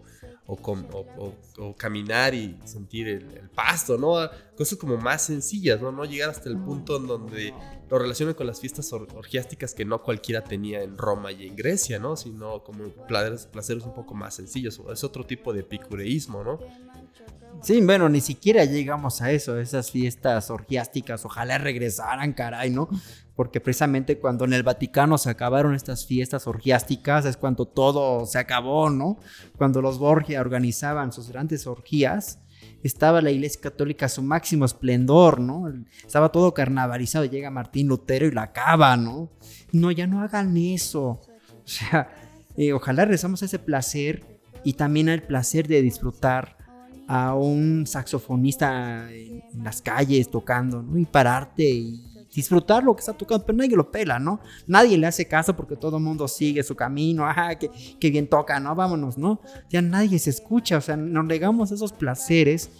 o, 0.46 1.74
caminar 1.76 2.34
y 2.34 2.58
sentir 2.64 3.08
el, 3.08 3.50
pasto, 3.54 3.96
¿no? 3.96 4.28
Cosas 4.56 4.78
como 4.78 4.96
más 4.96 5.26
sencillas, 5.26 5.80
¿no? 5.80 5.92
No 5.92 6.04
llegar 6.04 6.30
hasta 6.30 6.48
el 6.48 6.58
punto 6.58 6.96
en 6.96 7.06
donde 7.06 7.54
lo 7.88 7.98
relacionan 7.98 8.34
con 8.34 8.46
las 8.46 8.60
fiestas 8.60 8.92
orgiásticas 8.92 9.74
que 9.74 9.84
no 9.84 10.02
cualquiera 10.02 10.42
tenía 10.42 10.82
en 10.82 10.96
Roma 10.96 11.32
y 11.32 11.46
en 11.46 11.56
Grecia, 11.56 11.98
¿no? 11.98 12.16
Sino 12.16 12.62
como 12.64 12.88
placeres, 13.06 13.46
placeres 13.46 13.84
un 13.84 13.94
poco 13.94 14.14
más 14.14 14.34
sencillos. 14.34 14.80
Es 14.92 15.04
otro 15.04 15.24
tipo 15.24 15.52
de 15.52 15.60
epicureísmo, 15.60 16.42
¿no? 16.42 16.58
Sí, 17.60 17.80
bueno, 17.80 18.08
ni 18.08 18.20
siquiera 18.20 18.64
llegamos 18.64 19.20
a 19.22 19.30
eso, 19.30 19.58
esas 19.58 19.90
fiestas 19.90 20.50
orgiásticas, 20.50 21.24
ojalá 21.24 21.58
regresaran, 21.58 22.32
caray, 22.32 22.70
¿no? 22.70 22.88
Porque 23.36 23.60
precisamente 23.60 24.18
cuando 24.18 24.44
en 24.44 24.52
el 24.52 24.62
Vaticano 24.62 25.18
se 25.18 25.30
acabaron 25.30 25.74
estas 25.74 26.06
fiestas 26.06 26.46
orgiásticas 26.46 27.24
es 27.24 27.36
cuando 27.36 27.66
todo 27.66 28.26
se 28.26 28.38
acabó, 28.38 28.90
¿no? 28.90 29.18
Cuando 29.56 29.80
los 29.80 29.98
Borgia 29.98 30.40
organizaban 30.40 31.12
sus 31.12 31.28
grandes 31.28 31.66
orgías, 31.66 32.40
estaba 32.82 33.22
la 33.22 33.30
Iglesia 33.30 33.60
Católica 33.60 34.06
a 34.06 34.08
su 34.08 34.22
máximo 34.22 34.64
esplendor, 34.64 35.40
¿no? 35.40 35.72
Estaba 36.04 36.30
todo 36.30 36.52
carnavalizado, 36.54 37.24
llega 37.24 37.50
Martín 37.50 37.88
Lutero 37.88 38.26
y 38.26 38.32
la 38.32 38.42
acaba, 38.42 38.96
¿no? 38.96 39.30
No, 39.72 39.90
ya 39.90 40.06
no 40.06 40.20
hagan 40.20 40.56
eso. 40.56 41.20
O 41.64 41.68
sea, 41.68 42.08
eh, 42.56 42.72
ojalá 42.72 43.04
regresamos 43.04 43.42
a 43.42 43.46
ese 43.46 43.58
placer 43.58 44.40
y 44.64 44.74
también 44.74 45.08
al 45.08 45.22
placer 45.22 45.68
de 45.68 45.80
disfrutar 45.80 46.56
a 47.08 47.34
un 47.34 47.86
saxofonista 47.86 49.12
en, 49.12 49.42
las 49.62 49.82
calles 49.82 50.30
tocando, 50.30 50.82
¿no? 50.82 50.98
Y 50.98 51.04
pararte 51.04 51.64
y 51.64 52.02
disfrutar 52.34 52.82
lo 52.82 52.94
que 52.94 53.00
está 53.00 53.12
tocando, 53.12 53.44
pero 53.44 53.58
nadie 53.58 53.76
lo 53.76 53.90
pela, 53.90 54.18
¿no? 54.18 54.40
Nadie 54.66 54.96
le 54.96 55.06
hace 55.06 55.26
caso 55.26 55.54
porque 55.54 55.76
todo 55.76 55.98
el 55.98 56.02
mundo 56.02 56.26
sigue 56.28 56.62
su 56.62 56.74
camino, 56.74 57.26
ajá, 57.26 57.56
que, 57.56 57.70
que 58.00 58.10
bien 58.10 58.28
toca, 58.28 58.58
¿no? 58.58 58.74
Vámonos, 58.74 59.18
¿no? 59.18 59.40
Ya 59.68 59.82
nadie 59.82 60.18
se 60.18 60.30
escucha, 60.30 60.78
o 60.78 60.80
sea, 60.80 60.96
nos 60.96 61.24
negamos 61.24 61.70
esos 61.72 61.92
placeres 61.92 62.70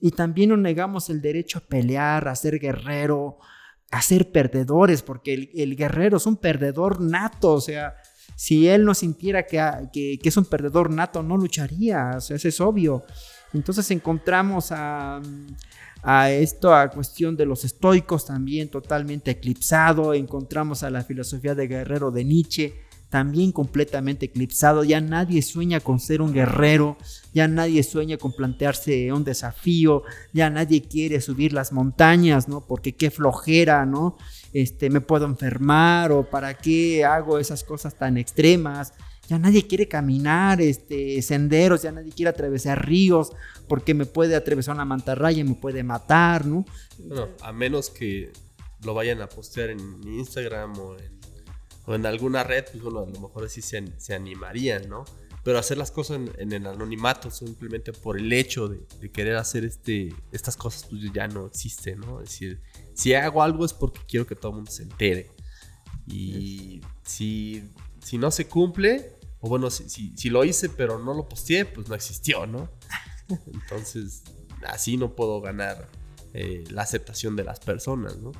y 0.00 0.10
también 0.10 0.50
nos 0.50 0.58
negamos 0.58 1.08
el 1.08 1.22
derecho 1.22 1.58
a 1.58 1.62
pelear, 1.62 2.28
a 2.28 2.34
ser 2.34 2.58
guerrero, 2.58 3.38
a 3.90 4.02
ser 4.02 4.30
perdedores, 4.30 5.02
porque 5.02 5.50
el, 5.54 5.76
guerrero 5.76 6.16
es 6.16 6.26
un 6.26 6.36
perdedor 6.36 7.00
nato, 7.00 7.52
o 7.52 7.60
sea, 7.60 7.94
si 8.34 8.68
él 8.68 8.84
no 8.84 8.94
sintiera 8.94 9.46
que, 9.46 9.58
que, 9.92 10.18
que 10.20 10.28
es 10.28 10.36
un 10.36 10.44
perdedor 10.44 10.90
nato, 10.90 11.22
no 11.22 11.36
lucharía, 11.36 12.14
o 12.16 12.20
sea, 12.20 12.36
eso 12.36 12.48
es 12.48 12.60
obvio. 12.60 13.04
Entonces 13.52 13.90
encontramos 13.90 14.72
a, 14.72 15.20
a 16.02 16.90
cuestión 16.92 17.36
de 17.36 17.46
los 17.46 17.64
estoicos 17.64 18.26
también 18.26 18.68
totalmente 18.68 19.30
eclipsado, 19.32 20.14
encontramos 20.14 20.82
a 20.82 20.90
la 20.90 21.02
filosofía 21.02 21.54
de 21.54 21.68
guerrero 21.68 22.10
de 22.10 22.24
Nietzsche 22.24 22.86
también 23.08 23.52
completamente 23.52 24.26
eclipsado, 24.26 24.82
ya 24.82 25.00
nadie 25.00 25.40
sueña 25.42 25.80
con 25.80 26.00
ser 26.00 26.20
un 26.20 26.32
guerrero, 26.32 26.96
ya 27.32 27.46
nadie 27.46 27.82
sueña 27.82 28.16
con 28.16 28.32
plantearse 28.32 29.12
un 29.12 29.24
desafío, 29.24 30.02
ya 30.32 30.50
nadie 30.50 30.82
quiere 30.82 31.20
subir 31.20 31.52
las 31.52 31.72
montañas, 31.72 32.48
¿no? 32.48 32.66
Porque 32.66 32.94
qué 32.94 33.10
flojera, 33.10 33.86
¿no? 33.86 34.16
Este, 34.52 34.90
me 34.90 35.00
puedo 35.00 35.26
enfermar 35.26 36.10
o 36.12 36.28
para 36.28 36.54
qué 36.54 37.04
hago 37.04 37.38
esas 37.38 37.62
cosas 37.62 37.96
tan 37.96 38.16
extremas 38.16 38.92
ya 39.28 39.38
nadie 39.38 39.66
quiere 39.66 39.88
caminar 39.88 40.60
este, 40.60 41.20
senderos, 41.22 41.82
ya 41.82 41.92
nadie 41.92 42.12
quiere 42.12 42.30
atravesar 42.30 42.86
ríos, 42.86 43.32
porque 43.68 43.94
me 43.94 44.06
puede 44.06 44.36
atravesar 44.36 44.74
una 44.74 44.84
mantarraya 44.84 45.40
y 45.40 45.44
me 45.44 45.54
puede 45.54 45.82
matar, 45.82 46.46
¿no? 46.46 46.64
Bueno, 46.98 47.28
a 47.40 47.52
menos 47.52 47.90
que 47.90 48.32
lo 48.84 48.94
vayan 48.94 49.20
a 49.20 49.28
postear 49.28 49.70
en 49.70 49.80
Instagram 50.06 50.78
o 50.78 50.96
en, 51.94 52.06
alguna 52.06 52.44
red, 52.44 52.64
pues 52.70 52.82
bueno, 52.82 53.00
a 53.00 53.06
lo 53.06 53.20
mejor 53.20 53.44
así 53.44 53.62
se, 53.62 54.14
animarían, 54.14 54.88
¿no? 54.88 55.04
Pero 55.44 55.58
hacer 55.58 55.78
las 55.78 55.92
cosas 55.92 56.20
en, 56.38 56.52
el 56.52 56.66
anonimato 56.66 57.30
simplemente 57.30 57.92
por 57.92 58.18
el 58.18 58.32
hecho 58.32 58.68
de, 58.68 59.10
querer 59.12 59.36
hacer 59.36 59.64
este, 59.64 60.14
estas 60.32 60.56
cosas, 60.56 60.86
pues 60.88 61.12
ya 61.12 61.28
no 61.28 61.46
existe, 61.46 61.94
¿no? 61.96 62.20
Es 62.20 62.30
decir, 62.30 62.60
si 62.94 63.14
hago 63.14 63.42
algo 63.42 63.64
es 63.64 63.72
porque 63.72 64.00
quiero 64.08 64.26
que 64.26 64.34
todo 64.34 64.50
el 64.50 64.56
mundo 64.56 64.70
se 64.70 64.82
entere. 64.82 65.30
Y 66.08 66.80
si, 67.02 67.70
si 68.02 68.18
no 68.18 68.30
se 68.30 68.46
cumple, 68.46 69.15
o 69.40 69.48
bueno, 69.48 69.70
si, 69.70 69.88
si, 69.88 70.30
lo 70.30 70.44
hice 70.44 70.68
pero 70.68 70.98
no 70.98 71.14
lo 71.14 71.28
posteé, 71.28 71.64
pues 71.64 71.88
no 71.88 71.94
existió, 71.94 72.46
¿no? 72.46 72.70
Entonces, 73.52 74.22
así 74.66 74.96
no 74.96 75.14
puedo 75.14 75.40
ganar 75.40 75.88
eh, 76.32 76.64
la 76.70 76.82
aceptación 76.82 77.36
de 77.36 77.44
las 77.44 77.60
personas, 77.60 78.18
¿no? 78.18 78.32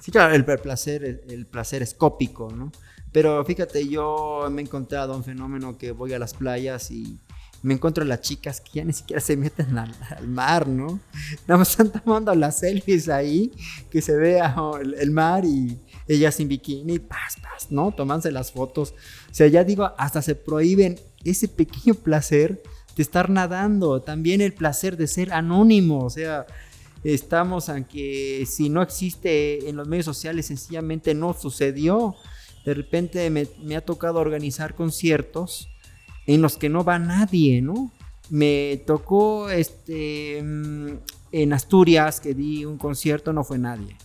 Sí, 0.00 0.10
claro, 0.10 0.34
el, 0.34 0.44
placer, 0.44 1.22
el, 1.28 1.46
placer 1.46 1.82
es 1.82 1.94
cópico, 1.94 2.50
¿no? 2.50 2.70
Pero 3.10 3.42
fíjate, 3.44 3.88
yo 3.88 4.46
me 4.50 4.60
he 4.60 4.64
encontrado 4.64 5.16
un 5.16 5.24
fenómeno 5.24 5.78
que 5.78 5.92
voy 5.92 6.12
a 6.12 6.18
las 6.18 6.34
playas 6.34 6.90
y 6.90 7.18
me 7.62 7.74
encuentro 7.74 8.04
las 8.04 8.20
chicas 8.20 8.60
que 8.60 8.70
ya 8.74 8.84
ni 8.84 8.92
siquiera 8.92 9.20
se 9.20 9.36
meten 9.36 9.78
al, 9.78 10.28
mar, 10.28 10.68
¿no? 10.68 11.00
Nada 11.46 11.58
más 11.58 11.70
están 11.70 11.90
tomando 11.90 12.34
las 12.34 12.58
selfies 12.58 13.08
ahí, 13.08 13.50
que 13.90 14.02
se 14.02 14.14
vea 14.16 14.54
el, 14.98 15.10
mar 15.10 15.44
y 15.44 15.78
ellas 16.08 16.36
sin 16.36 16.48
bikini, 16.48 16.98
paz, 16.98 17.36
paz, 17.40 17.70
¿no? 17.70 17.92
Tomándose 17.92 18.32
las 18.32 18.52
fotos. 18.52 18.94
O 19.30 19.34
sea, 19.34 19.46
ya 19.46 19.62
digo, 19.64 19.92
hasta 19.98 20.22
se 20.22 20.34
prohíben 20.34 20.98
ese 21.24 21.48
pequeño 21.48 21.94
placer 21.94 22.62
de 22.96 23.02
estar 23.02 23.30
nadando, 23.30 24.02
también 24.02 24.40
el 24.40 24.54
placer 24.54 24.96
de 24.96 25.06
ser 25.06 25.32
anónimo, 25.32 26.04
o 26.04 26.10
sea, 26.10 26.46
estamos 27.04 27.68
aunque 27.68 28.44
si 28.46 28.70
no 28.70 28.82
existe 28.82 29.68
en 29.68 29.76
los 29.76 29.86
medios 29.86 30.06
sociales, 30.06 30.46
sencillamente 30.46 31.14
no 31.14 31.32
sucedió. 31.32 32.16
De 32.64 32.74
repente 32.74 33.30
me, 33.30 33.46
me 33.62 33.76
ha 33.76 33.84
tocado 33.84 34.18
organizar 34.18 34.74
conciertos 34.74 35.68
en 36.26 36.42
los 36.42 36.56
que 36.56 36.68
no 36.68 36.84
va 36.84 36.98
nadie, 36.98 37.62
¿no? 37.62 37.92
Me 38.30 38.82
tocó 38.86 39.48
este, 39.48 40.42
mm, 40.42 40.88
en 41.32 41.52
Asturias, 41.52 42.20
que 42.20 42.34
di 42.34 42.64
un 42.64 42.78
concierto, 42.78 43.32
no 43.32 43.44
fue 43.44 43.58
nadie. 43.58 43.96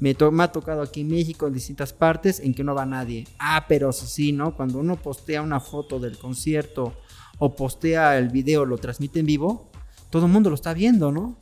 Me, 0.00 0.16
ha 0.42 0.48
tocado 0.52 0.80
aquí 0.80 1.02
en 1.02 1.08
México, 1.08 1.46
en 1.46 1.52
distintas 1.52 1.92
partes, 1.92 2.40
en 2.40 2.54
que 2.54 2.64
no 2.64 2.74
va 2.74 2.86
nadie. 2.86 3.28
Ah, 3.38 3.66
pero 3.68 3.92
sí, 3.92 4.32
¿no? 4.32 4.56
Cuando 4.56 4.78
uno 4.78 4.96
postea 4.96 5.42
una 5.42 5.60
foto 5.60 6.00
del 6.00 6.18
concierto 6.18 6.94
o 7.38 7.54
postea 7.54 8.16
el 8.16 8.30
video, 8.30 8.64
lo 8.64 8.78
transmite 8.78 9.20
en 9.20 9.26
vivo, 9.26 9.70
todo 10.08 10.26
el 10.26 10.32
mundo 10.32 10.48
lo 10.48 10.54
está 10.54 10.72
viendo, 10.72 11.12
¿no? 11.12 11.36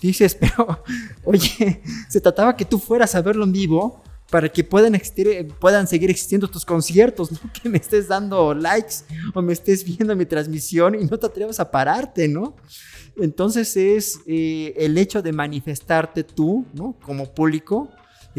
Dices, 0.00 0.34
pero, 0.40 0.82
oye, 1.24 1.82
se 2.08 2.20
trataba 2.20 2.56
que 2.56 2.64
tú 2.64 2.78
fueras 2.78 3.14
a 3.14 3.20
verlo 3.20 3.44
en 3.44 3.52
vivo 3.52 4.02
para 4.30 4.48
que 4.50 4.64
puedan, 4.64 4.94
existir, 4.94 5.48
puedan 5.58 5.86
seguir 5.86 6.10
existiendo 6.10 6.48
tus 6.48 6.64
conciertos, 6.64 7.30
no 7.32 7.38
que 7.62 7.68
me 7.68 7.78
estés 7.78 8.08
dando 8.08 8.54
likes 8.54 8.96
o 9.34 9.42
me 9.42 9.52
estés 9.52 9.84
viendo 9.84 10.14
mi 10.16 10.26
transmisión 10.26 10.94
y 10.94 11.04
no 11.04 11.18
te 11.18 11.26
atrevas 11.26 11.60
a 11.60 11.70
pararte, 11.70 12.26
¿no? 12.26 12.56
Entonces 13.16 13.76
es 13.76 14.20
eh, 14.26 14.74
el 14.76 14.96
hecho 14.96 15.22
de 15.22 15.32
manifestarte 15.32 16.24
tú, 16.24 16.66
¿no? 16.72 16.96
Como 17.02 17.34
público, 17.34 17.90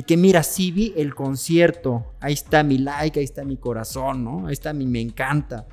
que 0.03 0.17
mira, 0.17 0.43
sí 0.43 0.71
vi 0.71 0.93
el 0.95 1.15
concierto, 1.15 2.13
ahí 2.19 2.33
está 2.33 2.63
mi 2.63 2.77
like, 2.77 3.19
ahí 3.19 3.25
está 3.25 3.43
mi 3.43 3.57
corazón, 3.57 4.23
¿no? 4.23 4.47
Ahí 4.47 4.53
está 4.53 4.73
mi 4.73 4.85
me 4.85 5.01
encanta. 5.01 5.67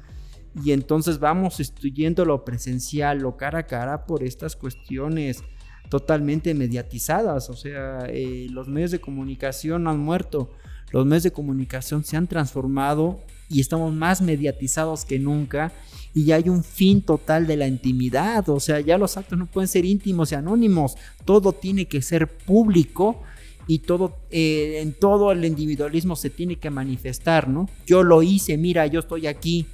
Y 0.65 0.73
entonces 0.73 1.19
vamos 1.19 1.61
estudiando 1.61 2.25
lo 2.25 2.45
presencial, 2.45 3.19
lo 3.19 3.37
cara 3.37 3.61
a 3.61 3.67
cara 3.67 4.07
por 4.07 4.23
estas 4.23 4.57
cuestiones 4.57 5.43
totalmente 5.91 6.55
mediatizadas. 6.55 7.51
O 7.51 7.57
sea, 7.57 8.07
eh, 8.09 8.47
los 8.51 8.69
medios 8.69 8.91
de 8.91 9.01
comunicación 9.01 9.87
han 9.87 9.99
muerto. 9.99 10.51
Los 10.93 11.05
medios 11.05 11.25
de 11.25 11.33
comunicación 11.33 12.05
se 12.05 12.17
han 12.17 12.27
transformado 12.27 13.21
y 13.49 13.61
estamos 13.61 13.93
más 13.93 14.23
mediatizados 14.23 15.05
que 15.05 15.19
nunca. 15.19 15.73
Y 16.15 16.25
ya 16.25 16.37
hay 16.37 16.49
un 16.49 16.65
fin 16.65 17.03
total 17.03 17.47
de 17.47 17.57
la 17.57 17.67
intimidad. 17.67 18.49
O 18.49 18.61
sea, 18.61 18.81
ya 18.81 18.97
los 18.97 19.17
actos 19.17 19.39
no 19.39 19.47
pueden 19.47 19.69
ser 19.69 19.85
íntimos 19.85 20.33
y 20.33 20.37
anónimos. 20.37 20.97
Todo 21.25 21.53
tiene 21.53 21.87
que 21.87 22.01
ser 22.01 22.29
público. 22.29 23.23
Y 23.67 23.81
todo, 23.81 24.17
eh, 24.31 24.81
en 24.81 24.93
todo 24.93 25.33
el 25.33 25.45
individualismo 25.45 26.17
se 26.17 26.31
tiene 26.31 26.57
que 26.57 26.71
manifestar, 26.71 27.49
¿no? 27.49 27.69
Yo 27.87 28.03
lo 28.03 28.23
hice, 28.23 28.57
mira, 28.57 28.87
yo 28.87 29.01
estoy 29.01 29.27
aquí 29.27 29.67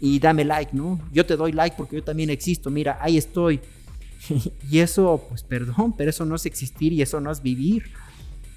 y 0.00 0.18
dame 0.18 0.44
like, 0.44 0.76
¿no? 0.76 1.00
Yo 1.12 1.24
te 1.24 1.36
doy 1.36 1.52
like 1.52 1.76
porque 1.76 1.96
yo 1.96 2.04
también 2.04 2.30
existo, 2.30 2.70
mira, 2.70 2.98
ahí 3.00 3.16
estoy. 3.16 3.60
y 4.70 4.78
eso, 4.78 5.24
pues 5.28 5.42
perdón, 5.42 5.94
pero 5.96 6.10
eso 6.10 6.24
no 6.24 6.34
es 6.34 6.46
existir 6.46 6.92
y 6.92 7.02
eso 7.02 7.20
no 7.20 7.30
es 7.30 7.42
vivir. 7.42 7.84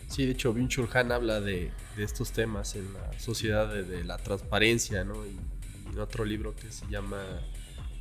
Sí, 0.07 0.25
de 0.25 0.33
hecho, 0.33 0.53
Byung-Chul 0.53 0.89
Han 0.93 1.11
habla 1.11 1.39
de, 1.39 1.71
estos 1.97 2.31
temas 2.31 2.75
en 2.75 2.91
la 2.93 3.17
sociedad 3.19 3.71
de, 3.71 4.03
la 4.03 4.17
transparencia, 4.17 5.03
¿no? 5.03 5.25
Y, 5.25 5.37
en 5.91 5.99
otro 5.99 6.23
libro 6.23 6.55
que 6.55 6.71
se 6.71 6.85
llama 6.89 7.21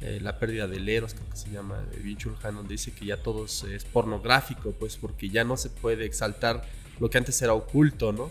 eh, 0.01 0.18
La 0.20 0.39
pérdida 0.39 0.66
del 0.66 0.89
Eros, 0.89 1.14
creo 1.14 1.28
que 1.28 1.36
se 1.36 1.51
llama, 1.51 1.81
de 1.82 2.02
Byung-Chul 2.02 2.36
Han, 2.43 2.56
donde 2.56 2.72
dice 2.72 2.93
que 2.93 3.06
ya 3.06 3.22
todo 3.22 3.44
es, 3.44 3.85
pornográfico, 3.93 4.72
pues 4.72 4.97
porque 4.97 5.28
ya 5.28 5.44
no 5.44 5.56
se 5.56 5.70
puede 5.70 6.05
exaltar 6.05 6.62
lo 6.98 7.10
que 7.10 7.18
antes 7.18 7.40
era 7.43 7.55
oculto, 7.55 8.12
¿no? 8.12 8.31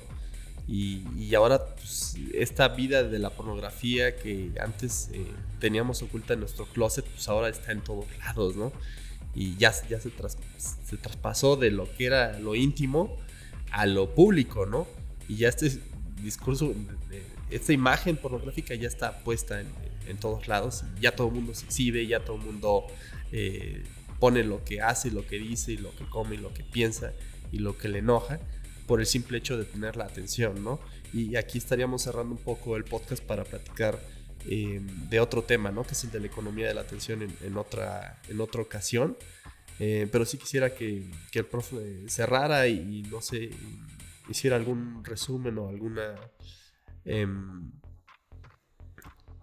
Y, 0.67 1.33
ahora 1.33 1.73
pues, 1.75 2.15
esta 2.33 2.67
vida 2.67 3.01
de 3.03 3.17
la 3.17 3.31
pornografía 3.31 4.15
que 4.15 4.51
antes 4.61 5.09
eh, 5.13 5.25
teníamos 5.59 6.03
oculta 6.03 6.33
en 6.33 6.41
nuestro 6.41 6.65
closet, 6.65 7.05
pues 7.05 7.27
ahora 7.27 7.49
está 7.49 7.71
en 7.71 7.81
todos 7.81 8.05
lados, 8.19 8.55
¿no? 8.55 8.71
Y 9.33 9.55
ya, 9.57 9.73
ya 9.89 9.99
se, 9.99 10.11
se 10.59 10.97
traspasó 10.97 11.55
de 11.55 11.71
lo 11.71 11.91
que 11.95 12.05
era 12.05 12.39
lo 12.39 12.53
íntimo 12.53 13.17
a 13.71 13.85
lo 13.85 14.13
público, 14.13 14.65
¿no? 14.65 14.87
Y 15.27 15.37
ya 15.37 15.49
este 15.49 15.79
discurso, 16.21 16.73
esta 17.49 17.73
imagen 17.73 18.17
pornográfica 18.17 18.75
ya 18.75 18.87
está 18.87 19.19
puesta 19.19 19.61
en, 19.61 19.67
todos 20.17 20.47
lados, 20.47 20.83
ya 20.99 21.15
todo 21.15 21.27
el 21.27 21.33
mundo 21.33 21.53
se 21.53 21.65
exhibe, 21.65 22.05
ya 22.07 22.23
todo 22.23 22.37
el 22.37 22.43
mundo 22.43 22.85
eh, 23.31 23.83
pone 24.19 24.43
lo 24.43 24.63
que 24.63 24.81
hace, 24.81 25.11
lo 25.11 25.25
que 25.25 25.37
dice, 25.37 25.73
lo 25.73 25.95
que 25.95 26.05
come, 26.05 26.37
lo 26.37 26.53
que 26.53 26.63
piensa 26.63 27.13
y 27.51 27.59
lo 27.59 27.77
que 27.77 27.87
le 27.87 27.99
enoja 27.99 28.39
por 28.89 28.99
el 28.99 29.05
simple 29.05 29.37
hecho 29.37 29.55
de 29.55 29.65
tener 29.65 29.95
la 29.97 30.05
atención, 30.05 30.63
¿no? 30.63 30.79
Y 31.13 31.35
aquí 31.35 31.59
estaríamos 31.59 32.01
cerrando 32.01 32.33
un 32.33 32.41
poco 32.41 32.75
el 32.75 32.85
podcast 32.85 33.23
para 33.23 33.43
platicar 33.43 33.99
eh, 34.47 34.81
de 35.09 35.19
otro 35.19 35.43
tema, 35.43 35.69
¿no? 35.69 35.83
Que 35.83 35.91
es 35.91 36.03
el 36.05 36.11
de 36.11 36.19
la 36.19 36.25
economía 36.25 36.67
de 36.67 36.73
la 36.73 36.81
atención 36.81 37.21
en, 37.21 37.57
otra, 37.57 38.19
en 38.29 38.41
otra 38.41 38.63
ocasión. 38.63 39.15
Eh, 39.79 40.07
pero 40.11 40.25
sí 40.25 40.39
quisiera 40.39 40.73
que, 40.73 41.09
el 41.33 41.45
profe 41.45 42.09
cerrara 42.09 42.67
y, 42.67 43.03
no 43.03 43.21
sé, 43.21 43.51
hiciera 44.27 44.55
algún 44.55 45.03
resumen 45.05 45.59
o 45.59 45.69
alguna... 45.69 46.15
Em, 47.05 47.71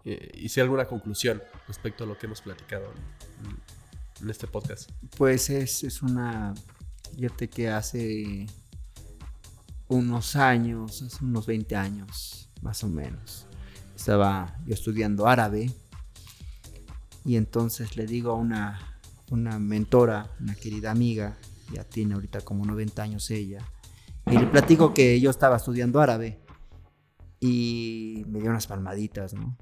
eh, 0.06 0.30
hiciera 0.34 0.64
alguna 0.64 0.86
conclusión 0.86 1.42
respecto 1.68 2.04
a 2.04 2.06
lo 2.06 2.16
que 2.16 2.26
hemos 2.26 2.40
platicado 2.40 2.86
en, 4.20 4.30
este 4.30 4.46
podcast. 4.46 4.90
Pues 5.18 5.50
es, 5.50 5.84
es 5.84 6.00
una... 6.00 6.54
Fíjate 7.14 7.48
que 7.48 7.68
hace 7.68 8.46
unos 9.88 10.36
años, 10.36 11.02
hace 11.02 11.22
unos 11.22 11.46
20 11.46 11.76
años, 11.76 12.50
más 12.62 12.82
o 12.82 12.88
menos, 12.88 13.46
estaba 13.94 14.58
yo 14.64 14.72
estudiando 14.72 15.26
árabe 15.26 15.70
y 17.26 17.36
entonces 17.36 17.96
le 17.96 18.06
digo 18.06 18.30
a 18.30 18.34
una 18.36 18.96
una 19.30 19.58
mentora, 19.58 20.30
una 20.40 20.54
querida 20.54 20.90
amiga, 20.90 21.36
ya 21.72 21.84
tiene 21.84 22.14
ahorita 22.14 22.40
como 22.42 22.64
90 22.64 23.02
años 23.02 23.30
ella, 23.30 23.60
y 24.26 24.38
le 24.38 24.46
platico 24.46 24.92
que 24.92 25.20
yo 25.20 25.30
estaba 25.30 25.56
estudiando 25.56 26.00
árabe 26.00 26.40
y 27.40 28.24
me 28.28 28.40
dio 28.40 28.50
unas 28.50 28.66
palmaditas, 28.66 29.34
¿no? 29.34 29.56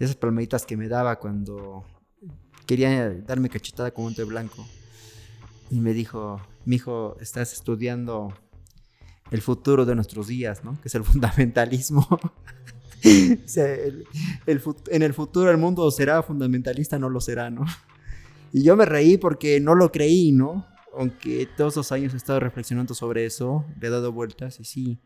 Esas 0.00 0.16
palmaditas 0.16 0.64
que 0.64 0.76
me 0.78 0.88
daba 0.88 1.18
cuando 1.20 1.84
quería 2.66 3.10
darme 3.26 3.50
cachetada 3.50 3.90
con 3.90 4.06
un 4.06 4.14
té 4.14 4.24
blanco. 4.24 4.66
Y 5.70 5.78
me 5.78 5.92
dijo, 5.92 6.40
mi 6.64 6.76
hijo, 6.76 7.16
estás 7.20 7.52
estudiando 7.52 8.32
el 9.30 9.42
futuro 9.42 9.84
de 9.84 9.94
nuestros 9.94 10.26
días, 10.26 10.64
¿no? 10.64 10.80
Que 10.80 10.88
es 10.88 10.94
el 10.94 11.04
fundamentalismo. 11.10 12.08
en 13.04 15.02
el 15.02 15.14
futuro 15.14 15.50
el 15.50 15.58
mundo 15.58 15.90
será 15.90 16.22
fundamentalista, 16.22 16.98
no 16.98 17.10
lo 17.10 17.20
será, 17.20 17.50
¿no? 17.50 17.66
Y 18.52 18.62
yo 18.62 18.76
me 18.76 18.86
reí 18.86 19.18
porque 19.18 19.60
no 19.60 19.74
lo 19.74 19.92
creí, 19.92 20.32
¿no? 20.32 20.66
Aunque 20.96 21.46
todos 21.56 21.76
los 21.76 21.92
años 21.92 22.14
he 22.14 22.16
estado 22.16 22.40
reflexionando 22.40 22.94
sobre 22.94 23.26
eso, 23.26 23.66
le 23.78 23.88
he 23.88 23.90
dado 23.90 24.12
vueltas 24.12 24.58
y 24.60 24.64
sí, 24.64 24.98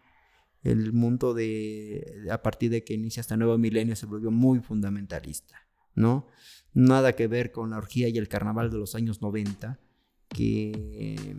el 0.65 0.93
mundo 0.93 1.35
de, 1.35 2.27
a 2.31 2.43
partir 2.43 2.71
de 2.71 2.83
que 2.83 2.95
inicia 2.95 3.21
este 3.21 3.37
nuevo 3.37 3.57
milenio 3.59 3.95
se 3.95 4.07
volvió 4.07 4.31
muy 4.31 4.61
fundamentalista, 4.61 5.69
¿no? 5.95 6.27
Nada 6.73 7.15
que 7.15 7.29
ver 7.29 7.53
con 7.53 7.71
la 7.71 7.77
orgía 7.77 8.09
y 8.09 8.19
el 8.19 8.29
carnaval 8.29 8.71
de 8.71 8.79
los 8.79 8.95
años 8.95 9.23
90, 9.23 9.79
que, 10.31 11.37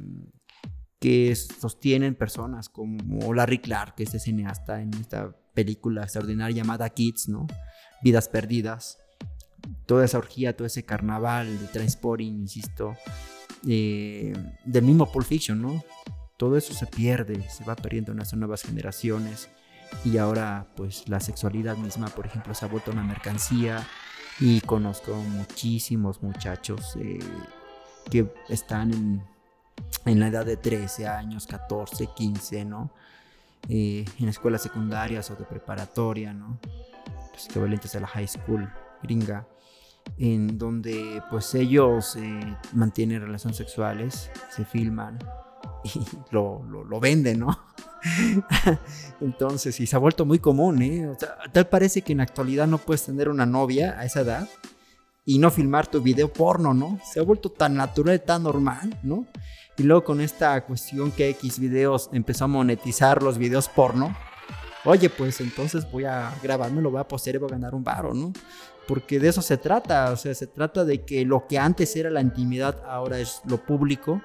que 1.00 1.36
sostienen 1.36 2.16
personas 2.16 2.70
como 2.70 3.34
Larry 3.34 3.60
Clark, 3.60 3.96
este 3.98 4.20
cineasta 4.20 4.82
en 4.82 4.94
esta 4.94 5.36
película 5.54 6.04
extraordinaria 6.04 6.58
llamada 6.58 6.90
Kids, 6.90 7.28
¿no? 7.28 7.48
Vidas 8.04 8.30
perdidas 8.30 9.00
toda 9.86 10.06
esa 10.06 10.20
orgía, 10.20 10.56
todo 10.56 10.68
ese 10.68 10.86
carnaval 10.86 11.60
de 11.60 11.68
transporting, 11.68 12.34
insisto, 12.34 12.96
eh, 13.68 14.34
del 14.64 14.84
mismo 14.84 15.12
Pulp 15.12 15.26
Fiction, 15.26 15.62
¿no? 15.62 15.84
Todo 16.38 16.58
eso 16.58 16.74
se 16.74 16.86
pierde, 16.88 17.50
se 17.50 17.64
va 17.64 17.76
perdiendo 17.76 18.12
en 18.12 18.20
las 18.20 18.34
nuevas 18.34 18.64
generaciones 18.64 19.50
y 20.04 20.18
ahora 20.18 20.68
pues 20.76 21.08
la 21.08 21.20
sexualidad 21.20 21.78
misma, 21.78 22.08
por 22.10 22.26
ejemplo, 22.26 22.54
se 22.54 22.66
ha 22.66 22.68
vuelto 22.68 22.92
una 22.92 23.04
mercancía 23.04 23.86
y 24.40 24.60
conozco 24.62 25.16
muchísimos 25.16 26.22
muchachos 26.22 26.98
eh, 27.00 27.20
que 28.12 28.34
están 28.50 28.94
en, 28.94 29.24
en, 30.06 30.20
la 30.20 30.28
edad 30.28 30.46
de 30.46 30.58
13 30.58 31.08
años, 31.08 31.48
14, 31.48 32.10
15, 32.16 32.66
¿no? 32.66 32.92
Eh, 33.70 34.06
en 34.20 34.28
escuelas 34.28 34.62
secundarias 34.62 35.32
o 35.32 35.36
de 35.36 35.46
preparatoria, 35.46 36.34
¿no? 36.34 36.60
Pues 37.32 37.46
equivalentes 37.46 37.96
a 37.96 38.02
la 38.02 38.08
high 38.08 38.28
school 38.28 38.70
gringa 39.02 39.48
en 40.18 40.58
donde 40.58 41.22
pues 41.30 41.56
ellos 41.56 42.16
eh, 42.16 42.58
mantienen 42.74 43.22
relaciones 43.22 43.58
sexuales, 43.58 44.30
se 44.50 44.66
filman 44.66 45.18
y 45.86 46.02
lo, 46.32 46.64
lo, 46.64 47.00
venden, 47.00 47.40
¿no? 47.40 47.60
Entonces, 49.22 49.80
y 49.80 49.88
se 49.88 49.96
ha 49.96 50.00
vuelto 50.00 50.26
muy 50.26 50.40
común, 50.40 50.82
¿eh? 50.82 51.12
tal 51.52 51.68
parece 51.68 52.02
que 52.02 52.14
en 52.14 52.18
la 52.18 52.24
actualidad 52.24 52.68
no 52.68 52.78
puedes 52.78 53.06
tener 53.06 53.30
una 53.30 53.46
novia 53.46 53.98
a 54.00 54.06
esa 54.06 54.22
edad 54.22 54.50
y 55.26 55.40
no 55.40 55.50
filmar 55.50 55.88
tu 55.88 56.02
video 56.02 56.32
porno, 56.32 56.74
¿no? 56.74 57.00
Se 57.04 57.20
ha 57.20 57.24
vuelto 57.24 57.50
tan 57.52 57.76
natural, 57.76 58.22
tan 58.22 58.44
normal, 58.44 59.00
¿no? 59.02 59.26
Y 59.78 59.84
luego 59.84 60.04
con 60.04 60.22
esta 60.22 60.64
cuestión 60.66 61.12
que 61.12 61.30
X 61.30 61.60
videos 61.60 62.10
empezó 62.14 62.46
a 62.46 62.48
monetizar 62.48 63.24
los 63.24 63.38
videos 63.38 63.68
porno, 63.68 64.16
oye, 64.86 65.10
pues 65.10 65.42
entonces 65.42 65.90
voy 65.92 66.06
a 66.06 66.32
grabarme, 66.44 66.82
lo 66.82 66.92
voy 66.92 67.02
a 67.02 67.08
postear 67.08 67.36
y 67.36 67.40
voy 67.40 67.50
a 67.50 67.54
ganar 67.54 67.74
un 67.74 67.84
varo, 67.84 68.14
¿no? 68.14 68.32
porque 68.88 69.20
de 69.20 69.30
eso 69.30 69.42
se 69.42 69.58
trata, 69.58 70.12
o 70.12 70.18
sea, 70.18 70.34
se 70.34 70.48
trata 70.48 70.86
de 70.86 71.04
que 71.04 71.26
lo 71.26 71.48
que 71.48 71.58
antes 71.58 71.96
era 71.96 72.10
la 72.10 72.22
intimidad 72.22 72.84
ahora 72.88 73.20
es 73.20 73.42
lo 73.46 73.58
público, 73.58 74.22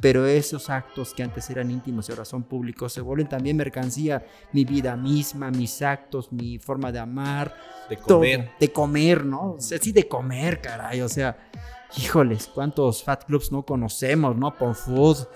pero 0.00 0.26
esos 0.26 0.70
actos 0.70 1.14
que 1.14 1.22
antes 1.22 1.48
eran 1.50 1.70
íntimos 1.70 2.08
y 2.08 2.12
ahora 2.12 2.24
son 2.24 2.42
públicos 2.42 2.92
se 2.92 3.00
vuelven 3.00 3.28
también 3.28 3.56
mercancía, 3.56 4.24
mi 4.52 4.64
vida 4.64 4.96
misma, 4.96 5.50
mis 5.50 5.82
actos, 5.82 6.32
mi 6.32 6.58
forma 6.58 6.92
de 6.92 6.98
amar, 6.98 7.54
de 7.88 7.96
comer, 7.96 8.50
de 8.58 8.72
comer, 8.72 9.24
¿no? 9.24 9.52
O 9.52 9.60
sea, 9.60 9.78
sí 9.78 9.92
de 9.92 10.08
comer, 10.08 10.60
caray, 10.60 11.00
o 11.00 11.08
sea, 11.08 11.36
híjoles, 11.96 12.50
cuántos 12.52 13.02
fat 13.02 13.24
clubs 13.24 13.52
no 13.52 13.64
conocemos, 13.64 14.36
¿no? 14.36 14.56
Por 14.56 14.74
food, 14.74 15.26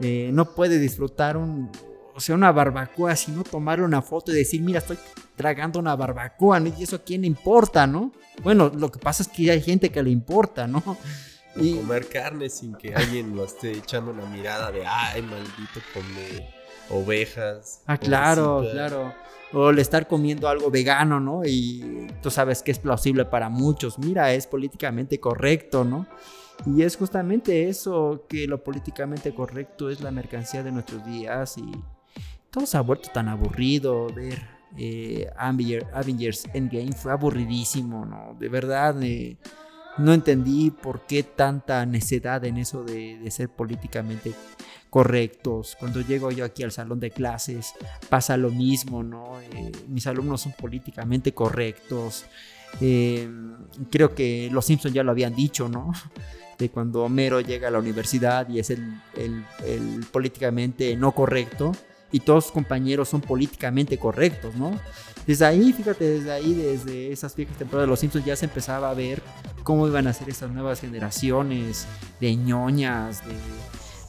eh, 0.00 0.30
no 0.32 0.54
puede 0.54 0.78
disfrutar 0.78 1.36
un 1.36 1.70
o 2.16 2.20
sea, 2.20 2.36
una 2.36 2.52
barbacoa, 2.52 3.16
sino 3.16 3.42
tomarle 3.42 3.84
una 3.84 4.00
foto 4.00 4.30
y 4.30 4.36
decir, 4.36 4.62
mira, 4.62 4.78
estoy 4.78 4.96
tragando 5.34 5.80
una 5.80 5.96
barbacoa, 5.96 6.60
¿no? 6.60 6.72
Y 6.78 6.84
eso 6.84 6.96
a 6.96 6.98
quién 7.00 7.22
le 7.22 7.26
importa, 7.26 7.88
¿no? 7.88 8.12
Bueno, 8.42 8.70
lo 8.72 8.90
que 8.92 9.00
pasa 9.00 9.24
es 9.24 9.28
que 9.28 9.50
hay 9.50 9.60
gente 9.60 9.90
que 9.90 10.00
le 10.00 10.10
importa, 10.10 10.68
¿no? 10.68 10.82
Y... 11.56 11.76
Comer 11.76 12.08
carne 12.08 12.48
sin 12.48 12.74
que 12.74 12.94
alguien 12.94 13.36
lo 13.36 13.44
esté 13.44 13.72
echando 13.72 14.10
una 14.10 14.26
mirada 14.26 14.72
de, 14.72 14.84
ay, 14.86 15.22
maldito, 15.22 15.80
come 15.92 16.48
ovejas. 16.90 17.82
Ah, 17.86 17.98
claro, 17.98 18.66
claro. 18.70 19.14
O 19.52 19.70
el 19.70 19.78
estar 19.78 20.08
comiendo 20.08 20.48
algo 20.48 20.70
vegano, 20.70 21.20
¿no? 21.20 21.42
Y 21.44 22.08
tú 22.22 22.30
sabes 22.30 22.62
que 22.62 22.72
es 22.72 22.78
plausible 22.78 23.24
para 23.24 23.48
muchos. 23.48 23.98
Mira, 23.98 24.32
es 24.32 24.46
políticamente 24.46 25.20
correcto, 25.20 25.84
¿no? 25.84 26.06
Y 26.66 26.82
es 26.82 26.96
justamente 26.96 27.68
eso, 27.68 28.26
que 28.28 28.46
lo 28.46 28.62
políticamente 28.62 29.34
correcto 29.34 29.90
es 29.90 30.00
la 30.00 30.10
mercancía 30.10 30.62
de 30.62 30.72
nuestros 30.72 31.04
días 31.04 31.58
y 31.58 31.70
todo 32.50 32.66
se 32.66 32.76
ha 32.76 32.80
vuelto 32.80 33.10
tan 33.12 33.28
aburrido 33.28 34.06
ver 34.06 34.54
eh, 34.76 35.28
Avengers 35.36 36.46
Endgame 36.52 36.92
fue 36.92 37.12
aburridísimo, 37.12 38.04
¿no? 38.04 38.36
De 38.38 38.48
verdad, 38.48 39.00
eh, 39.02 39.36
no 39.98 40.12
entendí 40.12 40.70
por 40.70 41.06
qué 41.06 41.22
tanta 41.22 41.84
necedad 41.86 42.44
en 42.44 42.58
eso 42.58 42.82
de, 42.84 43.30
ser 43.30 43.48
políticamente 43.48 44.32
correctos. 44.90 45.76
Cuando 45.78 46.00
llego 46.00 46.30
yo 46.30 46.44
aquí 46.44 46.62
al 46.62 46.72
salón 46.72 47.00
de 47.00 47.10
clases 47.10 47.74
pasa 48.08 48.36
lo 48.36 48.50
mismo, 48.50 49.02
¿no? 49.02 49.40
Eh, 49.40 49.72
mis 49.88 50.06
alumnos 50.06 50.42
son 50.42 50.52
políticamente 50.52 51.32
correctos. 51.32 52.24
Eh, 52.80 53.28
creo 53.90 54.14
que 54.14 54.48
los 54.52 54.64
Simpsons 54.64 54.94
ya 54.94 55.02
lo 55.02 55.12
habían 55.12 55.34
dicho, 55.34 55.68
¿no? 55.68 55.92
De 56.58 56.68
cuando 56.68 57.02
Homero 57.02 57.40
llega 57.40 57.66
a 57.66 57.70
la 57.72 57.80
universidad 57.80 58.48
y 58.48 58.60
es 58.60 58.70
el, 58.70 59.00
el, 59.16 59.44
el 59.66 60.06
políticamente 60.12 60.94
no 60.94 61.10
correcto 61.10 61.72
y 62.12 62.20
todos 62.20 62.44
sus 62.44 62.52
compañeros 62.52 63.08
son 63.08 63.20
políticamente 63.20 63.98
correctos, 63.98 64.54
¿no? 64.54 64.78
Desde 65.26 65.46
ahí, 65.46 65.72
fíjate, 65.72 66.04
desde 66.04 66.32
ahí, 66.32 66.54
desde 66.54 67.12
esas 67.12 67.34
viejas 67.34 67.56
temporadas 67.56 67.86
de 67.86 67.90
Los 67.90 68.00
Simpsons 68.00 68.24
ya 68.24 68.36
se 68.36 68.44
empezaba 68.44 68.90
a 68.90 68.94
ver 68.94 69.22
cómo 69.62 69.88
iban 69.88 70.06
a 70.06 70.12
ser 70.12 70.28
estas 70.28 70.50
nuevas 70.50 70.80
generaciones 70.80 71.86
de 72.20 72.36
ñoñas, 72.36 73.22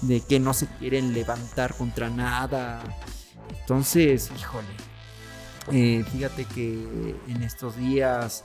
de, 0.02 0.22
que 0.22 0.40
no 0.40 0.54
se 0.54 0.68
quieren 0.68 1.14
levantar 1.14 1.76
contra 1.76 2.10
nada. 2.10 2.84
Entonces, 3.62 4.30
híjole, 4.38 4.68
eh, 5.72 6.04
fíjate 6.12 6.46
que 6.46 7.16
en 7.28 7.44
estos 7.44 7.78
días 7.78 8.44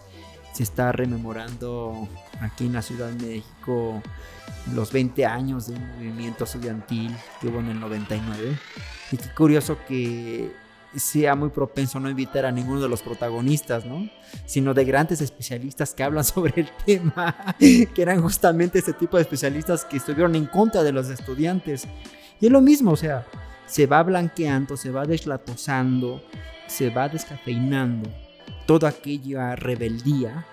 se 0.52 0.62
está 0.62 0.92
rememorando 0.92 2.08
aquí 2.40 2.66
en 2.66 2.74
la 2.74 2.82
Ciudad 2.82 3.08
de 3.08 3.26
México 3.26 4.02
los 4.74 4.92
20 4.92 5.26
años 5.26 5.66
de 5.66 5.74
un 5.74 5.96
movimiento 5.96 6.44
estudiantil 6.44 7.14
que 7.40 7.48
hubo 7.48 7.60
en 7.60 7.70
el 7.70 7.80
99. 7.80 8.58
Y 9.10 9.16
qué 9.16 9.34
curioso 9.34 9.78
que 9.88 10.52
sea 10.96 11.34
muy 11.34 11.50
propenso 11.50 11.98
a 11.98 12.00
no 12.00 12.10
invitar 12.10 12.44
a 12.46 12.52
ninguno 12.52 12.80
de 12.80 12.88
los 12.88 13.02
protagonistas, 13.02 13.84
¿no? 13.84 14.08
Sino 14.46 14.74
de 14.74 14.84
grandes 14.84 15.20
especialistas 15.20 15.94
que 15.94 16.02
hablan 16.02 16.24
sobre 16.24 16.62
el 16.62 16.70
tema, 16.84 17.36
que 17.58 18.02
eran 18.02 18.22
justamente 18.22 18.78
ese 18.78 18.92
tipo 18.92 19.16
de 19.16 19.22
especialistas 19.22 19.84
que 19.84 19.98
estuvieron 19.98 20.34
en 20.34 20.46
contra 20.46 20.82
de 20.82 20.92
los 20.92 21.08
estudiantes. 21.08 21.86
Y 22.40 22.46
es 22.46 22.52
lo 22.52 22.60
mismo, 22.60 22.92
o 22.92 22.96
sea, 22.96 23.26
se 23.66 23.86
va 23.86 24.02
blanqueando, 24.02 24.76
se 24.76 24.90
va 24.90 25.06
deslatosando, 25.06 26.22
se 26.66 26.90
va 26.90 27.08
descafeinando 27.08 28.10
toda 28.66 28.88
aquella 28.88 29.56
rebeldía 29.56 30.46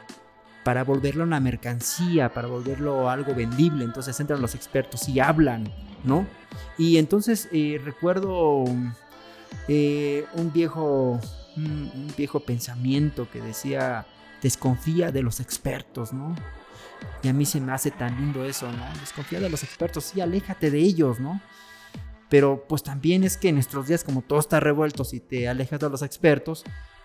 para 0.63 0.83
volverlo 0.83 1.23
una 1.23 1.39
mercancía, 1.39 2.33
para 2.33 2.47
volverlo 2.47 3.09
algo 3.09 3.33
vendible. 3.33 3.85
Entonces 3.85 4.19
entran 4.19 4.41
los 4.41 4.53
expertos 4.53 5.07
y 5.07 5.19
hablan, 5.19 5.71
¿no? 6.03 6.27
Y 6.77 6.97
entonces 6.97 7.47
eh, 7.51 7.79
recuerdo 7.83 8.65
eh, 9.67 10.25
un, 10.33 10.51
viejo, 10.51 11.19
un, 11.55 12.13
viejo 12.17 12.39
pensamiento 12.39 13.29
que 13.29 13.41
decía, 13.41 14.05
desconfía 14.41 15.11
de 15.11 15.23
los 15.23 15.39
expertos, 15.39 16.13
¿no? 16.13 16.35
Y 17.23 17.27
a 17.27 17.33
mí 17.33 17.45
se 17.45 17.61
me 17.61 17.71
hace 17.71 17.91
tan 17.91 18.15
lindo 18.17 18.45
eso, 18.45 18.71
¿no? 18.71 18.99
Desconfía 18.99 19.39
de 19.39 19.49
los 19.49 19.63
expertos, 19.63 20.05
sí, 20.05 20.21
aléjate 20.21 20.71
de 20.71 20.79
ellos, 20.79 21.19
¿no? 21.19 21.41
Pero 22.29 22.65
pues 22.67 22.83
también 22.83 23.23
es 23.23 23.37
que 23.37 23.49
en 23.49 23.55
nuestros 23.55 23.87
días, 23.87 24.03
como 24.03 24.21
todo 24.21 24.39
está 24.39 24.59
revuelto, 24.59 25.03
si 25.03 25.19
te 25.19 25.47
alejas 25.47 25.79
de 25.79 25.89
los 25.89 26.01
expertos, 26.01 26.63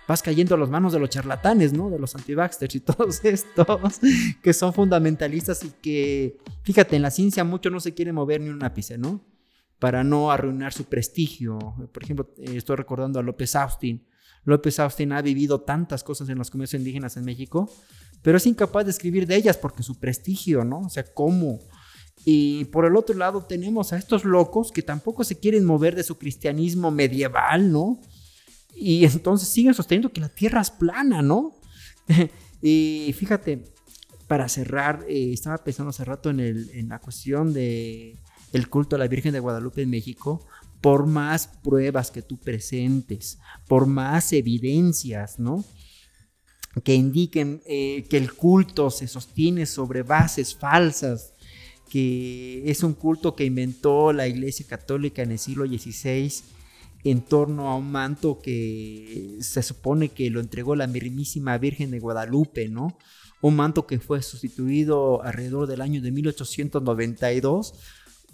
vas 0.08 0.22
cayendo 0.22 0.54
a 0.54 0.58
las 0.58 0.70
manos 0.70 0.92
de 0.92 0.98
los 0.98 1.10
charlatanes, 1.10 1.72
¿no? 1.72 1.90
De 1.90 1.98
los 1.98 2.14
anti 2.14 2.32
y 2.32 2.80
todos 2.80 3.24
estos 3.24 4.00
que 4.42 4.52
son 4.52 4.72
fundamentalistas 4.72 5.64
y 5.64 5.70
que, 5.70 6.38
fíjate, 6.62 6.96
en 6.96 7.02
la 7.02 7.10
ciencia 7.10 7.44
mucho 7.44 7.70
no 7.70 7.80
se 7.80 7.94
quiere 7.94 8.12
mover 8.12 8.40
ni 8.40 8.48
un 8.48 8.64
ápice, 8.64 8.98
¿no? 8.98 9.20
Para 9.82 10.04
no 10.04 10.30
arruinar 10.30 10.72
su 10.72 10.84
prestigio. 10.84 11.58
Por 11.92 12.04
ejemplo, 12.04 12.32
eh, 12.38 12.54
estoy 12.56 12.76
recordando 12.76 13.18
a 13.18 13.22
López 13.24 13.56
Austin. 13.56 14.06
López 14.44 14.78
Austin 14.78 15.10
ha 15.10 15.20
vivido 15.22 15.62
tantas 15.62 16.04
cosas 16.04 16.28
en 16.28 16.38
los 16.38 16.52
comercios 16.52 16.78
indígenas 16.78 17.16
en 17.16 17.24
México, 17.24 17.68
pero 18.22 18.36
es 18.36 18.46
incapaz 18.46 18.84
de 18.84 18.92
escribir 18.92 19.26
de 19.26 19.34
ellas 19.34 19.56
porque 19.56 19.82
su 19.82 19.98
prestigio, 19.98 20.62
¿no? 20.62 20.82
O 20.82 20.88
sea, 20.88 21.02
¿cómo? 21.12 21.58
Y 22.24 22.66
por 22.66 22.84
el 22.84 22.94
otro 22.94 23.16
lado 23.16 23.44
tenemos 23.44 23.92
a 23.92 23.96
estos 23.96 24.24
locos 24.24 24.70
que 24.70 24.82
tampoco 24.82 25.24
se 25.24 25.40
quieren 25.40 25.64
mover 25.64 25.96
de 25.96 26.04
su 26.04 26.16
cristianismo 26.16 26.92
medieval, 26.92 27.72
¿no? 27.72 28.00
Y 28.76 29.04
entonces 29.04 29.48
siguen 29.48 29.74
sosteniendo 29.74 30.12
que 30.12 30.20
la 30.20 30.28
tierra 30.28 30.60
es 30.60 30.70
plana, 30.70 31.22
¿no? 31.22 31.56
y 32.62 33.12
fíjate, 33.18 33.64
para 34.28 34.48
cerrar, 34.48 35.04
eh, 35.08 35.32
estaba 35.32 35.58
pensando 35.58 35.90
hace 35.90 36.04
rato 36.04 36.30
en, 36.30 36.38
el, 36.38 36.70
en 36.70 36.88
la 36.88 37.00
cuestión 37.00 37.52
de 37.52 38.16
el 38.52 38.68
culto 38.68 38.96
a 38.96 38.98
la 38.98 39.08
Virgen 39.08 39.32
de 39.32 39.40
Guadalupe 39.40 39.82
en 39.82 39.90
México, 39.90 40.46
por 40.80 41.06
más 41.06 41.46
pruebas 41.46 42.10
que 42.10 42.22
tú 42.22 42.38
presentes, 42.38 43.38
por 43.68 43.86
más 43.86 44.32
evidencias, 44.32 45.38
¿no? 45.38 45.64
Que 46.84 46.94
indiquen 46.94 47.62
eh, 47.66 48.04
que 48.08 48.16
el 48.16 48.32
culto 48.32 48.90
se 48.90 49.06
sostiene 49.06 49.66
sobre 49.66 50.02
bases 50.02 50.54
falsas, 50.54 51.34
que 51.88 52.62
es 52.70 52.82
un 52.82 52.94
culto 52.94 53.36
que 53.36 53.44
inventó 53.44 54.12
la 54.12 54.26
Iglesia 54.26 54.66
Católica 54.66 55.22
en 55.22 55.32
el 55.32 55.38
siglo 55.38 55.66
XVI 55.66 56.32
en 57.04 57.20
torno 57.22 57.68
a 57.68 57.76
un 57.76 57.90
manto 57.90 58.40
que 58.40 59.38
se 59.40 59.62
supone 59.62 60.10
que 60.10 60.30
lo 60.30 60.40
entregó 60.40 60.76
la 60.76 60.86
mismísima 60.86 61.58
Virgen 61.58 61.90
de 61.90 61.98
Guadalupe, 61.98 62.68
¿no? 62.68 62.96
Un 63.40 63.56
manto 63.56 63.86
que 63.86 63.98
fue 63.98 64.22
sustituido 64.22 65.22
alrededor 65.22 65.66
del 65.66 65.80
año 65.80 66.00
de 66.00 66.12
1892, 66.12 67.74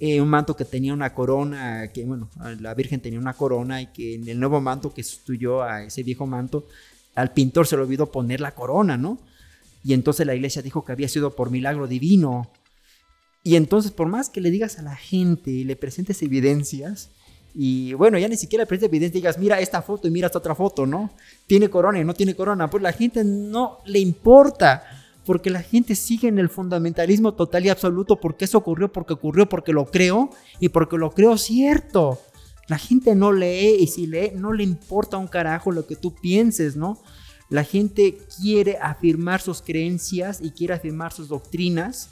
eh, 0.00 0.20
un 0.20 0.28
manto 0.28 0.54
que 0.54 0.64
tenía 0.64 0.94
una 0.94 1.12
corona, 1.14 1.88
que 1.92 2.04
bueno, 2.04 2.30
la 2.60 2.74
Virgen 2.74 3.00
tenía 3.00 3.18
una 3.18 3.34
corona 3.34 3.82
y 3.82 3.86
que 3.88 4.14
en 4.14 4.28
el 4.28 4.38
nuevo 4.38 4.60
manto 4.60 4.94
que 4.94 5.02
sustituyó 5.02 5.62
a 5.62 5.84
ese 5.84 6.02
viejo 6.02 6.26
manto, 6.26 6.66
al 7.14 7.32
pintor 7.32 7.66
se 7.66 7.76
le 7.76 7.82
olvidó 7.82 8.12
poner 8.12 8.40
la 8.40 8.54
corona, 8.54 8.96
¿no? 8.96 9.18
Y 9.82 9.94
entonces 9.94 10.26
la 10.26 10.34
iglesia 10.34 10.62
dijo 10.62 10.84
que 10.84 10.92
había 10.92 11.08
sido 11.08 11.34
por 11.34 11.50
milagro 11.50 11.86
divino, 11.88 12.50
y 13.42 13.56
entonces, 13.56 13.92
por 13.92 14.08
más 14.08 14.28
que 14.28 14.40
le 14.40 14.50
digas 14.50 14.78
a 14.78 14.82
la 14.82 14.96
gente 14.96 15.50
y 15.50 15.64
le 15.64 15.74
presentes 15.74 16.22
evidencias, 16.22 17.10
y 17.54 17.94
bueno, 17.94 18.18
ya 18.18 18.28
ni 18.28 18.36
siquiera 18.36 18.62
le 18.62 18.66
presentes 18.66 18.90
evidencias, 18.90 19.14
digas, 19.14 19.38
mira 19.38 19.58
esta 19.60 19.80
foto 19.80 20.06
y 20.06 20.10
mira 20.10 20.26
esta 20.26 20.38
otra 20.38 20.54
foto, 20.54 20.86
¿no? 20.86 21.10
Tiene 21.46 21.70
corona 21.70 21.98
y 21.98 22.04
no 22.04 22.14
tiene 22.14 22.36
corona, 22.36 22.68
pues 22.68 22.82
la 22.82 22.92
gente 22.92 23.24
no 23.24 23.78
le 23.86 24.00
importa, 24.00 24.84
porque 25.28 25.50
la 25.50 25.62
gente 25.62 25.94
sigue 25.94 26.26
en 26.26 26.38
el 26.38 26.48
fundamentalismo 26.48 27.34
total 27.34 27.66
y 27.66 27.68
absoluto, 27.68 28.16
porque 28.18 28.46
eso 28.46 28.56
ocurrió, 28.56 28.90
porque 28.90 29.12
ocurrió, 29.12 29.46
porque 29.46 29.74
lo 29.74 29.84
creo 29.84 30.30
y 30.58 30.70
porque 30.70 30.96
lo 30.96 31.10
creo 31.10 31.36
cierto. 31.36 32.18
La 32.66 32.78
gente 32.78 33.14
no 33.14 33.30
lee 33.30 33.76
y 33.78 33.88
si 33.88 34.06
lee 34.06 34.32
no 34.34 34.54
le 34.54 34.64
importa 34.64 35.18
un 35.18 35.26
carajo 35.26 35.70
lo 35.70 35.86
que 35.86 35.96
tú 35.96 36.14
pienses, 36.14 36.76
¿no? 36.76 36.98
La 37.50 37.62
gente 37.62 38.16
quiere 38.40 38.78
afirmar 38.80 39.42
sus 39.42 39.60
creencias 39.60 40.40
y 40.42 40.52
quiere 40.52 40.72
afirmar 40.72 41.12
sus 41.12 41.28
doctrinas 41.28 42.08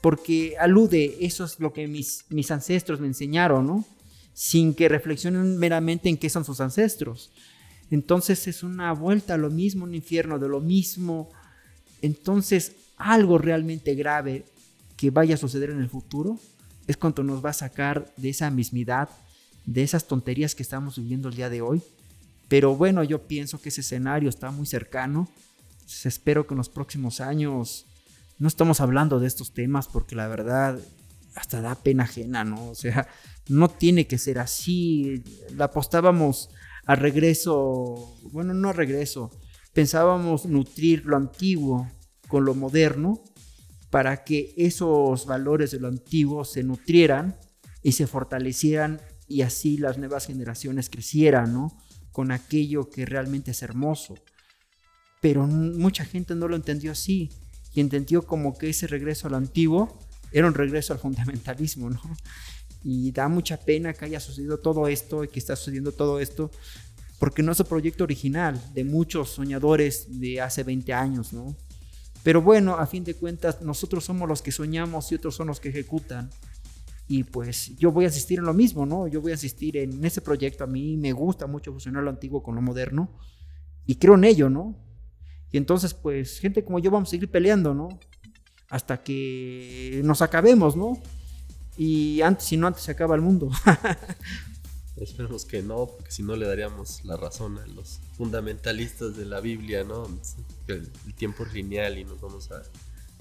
porque 0.00 0.54
alude, 0.60 1.16
eso 1.22 1.42
es 1.46 1.58
lo 1.58 1.72
que 1.72 1.88
mis, 1.88 2.24
mis 2.28 2.52
ancestros 2.52 3.00
me 3.00 3.08
enseñaron, 3.08 3.66
¿no? 3.66 3.84
Sin 4.32 4.74
que 4.74 4.88
reflexionen 4.88 5.58
meramente 5.58 6.08
en 6.08 6.16
qué 6.16 6.30
son 6.30 6.44
sus 6.44 6.60
ancestros. 6.60 7.32
Entonces 7.90 8.46
es 8.46 8.62
una 8.62 8.92
vuelta 8.92 9.34
a 9.34 9.38
lo 9.38 9.50
mismo, 9.50 9.82
un 9.82 9.96
infierno 9.96 10.38
de 10.38 10.48
lo 10.48 10.60
mismo. 10.60 11.32
Entonces 12.04 12.72
algo 12.98 13.38
realmente 13.38 13.94
grave 13.94 14.44
que 14.94 15.10
vaya 15.10 15.36
a 15.36 15.38
suceder 15.38 15.70
en 15.70 15.80
el 15.80 15.88
futuro 15.88 16.38
es 16.86 16.98
cuando 16.98 17.22
nos 17.22 17.42
va 17.42 17.48
a 17.48 17.54
sacar 17.54 18.12
de 18.18 18.28
esa 18.28 18.50
mismidad, 18.50 19.08
de 19.64 19.82
esas 19.82 20.06
tonterías 20.06 20.54
que 20.54 20.62
estamos 20.62 20.98
viviendo 20.98 21.30
el 21.30 21.36
día 21.36 21.48
de 21.48 21.62
hoy. 21.62 21.82
Pero 22.48 22.76
bueno, 22.76 23.02
yo 23.04 23.26
pienso 23.26 23.58
que 23.58 23.70
ese 23.70 23.80
escenario 23.80 24.28
está 24.28 24.50
muy 24.50 24.66
cercano. 24.66 25.30
espero 26.04 26.46
que 26.46 26.52
en 26.52 26.58
los 26.58 26.68
próximos 26.68 27.22
años 27.22 27.86
no 28.38 28.48
estamos 28.48 28.82
hablando 28.82 29.18
de 29.18 29.26
estos 29.26 29.54
temas 29.54 29.88
porque 29.88 30.14
la 30.14 30.28
verdad 30.28 30.78
hasta 31.34 31.62
da 31.62 31.74
pena 31.74 32.04
ajena, 32.04 32.44
¿no? 32.44 32.68
O 32.68 32.74
sea, 32.74 33.08
no 33.48 33.70
tiene 33.70 34.06
que 34.06 34.18
ser 34.18 34.38
así. 34.38 35.24
La 35.56 35.64
apostábamos 35.66 36.50
a 36.84 36.96
regreso, 36.96 38.14
bueno, 38.30 38.52
no 38.52 38.68
a 38.68 38.72
regreso, 38.74 39.30
pensábamos 39.74 40.46
nutrir 40.46 41.04
lo 41.04 41.16
antiguo 41.16 41.90
con 42.28 42.44
lo 42.44 42.54
moderno 42.54 43.22
para 43.90 44.24
que 44.24 44.54
esos 44.56 45.26
valores 45.26 45.72
de 45.72 45.80
lo 45.80 45.88
antiguo 45.88 46.44
se 46.44 46.62
nutrieran 46.62 47.36
y 47.82 47.92
se 47.92 48.06
fortalecieran 48.06 49.00
y 49.28 49.42
así 49.42 49.76
las 49.76 49.98
nuevas 49.98 50.26
generaciones 50.26 50.88
crecieran, 50.88 51.52
¿no? 51.52 51.76
Con 52.12 52.30
aquello 52.30 52.88
que 52.88 53.04
realmente 53.04 53.50
es 53.50 53.62
hermoso. 53.62 54.14
Pero 55.20 55.46
mucha 55.46 56.04
gente 56.04 56.34
no 56.34 56.48
lo 56.48 56.56
entendió 56.56 56.92
así 56.92 57.30
y 57.72 57.80
entendió 57.80 58.22
como 58.22 58.56
que 58.56 58.70
ese 58.70 58.86
regreso 58.86 59.26
a 59.26 59.30
lo 59.30 59.36
antiguo 59.36 59.98
era 60.32 60.46
un 60.46 60.54
regreso 60.54 60.92
al 60.92 60.98
fundamentalismo, 60.98 61.90
¿no? 61.90 62.00
Y 62.86 63.12
da 63.12 63.28
mucha 63.28 63.56
pena 63.56 63.94
que 63.94 64.04
haya 64.04 64.20
sucedido 64.20 64.58
todo 64.58 64.88
esto 64.88 65.24
y 65.24 65.28
que 65.28 65.38
está 65.38 65.56
sucediendo 65.56 65.92
todo 65.92 66.20
esto, 66.20 66.50
porque 67.24 67.42
no 67.42 67.52
es 67.52 67.60
el 67.60 67.64
proyecto 67.64 68.04
original 68.04 68.60
de 68.74 68.84
muchos 68.84 69.30
soñadores 69.30 70.20
de 70.20 70.42
hace 70.42 70.62
20 70.62 70.92
años, 70.92 71.32
¿no? 71.32 71.56
Pero 72.22 72.42
bueno, 72.42 72.74
a 72.74 72.86
fin 72.86 73.02
de 73.02 73.14
cuentas, 73.14 73.62
nosotros 73.62 74.04
somos 74.04 74.28
los 74.28 74.42
que 74.42 74.52
soñamos 74.52 75.10
y 75.10 75.14
otros 75.14 75.34
son 75.34 75.46
los 75.46 75.58
que 75.58 75.70
ejecutan. 75.70 76.28
Y 77.08 77.24
pues 77.24 77.74
yo 77.78 77.92
voy 77.92 78.04
a 78.04 78.08
asistir 78.08 78.40
en 78.40 78.44
lo 78.44 78.52
mismo, 78.52 78.84
¿no? 78.84 79.08
Yo 79.08 79.22
voy 79.22 79.32
a 79.32 79.36
asistir 79.36 79.78
en 79.78 80.04
ese 80.04 80.20
proyecto. 80.20 80.64
A 80.64 80.66
mí 80.66 80.98
me 80.98 81.12
gusta 81.12 81.46
mucho 81.46 81.72
fusionar 81.72 82.02
lo 82.02 82.10
antiguo 82.10 82.42
con 82.42 82.56
lo 82.56 82.60
moderno. 82.60 83.10
Y 83.86 83.94
creo 83.94 84.16
en 84.16 84.24
ello, 84.24 84.50
¿no? 84.50 84.76
Y 85.50 85.56
entonces, 85.56 85.94
pues, 85.94 86.38
gente 86.40 86.62
como 86.62 86.78
yo 86.78 86.90
vamos 86.90 87.08
a 87.08 87.12
seguir 87.12 87.30
peleando, 87.30 87.72
¿no? 87.72 87.88
Hasta 88.68 89.02
que 89.02 90.02
nos 90.04 90.20
acabemos, 90.20 90.76
¿no? 90.76 90.98
Y 91.78 92.20
antes, 92.20 92.44
si 92.44 92.58
no, 92.58 92.66
antes 92.66 92.82
se 92.82 92.90
acaba 92.90 93.14
el 93.14 93.22
mundo. 93.22 93.50
Esperemos 94.96 95.44
que 95.44 95.62
no, 95.62 95.86
porque 95.86 96.12
si 96.12 96.22
no 96.22 96.36
le 96.36 96.46
daríamos 96.46 97.04
la 97.04 97.16
razón 97.16 97.58
a 97.58 97.66
los 97.66 98.00
fundamentalistas 98.16 99.16
de 99.16 99.24
la 99.24 99.40
Biblia, 99.40 99.82
¿no? 99.82 100.06
El, 100.68 100.90
el 101.06 101.14
tiempo 101.14 101.44
es 101.44 101.52
lineal 101.52 101.98
y 101.98 102.04
nos 102.04 102.20
vamos 102.20 102.50
a, 102.52 102.62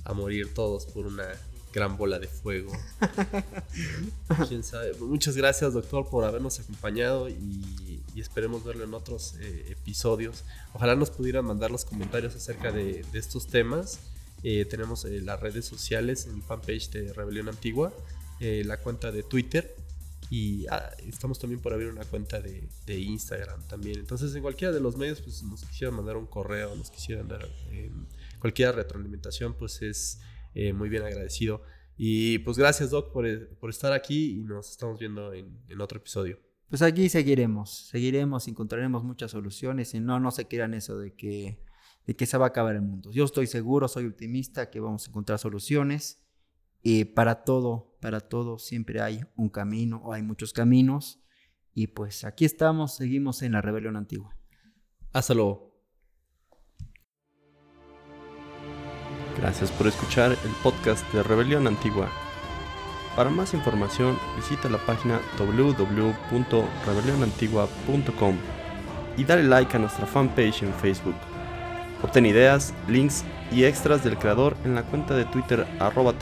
a 0.03 0.13
morir 0.13 0.53
todos 0.53 0.85
por 0.85 1.07
una 1.07 1.27
gran 1.73 1.97
bola 1.97 2.19
de 2.19 2.27
fuego. 2.27 2.71
¿Quién 4.47 4.63
sabe? 4.63 4.93
Muchas 4.99 5.35
gracias, 5.35 5.73
doctor, 5.73 6.07
por 6.07 6.23
habernos 6.23 6.59
acompañado 6.59 7.27
y, 7.27 8.01
esperemos 8.15 8.63
verlo 8.63 8.83
en 8.83 8.93
otros 8.93 9.35
eh, 9.41 9.65
episodios. 9.71 10.43
Ojalá 10.73 10.95
nos 10.95 11.09
pudieran 11.09 11.45
mandar 11.45 11.71
los 11.71 11.83
comentarios 11.83 12.35
acerca 12.35 12.71
de, 12.71 13.03
estos 13.13 13.47
temas. 13.47 13.99
Eh, 14.43 14.65
tenemos 14.65 15.03
eh, 15.05 15.19
las 15.19 15.39
redes 15.39 15.65
sociales, 15.65 16.27
el 16.27 16.43
fanpage 16.43 16.91
de 16.91 17.11
Rebelión 17.11 17.49
Antigua, 17.49 17.91
la 18.39 18.75
cuenta 18.77 19.09
de 19.13 19.23
Twitter 19.23 19.73
y 20.29 20.65
ah, 20.67 20.91
estamos 21.07 21.39
también 21.39 21.61
por 21.61 21.73
abrir 21.73 21.89
una 21.89 22.05
cuenta 22.05 22.41
de, 22.41 22.69
Instagram 22.87 23.67
también. 23.67 23.99
Entonces, 23.99 24.33
en 24.35 24.41
cualquiera 24.41 24.73
de 24.73 24.79
los 24.79 24.97
medios, 24.97 25.21
pues 25.21 25.43
nos 25.43 25.63
quisieran 25.63 25.95
mandar 25.95 26.17
un 26.17 26.25
correo, 26.25 26.75
nos 26.75 26.89
quisieran 26.89 27.27
dar 27.27 27.47
cualquier 28.39 28.75
retroalimentación, 28.75 29.55
pues 29.57 29.81
es 29.81 30.19
eh, 30.53 30.73
muy 30.73 30.89
bien 30.89 31.03
agradecido. 31.03 31.61
Y 31.97 32.39
pues 32.39 32.57
gracias, 32.57 32.89
Doc, 32.89 33.11
por, 33.11 33.27
eh, 33.27 33.37
por 33.59 33.69
estar 33.69 33.93
aquí 33.93 34.39
y 34.39 34.43
nos 34.43 34.71
estamos 34.71 34.99
viendo 34.99 35.33
en, 35.33 35.59
en, 35.67 35.81
otro 35.81 35.99
episodio. 35.99 36.39
Pues 36.69 36.81
aquí 36.81 37.07
seguiremos, 37.09 37.87
seguiremos, 37.89 38.47
encontraremos 38.47 39.03
muchas 39.03 39.31
soluciones 39.31 39.93
y 39.93 39.99
no, 39.99 40.19
no 40.19 40.31
se 40.31 40.47
quieran 40.47 40.73
eso 40.73 40.97
de 40.97 41.13
que, 41.13 41.59
de 42.07 42.15
que 42.15 42.25
se 42.25 42.37
va 42.37 42.45
a 42.45 42.49
acabar 42.49 42.75
el 42.75 42.81
mundo. 42.81 43.11
Yo 43.11 43.25
estoy 43.25 43.45
seguro, 43.45 43.87
soy 43.87 44.07
optimista 44.07 44.71
que 44.71 44.79
vamos 44.79 45.05
a 45.05 45.09
encontrar 45.09 45.37
soluciones 45.37 46.22
y 46.83 47.05
para 47.05 47.45
todo, 47.45 47.95
para 48.01 48.19
todo 48.19 48.59
siempre 48.59 49.01
hay 49.01 49.25
un 49.35 49.49
camino 49.49 50.01
o 50.03 50.13
hay 50.13 50.21
muchos 50.21 50.53
caminos 50.53 51.23
y 51.73 51.87
pues 51.87 52.23
aquí 52.25 52.45
estamos, 52.45 52.95
seguimos 52.95 53.41
en 53.41 53.53
la 53.53 53.61
rebelión 53.61 53.95
antigua. 53.95 54.35
Hasta 55.13 55.33
luego. 55.33 55.73
Gracias 59.37 59.71
por 59.71 59.87
escuchar 59.87 60.31
el 60.31 60.51
podcast 60.61 61.09
de 61.11 61.23
Rebelión 61.23 61.65
Antigua. 61.65 62.07
Para 63.15 63.29
más 63.29 63.53
información 63.53 64.17
visita 64.35 64.67
la 64.69 64.83
página 64.85 65.21
www.rebelionantigua.com 65.39 68.35
y 69.17 69.23
dale 69.23 69.43
like 69.43 69.73
a 69.75 69.79
nuestra 69.79 70.05
fanpage 70.05 70.63
en 70.63 70.73
Facebook. 70.73 71.15
Obtén 72.03 72.25
ideas, 72.25 72.73
links 72.87 73.23
y 73.53 73.65
extras 73.65 74.03
del 74.03 74.17
creador 74.17 74.55
en 74.65 74.75
la 74.75 74.83
cuenta 74.83 75.15
de 75.15 75.25
Twitter 75.25 75.65
arroba. 75.79 76.13